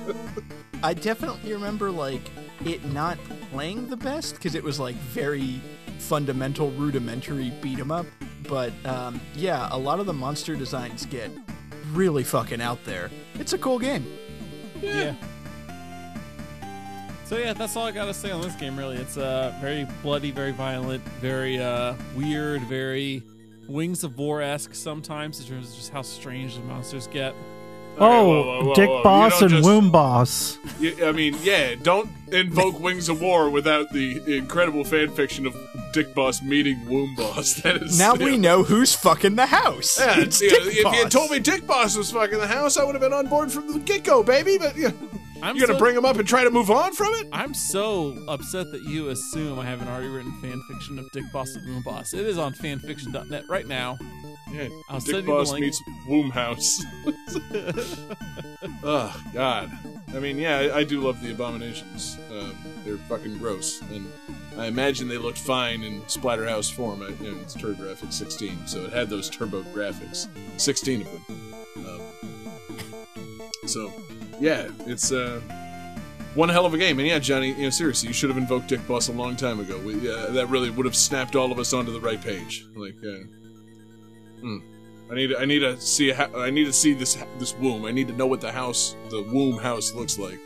I 0.82 0.94
definitely 0.94 1.52
remember 1.52 1.90
like 1.90 2.22
it 2.64 2.82
not 2.86 3.18
playing 3.52 3.88
the 3.88 3.96
best 3.98 4.36
because 4.36 4.54
it 4.54 4.64
was 4.64 4.80
like 4.80 4.94
very 4.96 5.60
fundamental 5.98 6.70
rudimentary 6.70 7.50
beat 7.60 7.78
'em 7.78 7.90
up. 7.92 8.06
But 8.48 8.72
um, 8.86 9.20
yeah, 9.34 9.68
a 9.70 9.76
lot 9.76 10.00
of 10.00 10.06
the 10.06 10.14
monster 10.14 10.56
designs 10.56 11.04
get 11.04 11.30
really 11.92 12.24
fucking 12.24 12.62
out 12.62 12.82
there. 12.86 13.10
It's 13.34 13.52
a 13.52 13.58
cool 13.58 13.78
game. 13.78 14.06
yeah. 14.80 15.14
So 17.26 17.36
yeah, 17.36 17.52
that's 17.52 17.76
all 17.76 17.84
I 17.86 17.90
gotta 17.92 18.14
say 18.14 18.30
on 18.30 18.40
this 18.40 18.54
game. 18.54 18.78
Really, 18.78 18.96
it's 18.96 19.18
uh 19.18 19.54
very 19.60 19.86
bloody, 20.02 20.30
very 20.30 20.52
violent, 20.52 21.02
very 21.20 21.58
uh 21.58 21.92
weird, 22.16 22.62
very 22.62 23.22
Wings 23.68 24.04
of 24.04 24.18
Wor 24.18 24.42
esque 24.42 24.74
sometimes 24.74 25.40
in 25.40 25.46
terms 25.46 25.70
of 25.70 25.76
just 25.76 25.90
how 25.90 26.02
strange 26.02 26.56
the 26.56 26.62
monsters 26.62 27.06
get. 27.06 27.34
Oh, 27.98 28.28
whoa, 28.28 28.42
whoa, 28.44 28.64
whoa, 28.66 28.74
Dick 28.74 28.88
whoa. 28.90 29.02
Boss 29.02 29.40
and 29.40 29.50
just- 29.50 29.64
Womb 29.64 29.90
Boss. 29.90 30.58
I 31.02 31.12
mean, 31.12 31.34
yeah, 31.42 31.76
don't 31.82 32.10
invoke 32.30 32.78
Wings 32.78 33.08
of 33.08 33.22
Wor 33.22 33.48
without 33.48 33.90
the 33.90 34.36
incredible 34.36 34.84
fan 34.84 35.10
fiction 35.12 35.46
of 35.46 35.56
Dick 35.94 36.14
Boss 36.14 36.42
meeting 36.42 36.78
Womb 36.90 37.14
Boss. 37.14 37.54
That 37.62 37.76
is 37.82 37.98
Now 37.98 38.14
yeah. 38.14 38.24
we 38.26 38.36
know 38.36 38.62
who's 38.64 38.94
fucking 38.94 39.36
the 39.36 39.46
house. 39.46 39.98
Yeah, 39.98 40.20
it's 40.20 40.42
yeah, 40.42 40.50
Dick 40.50 40.60
if 40.66 40.76
you 40.84 40.90
had 40.90 41.10
told 41.10 41.30
me 41.30 41.38
Dick 41.38 41.66
Boss 41.66 41.96
was 41.96 42.10
fucking 42.12 42.38
the 42.38 42.46
house, 42.46 42.76
I 42.76 42.84
would 42.84 42.94
have 42.94 43.00
been 43.02 43.14
on 43.14 43.28
board 43.28 43.50
from 43.50 43.72
the 43.72 43.78
get 43.78 44.04
go, 44.04 44.22
baby. 44.22 44.58
But 44.58 44.76
yeah, 44.76 44.90
I'm 45.42 45.56
you're 45.56 45.66
gonna 45.66 45.78
bring 45.78 45.96
him 45.96 46.04
up 46.04 46.16
and 46.16 46.26
try 46.26 46.44
to 46.44 46.50
move 46.50 46.70
on 46.70 46.92
from 46.92 47.12
it? 47.14 47.28
I'm 47.32 47.54
so 47.54 48.16
upset 48.28 48.70
that 48.72 48.82
you 48.82 49.08
assume 49.10 49.58
I 49.58 49.64
haven't 49.64 49.88
already 49.88 50.08
written 50.08 50.32
fan 50.40 50.60
fiction 50.68 50.98
of 50.98 51.10
Dick 51.12 51.24
Boss 51.32 51.54
and 51.54 51.66
Moon 51.66 51.82
Boss. 51.82 52.14
It 52.14 52.26
is 52.26 52.38
on 52.38 52.54
fanfiction.net 52.54 53.44
right 53.48 53.66
now. 53.66 53.98
Yeah, 54.52 54.68
I'll 54.88 55.00
Dick 55.00 55.14
send 55.14 55.16
you 55.16 55.22
the 55.22 55.26
Boss 55.32 55.52
link. 55.52 55.64
meets 55.64 55.82
Womb 56.08 56.30
House. 56.30 56.82
oh 58.82 59.22
God. 59.34 59.70
I 60.14 60.20
mean, 60.20 60.38
yeah, 60.38 60.58
I, 60.58 60.78
I 60.78 60.84
do 60.84 61.00
love 61.00 61.20
the 61.20 61.32
abominations. 61.32 62.16
Um, 62.30 62.56
they're 62.84 62.96
fucking 62.96 63.38
gross, 63.38 63.82
and 63.82 64.10
I 64.56 64.66
imagine 64.66 65.08
they 65.08 65.18
looked 65.18 65.38
fine 65.38 65.82
in 65.82 66.00
Splatterhouse 66.02 66.72
form. 66.72 67.02
I, 67.02 67.08
you 67.22 67.32
know, 67.32 67.38
it's 67.40 67.54
TurboGrafx 67.56 68.12
16, 68.12 68.66
so 68.66 68.84
it 68.84 68.92
had 68.92 69.10
those 69.10 69.28
turbo 69.28 69.62
graphics, 69.64 70.28
16 70.58 71.02
of 71.02 71.12
them. 71.12 71.54
Um, 71.86 72.00
so, 73.66 73.92
yeah, 74.40 74.68
it's 74.86 75.12
uh, 75.12 75.40
one 76.36 76.48
hell 76.48 76.66
of 76.66 76.74
a 76.74 76.78
game. 76.78 76.98
And 76.98 77.08
yeah, 77.08 77.18
Johnny, 77.18 77.48
you 77.48 77.62
know, 77.62 77.70
seriously, 77.70 78.08
you 78.08 78.14
should 78.14 78.28
have 78.28 78.38
invoked 78.38 78.68
Dick 78.68 78.86
Boss 78.86 79.08
a 79.08 79.12
long 79.12 79.36
time 79.36 79.58
ago. 79.58 79.78
We, 79.78 80.10
uh, 80.10 80.30
that 80.32 80.48
really 80.48 80.70
would 80.70 80.86
have 80.86 80.96
snapped 80.96 81.34
all 81.34 81.50
of 81.50 81.58
us 81.58 81.72
onto 81.72 81.92
the 81.92 82.00
right 82.00 82.20
page. 82.20 82.66
Like, 82.76 82.96
uh, 83.02 83.24
hmm. 84.40 84.58
I 85.10 85.14
need, 85.14 85.34
I 85.34 85.44
need 85.44 85.60
to 85.60 85.80
see, 85.80 86.10
a, 86.10 86.28
I 86.36 86.50
need 86.50 86.64
to 86.64 86.72
see 86.72 86.92
this, 86.92 87.16
this 87.38 87.54
womb. 87.56 87.84
I 87.84 87.92
need 87.92 88.08
to 88.08 88.14
know 88.14 88.26
what 88.26 88.40
the 88.40 88.52
house, 88.52 88.96
the 89.08 89.22
womb 89.22 89.58
house 89.58 89.94
looks 89.94 90.18
like. 90.18 90.38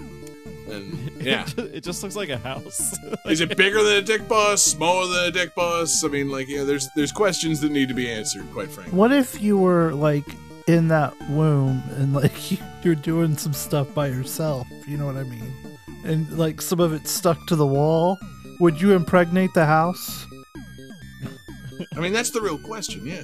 And 0.68 1.10
yeah, 1.20 1.46
it 1.56 1.82
just 1.82 2.02
looks 2.02 2.14
like 2.14 2.28
a 2.28 2.38
house. 2.38 2.96
is 3.26 3.40
it 3.40 3.56
bigger 3.56 3.82
than 3.82 3.96
a 3.96 4.02
dick 4.02 4.28
boss? 4.28 4.62
Smaller 4.62 5.08
than 5.08 5.24
a 5.24 5.30
dick 5.30 5.54
boss? 5.54 6.04
I 6.04 6.08
mean, 6.08 6.28
like, 6.28 6.48
yeah, 6.48 6.64
there's, 6.64 6.88
there's 6.94 7.10
questions 7.10 7.60
that 7.62 7.72
need 7.72 7.88
to 7.88 7.94
be 7.94 8.08
answered. 8.10 8.44
Quite 8.52 8.70
frankly. 8.70 8.96
What 8.96 9.12
if 9.12 9.42
you 9.42 9.58
were 9.58 9.92
like 9.92 10.26
in 10.72 10.88
that 10.88 11.14
womb 11.28 11.82
and 11.96 12.14
like 12.14 12.32
you're 12.84 12.94
doing 12.94 13.36
some 13.36 13.52
stuff 13.52 13.92
by 13.94 14.08
yourself? 14.08 14.66
You 14.86 14.96
know 14.96 15.06
what 15.06 15.16
I 15.16 15.24
mean? 15.24 15.52
And 16.04 16.30
like 16.38 16.60
some 16.62 16.80
of 16.80 16.92
it 16.92 17.06
stuck 17.06 17.46
to 17.48 17.56
the 17.56 17.66
wall. 17.66 18.18
Would 18.60 18.80
you 18.80 18.92
impregnate 18.92 19.54
the 19.54 19.66
house? 19.66 20.26
I 21.96 22.00
mean, 22.00 22.12
that's 22.12 22.30
the 22.30 22.40
real 22.40 22.58
question. 22.58 23.06
Yeah. 23.06 23.22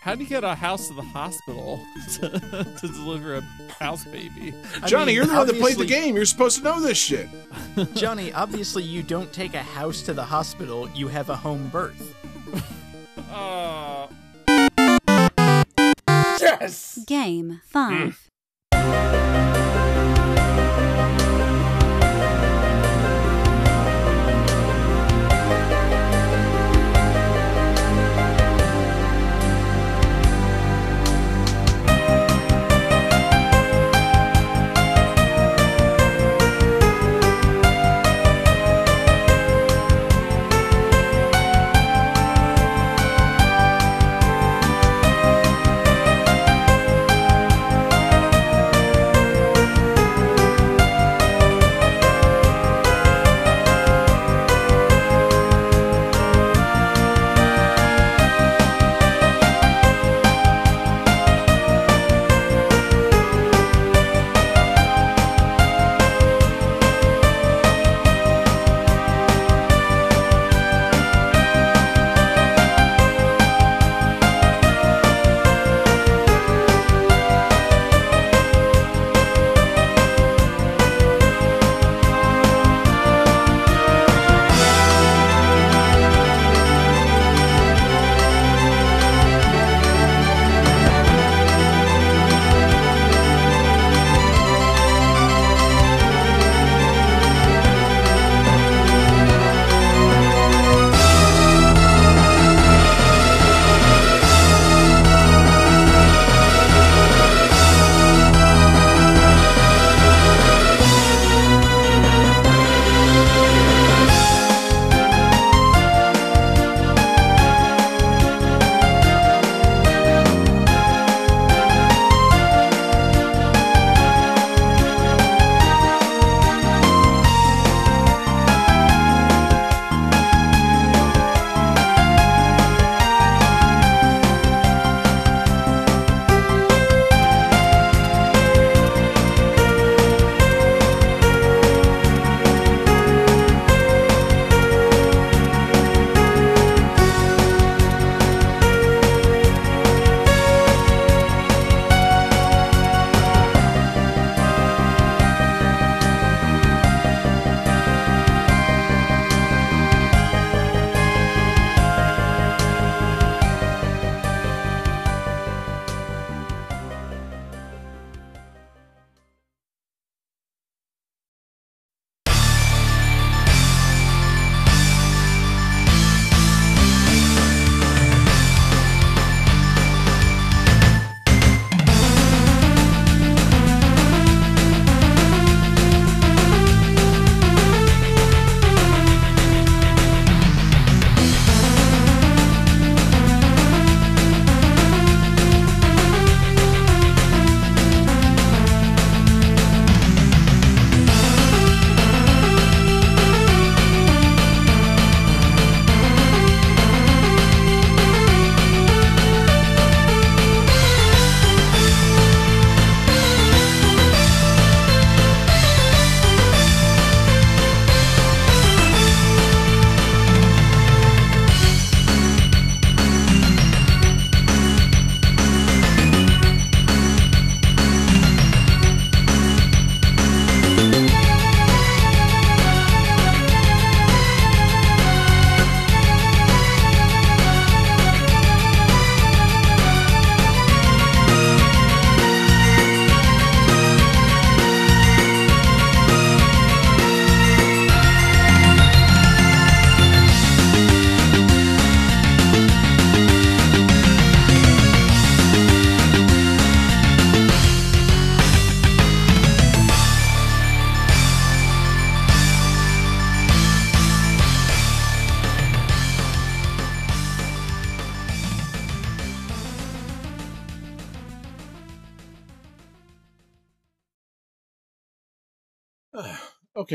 How 0.00 0.14
do 0.14 0.22
you 0.22 0.28
get 0.28 0.44
a 0.44 0.54
house 0.54 0.88
to 0.88 0.94
the 0.94 1.02
hospital 1.02 1.84
to, 2.14 2.28
to 2.30 2.88
deliver 2.88 3.36
a 3.36 3.42
house 3.78 4.04
baby? 4.06 4.54
I 4.82 4.86
Johnny, 4.86 5.06
mean, 5.06 5.16
you're 5.16 5.26
the 5.26 5.34
one 5.34 5.46
that 5.46 5.60
played 5.60 5.76
the 5.76 5.84
game. 5.84 6.16
You're 6.16 6.24
supposed 6.24 6.56
to 6.58 6.64
know 6.64 6.80
this 6.80 6.96
shit. 6.96 7.28
Johnny, 7.94 8.32
obviously 8.32 8.82
you 8.82 9.02
don't 9.02 9.30
take 9.30 9.52
a 9.52 9.62
house 9.62 10.00
to 10.02 10.14
the 10.14 10.24
hospital, 10.24 10.88
you 10.90 11.08
have 11.08 11.28
a 11.28 11.36
home 11.36 11.68
birth. 11.68 12.14
Uh, 13.30 14.06
Game 17.06 17.60
5. 17.72 18.14
Hmm. 18.72 19.19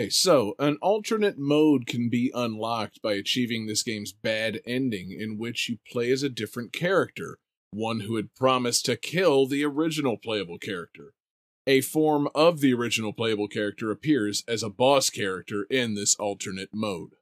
Okay, 0.05 0.11
so 0.11 0.53
an 0.59 0.77
alternate 0.83 1.39
mode 1.39 1.87
can 1.87 2.09
be 2.09 2.31
unlocked 2.35 3.01
by 3.01 3.13
achieving 3.13 3.65
this 3.65 3.81
game's 3.81 4.13
bad 4.13 4.61
ending, 4.63 5.09
in 5.09 5.39
which 5.39 5.67
you 5.67 5.79
play 5.91 6.11
as 6.11 6.21
a 6.21 6.29
different 6.29 6.71
character, 6.71 7.39
one 7.71 8.01
who 8.01 8.15
had 8.15 8.35
promised 8.35 8.85
to 8.85 8.97
kill 8.97 9.47
the 9.47 9.63
original 9.63 10.15
playable 10.15 10.59
character. 10.59 11.15
A 11.65 11.81
form 11.81 12.29
of 12.35 12.59
the 12.59 12.71
original 12.71 13.13
playable 13.13 13.47
character 13.47 13.89
appears 13.89 14.43
as 14.47 14.61
a 14.61 14.69
boss 14.69 15.09
character 15.09 15.65
in 15.71 15.95
this 15.95 16.13
alternate 16.17 16.69
mode. 16.71 17.15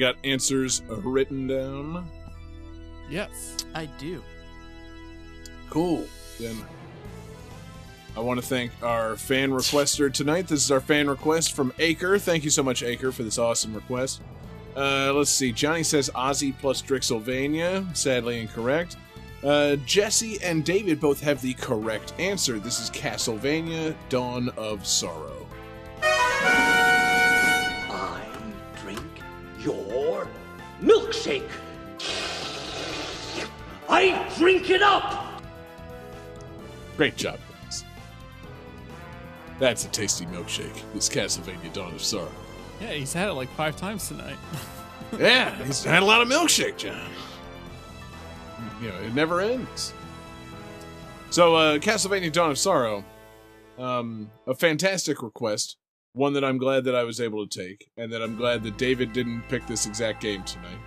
Got 0.00 0.16
answers 0.24 0.82
written 0.88 1.46
down? 1.46 2.08
Yes. 3.08 3.64
I 3.74 3.86
do. 3.98 4.22
Cool. 5.68 6.06
Then 6.38 6.56
I 8.16 8.20
want 8.20 8.40
to 8.40 8.46
thank 8.46 8.72
our 8.82 9.16
fan 9.16 9.50
requester 9.50 10.12
tonight. 10.12 10.48
This 10.48 10.64
is 10.64 10.70
our 10.70 10.80
fan 10.80 11.08
request 11.08 11.54
from 11.54 11.72
Acre. 11.78 12.18
Thank 12.18 12.44
you 12.44 12.50
so 12.50 12.62
much, 12.62 12.82
Acre, 12.82 13.12
for 13.12 13.22
this 13.22 13.38
awesome 13.38 13.74
request. 13.74 14.20
Uh, 14.76 15.12
let's 15.14 15.30
see. 15.30 15.52
Johnny 15.52 15.82
says 15.82 16.10
Ozzy 16.14 16.56
plus 16.58 16.82
Drixylvania. 16.82 17.96
Sadly 17.96 18.40
incorrect. 18.40 18.96
Uh, 19.42 19.76
Jesse 19.86 20.42
and 20.42 20.64
David 20.64 21.00
both 21.00 21.20
have 21.20 21.40
the 21.40 21.54
correct 21.54 22.12
answer. 22.18 22.58
This 22.58 22.80
is 22.80 22.90
Castlevania 22.90 23.94
Dawn 24.08 24.50
of 24.50 24.86
Sorrow. 24.86 25.46
Milkshake. 30.80 31.48
I 33.88 34.28
drink 34.38 34.70
it 34.70 34.82
up. 34.82 35.42
Great 36.96 37.16
job, 37.16 37.38
guys. 37.64 37.84
That's 39.58 39.84
a 39.84 39.88
tasty 39.88 40.26
milkshake. 40.26 40.82
This 40.94 41.08
Castlevania 41.08 41.72
Dawn 41.72 41.94
of 41.94 42.02
Sorrow. 42.02 42.30
Yeah, 42.80 42.92
he's 42.92 43.12
had 43.12 43.28
it 43.28 43.32
like 43.34 43.48
five 43.50 43.76
times 43.76 44.08
tonight. 44.08 44.36
Yeah, 45.18 45.52
he's 45.64 45.82
had 45.82 46.04
a 46.04 46.06
lot 46.06 46.22
of 46.22 46.28
milkshake, 46.28 46.76
John. 46.76 47.10
You 48.80 48.90
know, 48.90 48.94
it 49.00 49.12
never 49.12 49.40
ends. 49.40 49.92
So, 51.30 51.56
uh, 51.56 51.78
Castlevania 51.78 52.30
Dawn 52.30 52.52
of 52.52 52.58
Sorrow, 52.58 53.04
um, 53.76 54.30
a 54.46 54.54
fantastic 54.54 55.20
request. 55.20 55.78
One 56.12 56.32
that 56.32 56.44
I'm 56.44 56.58
glad 56.58 56.84
that 56.84 56.94
I 56.96 57.04
was 57.04 57.20
able 57.20 57.46
to 57.46 57.58
take, 57.64 57.88
and 57.96 58.12
that 58.12 58.20
I'm 58.22 58.36
glad 58.36 58.62
that 58.64 58.76
David 58.76 59.12
didn't 59.12 59.42
pick 59.48 59.66
this 59.66 59.86
exact 59.86 60.20
game 60.20 60.42
tonight. 60.42 60.78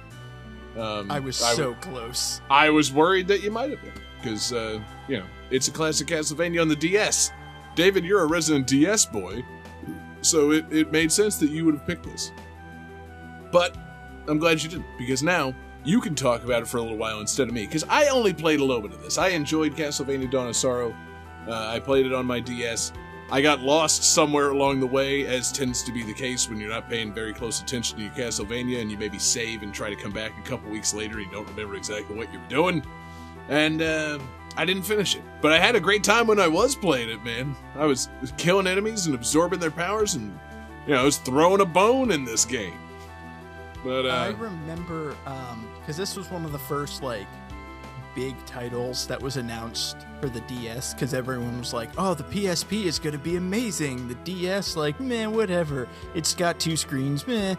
Um, 0.77 1.09
I 1.09 1.19
was 1.19 1.39
w- 1.39 1.55
so 1.55 1.73
close. 1.75 2.41
I 2.49 2.69
was 2.69 2.91
worried 2.91 3.27
that 3.27 3.41
you 3.41 3.51
might 3.51 3.69
have 3.69 3.81
been, 3.81 3.93
because, 4.17 4.51
uh, 4.51 4.81
you 5.07 5.17
know, 5.17 5.25
it's 5.49 5.67
a 5.67 5.71
classic 5.71 6.07
Castlevania 6.07 6.61
on 6.61 6.67
the 6.67 6.75
DS. 6.75 7.31
David, 7.75 8.03
you're 8.03 8.21
a 8.21 8.27
resident 8.27 8.67
DS 8.67 9.05
boy, 9.05 9.43
so 10.21 10.51
it, 10.51 10.65
it 10.71 10.91
made 10.91 11.11
sense 11.11 11.37
that 11.37 11.49
you 11.49 11.63
would 11.65 11.75
have 11.75 11.87
picked 11.87 12.03
this. 12.05 12.31
But 13.51 13.77
I'm 14.27 14.39
glad 14.39 14.61
you 14.61 14.69
didn't, 14.69 14.87
because 14.97 15.23
now 15.23 15.53
you 15.85 16.01
can 16.01 16.15
talk 16.15 16.43
about 16.43 16.63
it 16.63 16.67
for 16.67 16.77
a 16.77 16.81
little 16.81 16.97
while 16.97 17.19
instead 17.21 17.47
of 17.47 17.53
me, 17.53 17.65
because 17.65 17.85
I 17.87 18.07
only 18.07 18.33
played 18.33 18.59
a 18.59 18.63
little 18.65 18.81
bit 18.81 18.91
of 18.93 19.01
this. 19.01 19.17
I 19.17 19.29
enjoyed 19.29 19.73
Castlevania 19.75 20.29
Dawn 20.29 20.47
of 20.47 20.55
Sorrow. 20.55 20.93
Uh, 21.47 21.67
I 21.67 21.79
played 21.79 22.05
it 22.05 22.13
on 22.13 22.25
my 22.25 22.39
DS. 22.39 22.91
I 23.31 23.41
got 23.41 23.61
lost 23.61 24.03
somewhere 24.03 24.49
along 24.49 24.79
the 24.79 24.87
way, 24.87 25.25
as 25.25 25.51
tends 25.51 25.81
to 25.83 25.91
be 25.91 26.03
the 26.03 26.13
case 26.13 26.49
when 26.49 26.59
you're 26.59 26.69
not 26.69 26.89
paying 26.89 27.13
very 27.13 27.33
close 27.33 27.61
attention 27.61 27.97
to 27.97 28.03
your 28.03 28.13
Castlevania, 28.13 28.81
and 28.81 28.91
you 28.91 28.97
maybe 28.97 29.17
save 29.17 29.63
and 29.63 29.73
try 29.73 29.89
to 29.89 29.95
come 29.95 30.11
back 30.11 30.33
a 30.37 30.41
couple 30.47 30.69
weeks 30.69 30.93
later 30.93 31.17
and 31.17 31.25
you 31.25 31.31
don't 31.31 31.47
remember 31.49 31.75
exactly 31.75 32.15
what 32.15 32.31
you 32.31 32.39
were 32.39 32.47
doing. 32.47 32.83
And 33.49 33.81
uh, 33.81 34.19
I 34.55 34.65
didn't 34.65 34.83
finish 34.83 35.15
it. 35.15 35.23
But 35.41 35.51
I 35.51 35.59
had 35.59 35.75
a 35.75 35.79
great 35.79 36.03
time 36.03 36.27
when 36.27 36.39
I 36.39 36.47
was 36.47 36.75
playing 36.75 37.09
it, 37.09 37.23
man. 37.23 37.55
I 37.75 37.85
was 37.85 38.09
killing 38.37 38.67
enemies 38.67 39.05
and 39.05 39.15
absorbing 39.15 39.59
their 39.59 39.71
powers, 39.71 40.15
and, 40.15 40.37
you 40.85 40.93
know, 40.93 41.01
I 41.01 41.03
was 41.03 41.17
throwing 41.17 41.61
a 41.61 41.65
bone 41.65 42.11
in 42.11 42.23
this 42.23 42.45
game. 42.45 42.77
But, 43.83 44.05
I 44.05 44.29
uh, 44.29 44.33
remember 44.33 45.15
because 45.79 45.97
this 45.97 46.15
was 46.15 46.31
one 46.31 46.45
of 46.45 46.53
the 46.53 46.59
first 46.59 47.03
like 47.03 47.27
big 48.15 48.35
titles 48.45 49.07
that 49.07 49.21
was 49.21 49.37
announced 49.37 49.97
for 50.21 50.29
the 50.29 50.41
DS 50.41 50.93
because 50.93 51.13
everyone 51.13 51.59
was 51.59 51.73
like, 51.73 51.89
"Oh, 51.97 52.13
the 52.13 52.23
PSP 52.23 52.85
is 52.85 52.99
going 52.99 53.13
to 53.13 53.19
be 53.19 53.35
amazing." 53.35 54.07
The 54.07 54.15
DS, 54.15 54.75
like, 54.75 54.99
man, 54.99 55.33
whatever. 55.33 55.87
It's 56.15 56.33
got 56.35 56.59
two 56.59 56.75
screens, 56.77 57.25
meh. 57.27 57.55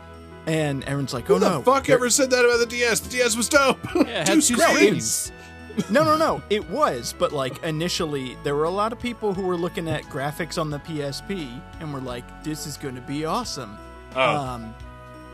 And 0.46 0.84
everyone's 0.84 1.14
like, 1.14 1.24
who 1.26 1.34
"Oh 1.34 1.38
the 1.38 1.48
no, 1.50 1.62
fuck 1.62 1.86
they're- 1.86 1.96
ever 1.96 2.10
said 2.10 2.30
that 2.30 2.44
about 2.44 2.58
the 2.60 2.66
DS? 2.66 3.00
The 3.00 3.10
DS 3.10 3.36
was 3.36 3.48
dope. 3.48 3.78
Yeah, 3.94 4.02
it 4.02 4.08
had 4.08 4.26
Two 4.26 4.40
two 4.40 4.56
screens. 4.56 5.32
screens. 5.76 5.90
no, 5.90 6.04
no, 6.04 6.16
no. 6.16 6.42
It 6.50 6.68
was, 6.70 7.14
but 7.18 7.32
like 7.32 7.62
initially, 7.64 8.36
there 8.44 8.54
were 8.54 8.64
a 8.64 8.70
lot 8.70 8.92
of 8.92 9.00
people 9.00 9.32
who 9.34 9.42
were 9.42 9.56
looking 9.56 9.88
at 9.88 10.02
graphics 10.04 10.60
on 10.60 10.70
the 10.70 10.78
PSP 10.80 11.60
and 11.80 11.92
were 11.92 12.00
like, 12.00 12.44
"This 12.44 12.66
is 12.66 12.76
going 12.76 12.94
to 12.94 13.00
be 13.00 13.24
awesome." 13.24 13.76
Oh. 14.14 14.36
Um, 14.36 14.74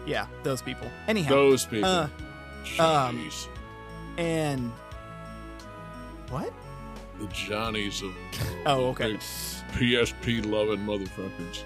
Yeah, 0.07 0.27
those 0.45 0.63
people. 0.63 0.89
Anyhow, 1.09 1.29
Those 1.31 1.67
people. 1.67 1.85
Uh, 1.91 2.05
um, 2.79 3.19
Jeez. 3.19 3.49
and 4.17 4.73
what? 6.31 6.53
the 7.19 7.27
Johnnies 7.27 8.03
of 8.03 8.15
Oh, 8.67 8.87
okay. 8.89 9.15
PSP 9.73 10.45
loving 10.51 10.79
motherfuckers. 10.87 11.63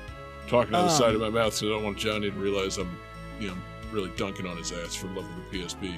Talking 0.49 0.75
out 0.75 0.87
the 0.87 0.93
Um, 0.93 0.99
side 0.99 1.15
of 1.15 1.21
my 1.21 1.31
mouth 1.31 1.55
so 1.55 1.67
I 1.67 1.71
don't 1.71 1.85
want 1.85 1.97
Johnny 1.97 2.31
to 2.31 2.37
realize 2.37 2.77
I'm, 2.79 2.99
you 3.39 3.49
know, 3.49 3.57
really 3.93 4.11
dunking 4.17 4.47
on 4.47 4.57
his 4.57 4.73
ass 4.73 4.95
for 4.97 5.07
loving 5.09 5.31
the 5.51 5.59
PSP. 5.59 5.95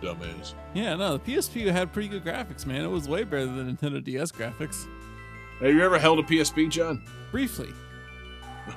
Dumbass. 0.00 0.54
Yeah, 0.74 0.94
no, 0.94 1.16
the 1.18 1.32
PSP 1.34 1.70
had 1.70 1.92
pretty 1.92 2.08
good 2.08 2.24
graphics, 2.24 2.64
man. 2.64 2.82
It 2.84 2.88
was 2.88 3.08
way 3.08 3.24
better 3.24 3.46
than 3.46 3.76
Nintendo 3.76 4.02
DS 4.02 4.32
graphics. 4.32 4.86
Have 5.60 5.74
you 5.74 5.82
ever 5.84 5.98
held 5.98 6.20
a 6.20 6.22
PSP, 6.22 6.70
John? 6.70 7.02
Briefly. 7.30 7.68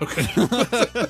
Okay. 0.01 0.25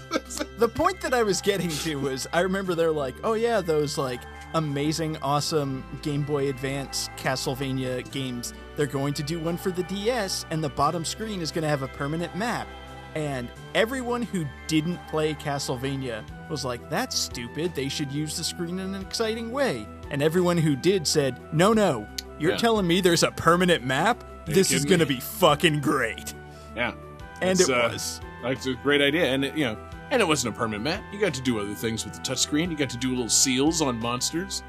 The 0.57 0.69
point 0.69 1.01
that 1.01 1.13
I 1.15 1.23
was 1.23 1.41
getting 1.41 1.69
to 1.69 1.95
was 1.95 2.27
I 2.31 2.41
remember 2.41 2.75
they're 2.75 2.91
like, 2.91 3.15
oh 3.23 3.33
yeah, 3.33 3.61
those 3.61 3.97
like 3.97 4.21
amazing, 4.53 5.17
awesome 5.21 5.83
Game 6.01 6.23
Boy 6.23 6.49
Advance 6.49 7.09
Castlevania 7.17 8.09
games. 8.11 8.53
They're 8.75 8.85
going 8.87 9.13
to 9.15 9.23
do 9.23 9.39
one 9.39 9.57
for 9.57 9.71
the 9.71 9.83
DS, 9.83 10.45
and 10.49 10.63
the 10.63 10.69
bottom 10.69 11.05
screen 11.05 11.41
is 11.41 11.51
going 11.51 11.63
to 11.63 11.67
have 11.69 11.81
a 11.83 11.87
permanent 11.87 12.35
map. 12.35 12.67
And 13.13 13.49
everyone 13.75 14.21
who 14.21 14.45
didn't 14.67 14.97
play 15.09 15.33
Castlevania 15.33 16.23
was 16.49 16.63
like, 16.63 16.89
that's 16.89 17.17
stupid. 17.17 17.75
They 17.75 17.89
should 17.89 18.09
use 18.11 18.37
the 18.37 18.43
screen 18.43 18.79
in 18.79 18.95
an 18.95 19.01
exciting 19.01 19.51
way. 19.51 19.85
And 20.09 20.23
everyone 20.23 20.57
who 20.57 20.75
did 20.77 21.05
said, 21.05 21.37
no, 21.53 21.73
no, 21.73 22.07
you're 22.39 22.51
Yeah. 22.51 22.57
telling 22.57 22.87
me 22.87 23.01
there's 23.01 23.23
a 23.23 23.31
permanent 23.31 23.85
map? 23.85 24.23
you 24.47 24.53
This 24.53 24.71
is 24.71 24.85
going 24.85 24.99
to 25.01 25.05
be 25.05 25.19
fucking 25.19 25.81
great. 25.81 26.33
yeah. 26.75 26.93
And 27.41 27.59
It's, 27.59 27.67
it 27.67 27.75
uh, 27.75 27.89
was. 27.91 28.21
That's 28.43 28.65
a 28.67 28.75
great 28.75 29.01
idea. 29.01 29.25
And, 29.25 29.43
it, 29.45 29.57
you 29.57 29.65
know, 29.65 29.77
and 30.11 30.21
it 30.21 30.25
wasn't 30.27 30.53
a 30.55 30.57
permanent 30.57 30.83
map. 30.83 31.03
You 31.11 31.19
got 31.19 31.33
to 31.33 31.41
do 31.41 31.59
other 31.59 31.73
things 31.73 32.05
with 32.05 32.13
the 32.13 32.19
touchscreen. 32.21 32.69
You 32.69 32.77
got 32.77 32.89
to 32.91 32.97
do 32.97 33.09
little 33.09 33.29
seals 33.29 33.81
on 33.81 33.99
monsters 33.99 34.61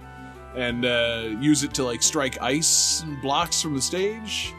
and 0.57 0.85
uh, 0.85 1.29
use 1.41 1.63
it 1.65 1.73
to, 1.75 1.85
like, 1.85 2.03
strike 2.03 2.41
ice 2.41 3.05
blocks 3.23 3.61
from 3.63 3.75
the 3.75 3.81
stage. 3.83 4.55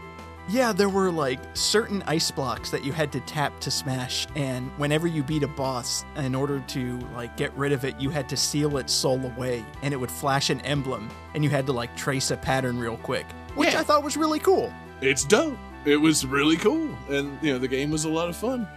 Yeah, 0.49 0.73
there 0.73 0.89
were 0.89 1.09
like 1.09 1.39
certain 1.53 2.03
ice 2.05 2.29
blocks 2.29 2.69
that 2.71 2.83
you 2.83 2.91
had 2.91 3.13
to 3.13 3.21
tap 3.21 3.57
to 3.61 3.71
smash, 3.71 4.27
and 4.35 4.69
whenever 4.77 5.07
you 5.07 5.23
beat 5.23 5.41
a 5.43 5.47
boss, 5.47 6.03
in 6.17 6.35
order 6.35 6.59
to 6.59 6.99
like 7.15 7.37
get 7.37 7.53
rid 7.53 7.71
of 7.71 7.85
it, 7.85 7.97
you 7.97 8.09
had 8.09 8.27
to 8.27 8.35
seal 8.35 8.75
its 8.77 8.91
soul 8.91 9.23
away, 9.25 9.63
and 9.83 9.93
it 9.93 9.97
would 9.97 10.11
flash 10.11 10.49
an 10.49 10.59
emblem, 10.61 11.09
and 11.33 11.45
you 11.45 11.49
had 11.49 11.65
to 11.67 11.71
like 11.71 11.95
trace 11.95 12.29
a 12.31 12.35
pattern 12.35 12.77
real 12.77 12.97
quick, 12.97 13.25
which 13.55 13.71
Yeah. 13.71 13.79
I 13.79 13.83
thought 13.83 14.03
was 14.03 14.17
really 14.17 14.39
cool. 14.39 14.73
it's 14.99 15.23
dope. 15.23 15.57
It 15.85 15.95
was 15.95 16.25
really 16.25 16.57
cool, 16.57 16.89
and 17.09 17.37
you 17.41 17.53
know 17.53 17.57
the 17.57 17.69
game 17.69 17.89
was 17.89 18.03
a 18.03 18.09
lot 18.09 18.27
of 18.27 18.35
fun. 18.35 18.67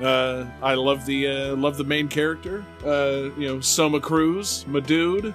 Uh, 0.00 0.46
I 0.62 0.74
love 0.74 1.06
the 1.06 1.28
uh, 1.28 1.56
love 1.56 1.76
the 1.76 1.84
main 1.84 2.08
character. 2.08 2.64
Uh, 2.84 3.30
you 3.38 3.46
know, 3.46 3.60
Soma 3.60 4.00
Cruz, 4.00 4.64
my 4.66 4.80
dude, 4.80 5.34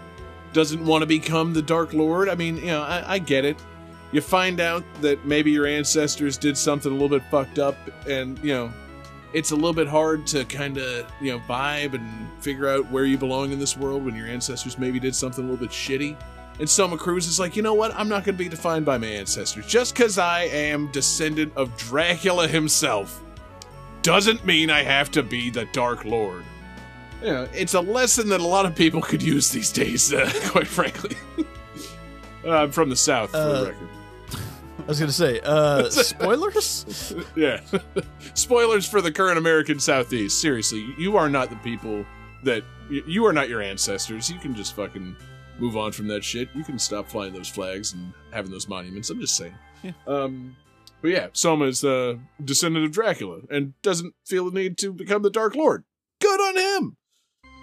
doesn't 0.54 0.84
want 0.84 1.02
to 1.02 1.06
become 1.06 1.54
the 1.54 1.62
Dark 1.62 1.94
Lord. 1.94 2.30
I 2.30 2.36
mean, 2.36 2.58
you 2.58 2.68
know, 2.68 2.82
I, 2.82 3.14
I 3.14 3.20
get 3.20 3.46
it. 3.46 3.58
You 4.12 4.22
find 4.22 4.60
out 4.60 4.84
that 5.02 5.26
maybe 5.26 5.52
your 5.52 5.68
ancestors 5.68 6.38
did 6.38 6.58
something 6.58 6.92
a 6.92 6.96
little 6.96 7.10
bit 7.10 7.24
fucked 7.30 7.60
up, 7.60 7.76
and 8.08 8.40
you 8.40 8.54
know, 8.54 8.74
it's 9.34 9.52
a 9.52 9.56
little 9.56 9.74
bit 9.74 9.88
hard 9.88 10.26
to 10.28 10.44
kind 10.46 10.78
of 10.78 11.10
you 11.22 11.32
know 11.32 11.40
vibe 11.40 11.94
and 11.94 12.30
figure 12.42 12.68
out 12.68 12.90
where 12.92 13.06
you 13.06 13.18
belong 13.18 13.52
in 13.52 13.60
this 13.60 13.78
world 13.78 14.04
when 14.04 14.16
your 14.16 14.28
ancestors 14.28 14.78
maybe 14.78 15.00
did 15.00 15.16
something 15.16 15.46
a 15.46 15.48
little 15.48 15.66
bit 15.66 15.74
shitty. 15.74 16.18
And 16.60 16.68
Soma 16.68 16.98
Cruz 16.98 17.28
is 17.28 17.40
like, 17.40 17.56
you 17.56 17.62
know 17.62 17.76
what? 17.76 17.94
I'm 17.94 18.10
not 18.10 18.24
going 18.24 18.36
to 18.36 18.44
be 18.44 18.50
defined 18.50 18.84
by 18.84 18.98
my 18.98 19.06
ancestors. 19.06 19.68
Just 19.68 19.94
because 19.94 20.18
I 20.18 20.44
am 20.46 20.92
descendant 20.92 21.54
of 21.56 21.76
Dracula 21.78 22.48
himself 22.48 23.22
doesn't 24.02 24.46
mean 24.46 24.70
I 24.70 24.84
have 24.84 25.12
to 25.12 25.24
be 25.24 25.50
the 25.50 25.66
Dark 25.66 26.06
Lord. 26.06 26.44
You 27.22 27.28
know, 27.30 27.48
it's 27.54 27.74
a 27.74 27.82
lesson 27.82 28.30
that 28.30 28.42
a 28.42 28.46
lot 28.48 28.66
of 28.66 28.76
people 28.76 29.02
could 29.02 29.24
use 29.24 29.50
these 29.50 29.72
days, 29.72 30.14
uh, 30.14 30.32
quite 30.50 30.68
frankly. 30.68 31.16
Uh, 32.46 32.52
I'm 32.52 32.72
from 32.72 32.90
the 32.90 32.96
South, 32.96 33.32
for 33.32 33.38
Uh, 33.38 33.62
the 33.62 33.66
record. 33.70 33.90
I 34.80 34.86
was 34.88 35.00
gonna 35.00 35.12
say, 35.12 35.42
uh, 35.44 35.90
spoilers. 35.90 37.14
Yeah. 37.36 37.60
Spoilers 38.36 38.88
for 38.88 39.02
the 39.02 39.12
current 39.12 39.38
American 39.38 39.80
Southeast. 39.80 40.40
Seriously, 40.40 40.94
you 40.98 41.18
are 41.18 41.28
not 41.28 41.50
the 41.50 41.56
people 41.58 42.06
that. 42.44 42.64
You 42.90 43.26
are 43.26 43.34
not 43.34 43.50
your 43.50 43.62
ancestors. 43.62 44.30
You 44.30 44.40
can 44.40 44.56
just 44.56 44.74
fucking 44.76 45.14
move 45.60 45.76
on 45.76 45.92
from 45.92 46.08
that 46.08 46.24
shit. 46.24 46.48
You 46.56 46.64
can 46.64 46.80
stop 46.80 47.10
flying 47.10 47.34
those 47.34 47.50
flags 47.50 47.92
and 47.94 48.14
having 48.32 48.50
those 48.52 48.70
monuments. 48.70 49.10
I'm 49.10 49.20
just 49.20 49.36
saying. 49.36 49.56
Yeah. 49.84 49.92
Um, 50.06 50.56
but 51.08 51.14
yeah, 51.14 51.28
Soma 51.32 51.66
is 51.66 51.80
the 51.82 52.20
descendant 52.44 52.84
of 52.86 52.92
Dracula 52.92 53.40
and 53.50 53.80
doesn't 53.82 54.14
feel 54.26 54.50
the 54.50 54.60
need 54.60 54.78
to 54.80 54.92
become 54.92 55.22
the 55.22 55.30
Dark 55.30 55.56
Lord. 55.56 55.86
Good 56.20 56.40
on 56.40 56.58
him. 56.84 56.98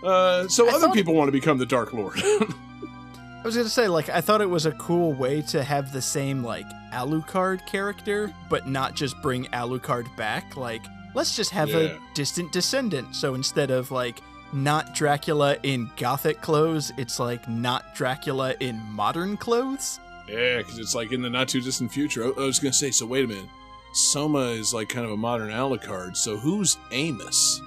Uh, 0.02 0.48
so 0.48 0.66
I 0.66 0.70
other 0.70 0.86
thought- 0.86 0.94
people 0.94 1.14
want 1.14 1.28
to 1.28 1.32
become 1.32 1.58
the 1.58 1.66
Dark 1.66 1.92
Lord. 1.92 2.18
I 2.24 3.42
was 3.44 3.54
gonna 3.56 3.68
say, 3.68 3.88
like, 3.88 4.08
I 4.08 4.22
thought 4.22 4.40
it 4.40 4.48
was 4.48 4.64
a 4.64 4.72
cool 4.72 5.12
way 5.12 5.42
to 5.42 5.62
have 5.62 5.92
the 5.92 6.00
same 6.00 6.42
like 6.42 6.64
Alucard 6.92 7.66
character, 7.66 8.32
but 8.48 8.66
not 8.66 8.94
just 8.96 9.20
bring 9.20 9.44
Alucard 9.48 10.06
back. 10.16 10.56
Like, 10.56 10.82
let's 11.14 11.36
just 11.36 11.50
have 11.50 11.68
Yeah. 11.68 11.76
a 11.78 11.98
distant 12.14 12.52
descendant. 12.52 13.14
So 13.14 13.34
instead 13.34 13.70
of 13.70 13.90
like 13.90 14.22
not 14.54 14.94
Dracula 14.94 15.58
in 15.62 15.90
gothic 15.98 16.40
clothes, 16.40 16.90
it's 16.96 17.20
like 17.20 17.46
not 17.46 17.94
Dracula 17.94 18.54
in 18.60 18.78
modern 18.78 19.36
clothes. 19.36 20.00
Yeah, 20.28 20.58
because 20.58 20.78
it's 20.78 20.94
like 20.94 21.12
in 21.12 21.22
the 21.22 21.30
not 21.30 21.48
too 21.48 21.60
distant 21.60 21.92
future. 21.92 22.24
I, 22.24 22.28
I 22.28 22.46
was 22.46 22.58
gonna 22.58 22.72
say. 22.72 22.90
So 22.90 23.06
wait 23.06 23.24
a 23.24 23.28
minute. 23.28 23.48
Soma 23.92 24.46
is 24.48 24.74
like 24.74 24.88
kind 24.88 25.04
of 25.04 25.12
a 25.12 25.16
modern 25.16 25.50
Alucard. 25.50 26.16
So 26.16 26.36
who's 26.36 26.76
Amos? 26.90 27.60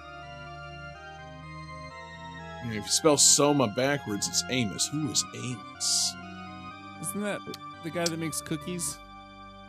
You 2.63 2.71
know, 2.71 2.77
if 2.79 2.85
you 2.85 2.91
spell 2.91 3.17
Soma 3.17 3.67
backwards, 3.67 4.27
it's 4.27 4.43
Amos. 4.49 4.87
Who 4.87 5.09
is 5.09 5.23
Amos? 5.35 6.13
Isn't 7.01 7.21
that 7.21 7.39
the 7.83 7.89
guy 7.89 8.05
that 8.05 8.19
makes 8.19 8.41
cookies? 8.41 8.97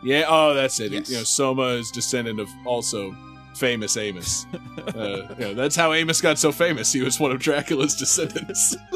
Yeah. 0.03 0.25
Oh, 0.27 0.55
that's 0.55 0.81
it. 0.81 0.93
Yes. 0.93 1.11
You 1.11 1.19
know, 1.19 1.25
Soma 1.25 1.67
is 1.75 1.91
descendant 1.91 2.41
of 2.41 2.49
also 2.65 3.15
famous 3.55 3.97
Amos. 3.97 4.47
uh, 4.95 5.35
that's 5.55 5.77
how 5.77 5.93
Amos 5.93 6.21
got 6.21 6.39
so 6.39 6.53
famous. 6.53 6.93
He 6.93 7.03
was 7.03 7.19
one 7.19 7.31
of 7.33 7.41
Dracula's 7.41 7.97
descendants. 7.97 8.77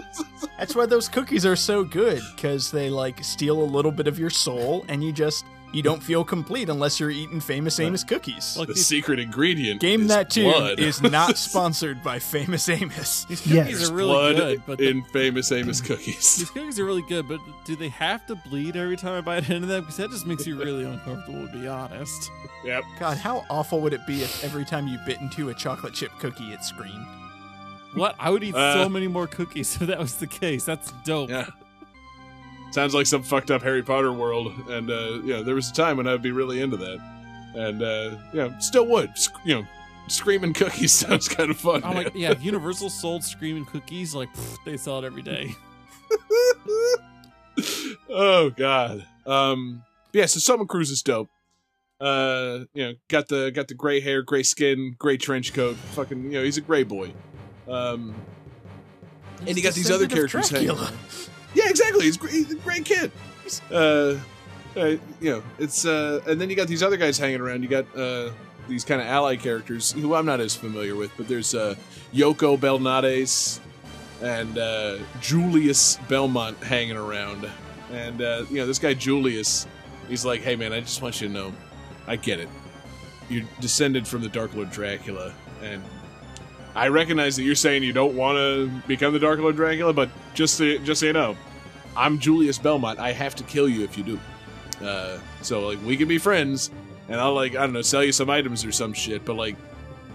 That's 0.59 0.77
why 0.77 0.87
those 0.87 1.09
cookies 1.09 1.45
are 1.45 1.57
so 1.57 1.83
good 1.83 2.23
because 2.37 2.71
they 2.71 2.89
like 2.89 3.25
steal 3.25 3.61
a 3.61 3.65
little 3.65 3.91
bit 3.91 4.07
of 4.07 4.17
your 4.17 4.31
soul, 4.31 4.85
and 4.87 5.03
you 5.03 5.13
just 5.13 5.45
you 5.73 5.83
don't 5.83 6.03
feel 6.03 6.23
complete 6.25 6.69
unless 6.69 7.01
you're 7.01 7.11
eating 7.11 7.41
famous 7.41 7.81
Amos 7.81 8.05
cookies. 8.05 8.57
Look, 8.57 8.69
the 8.69 8.75
these, 8.75 8.87
secret 8.87 9.19
ingredient. 9.19 9.81
Game 9.81 10.03
is 10.03 10.09
that 10.09 10.31
tune 10.31 10.51
blood. 10.53 10.79
is 10.79 11.01
not 11.03 11.37
sponsored 11.49 12.03
by 12.03 12.19
famous 12.19 12.69
Amos. 12.69 13.25
these 13.25 13.47
Yes. 13.47 13.67
cookies 13.69 13.91
are 13.91 13.95
really 13.95 14.09
blood 14.11 14.37
good, 14.37 14.63
but 14.67 14.79
the, 14.79 14.89
in 14.89 15.03
famous 15.05 15.51
Amos 15.51 15.81
cookies. 15.81 16.37
these 16.37 16.51
cookies 16.51 16.79
are 16.79 16.85
really 16.85 17.03
good. 17.03 17.27
But 17.29 17.41
do 17.65 17.75
they 17.77 17.89
have 17.89 18.27
to 18.27 18.35
bleed 18.35 18.77
every 18.77 18.97
time 18.97 19.17
I 19.17 19.21
bite 19.23 19.49
into 19.51 19.67
them? 19.67 19.81
Because 19.83 19.97
that 19.97 20.11
just 20.11 20.27
makes 20.27 20.47
you 20.47 20.59
really 20.59 20.85
uncomfortable, 20.85 21.47
to 21.47 21.53
be 21.59 21.67
honest. 21.67 22.31
yep. 22.65 22.83
God, 23.01 23.17
how 23.17 23.45
awful 23.51 23.81
would 23.81 23.93
it 23.95 24.07
be 24.07 24.23
if 24.23 24.45
every 24.45 24.65
time 24.65 24.87
you 24.89 24.99
bit 25.07 25.21
into 25.21 25.49
a 25.49 25.55
chocolate 25.55 25.95
chip 25.95 26.13
cookie 26.19 26.53
it 26.53 26.63
screamed? 26.63 27.07
What? 27.95 28.15
I 28.19 28.31
would 28.31 28.43
eat 28.43 28.55
Uh. 28.55 28.85
so 28.85 28.89
many 28.89 29.07
more 29.09 29.27
cookies 29.27 29.75
if 29.81 29.87
that 29.89 29.99
was 29.99 30.17
the 30.17 30.27
case. 30.27 30.65
That's 30.65 30.93
dope. 31.05 31.31
Yeah. 31.31 31.47
Sounds 32.73 32.95
like 32.95 33.07
some 33.07 33.23
fucked 33.23 33.51
up 33.51 33.63
Harry 33.63 33.83
Potter 33.83 34.13
world, 34.13 34.53
and 34.71 34.91
uh, 34.91 35.21
yeah, 35.25 35.43
there 35.43 35.55
was 35.55 35.69
a 35.71 35.75
time 35.75 35.99
when 35.99 36.09
I'd 36.09 36.23
be 36.23 36.33
really 36.33 36.61
into 36.63 36.79
that, 36.79 36.99
and 37.55 37.83
uh, 37.83 38.17
yeah, 38.33 38.59
still 38.59 38.87
would. 38.87 39.17
Sc- 39.17 39.35
you 39.45 39.57
know, 39.57 39.67
screaming 40.09 40.55
cookies 40.55 40.93
sounds 41.07 41.29
kind 41.29 41.51
of 41.51 41.59
fun. 41.59 41.83
Oh 41.85 41.93
my, 41.93 42.05
man. 42.05 42.13
yeah, 42.15 42.31
if 42.31 42.43
Universal 42.43 42.89
sold 42.89 43.25
screaming 43.25 43.67
cookies, 43.67 44.15
like 44.15 44.33
pff, 44.35 44.57
they 44.65 44.79
sell 44.79 44.99
it 44.99 45.05
every 45.05 45.21
day. 45.21 45.55
oh 48.09 48.51
god. 48.51 49.05
Um. 49.27 49.83
Yeah. 50.13 50.27
So 50.27 50.41
Soma 50.41 50.65
Cruz 50.67 50.91
is 50.91 51.03
dope. 51.03 51.29
Uh, 52.01 52.65
you 52.75 52.85
know, 52.85 52.93
got 53.09 53.29
the 53.29 53.51
got 53.55 53.69
the 53.69 53.75
gray 53.75 54.01
hair, 54.01 54.23
gray 54.23 54.43
skin, 54.43 54.97
gray 54.99 55.17
trench 55.17 55.53
coat. 55.53 55.77
Fucking, 55.77 56.25
you 56.25 56.31
know, 56.33 56.43
he's 56.43 56.57
a 56.57 56.63
gray 56.63 56.83
boy. 56.83 57.13
Um. 57.69 58.15
And 59.47 59.57
you 59.57 59.63
got 59.63 59.75
these 59.75 59.91
other 59.91 60.07
characters 60.07 60.49
hanging 60.49 60.69
Dracula. 60.69 60.89
around. 60.91 60.99
Yeah, 61.55 61.69
exactly. 61.69 62.05
He's, 62.05 62.17
he's 62.31 62.53
a 62.53 62.57
great 62.57 62.85
kid. 62.85 63.11
Uh, 63.71 64.17
uh, 64.77 64.97
you 65.21 65.31
know, 65.31 65.43
it's 65.59 65.85
uh, 65.85 66.21
and 66.27 66.41
then 66.41 66.49
you 66.49 66.57
got 66.57 66.69
these 66.69 66.83
other 66.83 66.97
guys 66.97 67.19
hanging 67.19 67.41
around. 67.41 67.63
You 67.63 67.69
got 67.69 67.97
uh, 67.97 68.31
these 68.69 68.85
kind 68.85 69.01
of 69.01 69.07
ally 69.07 69.37
characters 69.37 69.93
who 69.93 70.15
I'm 70.15 70.27
not 70.27 70.41
as 70.41 70.57
familiar 70.57 70.97
with, 70.97 71.11
but 71.17 71.29
there's 71.29 71.55
uh, 71.55 71.75
Yoko 72.15 72.59
Belnades 72.59 73.61
and 74.23 74.57
uh, 74.57 74.99
Julius 75.21 75.99
Belmont 76.09 76.57
hanging 76.63 76.97
around. 76.97 77.49
And 77.91 78.23
uh, 78.23 78.45
you 78.49 78.57
know, 78.57 78.67
this 78.67 78.79
guy 78.79 78.95
Julius, 78.95 79.67
he's 80.09 80.25
like, 80.25 80.41
"Hey 80.41 80.57
man, 80.57 80.73
I 80.73 80.81
just 80.81 81.03
want 81.03 81.21
you 81.21 81.29
to 81.29 81.35
know, 81.35 81.53
I 82.07 82.17
get 82.17 82.41
it. 82.41 82.49
You're 83.29 83.45
descended 83.61 84.07
from 84.09 84.23
the 84.23 84.29
Dark 84.29 84.55
Lord 84.55 84.71
Dracula, 84.71 85.35
and 85.63 85.83
I 86.75 86.89
recognize 86.89 87.37
that 87.37 87.43
you're 87.43 87.55
saying 87.55 87.83
you 87.83 87.93
don't 87.93 88.17
want 88.17 88.37
to 88.37 88.71
become 88.89 89.13
the 89.13 89.19
Dark 89.19 89.41
Lord 89.41 89.57
Dracula, 89.57 89.93
but 89.93 90.09
just 90.35 90.55
so, 90.55 90.79
just 90.79 91.01
so 91.01 91.07
you 91.07 91.13
know, 91.13 91.37
I'm 91.97 92.19
Julius 92.19 92.59
Belmont. 92.59 92.99
I 92.99 93.13
have 93.13 93.35
to 93.37 93.45
kill 93.45 93.69
you 93.69 93.85
if 93.85 93.99
you 93.99 94.05
do. 94.05 94.21
Uh, 94.83 95.19
so 95.43 95.69
like 95.69 95.79
we 95.85 95.97
can 95.97 96.09
be 96.09 96.19
friends, 96.19 96.71
and 97.09 97.21
I'll 97.21 97.35
like 97.35 97.55
I 97.55 97.61
don't 97.61 97.73
know 97.73 97.83
sell 97.83 98.03
you 98.03 98.13
some 98.13 98.31
items 98.31 98.65
or 98.65 98.73
some 98.73 98.93
shit. 98.93 99.25
But 99.25 99.35
like, 99.35 99.57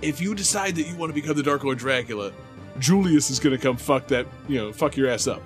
if 0.01 0.19
you 0.19 0.33
decide 0.33 0.75
that 0.75 0.87
you 0.87 0.95
want 0.95 1.09
to 1.09 1.13
become 1.13 1.35
the 1.37 1.43
Dark 1.43 1.63
Lord 1.63 1.77
Dracula, 1.77 2.31
Julius 2.79 3.29
is 3.29 3.39
gonna 3.39 3.57
come 3.57 3.77
fuck 3.77 4.07
that, 4.07 4.25
you 4.47 4.57
know, 4.57 4.73
fuck 4.73 4.97
your 4.97 5.09
ass 5.09 5.27
up. 5.27 5.41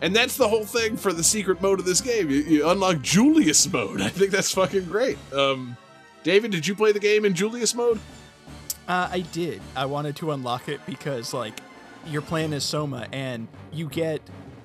And 0.00 0.14
that's 0.14 0.36
the 0.36 0.46
whole 0.46 0.64
thing 0.64 0.96
for 0.96 1.12
the 1.12 1.24
secret 1.24 1.60
mode 1.60 1.80
of 1.80 1.84
this 1.84 2.00
game. 2.00 2.30
You, 2.30 2.36
you 2.42 2.68
unlock 2.68 3.00
Julius 3.02 3.70
mode. 3.72 4.00
I 4.02 4.08
think 4.08 4.30
that's 4.30 4.52
fucking 4.52 4.84
great. 4.84 5.18
Um, 5.32 5.76
David, 6.22 6.50
did 6.50 6.66
you 6.66 6.74
play 6.74 6.92
the 6.92 7.00
game 7.00 7.24
in 7.24 7.34
Julius 7.34 7.74
mode? 7.74 7.98
Uh, 8.88 9.08
I 9.12 9.20
did. 9.20 9.60
I 9.76 9.84
wanted 9.84 10.16
to 10.16 10.32
unlock 10.32 10.68
it 10.68 10.80
because, 10.86 11.34
like, 11.34 11.60
you're 12.06 12.22
playing 12.22 12.54
as 12.54 12.64
Soma, 12.64 13.06
and 13.12 13.46
you 13.70 13.88
get. 13.88 14.22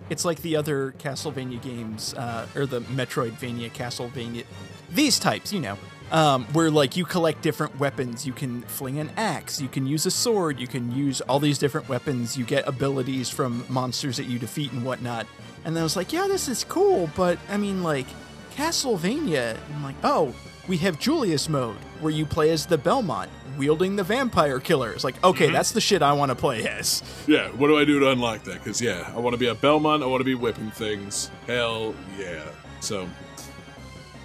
It's 0.09 0.25
like 0.25 0.41
the 0.41 0.55
other 0.55 0.93
Castlevania 0.99 1.61
games, 1.61 2.13
uh, 2.13 2.47
or 2.55 2.65
the 2.65 2.81
Metroidvania, 2.81 3.71
Castlevania. 3.71 4.45
These 4.89 5.19
types, 5.19 5.51
you 5.51 5.59
know, 5.59 5.77
um, 6.11 6.45
where 6.53 6.69
like 6.69 6.95
you 6.95 7.05
collect 7.05 7.41
different 7.41 7.79
weapons. 7.79 8.25
You 8.25 8.33
can 8.33 8.61
fling 8.63 8.99
an 8.99 9.11
axe, 9.17 9.59
you 9.59 9.67
can 9.67 9.87
use 9.87 10.05
a 10.05 10.11
sword, 10.11 10.59
you 10.59 10.67
can 10.67 10.91
use 10.95 11.21
all 11.21 11.39
these 11.39 11.57
different 11.57 11.89
weapons. 11.89 12.37
You 12.37 12.45
get 12.45 12.67
abilities 12.67 13.29
from 13.29 13.65
monsters 13.69 14.17
that 14.17 14.25
you 14.25 14.39
defeat 14.39 14.71
and 14.71 14.85
whatnot. 14.85 15.25
And 15.65 15.75
then 15.75 15.81
I 15.81 15.83
was 15.83 15.95
like, 15.95 16.13
yeah, 16.13 16.27
this 16.27 16.47
is 16.47 16.63
cool, 16.65 17.09
but 17.15 17.39
I 17.49 17.57
mean, 17.57 17.81
like, 17.81 18.07
Castlevania. 18.55 19.57
I'm 19.73 19.83
like, 19.83 19.95
oh, 20.03 20.35
we 20.67 20.77
have 20.77 20.99
Julius 20.99 21.49
mode, 21.49 21.77
where 21.99 22.11
you 22.11 22.25
play 22.25 22.51
as 22.51 22.65
the 22.65 22.77
Belmont, 22.77 23.29
wielding 23.57 23.95
the 23.95 24.03
vampire 24.03 24.59
killer. 24.59 24.91
It's 24.91 25.03
like, 25.03 25.21
okay, 25.23 25.49
that's 25.51 25.71
the 25.71 25.81
shit 25.81 26.01
I 26.01 26.13
want 26.13 26.30
to 26.30 26.35
play 26.35 26.67
as. 26.67 27.03
Yeah, 27.27 27.49
what 27.49 27.67
do 27.67 27.77
I 27.77 27.85
do 27.85 27.99
to 27.99 28.11
unlock 28.11 28.43
that? 28.43 28.55
Because, 28.55 28.81
yeah, 28.81 29.11
I 29.15 29.19
want 29.19 29.34
to 29.34 29.38
be 29.38 29.47
a 29.47 29.55
Belmont, 29.55 30.03
I 30.03 30.05
want 30.05 30.21
to 30.21 30.25
be 30.25 30.35
whipping 30.35 30.71
things. 30.71 31.31
Hell 31.47 31.95
yeah. 32.17 32.43
So, 32.80 33.07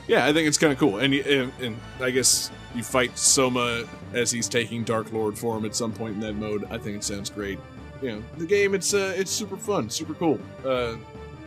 yeah, 0.06 0.26
I 0.26 0.32
think 0.32 0.48
it's 0.48 0.58
kind 0.58 0.72
of 0.72 0.78
cool. 0.78 0.98
And, 0.98 1.14
and, 1.14 1.52
and 1.60 1.76
I 2.00 2.10
guess 2.10 2.50
you 2.74 2.82
fight 2.82 3.16
Soma 3.18 3.84
as 4.12 4.30
he's 4.30 4.48
taking 4.48 4.84
Dark 4.84 5.12
Lord 5.12 5.38
form 5.38 5.64
at 5.64 5.74
some 5.74 5.92
point 5.92 6.14
in 6.14 6.20
that 6.20 6.34
mode. 6.34 6.64
I 6.70 6.78
think 6.78 6.96
it 6.96 7.04
sounds 7.04 7.30
great. 7.30 7.58
You 8.00 8.12
know, 8.12 8.22
the 8.36 8.46
game, 8.46 8.74
it's 8.74 8.94
uh, 8.94 9.12
it's 9.16 9.30
super 9.30 9.56
fun, 9.56 9.90
super 9.90 10.14
cool. 10.14 10.38
Uh, 10.64 10.96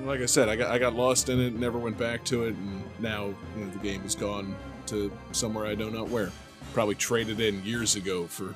like 0.03 0.19
I 0.19 0.25
said, 0.25 0.49
I 0.49 0.55
got 0.55 0.69
I 0.69 0.77
got 0.77 0.95
lost 0.95 1.29
in 1.29 1.39
it, 1.39 1.53
never 1.53 1.77
went 1.77 1.97
back 1.97 2.25
to 2.25 2.43
it, 2.43 2.55
and 2.55 2.83
now 2.99 3.27
you 3.55 3.65
know, 3.65 3.71
the 3.71 3.79
game 3.79 4.03
is 4.03 4.15
gone 4.15 4.55
to 4.87 5.11
somewhere 5.31 5.65
I 5.65 5.75
don't 5.75 5.93
know 5.93 6.03
where. 6.03 6.31
Probably 6.73 6.95
traded 6.95 7.39
in 7.39 7.63
years 7.65 7.95
ago 7.95 8.27
for 8.27 8.55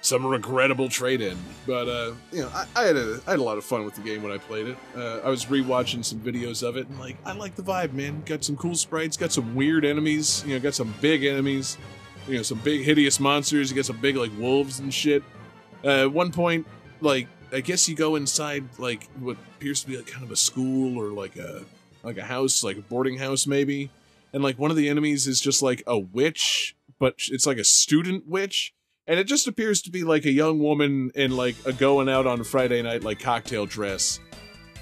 some 0.00 0.26
regrettable 0.26 0.88
trade-in. 0.88 1.36
But 1.66 1.88
uh, 1.88 2.12
you 2.30 2.42
know, 2.42 2.50
I, 2.54 2.66
I 2.76 2.82
had 2.84 2.96
a 2.96 3.20
I 3.26 3.30
had 3.30 3.38
a 3.38 3.42
lot 3.42 3.58
of 3.58 3.64
fun 3.64 3.84
with 3.84 3.94
the 3.94 4.02
game 4.02 4.22
when 4.22 4.32
I 4.32 4.38
played 4.38 4.68
it. 4.68 4.76
Uh, 4.96 5.20
I 5.24 5.28
was 5.28 5.46
rewatching 5.46 6.04
some 6.04 6.20
videos 6.20 6.66
of 6.66 6.76
it, 6.76 6.86
and 6.88 6.98
like 6.98 7.16
I 7.24 7.32
like 7.32 7.54
the 7.54 7.62
vibe, 7.62 7.92
man. 7.92 8.22
Got 8.26 8.44
some 8.44 8.56
cool 8.56 8.74
sprites, 8.74 9.16
got 9.16 9.32
some 9.32 9.54
weird 9.54 9.84
enemies. 9.84 10.44
You 10.46 10.54
know, 10.54 10.60
got 10.60 10.74
some 10.74 10.94
big 11.00 11.24
enemies. 11.24 11.78
You 12.28 12.36
know, 12.36 12.42
some 12.42 12.58
big 12.58 12.84
hideous 12.84 13.20
monsters. 13.20 13.70
You 13.70 13.76
got 13.76 13.86
some 13.86 14.00
big 14.00 14.16
like 14.16 14.30
wolves 14.38 14.78
and 14.78 14.92
shit. 14.92 15.22
Uh, 15.84 16.02
at 16.02 16.12
one 16.12 16.32
point, 16.32 16.66
like 17.00 17.28
I 17.52 17.60
guess 17.60 17.88
you 17.88 17.94
go 17.94 18.16
inside 18.16 18.64
like 18.78 19.08
what 19.18 19.36
appears 19.56 19.82
to 19.82 19.86
be 19.86 19.96
like 19.96 20.06
kind 20.06 20.24
of 20.24 20.30
a 20.30 20.36
school 20.36 20.98
or 20.98 21.10
like 21.10 21.36
a 21.36 21.64
like 22.02 22.18
a 22.18 22.24
house, 22.24 22.62
like 22.62 22.76
a 22.76 22.82
boarding 22.82 23.18
house 23.18 23.46
maybe. 23.46 23.90
And 24.32 24.42
like 24.42 24.58
one 24.58 24.70
of 24.70 24.76
the 24.76 24.88
enemies 24.88 25.26
is 25.26 25.40
just 25.40 25.62
like 25.62 25.82
a 25.86 25.96
witch, 25.96 26.74
but 27.04 27.16
it's 27.30 27.46
like 27.46 27.58
a 27.58 27.64
student 27.64 28.26
witch. 28.26 28.72
And 29.06 29.20
it 29.20 29.24
just 29.24 29.46
appears 29.46 29.82
to 29.82 29.90
be 29.90 30.04
like 30.04 30.24
a 30.24 30.30
young 30.30 30.58
woman 30.58 31.10
in 31.14 31.36
like 31.36 31.54
a 31.66 31.72
going 31.74 32.08
out 32.08 32.26
on 32.26 32.42
Friday 32.44 32.80
night 32.80 33.04
like 33.04 33.18
cocktail 33.18 33.66
dress. 33.66 34.20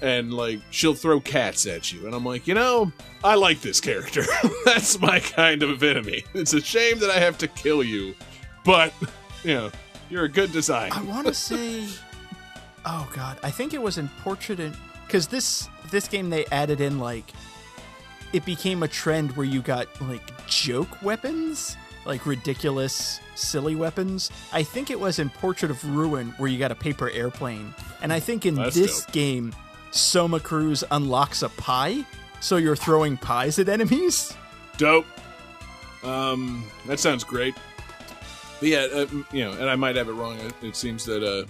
And 0.01 0.33
like 0.33 0.61
she'll 0.69 0.93
throw 0.93 1.19
cats 1.19 1.65
at 1.65 1.91
you. 1.91 2.05
And 2.05 2.15
I'm 2.15 2.23
like, 2.23 2.47
you 2.47 2.53
know, 2.53 2.93
I 3.25 3.35
like 3.35 3.59
this 3.59 3.81
character. 3.81 4.23
That's 4.65 5.01
my 5.01 5.19
kind 5.19 5.63
of 5.63 5.83
enemy. 5.83 6.23
It's 6.33 6.53
a 6.53 6.61
shame 6.61 6.99
that 6.99 7.09
I 7.09 7.19
have 7.19 7.37
to 7.39 7.47
kill 7.49 7.83
you. 7.83 8.15
But, 8.63 8.93
you 9.43 9.55
know, 9.55 9.71
you're 10.09 10.23
a 10.23 10.29
good 10.29 10.53
design. 10.53 10.93
I 10.93 11.01
want 11.01 11.27
to 11.27 11.33
say, 11.49 11.85
oh 12.85 13.11
god, 13.13 13.37
I 13.43 13.51
think 13.51 13.73
it 13.73 13.81
was 13.81 13.97
in 13.97 14.07
Portrait 14.21 14.61
and 14.61 14.73
because 15.05 15.27
this 15.27 15.67
this 15.91 16.07
game 16.07 16.29
they 16.29 16.45
added 16.45 16.79
in 16.79 16.99
like 16.99 17.33
it 18.31 18.45
became 18.45 18.81
a 18.81 18.87
trend 18.87 19.35
where 19.35 19.45
you 19.45 19.61
got 19.61 19.87
like 20.01 20.47
joke 20.47 21.01
weapons, 21.01 21.75
like 22.05 22.25
ridiculous, 22.25 23.19
silly 23.35 23.75
weapons. 23.75 24.31
I 24.51 24.63
think 24.63 24.89
it 24.89 24.99
was 24.99 25.19
in 25.19 25.29
Portrait 25.29 25.71
of 25.71 25.83
Ruin 25.95 26.29
where 26.37 26.49
you 26.49 26.59
got 26.59 26.71
a 26.71 26.75
paper 26.75 27.09
airplane, 27.09 27.73
and 28.01 28.11
I 28.11 28.19
think 28.19 28.45
in 28.45 28.55
That's 28.55 28.75
this 28.75 29.05
dope. 29.05 29.13
game, 29.13 29.55
Soma 29.91 30.39
Cruz 30.39 30.83
unlocks 30.91 31.41
a 31.43 31.49
pie, 31.49 32.05
so 32.39 32.57
you're 32.57 32.75
throwing 32.75 33.17
pies 33.17 33.59
at 33.59 33.69
enemies. 33.69 34.35
Dope. 34.77 35.05
Um, 36.03 36.65
that 36.87 36.99
sounds 36.99 37.23
great. 37.23 37.55
But 38.59 38.69
yeah, 38.69 38.87
uh, 38.93 39.05
you 39.31 39.43
know, 39.43 39.51
and 39.53 39.69
I 39.69 39.75
might 39.75 39.95
have 39.95 40.09
it 40.09 40.13
wrong. 40.13 40.37
It, 40.39 40.53
it 40.61 40.75
seems 40.75 41.05
that 41.05 41.23
uh, 41.23 41.45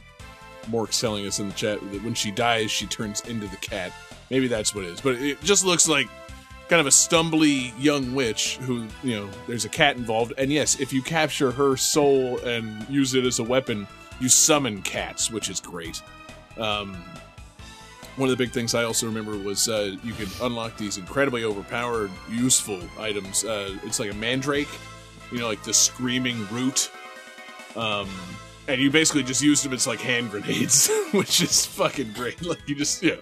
Mork's 0.69 0.99
telling 0.99 1.25
us 1.25 1.39
in 1.39 1.47
the 1.47 1.53
chat 1.53 1.79
that 1.91 2.03
when 2.03 2.13
she 2.13 2.31
dies, 2.31 2.69
she 2.71 2.85
turns 2.85 3.21
into 3.21 3.47
the 3.47 3.57
cat. 3.57 3.91
Maybe 4.29 4.47
that's 4.47 4.73
what 4.73 4.85
it 4.85 4.89
is. 4.89 5.01
But 5.01 5.15
it 5.15 5.41
just 5.41 5.65
looks 5.65 5.87
like 5.87 6.07
kind 6.73 6.81
of 6.81 6.87
a 6.87 6.89
stumbly 6.89 7.71
young 7.77 8.15
witch 8.15 8.57
who, 8.57 8.87
you 9.03 9.15
know, 9.15 9.29
there's 9.45 9.63
a 9.63 9.69
cat 9.69 9.95
involved. 9.95 10.33
And 10.39 10.51
yes, 10.51 10.79
if 10.79 10.91
you 10.91 11.03
capture 11.03 11.51
her 11.51 11.77
soul 11.77 12.39
and 12.39 12.89
use 12.89 13.13
it 13.13 13.25
as 13.25 13.37
a 13.37 13.43
weapon, 13.43 13.85
you 14.19 14.27
summon 14.27 14.81
cats, 14.81 15.29
which 15.29 15.51
is 15.51 15.59
great. 15.59 16.01
Um, 16.57 16.95
one 18.15 18.27
of 18.27 18.35
the 18.35 18.43
big 18.43 18.51
things 18.51 18.73
I 18.73 18.85
also 18.85 19.05
remember 19.05 19.37
was 19.37 19.69
uh, 19.69 19.95
you 20.03 20.13
could 20.13 20.29
unlock 20.41 20.75
these 20.75 20.97
incredibly 20.97 21.43
overpowered, 21.43 22.09
useful 22.27 22.81
items. 22.97 23.45
Uh, 23.45 23.77
it's 23.83 23.99
like 23.99 24.09
a 24.09 24.15
mandrake, 24.15 24.67
you 25.31 25.37
know, 25.37 25.47
like 25.47 25.63
the 25.63 25.75
screaming 25.75 26.47
root. 26.47 26.89
Um, 27.75 28.09
and 28.67 28.81
you 28.81 28.89
basically 28.89 29.21
just 29.21 29.43
used 29.43 29.63
them 29.63 29.73
as 29.73 29.85
like 29.85 29.99
hand 29.99 30.31
grenades, 30.31 30.89
which 31.11 31.39
is 31.39 31.67
fucking 31.67 32.13
great. 32.13 32.41
Like 32.41 32.67
you 32.67 32.73
just, 32.73 33.03
you 33.03 33.11
know, 33.11 33.21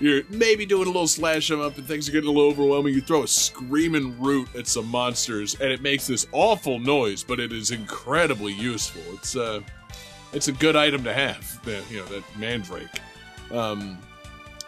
you're 0.00 0.22
maybe 0.30 0.66
doing 0.66 0.84
a 0.84 0.90
little 0.90 1.06
slash 1.06 1.46
slash 1.46 1.50
'em 1.50 1.60
up 1.64 1.76
and 1.78 1.86
things 1.86 2.08
are 2.08 2.12
getting 2.12 2.28
a 2.28 2.32
little 2.32 2.50
overwhelming. 2.50 2.94
You 2.94 3.00
throw 3.00 3.22
a 3.22 3.28
screaming 3.28 4.20
root 4.20 4.48
at 4.56 4.66
some 4.66 4.86
monsters, 4.88 5.54
and 5.60 5.72
it 5.72 5.80
makes 5.80 6.06
this 6.06 6.26
awful 6.32 6.78
noise, 6.78 7.22
but 7.22 7.40
it 7.40 7.52
is 7.52 7.70
incredibly 7.70 8.52
useful. 8.52 9.02
It's 9.14 9.36
uh, 9.36 9.60
it's 10.32 10.48
a 10.48 10.52
good 10.52 10.76
item 10.76 11.04
to 11.04 11.12
have. 11.12 11.60
You 11.90 11.98
know, 11.98 12.04
that 12.06 12.24
mandrake. 12.36 12.88
Um, 13.50 13.98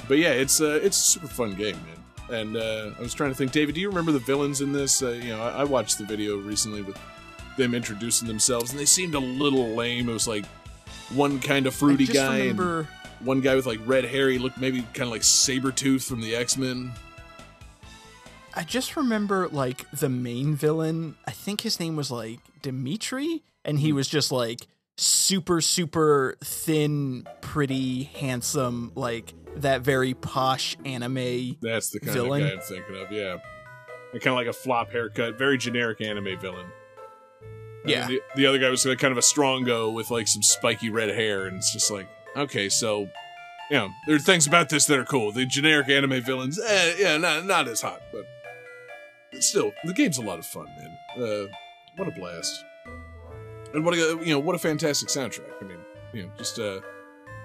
but 0.09 0.19
yeah, 0.19 0.31
it's 0.31 0.61
uh, 0.61 0.81
it's 0.83 0.97
a 0.97 1.11
super 1.13 1.29
fun 1.29 1.55
game, 1.55 1.77
man. 1.77 2.41
And 2.41 2.57
uh, 2.57 2.91
I 2.99 3.03
was 3.03 3.15
trying 3.15 3.31
to 3.31 3.37
think, 3.37 3.53
David, 3.53 3.75
do 3.75 3.81
you 3.81 3.89
remember 3.89 4.13
the 4.13 4.19
villains 4.19 4.61
in 4.61 4.73
this? 4.73 5.03
Uh, 5.03 5.11
you 5.11 5.29
know, 5.29 5.43
I, 5.43 5.61
I 5.61 5.65
watched 5.65 5.99
the 5.99 6.05
video 6.05 6.37
recently 6.39 6.83
with 6.83 6.99
them 7.57 7.75
introducing 7.75 8.27
themselves, 8.27 8.71
and 8.71 8.79
they 8.81 8.85
seemed 8.85 9.15
a 9.15 9.19
little 9.21 9.69
lame. 9.75 10.09
It 10.09 10.13
was 10.13 10.27
like 10.29 10.45
one 11.11 11.39
kind 11.41 11.67
of 11.67 11.75
fruity 11.75 12.07
guy, 12.07 12.41
remember. 12.41 12.81
and 12.81 12.89
one 13.21 13.41
guy 13.41 13.55
with 13.55 13.67
like 13.67 13.81
red 13.85 14.05
hair. 14.05 14.29
He 14.31 14.39
looked 14.39 14.59
maybe 14.59 14.83
kind 14.95 15.03
of 15.03 15.11
like 15.11 15.23
Sabretooth 15.23 16.07
from 16.07 16.21
the 16.21 16.35
X 16.35 16.57
Men. 16.57 16.93
I 18.55 18.65
just 18.65 18.97
remember 18.97 19.49
like 19.49 19.91
the 19.91 20.09
main 20.09 20.55
villain. 20.55 21.17
I 21.27 21.31
think 21.31 21.61
his 21.61 21.79
name 21.79 21.97
was 21.97 22.11
like 22.11 22.41
Dimitri, 22.63 23.43
and 23.65 23.79
he 23.79 23.91
hmm. 23.91 23.97
was 23.97 24.09
just 24.09 24.33
like 24.33 24.67
super, 24.97 25.61
super 25.61 26.37
thin, 26.43 27.27
pretty, 27.41 28.05
handsome, 28.05 28.93
like 28.95 29.35
that 29.57 29.83
very 29.83 30.15
posh 30.15 30.77
anime. 30.85 31.57
That's 31.61 31.91
the 31.91 32.01
kind 32.01 32.13
Villain? 32.13 32.43
of 32.43 32.49
guy 32.49 32.55
I'm 32.55 32.61
thinking 32.61 32.97
of. 32.97 33.13
Yeah, 33.13 33.37
and 34.13 34.23
kind 34.23 34.33
of 34.33 34.37
like 34.37 34.47
a 34.47 34.53
flop 34.53 34.91
haircut, 34.91 35.39
very 35.39 35.59
generic 35.59 36.01
anime 36.01 36.39
villain. 36.41 36.67
Yeah. 37.85 38.09
The, 38.09 38.23
the 38.35 38.47
other 38.47 38.59
guy 38.59 38.69
was 38.71 38.85
like 38.85 38.99
kind 38.99 39.13
of 39.13 39.19
a 39.19 39.23
strongo 39.23 39.93
with 39.93 40.11
like 40.11 40.29
some 40.29 40.43
spiky 40.43 40.91
red 40.91 41.11
hair, 41.11 41.47
and 41.47 41.57
it's 41.57 41.73
just 41.73 41.91
like, 41.91 42.09
okay, 42.37 42.69
so, 42.69 43.09
you 43.71 43.77
know, 43.77 43.91
there 44.07 44.17
are 44.17 44.21
things 44.21 44.47
about 44.47 44.69
this 44.69 44.87
that 44.87 44.99
are 44.99 45.05
cool. 45.05 45.33
The 45.33 45.47
generic 45.47 45.89
anime 45.89 46.23
villains, 46.23 46.59
eh, 46.59 46.95
yeah, 46.99 47.17
not 47.17 47.47
not 47.47 47.69
as 47.69 47.81
hot, 47.81 48.03
but 48.13 48.25
still, 49.43 49.73
the 49.85 49.93
game's 49.93 50.19
a 50.19 50.23
lot 50.23 50.39
of 50.39 50.47
fun, 50.47 50.67
man. 50.79 51.23
Uh, 51.23 51.47
what 51.97 52.09
a 52.09 52.13
blast! 52.13 52.65
And 53.75 53.85
what 53.85 53.95
a 53.95 54.19
you 54.23 54.27
know, 54.27 54.39
what 54.39 54.55
a 54.55 54.59
fantastic 54.59 55.09
soundtrack. 55.09 55.51
I 55.61 55.65
mean, 55.65 55.79
you 56.13 56.23
know, 56.25 56.31
just 56.39 56.59
uh, 56.59 56.81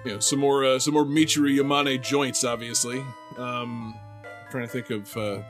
you 0.04 0.12
know, 0.12 0.18
some 0.18 0.38
more 0.38 0.64
uh, 0.64 0.78
some 0.78 0.94
more 0.94 1.04
Michiru 1.04 1.58
Yamane 1.58 2.02
joints, 2.02 2.44
obviously. 2.44 3.04
Um, 3.38 3.98
trying 4.50 4.66
to 4.66 4.72
think 4.72 4.90
of. 4.90 5.16
Uh, 5.16 5.42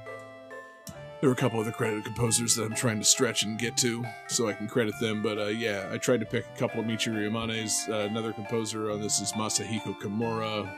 there 1.22 1.28
were 1.28 1.34
a 1.34 1.38
couple 1.38 1.60
other 1.60 1.70
credited 1.70 2.04
composers 2.04 2.56
that 2.56 2.64
I'm 2.64 2.74
trying 2.74 2.98
to 2.98 3.04
stretch 3.04 3.44
and 3.44 3.56
get 3.56 3.76
to, 3.76 4.04
so 4.26 4.48
I 4.48 4.54
can 4.54 4.66
credit 4.66 4.98
them. 4.98 5.22
But 5.22 5.38
uh, 5.38 5.46
yeah, 5.46 5.88
I 5.92 5.96
tried 5.96 6.18
to 6.18 6.26
pick 6.26 6.44
a 6.44 6.58
couple 6.58 6.80
of 6.80 6.86
Michiru 6.86 7.22
Yamane's. 7.22 7.86
Uh, 7.88 8.08
another 8.10 8.32
composer 8.32 8.90
on 8.90 9.00
this 9.00 9.20
is 9.20 9.32
Masahiko 9.34 9.96
Kimura, 10.00 10.68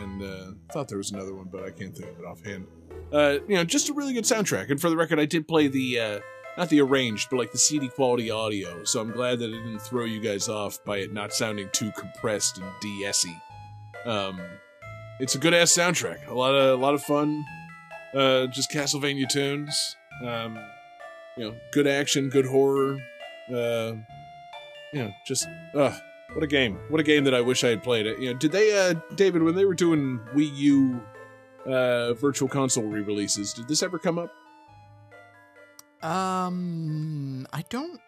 and 0.00 0.20
uh, 0.20 0.50
thought 0.72 0.88
there 0.88 0.98
was 0.98 1.12
another 1.12 1.32
one, 1.32 1.46
but 1.50 1.62
I 1.62 1.70
can't 1.70 1.96
think 1.96 2.10
of 2.10 2.18
it 2.18 2.24
offhand. 2.24 2.66
Uh, 3.12 3.38
you 3.46 3.54
know, 3.54 3.62
just 3.62 3.88
a 3.88 3.92
really 3.92 4.12
good 4.12 4.24
soundtrack. 4.24 4.68
And 4.68 4.80
for 4.80 4.90
the 4.90 4.96
record, 4.96 5.20
I 5.20 5.26
did 5.26 5.46
play 5.46 5.68
the 5.68 6.00
uh, 6.00 6.20
not 6.58 6.70
the 6.70 6.80
arranged, 6.80 7.30
but 7.30 7.36
like 7.36 7.52
the 7.52 7.58
CD 7.58 7.86
quality 7.88 8.32
audio. 8.32 8.82
So 8.82 9.00
I'm 9.00 9.12
glad 9.12 9.38
that 9.38 9.50
it 9.50 9.62
didn't 9.62 9.82
throw 9.82 10.06
you 10.06 10.20
guys 10.20 10.48
off 10.48 10.84
by 10.84 10.98
it 10.98 11.12
not 11.12 11.32
sounding 11.32 11.68
too 11.72 11.92
compressed 11.92 12.58
and 12.58 12.66
DS-y. 12.80 13.40
Um, 14.06 14.40
it's 15.20 15.36
a 15.36 15.38
good 15.38 15.54
ass 15.54 15.72
soundtrack. 15.72 16.26
A 16.26 16.34
lot 16.34 16.52
of 16.56 16.80
a 16.80 16.82
lot 16.82 16.94
of 16.94 17.02
fun. 17.04 17.44
Uh, 18.14 18.46
just 18.46 18.70
Castlevania 18.70 19.28
tunes. 19.28 19.96
Um, 20.24 20.58
you 21.36 21.44
know, 21.44 21.56
good 21.72 21.86
action, 21.86 22.28
good 22.28 22.46
horror. 22.46 22.98
Uh, 23.50 23.94
you 24.92 25.02
know, 25.02 25.12
just 25.26 25.46
uh, 25.74 25.96
What 26.32 26.42
a 26.44 26.46
game! 26.46 26.78
What 26.88 27.00
a 27.00 27.04
game 27.04 27.24
that 27.24 27.34
I 27.34 27.40
wish 27.40 27.64
I 27.64 27.68
had 27.68 27.82
played. 27.82 28.06
It. 28.06 28.18
You 28.20 28.32
know, 28.32 28.38
did 28.38 28.52
they, 28.52 28.72
uh, 28.76 28.94
David, 29.16 29.42
when 29.42 29.54
they 29.56 29.64
were 29.64 29.74
doing 29.74 30.20
Wii 30.34 30.56
U 30.56 31.00
uh, 31.66 32.14
Virtual 32.14 32.48
Console 32.48 32.84
re-releases, 32.84 33.52
did 33.52 33.66
this 33.68 33.82
ever 33.82 33.98
come 33.98 34.18
up? 34.18 34.30
Um, 36.02 37.46
I 37.52 37.64
don't 37.70 38.00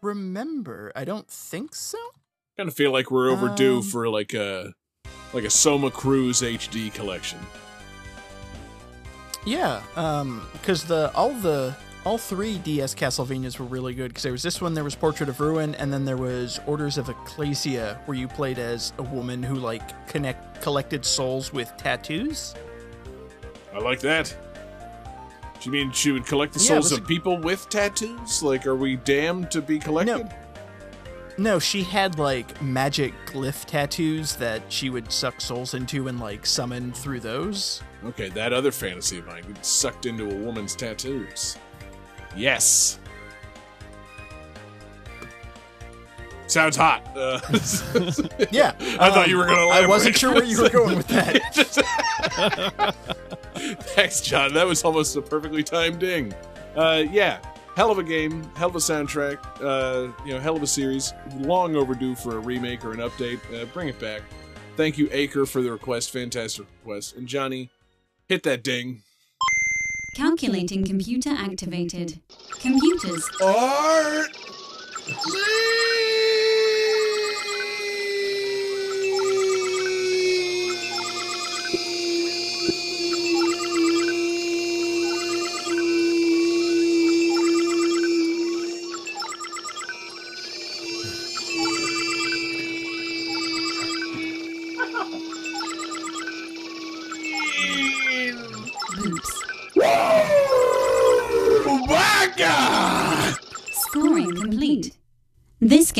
remember. 0.00 0.92
I 0.94 1.04
don't 1.04 1.28
think 1.28 1.74
so. 1.74 1.98
Kind 2.56 2.68
of 2.68 2.74
feel 2.74 2.92
like 2.92 3.10
we're 3.10 3.30
overdue 3.30 3.78
Um, 3.78 3.82
for 3.82 4.08
like 4.08 4.32
a 4.34 4.72
like 5.32 5.44
a 5.44 5.50
Soma 5.50 5.90
Cruz 5.90 6.40
HD 6.42 6.92
collection. 6.92 7.38
Yeah, 9.44 9.82
um, 9.96 10.46
because 10.52 10.84
the 10.84 11.12
all 11.14 11.30
the 11.32 11.74
all 12.04 12.18
three 12.18 12.58
DS 12.58 12.94
Castlevanias 12.94 13.58
were 13.58 13.66
really 13.66 13.94
good. 13.94 14.08
Because 14.08 14.22
there 14.22 14.32
was 14.32 14.42
this 14.42 14.60
one, 14.60 14.74
there 14.74 14.84
was 14.84 14.94
Portrait 14.94 15.28
of 15.28 15.40
Ruin, 15.40 15.74
and 15.76 15.92
then 15.92 16.04
there 16.04 16.16
was 16.16 16.60
Orders 16.66 16.98
of 16.98 17.08
Ecclesia, 17.08 18.00
where 18.06 18.16
you 18.16 18.28
played 18.28 18.58
as 18.58 18.92
a 18.98 19.02
woman 19.02 19.42
who 19.42 19.56
like 19.56 20.06
connect 20.08 20.62
collected 20.62 21.04
souls 21.04 21.52
with 21.52 21.72
tattoos. 21.76 22.54
I 23.74 23.78
like 23.78 24.00
that. 24.00 24.34
Do 25.60 25.70
you 25.70 25.72
mean 25.72 25.92
she 25.92 26.10
would 26.10 26.26
collect 26.26 26.54
the 26.54 26.58
Yeah, 26.60 26.66
souls 26.66 26.92
of 26.92 27.06
people 27.06 27.38
with 27.38 27.68
tattoos? 27.68 28.42
Like, 28.42 28.66
are 28.66 28.74
we 28.74 28.96
damned 28.96 29.50
to 29.52 29.62
be 29.62 29.78
collected? 29.78 30.24
No, 30.24 30.28
she 31.58 31.82
had 31.82 32.18
like 32.18 32.60
magic 32.62 33.14
glyph 33.26 33.64
tattoos 33.64 34.36
that 34.36 34.62
she 34.68 34.90
would 34.90 35.10
suck 35.10 35.40
souls 35.40 35.74
into 35.74 36.08
and 36.08 36.20
like 36.20 36.44
summon 36.46 36.92
through 36.92 37.20
those. 37.20 37.82
Okay, 38.04 38.28
that 38.30 38.52
other 38.52 38.72
fantasy 38.72 39.18
of 39.18 39.26
mine 39.26 39.44
gets 39.46 39.68
sucked 39.68 40.06
into 40.06 40.30
a 40.30 40.34
woman's 40.34 40.74
tattoos. 40.74 41.56
Yes. 42.36 42.98
Sounds 46.48 46.76
hot. 46.76 47.02
Uh, 47.16 47.40
Yeah, 48.50 48.74
I 49.00 49.10
thought 49.10 49.28
you 49.28 49.38
were 49.38 49.46
going 49.46 49.56
to. 49.56 49.74
I 49.74 49.86
wasn't 49.86 50.16
sure 50.16 50.34
where 50.34 50.44
you 50.44 50.60
were 50.62 50.68
going 50.68 50.96
with 50.96 51.08
that. 51.08 52.94
Thanks, 53.54 54.20
John. 54.20 54.52
That 54.52 54.66
was 54.66 54.84
almost 54.84 55.16
a 55.16 55.22
perfectly 55.22 55.62
timed 55.62 56.00
ding. 56.00 56.34
Uh, 56.76 57.04
yeah, 57.10 57.38
hell 57.76 57.90
of 57.90 57.98
a 57.98 58.02
game, 58.02 58.42
hell 58.54 58.68
of 58.68 58.76
a 58.76 58.78
soundtrack. 58.78 59.38
Uh, 59.60 60.12
you 60.24 60.34
know, 60.34 60.40
hell 60.40 60.56
of 60.56 60.62
a 60.62 60.66
series. 60.66 61.12
Long 61.36 61.76
overdue 61.76 62.14
for 62.14 62.36
a 62.36 62.40
remake 62.40 62.84
or 62.84 62.92
an 62.92 62.98
update. 62.98 63.40
Uh, 63.54 63.66
bring 63.66 63.88
it 63.88 63.98
back. 63.98 64.22
Thank 64.76 64.98
you, 64.98 65.08
Acre, 65.12 65.46
for 65.46 65.62
the 65.62 65.70
request. 65.70 66.10
Fantastic 66.10 66.66
request. 66.82 67.16
And 67.16 67.26
Johnny, 67.26 67.70
hit 68.28 68.42
that 68.44 68.62
ding. 68.62 69.02
Calculating 70.14 70.84
computer 70.84 71.30
activated. 71.30 72.20
Computers. 72.60 73.28
Art. 73.42 74.28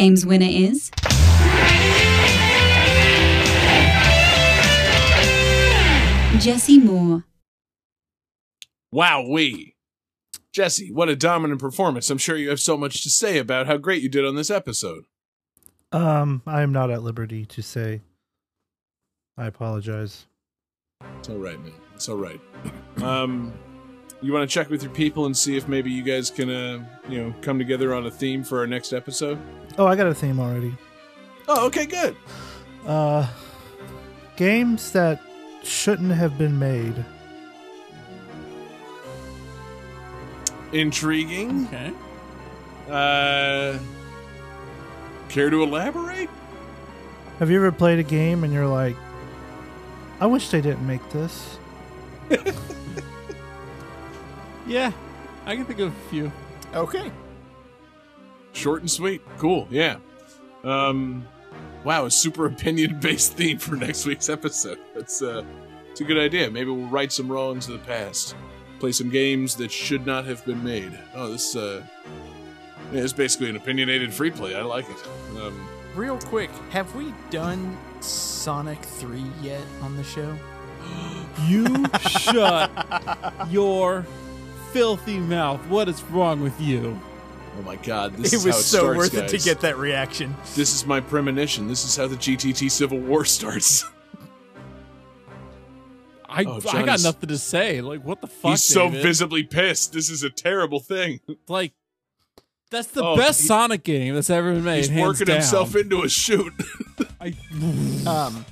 Game's 0.02 0.26
winner 0.26 0.48
is. 0.48 0.90
Jesse 6.42 6.80
Moore. 6.80 7.24
Wow, 8.90 9.28
we. 9.28 9.76
Jesse, 10.52 10.90
what 10.90 11.08
a 11.08 11.14
dominant 11.14 11.60
performance. 11.60 12.10
I'm 12.10 12.18
sure 12.18 12.36
you 12.36 12.48
have 12.48 12.58
so 12.58 12.76
much 12.76 13.04
to 13.04 13.10
say 13.10 13.38
about 13.38 13.68
how 13.68 13.76
great 13.76 14.02
you 14.02 14.08
did 14.08 14.24
on 14.26 14.34
this 14.34 14.50
episode. 14.50 15.04
Um, 15.92 16.42
I 16.48 16.62
am 16.62 16.72
not 16.72 16.90
at 16.90 17.04
liberty 17.04 17.46
to 17.46 17.62
say. 17.62 18.00
I 19.38 19.46
apologize. 19.46 20.26
It's 21.20 21.28
all 21.28 21.36
right, 21.36 21.60
man. 21.62 21.72
It's 21.94 22.08
all 22.08 22.16
right. 22.16 22.40
Um, 23.02 23.52
you 24.22 24.32
want 24.32 24.48
to 24.48 24.52
check 24.52 24.70
with 24.70 24.82
your 24.82 24.92
people 24.92 25.26
and 25.26 25.36
see 25.36 25.56
if 25.56 25.68
maybe 25.68 25.90
you 25.90 26.02
guys 26.02 26.30
can, 26.30 26.48
uh, 26.48 26.84
you 27.08 27.22
know, 27.22 27.34
come 27.42 27.58
together 27.58 27.92
on 27.92 28.06
a 28.06 28.10
theme 28.10 28.44
for 28.44 28.60
our 28.60 28.66
next 28.66 28.92
episode? 28.92 29.38
Oh, 29.76 29.86
I 29.86 29.96
got 29.96 30.06
a 30.06 30.14
theme 30.14 30.38
already. 30.38 30.74
Oh, 31.48 31.66
okay, 31.66 31.86
good. 31.86 32.16
Uh, 32.86 33.28
games 34.36 34.92
that 34.92 35.20
shouldn't 35.64 36.12
have 36.12 36.38
been 36.38 36.58
made. 36.58 37.04
Intriguing. 40.72 41.66
Okay. 41.66 41.92
Uh, 42.88 43.78
care 45.28 45.50
to 45.50 45.62
elaborate? 45.62 46.30
Have 47.38 47.50
you 47.50 47.56
ever 47.56 47.72
played 47.72 47.98
a 47.98 48.04
game 48.04 48.44
and 48.44 48.52
you're 48.52 48.66
like, 48.66 48.96
I 50.20 50.26
wish 50.26 50.50
they 50.50 50.60
didn't 50.60 50.86
make 50.86 51.06
this? 51.10 51.58
Yeah, 54.72 54.90
I 55.44 55.54
can 55.54 55.66
think 55.66 55.80
of 55.80 55.88
a 55.88 56.08
few. 56.08 56.32
Okay. 56.74 57.12
Short 58.52 58.80
and 58.80 58.90
sweet. 58.90 59.20
Cool. 59.36 59.68
Yeah. 59.70 59.98
Um, 60.64 61.28
wow, 61.84 62.06
a 62.06 62.10
super 62.10 62.46
opinion 62.54 62.98
based 62.98 63.34
theme 63.34 63.58
for 63.58 63.76
next 63.76 64.06
week's 64.06 64.30
episode. 64.30 64.78
That's 64.94 65.20
uh, 65.20 65.44
it's 65.90 66.00
a 66.00 66.04
good 66.04 66.16
idea. 66.16 66.50
Maybe 66.50 66.70
we'll 66.70 66.88
right 66.88 67.12
some 67.12 67.30
wrongs 67.30 67.68
of 67.68 67.74
the 67.74 67.86
past. 67.86 68.34
Play 68.80 68.92
some 68.92 69.10
games 69.10 69.56
that 69.56 69.70
should 69.70 70.06
not 70.06 70.24
have 70.24 70.42
been 70.46 70.64
made. 70.64 70.98
Oh, 71.14 71.30
this 71.30 71.54
uh, 71.54 71.84
yeah, 72.92 73.02
it's 73.02 73.12
basically 73.12 73.50
an 73.50 73.56
opinionated 73.56 74.10
free 74.14 74.30
play. 74.30 74.54
I 74.54 74.62
like 74.62 74.86
it. 74.88 75.06
Um, 75.38 75.68
Real 75.94 76.16
quick, 76.18 76.48
have 76.70 76.94
we 76.96 77.12
done 77.28 77.76
Sonic 78.00 78.82
3 78.82 79.22
yet 79.42 79.60
on 79.82 79.96
the 79.98 80.04
show? 80.04 80.34
You 81.46 81.86
shut 82.10 82.70
your 83.50 84.06
filthy 84.72 85.18
mouth. 85.18 85.60
What 85.68 85.88
is 85.88 86.02
wrong 86.04 86.40
with 86.42 86.60
you? 86.60 87.00
oh 87.58 87.62
my 87.62 87.76
God, 87.76 88.14
this 88.16 88.32
it 88.32 88.36
is 88.36 88.44
was 88.46 88.54
how 88.54 88.60
it 88.60 88.62
so 88.62 88.78
starts, 88.78 88.98
worth 88.98 89.14
it 89.14 89.28
to 89.28 89.38
get 89.44 89.60
that 89.60 89.76
reaction. 89.76 90.34
This 90.54 90.74
is 90.74 90.86
my 90.86 91.00
premonition. 91.00 91.68
This 91.68 91.84
is 91.84 91.96
how 91.96 92.06
the 92.06 92.16
GTT 92.16 92.70
Civil 92.70 92.98
War 92.98 93.24
starts. 93.26 93.84
I 96.28 96.44
Oh, 96.44 96.60
I 96.72 96.82
got 96.82 97.02
nothing 97.02 97.28
to 97.28 97.38
say. 97.38 97.80
Like 97.82 98.02
what 98.04 98.20
the 98.20 98.26
fuck? 98.26 98.52
He's 98.52 98.64
so 98.64 98.88
visibly 98.88 99.42
pissed. 99.42 99.92
This 99.92 100.08
is 100.08 100.22
a 100.22 100.30
terrible 100.30 100.80
thing. 100.80 101.20
Like 101.46 101.72
that's 102.70 102.88
the 102.88 103.04
Oh, 103.04 103.16
best 103.16 103.42
he- 103.42 103.46
Sonic 103.48 103.84
game 103.84 104.14
that's 104.14 104.30
ever 104.30 104.54
been 104.54 104.64
made. 104.64 104.78
He's 104.78 104.88
hands 104.88 105.06
working 105.06 105.26
down. 105.26 105.36
himself 105.36 105.76
into 105.76 106.02
a 106.02 106.08
shoot. 106.08 106.52
I, 107.20 107.34
Um, 108.06 108.46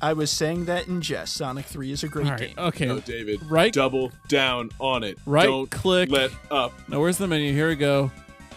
I 0.00 0.12
was 0.12 0.30
saying 0.30 0.66
that 0.66 0.86
in 0.88 1.00
jest. 1.00 1.34
Sonic 1.34 1.64
3 1.66 1.92
is 1.92 2.02
a 2.04 2.08
great 2.08 2.26
all 2.26 2.32
right, 2.32 2.40
game. 2.40 2.54
okay. 2.58 2.86
No, 2.86 3.00
David. 3.00 3.42
Right- 3.50 3.72
Double 3.72 4.12
down 4.28 4.70
on 4.78 5.02
it. 5.04 5.18
Right 5.26 5.46
Don't 5.46 5.70
click. 5.70 6.10
let 6.10 6.30
up. 6.50 6.72
Now 6.88 7.00
where's 7.00 7.18
the 7.18 7.26
menu? 7.26 7.52
Here 7.52 7.68
we 7.68 7.76
go. 7.76 8.10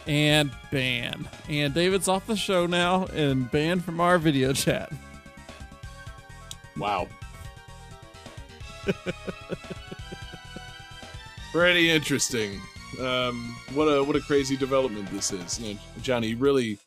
And 0.08 0.52
ban. 0.72 1.28
And 1.48 1.74
David's 1.74 2.08
off 2.08 2.26
the 2.28 2.36
show 2.36 2.66
now 2.66 3.06
and 3.14 3.50
banned 3.52 3.84
from 3.86 4.00
our 4.02 4.18
video 4.18 4.52
chat. 4.54 4.92
Wow. 6.78 7.08
Pretty 11.52 11.92
interesting. 11.92 12.60
Um, 13.00 13.56
what 13.74 13.86
a 13.86 14.04
what 14.04 14.16
a 14.16 14.22
crazy 14.22 14.56
development 14.58 15.10
this 15.12 15.32
is. 15.32 15.60
You 15.60 15.74
know, 15.74 15.80
Johnny, 16.02 16.34
really, 16.34 16.78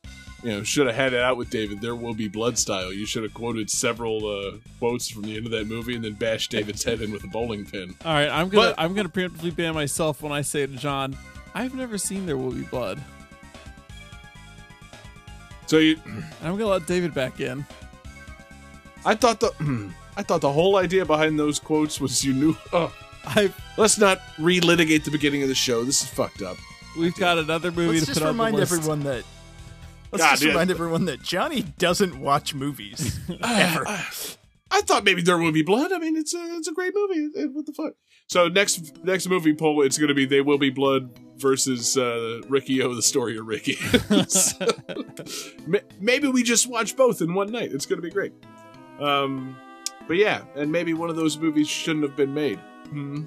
you 0.44 0.50
know, 0.52 0.62
should 0.62 0.86
have 0.86 0.94
had 0.94 1.12
it 1.14 1.20
out 1.22 1.36
with 1.38 1.48
David. 1.50 1.80
There 1.80 1.96
will 1.96 2.14
be 2.14 2.28
blood 2.28 2.56
style. 2.58 2.92
You 2.92 3.06
should 3.06 3.22
have 3.24 3.32
quoted 3.34 3.68
several 3.70 4.26
uh, 4.28 4.52
quotes 4.78 5.08
from 5.08 5.22
the 5.22 5.36
end 5.36 5.46
of 5.46 5.52
that 5.52 5.66
movie 5.66 5.94
and 5.96 6.04
then 6.04 6.12
bashed 6.12 6.50
David's 6.52 6.84
head 6.84 7.00
in 7.00 7.10
with 7.10 7.24
a 7.24 7.28
bowling 7.28 7.64
pin. 7.64 7.94
All 8.04 8.12
right, 8.12 8.28
I'm 8.28 8.48
gonna 8.50 8.68
But- 8.68 8.74
I'm 8.78 8.94
gonna 8.94 9.08
preemptively 9.08 9.56
ban 9.56 9.74
myself 9.74 10.22
when 10.22 10.30
I 10.32 10.42
say 10.42 10.66
to 10.66 10.76
John, 10.76 11.16
I've 11.54 11.74
never 11.74 11.96
seen 11.98 12.26
There 12.26 12.36
Will 12.36 12.52
Be 12.52 12.62
Blood. 12.62 13.00
So 15.66 15.78
you, 15.78 15.96
I'm 16.42 16.52
gonna 16.58 16.66
let 16.66 16.86
David 16.86 17.14
back 17.14 17.40
in. 17.40 17.64
I 19.04 19.14
thought 19.14 19.40
the 19.40 19.52
I 20.16 20.22
thought 20.22 20.40
the 20.42 20.52
whole 20.52 20.76
idea 20.76 21.04
behind 21.04 21.38
those 21.38 21.58
quotes 21.58 22.00
was 22.00 22.24
you 22.24 22.32
knew. 22.34 22.56
Oh, 22.72 22.92
I 23.26 23.50
let's 23.78 23.96
not 23.98 24.20
relitigate 24.36 25.04
the 25.04 25.10
beginning 25.10 25.42
of 25.42 25.48
the 25.48 25.54
show. 25.54 25.82
This 25.84 26.02
is 26.02 26.08
fucked 26.10 26.42
up. 26.42 26.58
we've 26.98 27.14
got 27.16 27.38
another 27.38 27.72
movie 27.72 27.94
Let's 27.94 28.00
to 28.00 28.06
just 28.08 28.20
put 28.20 28.28
on 28.28 28.36
the 28.36 28.42
remind 28.42 28.56
list. 28.56 28.72
everyone 28.74 29.00
that. 29.04 29.24
Let's 30.14 30.22
God, 30.22 30.30
just 30.30 30.42
yeah. 30.44 30.48
remind 30.50 30.70
everyone 30.70 31.06
that 31.06 31.22
Johnny 31.22 31.62
doesn't 31.76 32.20
watch 32.20 32.54
movies 32.54 33.18
ever. 33.42 33.84
I 33.88 34.06
I 34.70 34.80
thought 34.80 35.02
maybe 35.02 35.22
there 35.22 35.36
would 35.36 35.54
be 35.54 35.62
blood. 35.62 35.92
I 35.92 35.98
mean, 35.98 36.16
it's 36.16 36.32
a 36.34 36.56
it's 36.56 36.68
a 36.68 36.72
great 36.72 36.92
movie. 36.94 37.48
What 37.48 37.66
the 37.66 37.72
fuck? 37.72 37.94
So 38.28 38.46
next 38.46 39.04
next 39.04 39.28
movie 39.28 39.54
poll, 39.54 39.82
it's 39.82 39.98
going 39.98 40.08
to 40.08 40.14
be 40.14 40.24
"They 40.24 40.40
Will 40.40 40.56
Be 40.56 40.70
Blood" 40.70 41.18
versus 41.36 41.96
uh, 41.96 42.42
Riki-Oh, 42.48 42.94
the 42.94 43.02
story 43.02 43.36
of 43.36 43.46
Ricky. 43.46 43.76
So, 44.28 44.68
maybe 45.98 46.28
we 46.28 46.44
just 46.44 46.68
watch 46.68 46.94
both 46.96 47.20
in 47.20 47.34
one 47.34 47.50
night. 47.50 47.72
It's 47.72 47.86
going 47.86 47.98
to 47.98 48.02
be 48.02 48.10
great. 48.10 48.32
Um, 49.00 49.56
but 50.06 50.16
yeah, 50.16 50.44
and 50.54 50.70
maybe 50.70 50.94
one 50.94 51.10
of 51.10 51.16
those 51.16 51.36
movies 51.38 51.68
shouldn't 51.68 52.04
have 52.04 52.14
been 52.16 52.32
made. 52.32 52.60
Hmm. 52.90 53.24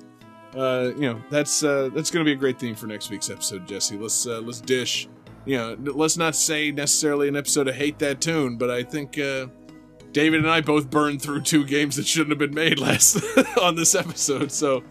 Uh, 0.55 0.91
you 0.95 1.01
know, 1.01 1.21
that's 1.29 1.63
uh, 1.63 1.89
that's 1.93 2.09
going 2.09 2.25
to 2.25 2.29
be 2.29 2.33
a 2.33 2.39
great 2.39 2.59
theme 2.59 2.75
for 2.75 2.87
next 2.87 3.09
week's 3.09 3.29
episode, 3.29 3.67
Jesse. 3.67 3.97
Let's 3.97 4.25
uh, 4.25 4.39
let's 4.39 4.61
dish. 4.61 5.07
You 5.47 5.57
know, 5.57 5.77
let's 5.93 6.17
not 6.17 6.35
say 6.35 6.71
necessarily 6.71 7.29
an 7.29 7.37
episode 7.37 7.69
of 7.69 7.75
"Hate 7.75 7.97
That 7.99 8.19
Tune," 8.19 8.57
but 8.57 8.69
I 8.69 8.83
think 8.83 9.17
uh, 9.17 9.47
David 10.11 10.41
and 10.41 10.49
I 10.49 10.59
both 10.59 10.89
burned 10.89 11.21
through 11.21 11.41
two 11.41 11.63
games 11.63 11.95
that 11.95 12.05
shouldn't 12.05 12.31
have 12.31 12.39
been 12.39 12.53
made 12.53 12.79
last 12.81 13.23
on 13.57 13.75
this 13.75 13.95
episode. 13.95 14.51
So 14.51 14.83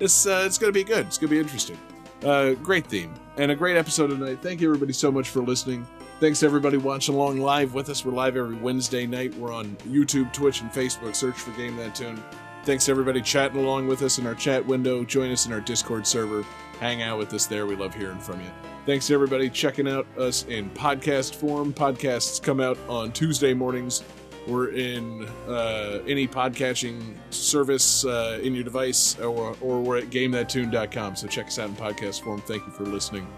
it's 0.00 0.26
uh, 0.26 0.42
it's 0.44 0.58
going 0.58 0.72
to 0.72 0.78
be 0.78 0.82
good. 0.82 1.06
It's 1.06 1.16
going 1.16 1.28
to 1.28 1.34
be 1.36 1.40
interesting. 1.40 1.78
Uh, 2.24 2.54
great 2.54 2.86
theme 2.88 3.14
and 3.36 3.52
a 3.52 3.54
great 3.54 3.76
episode 3.76 4.08
tonight. 4.08 4.42
Thank 4.42 4.60
you 4.60 4.68
everybody 4.68 4.92
so 4.92 5.12
much 5.12 5.28
for 5.28 5.42
listening. 5.42 5.86
Thanks 6.18 6.40
to 6.40 6.46
everybody 6.46 6.76
watching 6.76 7.14
along 7.14 7.38
live 7.38 7.72
with 7.72 7.88
us. 7.88 8.04
We're 8.04 8.12
live 8.12 8.36
every 8.36 8.56
Wednesday 8.56 9.06
night. 9.06 9.32
We're 9.36 9.54
on 9.54 9.76
YouTube, 9.88 10.32
Twitch, 10.32 10.60
and 10.60 10.70
Facebook. 10.72 11.14
Search 11.14 11.36
for 11.36 11.52
Game 11.52 11.76
That 11.76 11.94
Tune. 11.94 12.22
Thanks 12.64 12.84
to 12.86 12.90
everybody 12.90 13.22
chatting 13.22 13.60
along 13.60 13.86
with 13.86 14.02
us 14.02 14.18
in 14.18 14.26
our 14.26 14.34
chat 14.34 14.66
window. 14.66 15.02
Join 15.04 15.30
us 15.30 15.46
in 15.46 15.52
our 15.52 15.62
Discord 15.62 16.06
server. 16.06 16.44
Hang 16.78 17.00
out 17.00 17.16
with 17.16 17.32
us 17.32 17.46
there. 17.46 17.64
We 17.64 17.76
love 17.76 17.94
hearing 17.94 18.18
from 18.18 18.40
you. 18.40 18.50
Thanks 18.90 19.06
to 19.06 19.14
everybody 19.14 19.48
checking 19.48 19.86
out 19.86 20.04
us 20.18 20.44
in 20.48 20.68
podcast 20.70 21.36
form. 21.36 21.72
Podcasts 21.72 22.42
come 22.42 22.58
out 22.58 22.76
on 22.88 23.12
Tuesday 23.12 23.54
mornings. 23.54 24.02
We're 24.48 24.70
in 24.70 25.28
uh, 25.46 26.00
any 26.08 26.26
podcatching 26.26 27.14
service 27.30 28.04
uh, 28.04 28.40
in 28.42 28.52
your 28.52 28.64
device, 28.64 29.16
or, 29.20 29.56
or 29.60 29.80
we're 29.80 29.98
at 29.98 30.10
GameThatTune.com. 30.10 31.14
So 31.14 31.28
check 31.28 31.46
us 31.46 31.60
out 31.60 31.68
in 31.68 31.76
podcast 31.76 32.22
form. 32.22 32.40
Thank 32.40 32.66
you 32.66 32.72
for 32.72 32.82
listening. 32.82 33.28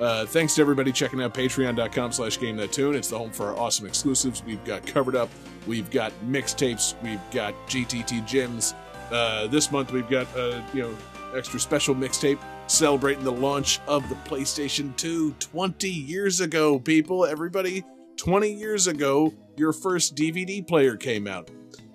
Uh, 0.00 0.24
thanks 0.24 0.54
to 0.54 0.62
everybody 0.62 0.90
checking 0.90 1.22
out 1.22 1.34
patreon.com 1.34 2.10
slash 2.10 2.40
game 2.40 2.58
it's 2.58 3.08
the 3.08 3.18
home 3.18 3.30
for 3.30 3.48
our 3.48 3.58
awesome 3.58 3.86
exclusives 3.86 4.42
we've 4.44 4.64
got 4.64 4.86
covered 4.86 5.16
up 5.16 5.28
we've 5.66 5.90
got 5.90 6.12
mixtapes 6.30 6.94
we've 7.02 7.20
got 7.32 7.52
gtt 7.66 8.24
gems 8.24 8.74
uh, 9.10 9.48
this 9.48 9.72
month 9.72 9.90
we've 9.90 10.08
got 10.08 10.28
uh, 10.36 10.62
you 10.72 10.82
know 10.82 10.96
extra 11.34 11.58
special 11.58 11.96
mixtape 11.96 12.38
celebrating 12.68 13.24
the 13.24 13.32
launch 13.32 13.80
of 13.86 14.08
the 14.08 14.14
playstation 14.14 14.96
2 14.96 15.32
20 15.32 15.88
years 15.88 16.40
ago 16.40 16.78
people 16.78 17.24
everybody 17.24 17.82
20 18.16 18.52
years 18.52 18.86
ago 18.86 19.32
your 19.56 19.72
first 19.72 20.14
dvd 20.14 20.66
player 20.66 20.96
came 20.96 21.26
out 21.26 21.50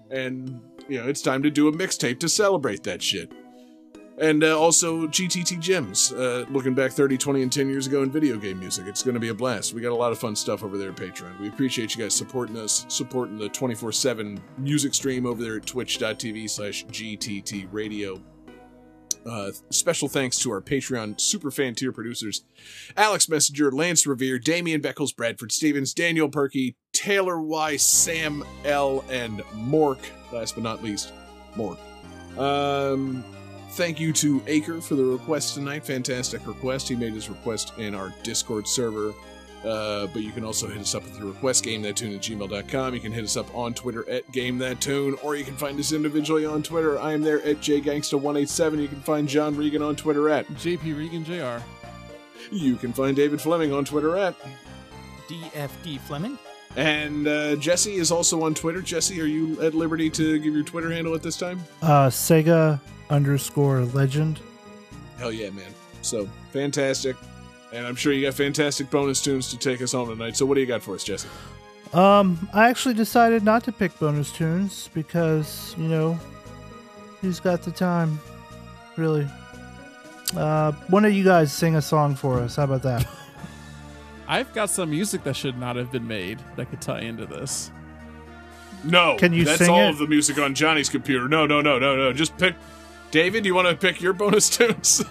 and 0.10 0.60
you 0.88 1.00
know 1.00 1.08
it's 1.08 1.22
time 1.22 1.44
to 1.44 1.50
do 1.50 1.68
a 1.68 1.72
mixtape 1.72 2.20
to 2.20 2.28
celebrate 2.28 2.84
that 2.84 3.02
shit 3.02 3.32
and 4.18 4.44
uh, 4.44 4.58
also 4.58 5.08
GTT 5.08 5.60
Gems, 5.60 6.14
uh, 6.14 6.46
looking 6.50 6.76
back 6.76 6.92
30, 6.92 7.18
20, 7.18 7.42
and 7.42 7.52
10 7.52 7.68
years 7.68 7.88
ago 7.88 8.04
in 8.04 8.12
video 8.12 8.38
game 8.38 8.60
music. 8.60 8.86
It's 8.88 9.02
going 9.02 9.16
to 9.16 9.20
be 9.20 9.30
a 9.30 9.34
blast. 9.34 9.74
We 9.74 9.82
got 9.82 9.92
a 9.92 9.96
lot 9.96 10.12
of 10.12 10.20
fun 10.20 10.36
stuff 10.36 10.64
over 10.64 10.78
there 10.78 10.90
at 10.90 10.96
Patreon. 10.96 11.40
We 11.40 11.50
appreciate 11.50 11.96
you 11.96 12.04
guys 12.04 12.14
supporting 12.14 12.58
us, 12.58 12.86
supporting 12.90 13.38
the 13.38 13.50
24 13.50 13.92
7 13.92 14.40
music 14.58 14.94
stream 14.94 15.26
over 15.26 15.42
there 15.42 15.58
at 15.58 15.66
twitch.tv 15.66 16.50
slash 16.50 16.86
GTT 16.86 17.68
Radio. 17.72 18.22
Uh, 19.26 19.52
special 19.70 20.10
thanks 20.10 20.38
to 20.38 20.52
our 20.52 20.62
Patreon 20.62 21.20
super 21.20 21.50
fan 21.50 21.76
tier 21.76 21.94
producers 21.94 22.44
Alex 22.98 23.30
Messenger, 23.30 23.72
Lance 23.72 24.06
Riviere, 24.06 24.38
Damian 24.38 24.82
Beckles, 24.82 25.16
Bradford 25.16 25.52
Stephens, 25.52 25.94
Daniel 25.94 26.30
Perkey, 26.30 26.76
Taylor 26.92 27.40
Y, 27.40 27.78
Sam 27.78 28.44
L, 28.66 29.04
and 29.10 29.40
Mork. 29.54 30.00
Last 30.32 30.56
but 30.56 30.64
not 30.64 30.84
least, 30.84 31.14
Mork. 31.56 31.78
Um, 32.38 33.24
thank 33.72 34.00
you 34.00 34.12
to 34.14 34.42
Acre 34.48 34.82
for 34.82 34.96
the 34.96 35.06
request 35.06 35.56
tonight. 35.56 35.86
Fantastic 35.86 36.46
request. 36.46 36.90
He 36.90 36.96
made 36.96 37.14
his 37.14 37.30
request 37.30 37.78
in 37.78 37.96
our 37.96 38.14
Discord 38.24 38.68
server. 38.68 39.14
Uh, 39.64 40.08
but 40.08 40.22
you 40.22 40.32
can 40.32 40.44
also 40.44 40.68
hit 40.68 40.80
us 40.80 40.94
up 40.94 41.04
with 41.04 41.18
your 41.18 41.28
request, 41.28 41.64
gamethattune 41.64 42.16
at 42.16 42.22
gmail.com. 42.22 42.94
You 42.94 43.00
can 43.00 43.14
hit 43.14 43.24
us 43.24 43.38
up 43.38 43.54
on 43.56 43.74
Twitter 43.74 44.08
at 44.10 44.30
gamethattune, 44.32 45.24
or 45.24 45.36
you 45.36 45.46
can 45.46 45.56
find 45.56 45.80
us 45.80 45.94
individually 45.94 46.46
on 46.46 46.62
Twitter. 46.62 47.00
I 47.00 47.14
am 47.14 47.22
there 47.22 47.42
at 47.44 47.58
jgangsta187. 47.58 48.82
You 48.82 48.88
can 48.88 49.02
find 49.02 49.28
John 49.28 49.56
Regan 49.56 49.82
on 49.82 49.96
Twitter 49.96 50.30
at. 50.30 50.48
JP 50.50 50.98
Regan 50.98 51.24
Jr. 51.24 51.64
You 52.52 52.76
can 52.76 52.92
find 52.92 53.16
David 53.16 53.40
Fleming 53.40 53.72
on 53.72 53.86
Twitter 53.86 54.18
at. 54.18 54.36
DFD 55.28 56.00
Fleming. 56.02 56.38
And 56.76 57.28
uh, 57.28 57.56
Jesse 57.56 57.96
is 57.96 58.12
also 58.12 58.44
on 58.44 58.54
Twitter. 58.54 58.82
Jesse, 58.82 59.22
are 59.22 59.26
you 59.26 59.62
at 59.62 59.74
liberty 59.74 60.10
to 60.10 60.40
give 60.40 60.54
your 60.54 60.64
Twitter 60.64 60.92
handle 60.92 61.14
at 61.14 61.22
this 61.22 61.38
time? 61.38 61.64
Uh, 61.82 62.08
Sega 62.08 62.80
underscore 63.10 63.82
legend. 63.86 64.40
Hell 65.18 65.32
yeah, 65.32 65.52
man. 65.52 65.72
So 66.02 66.28
fantastic. 66.52 67.16
And 67.74 67.88
I'm 67.88 67.96
sure 67.96 68.14
you 68.14 68.22
got 68.22 68.36
fantastic 68.36 68.92
bonus 68.92 69.20
tunes 69.20 69.50
to 69.50 69.58
take 69.58 69.82
us 69.82 69.94
home 69.94 70.08
tonight. 70.10 70.38
So 70.38 70.46
what 70.46 70.54
do 70.56 70.62
you 70.62 70.68
got 70.68 70.84
for 70.84 70.94
us, 70.94 71.04
Jesse? 71.04 71.28
Um, 71.92 72.48
I 72.54 72.70
actually 72.70 72.94
decided 72.94 73.44
not 73.44 73.64
to 73.64 73.72
pick 73.72 73.98
bonus 74.00 74.32
tunes 74.32 74.90
because, 74.94 75.76
you 75.78 75.88
know, 75.88 76.14
who's 77.22 77.40
got 77.40 77.64
the 77.64 77.72
time? 77.72 78.20
Really. 78.96 79.28
Uh, 80.36 80.72
one 80.90 81.04
of 81.04 81.14
you 81.14 81.24
guys 81.24 81.52
sing 81.52 81.76
a 81.76 81.82
song 81.82 82.16
for 82.16 82.40
us. 82.40 82.56
How 82.58 82.66
about 82.66 82.84
that? 82.84 83.08
I've 84.28 84.54
got 84.54 84.70
some 84.70 84.92
music 84.92 85.24
that 85.24 85.36
should 85.36 85.58
not 85.58 85.76
have 85.76 85.92
been 85.92 86.08
made 86.08 86.40
that 86.56 86.70
could 86.70 86.82
tie 86.82 87.02
into 87.02 87.26
this. 87.26 87.72
No. 88.84 89.16
Can 89.18 89.34
you 89.34 89.46
That's 89.46 89.60
sing 89.60 89.70
all 89.70 89.82
it? 89.82 89.90
of 89.90 89.98
the 89.98 90.08
music 90.08 90.38
on 90.38 90.54
Johnny's 90.54 90.90
computer. 90.90 91.28
No, 91.28 91.46
no, 91.46 91.62
no, 91.62 91.80
no, 91.80 91.96
no. 91.96 92.14
Just 92.14 92.38
pick. 92.38 92.56
David, 93.12 93.44
do 93.44 93.48
you 93.48 93.56
want 93.56 93.68
to 93.68 93.76
pick 93.76 94.02
your 94.02 94.14
bonus 94.14 94.50
tunes? 94.58 95.04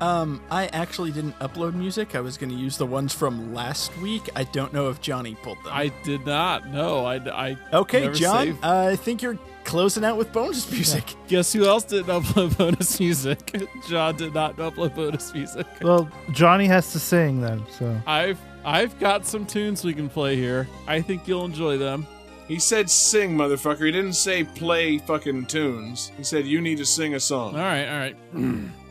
Um, 0.00 0.40
I 0.50 0.66
actually 0.66 1.12
didn't 1.12 1.38
upload 1.38 1.74
music. 1.74 2.14
I 2.14 2.20
was 2.20 2.36
going 2.36 2.50
to 2.50 2.56
use 2.56 2.76
the 2.76 2.86
ones 2.86 3.14
from 3.14 3.54
last 3.54 3.96
week. 3.98 4.28
I 4.36 4.44
don't 4.44 4.72
know 4.72 4.88
if 4.90 5.00
Johnny 5.00 5.36
pulled 5.42 5.58
them. 5.58 5.72
I 5.72 5.88
did 6.02 6.26
not. 6.26 6.68
No, 6.68 7.04
I. 7.06 7.16
I 7.16 7.56
okay, 7.72 8.02
never 8.02 8.14
John. 8.14 8.44
saved- 8.46 8.64
I 8.64 8.96
think 8.96 9.22
you're 9.22 9.38
closing 9.64 10.04
out 10.04 10.16
with 10.18 10.32
bonus 10.32 10.70
music. 10.70 11.14
Guess 11.28 11.52
who 11.52 11.64
else 11.64 11.84
didn't 11.84 12.06
upload 12.08 12.56
bonus 12.58 12.98
music? 13.00 13.56
John 13.88 14.16
did 14.16 14.34
not 14.34 14.56
upload 14.56 14.94
bonus 14.94 15.32
music. 15.32 15.66
well, 15.80 16.08
Johnny 16.32 16.66
has 16.66 16.92
to 16.92 16.98
sing 16.98 17.40
then, 17.40 17.64
so. 17.78 17.96
I've 18.06 18.38
I've 18.64 18.98
got 18.98 19.26
some 19.26 19.46
tunes 19.46 19.84
we 19.84 19.94
can 19.94 20.08
play 20.08 20.36
here. 20.36 20.66
I 20.86 21.00
think 21.02 21.28
you'll 21.28 21.44
enjoy 21.44 21.76
them. 21.78 22.06
he 22.48 22.58
said 22.58 22.90
sing, 22.90 23.36
motherfucker. 23.36 23.84
He 23.86 23.92
didn't 23.92 24.14
say 24.14 24.44
play 24.44 24.98
fucking 24.98 25.46
tunes. 25.46 26.12
He 26.16 26.24
said 26.24 26.46
you 26.46 26.60
need 26.60 26.78
to 26.78 26.86
sing 26.86 27.14
a 27.14 27.20
song. 27.20 27.54
All 27.54 27.60
right, 27.62 27.86
all 27.86 27.98
right. 27.98 28.16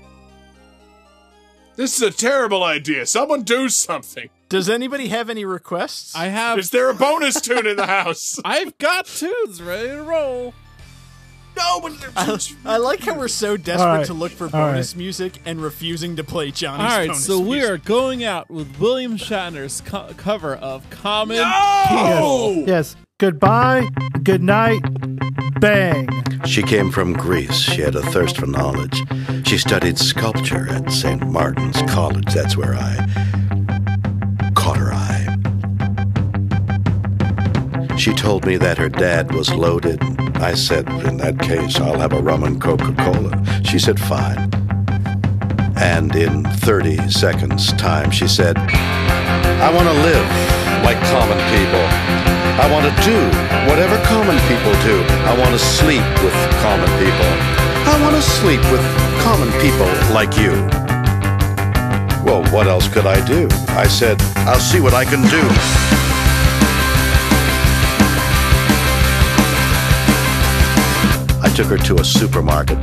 This 1.76 1.96
is 1.96 2.02
a 2.02 2.12
terrible 2.12 2.64
idea. 2.64 3.06
Someone 3.06 3.44
do 3.44 3.68
something. 3.70 4.30
Does 4.50 4.70
anybody 4.70 5.08
have 5.08 5.30
any 5.30 5.44
requests? 5.46 6.16
I 6.16 6.26
have 6.28 6.60
Is 6.60 6.70
there 6.70 6.90
a 6.90 6.94
bonus 6.94 7.42
tune 7.42 7.66
in 7.66 7.76
the 7.78 7.88
house? 7.88 8.40
I've 8.46 8.78
got 8.78 9.08
tunes 9.08 9.62
ready 9.62 9.90
to 9.90 10.04
roll. 10.04 10.54
no, 11.58 11.80
but 11.82 11.94
I, 12.16 12.38
I 12.66 12.78
like 12.78 13.00
how 13.02 13.18
we're 13.18 13.28
so 13.28 13.58
desperate 13.58 13.88
All 13.88 13.98
right, 13.98 14.06
to 14.06 14.14
look 14.14 14.32
for 14.32 14.48
bonus 14.50 14.94
right. 14.94 14.98
music 15.00 15.42
and 15.46 15.60
refusing 15.62 16.16
to 16.18 16.24
play 16.24 16.52
Johnny's 16.52 16.92
All 16.92 16.98
right, 17.00 17.08
bonus 17.08 17.26
so 17.26 17.40
we 17.40 17.64
are 17.64 17.78
going 17.78 18.24
out 18.24 18.52
with 18.52 18.80
William 18.80 19.18
Shatner's 19.18 19.82
co- 19.82 20.14
cover 20.16 20.56
of 20.56 20.88
Common 20.92 21.38
No! 21.38 22.64
Yes. 22.68 22.96
Goodbye. 23.20 23.88
Good 24.24 24.44
night. 24.44 24.82
Bang. 25.60 26.08
She 26.46 26.62
came 26.62 26.92
from 26.92 27.14
Greece. 27.14 27.56
She 27.56 27.82
had 27.82 27.96
a 27.96 28.02
thirst 28.02 28.38
for 28.38 28.48
knowledge. 28.48 29.02
She 29.44 29.58
studied 29.58 29.98
sculpture 29.98 30.68
at 30.70 30.92
St. 30.92 31.28
Martin's 31.28 31.82
College. 31.84 32.34
That's 32.34 32.58
where 32.58 32.74
I 32.74 32.96
caught 34.56 34.78
her 34.78 34.92
eye. 34.94 35.38
She 37.98 38.14
told 38.14 38.46
me 38.46 38.58
that 38.58 38.78
her 38.78 38.90
dad 38.90 39.34
was 39.34 39.54
loaded. 39.54 40.02
I 40.38 40.56
said, 40.56 40.90
in 41.06 41.18
that 41.18 41.40
case, 41.40 41.80
I'll 41.80 42.00
have 42.00 42.14
a 42.14 42.22
rum 42.22 42.44
and 42.44 42.60
Coca 42.60 42.94
Cola. 42.98 43.64
She 43.64 43.78
said, 43.78 44.00
fine. 44.00 44.50
And 45.78 46.16
in 46.16 46.44
30 46.44 47.10
seconds' 47.10 47.74
time, 47.74 48.12
she 48.12 48.28
said, 48.28 48.58
I 48.58 49.72
want 49.74 49.88
to 49.88 49.94
live 49.94 50.28
like 50.84 50.98
common 51.12 51.38
people. 51.54 51.86
I 52.60 52.70
want 52.72 52.86
to 52.86 52.94
do 53.04 53.18
whatever 53.70 53.98
common 54.06 54.38
people 54.48 54.74
do. 54.84 55.04
I 55.26 55.38
want 55.38 55.52
to 55.52 55.60
sleep 55.60 56.04
with 56.24 56.34
common 56.62 56.90
people. 56.98 57.53
I 57.86 58.02
want 58.02 58.16
to 58.16 58.22
sleep 58.22 58.62
with 58.72 58.82
common 59.22 59.52
people 59.62 59.88
like 60.14 60.38
you. 60.38 60.52
Well, 62.24 62.44
what 62.54 62.68
else 62.68 62.88
could 62.88 63.06
I 63.06 63.26
do? 63.26 63.48
I 63.70 63.88
said, 63.88 64.22
I'll 64.48 64.60
see 64.60 64.80
what 64.80 64.94
I 64.94 65.04
can 65.04 65.22
do. 65.24 65.44
I 71.44 71.54
took 71.54 71.68
her 71.68 71.78
to 71.78 71.96
a 71.96 72.06
supermarket. 72.06 72.78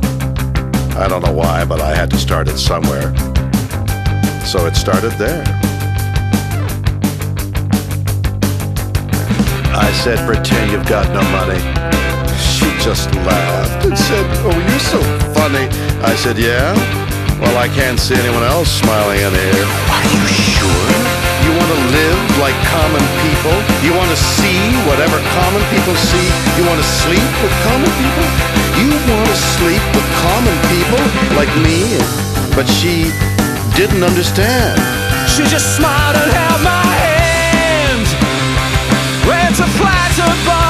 I 0.95 1.07
don't 1.07 1.25
know 1.25 1.33
why, 1.33 1.65
but 1.65 1.81
I 1.81 1.95
had 1.95 2.11
to 2.11 2.17
start 2.17 2.47
it 2.47 2.57
somewhere. 2.59 3.13
So 4.45 4.67
it 4.67 4.75
started 4.75 5.13
there. 5.13 5.43
I 9.73 9.91
said, 10.03 10.19
pretend 10.27 10.71
you've 10.71 10.87
got 10.87 11.07
no 11.11 11.21
money. 11.31 12.10
She 12.41 12.65
just 12.81 13.13
laughed 13.23 13.85
and 13.85 13.97
said, 13.97 14.25
Oh, 14.43 14.57
you're 14.57 14.85
so 14.89 14.99
funny. 15.37 15.69
I 16.01 16.15
said, 16.15 16.37
Yeah? 16.37 16.73
Well, 17.41 17.57
I 17.57 17.67
can't 17.73 17.99
see 17.99 18.13
anyone 18.13 18.43
else 18.43 18.69
smiling 18.69 19.17
in 19.17 19.33
here. 19.33 19.65
Are 19.89 20.05
you 20.13 20.23
sure? 20.29 21.21
You 21.41 21.51
want 21.57 21.73
to 21.73 21.81
live 21.89 22.21
like 22.37 22.53
common 22.69 23.01
people? 23.25 23.57
You 23.81 23.97
want 23.97 24.13
to 24.13 24.19
see 24.37 24.61
whatever 24.85 25.17
common 25.41 25.63
people 25.73 25.97
see? 25.97 26.27
You 26.53 26.63
want 26.69 26.77
to 26.77 26.87
sleep 27.01 27.31
with 27.41 27.53
common 27.65 27.91
people? 27.97 28.25
You 28.77 28.89
want 29.09 29.25
to 29.25 29.37
sleep 29.57 29.81
with 29.97 30.07
common 30.21 30.55
people 30.69 31.01
like 31.33 31.49
me? 31.65 31.97
But 32.53 32.69
she 32.69 33.09
didn't 33.73 34.05
understand. 34.05 34.77
She 35.25 35.41
just 35.49 35.75
smiled 35.75 36.21
and 36.21 36.29
held 36.29 36.61
my 36.61 36.85
hand. 36.93 38.05
Rent 39.25 39.57
a 39.57 39.67
flat 39.81 40.13
above. 40.21 40.60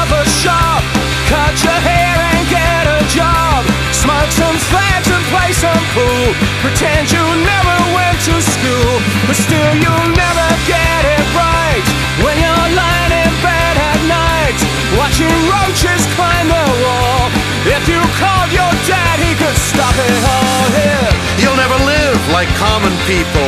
Cut 1.32 1.56
your 1.64 1.80
hair 1.80 2.20
and 2.36 2.44
get 2.52 2.84
a 2.92 3.00
job. 3.08 3.64
Smoke 3.96 4.28
some 4.36 4.60
fags 4.68 5.08
and 5.08 5.24
play 5.32 5.56
some 5.56 5.80
pool. 5.96 6.36
Pretend 6.60 7.08
you 7.08 7.24
never 7.24 7.78
went 7.96 8.20
to 8.28 8.36
school. 8.44 9.00
But 9.24 9.40
still 9.40 9.72
you'll 9.80 10.12
never 10.12 10.48
get 10.68 11.02
it 11.08 11.24
right. 11.32 11.88
When 12.20 12.36
you're 12.36 12.68
lying 12.76 13.16
in 13.16 13.32
bed 13.40 13.76
at 13.80 14.00
night. 14.12 14.60
Watching 15.00 15.32
roaches 15.48 16.04
climb 16.20 16.52
the 16.52 16.68
wall. 16.84 17.32
If 17.64 17.88
you 17.88 18.04
called 18.20 18.52
your 18.52 18.74
dad, 18.84 19.24
he 19.24 19.32
could 19.40 19.56
stop 19.56 19.96
it 19.96 20.20
all 20.36 20.68
here. 20.84 21.12
You'll 21.40 21.56
never 21.56 21.80
live 21.88 22.20
like 22.36 22.52
common 22.60 22.92
people. 23.08 23.48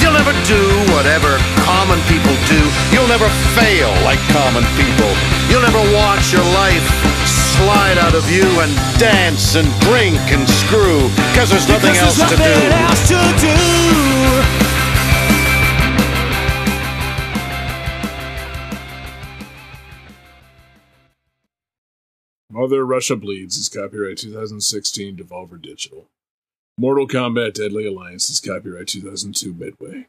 You'll 0.00 0.16
never 0.16 0.32
do 0.48 0.64
whatever 0.96 1.36
common 1.60 2.00
people 2.08 2.32
do. 2.48 2.60
You'll 2.88 3.12
never 3.12 3.28
fail 3.52 3.92
like 4.08 4.22
common 4.32 4.64
people. 4.80 5.12
You'll 5.52 5.66
never 5.68 5.84
watch 5.92 6.32
your 6.32 6.48
life 6.56 7.17
slide 7.58 7.98
out 7.98 8.14
of 8.14 8.24
you 8.30 8.46
and 8.60 8.72
dance 8.98 9.54
and 9.56 9.66
drink 9.80 10.18
and 10.30 10.48
screw 10.48 11.08
because 11.30 11.50
there's 11.50 11.68
nothing 11.68 11.92
Because 11.92 12.18
else 12.18 12.30
there's 12.30 12.30
to 12.30 12.36
do. 12.36 12.76
else 12.86 13.08
to 13.08 13.20
do. 13.46 14.68
Mother 22.50 22.84
Russia 22.84 23.16
Bleeds 23.16 23.56
is 23.56 23.68
copyright 23.68 24.18
2016 24.18 25.16
Devolver 25.16 25.60
Digital. 25.60 26.06
Mortal 26.78 27.06
Kombat 27.06 27.54
Deadly 27.54 27.86
Alliance 27.86 28.30
is 28.30 28.40
copyright 28.40 28.88
2002 28.88 29.52
Midway. 29.52 30.06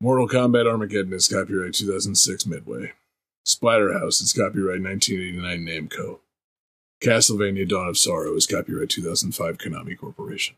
Mortal 0.00 0.28
Kombat 0.28 0.66
Armageddon 0.66 1.12
is 1.12 1.28
copyright 1.28 1.74
2006 1.74 2.46
Midway. 2.46 2.92
Splatterhouse 3.46 4.22
is 4.22 4.32
copyright 4.32 4.80
1989 4.80 5.88
Namco. 5.88 6.20
Castlevania 7.02 7.68
Dawn 7.68 7.88
of 7.88 7.98
Sorrow 7.98 8.34
is 8.36 8.46
copyright 8.46 8.90
2005 8.90 9.58
Konami 9.58 9.98
Corporation. 9.98 10.56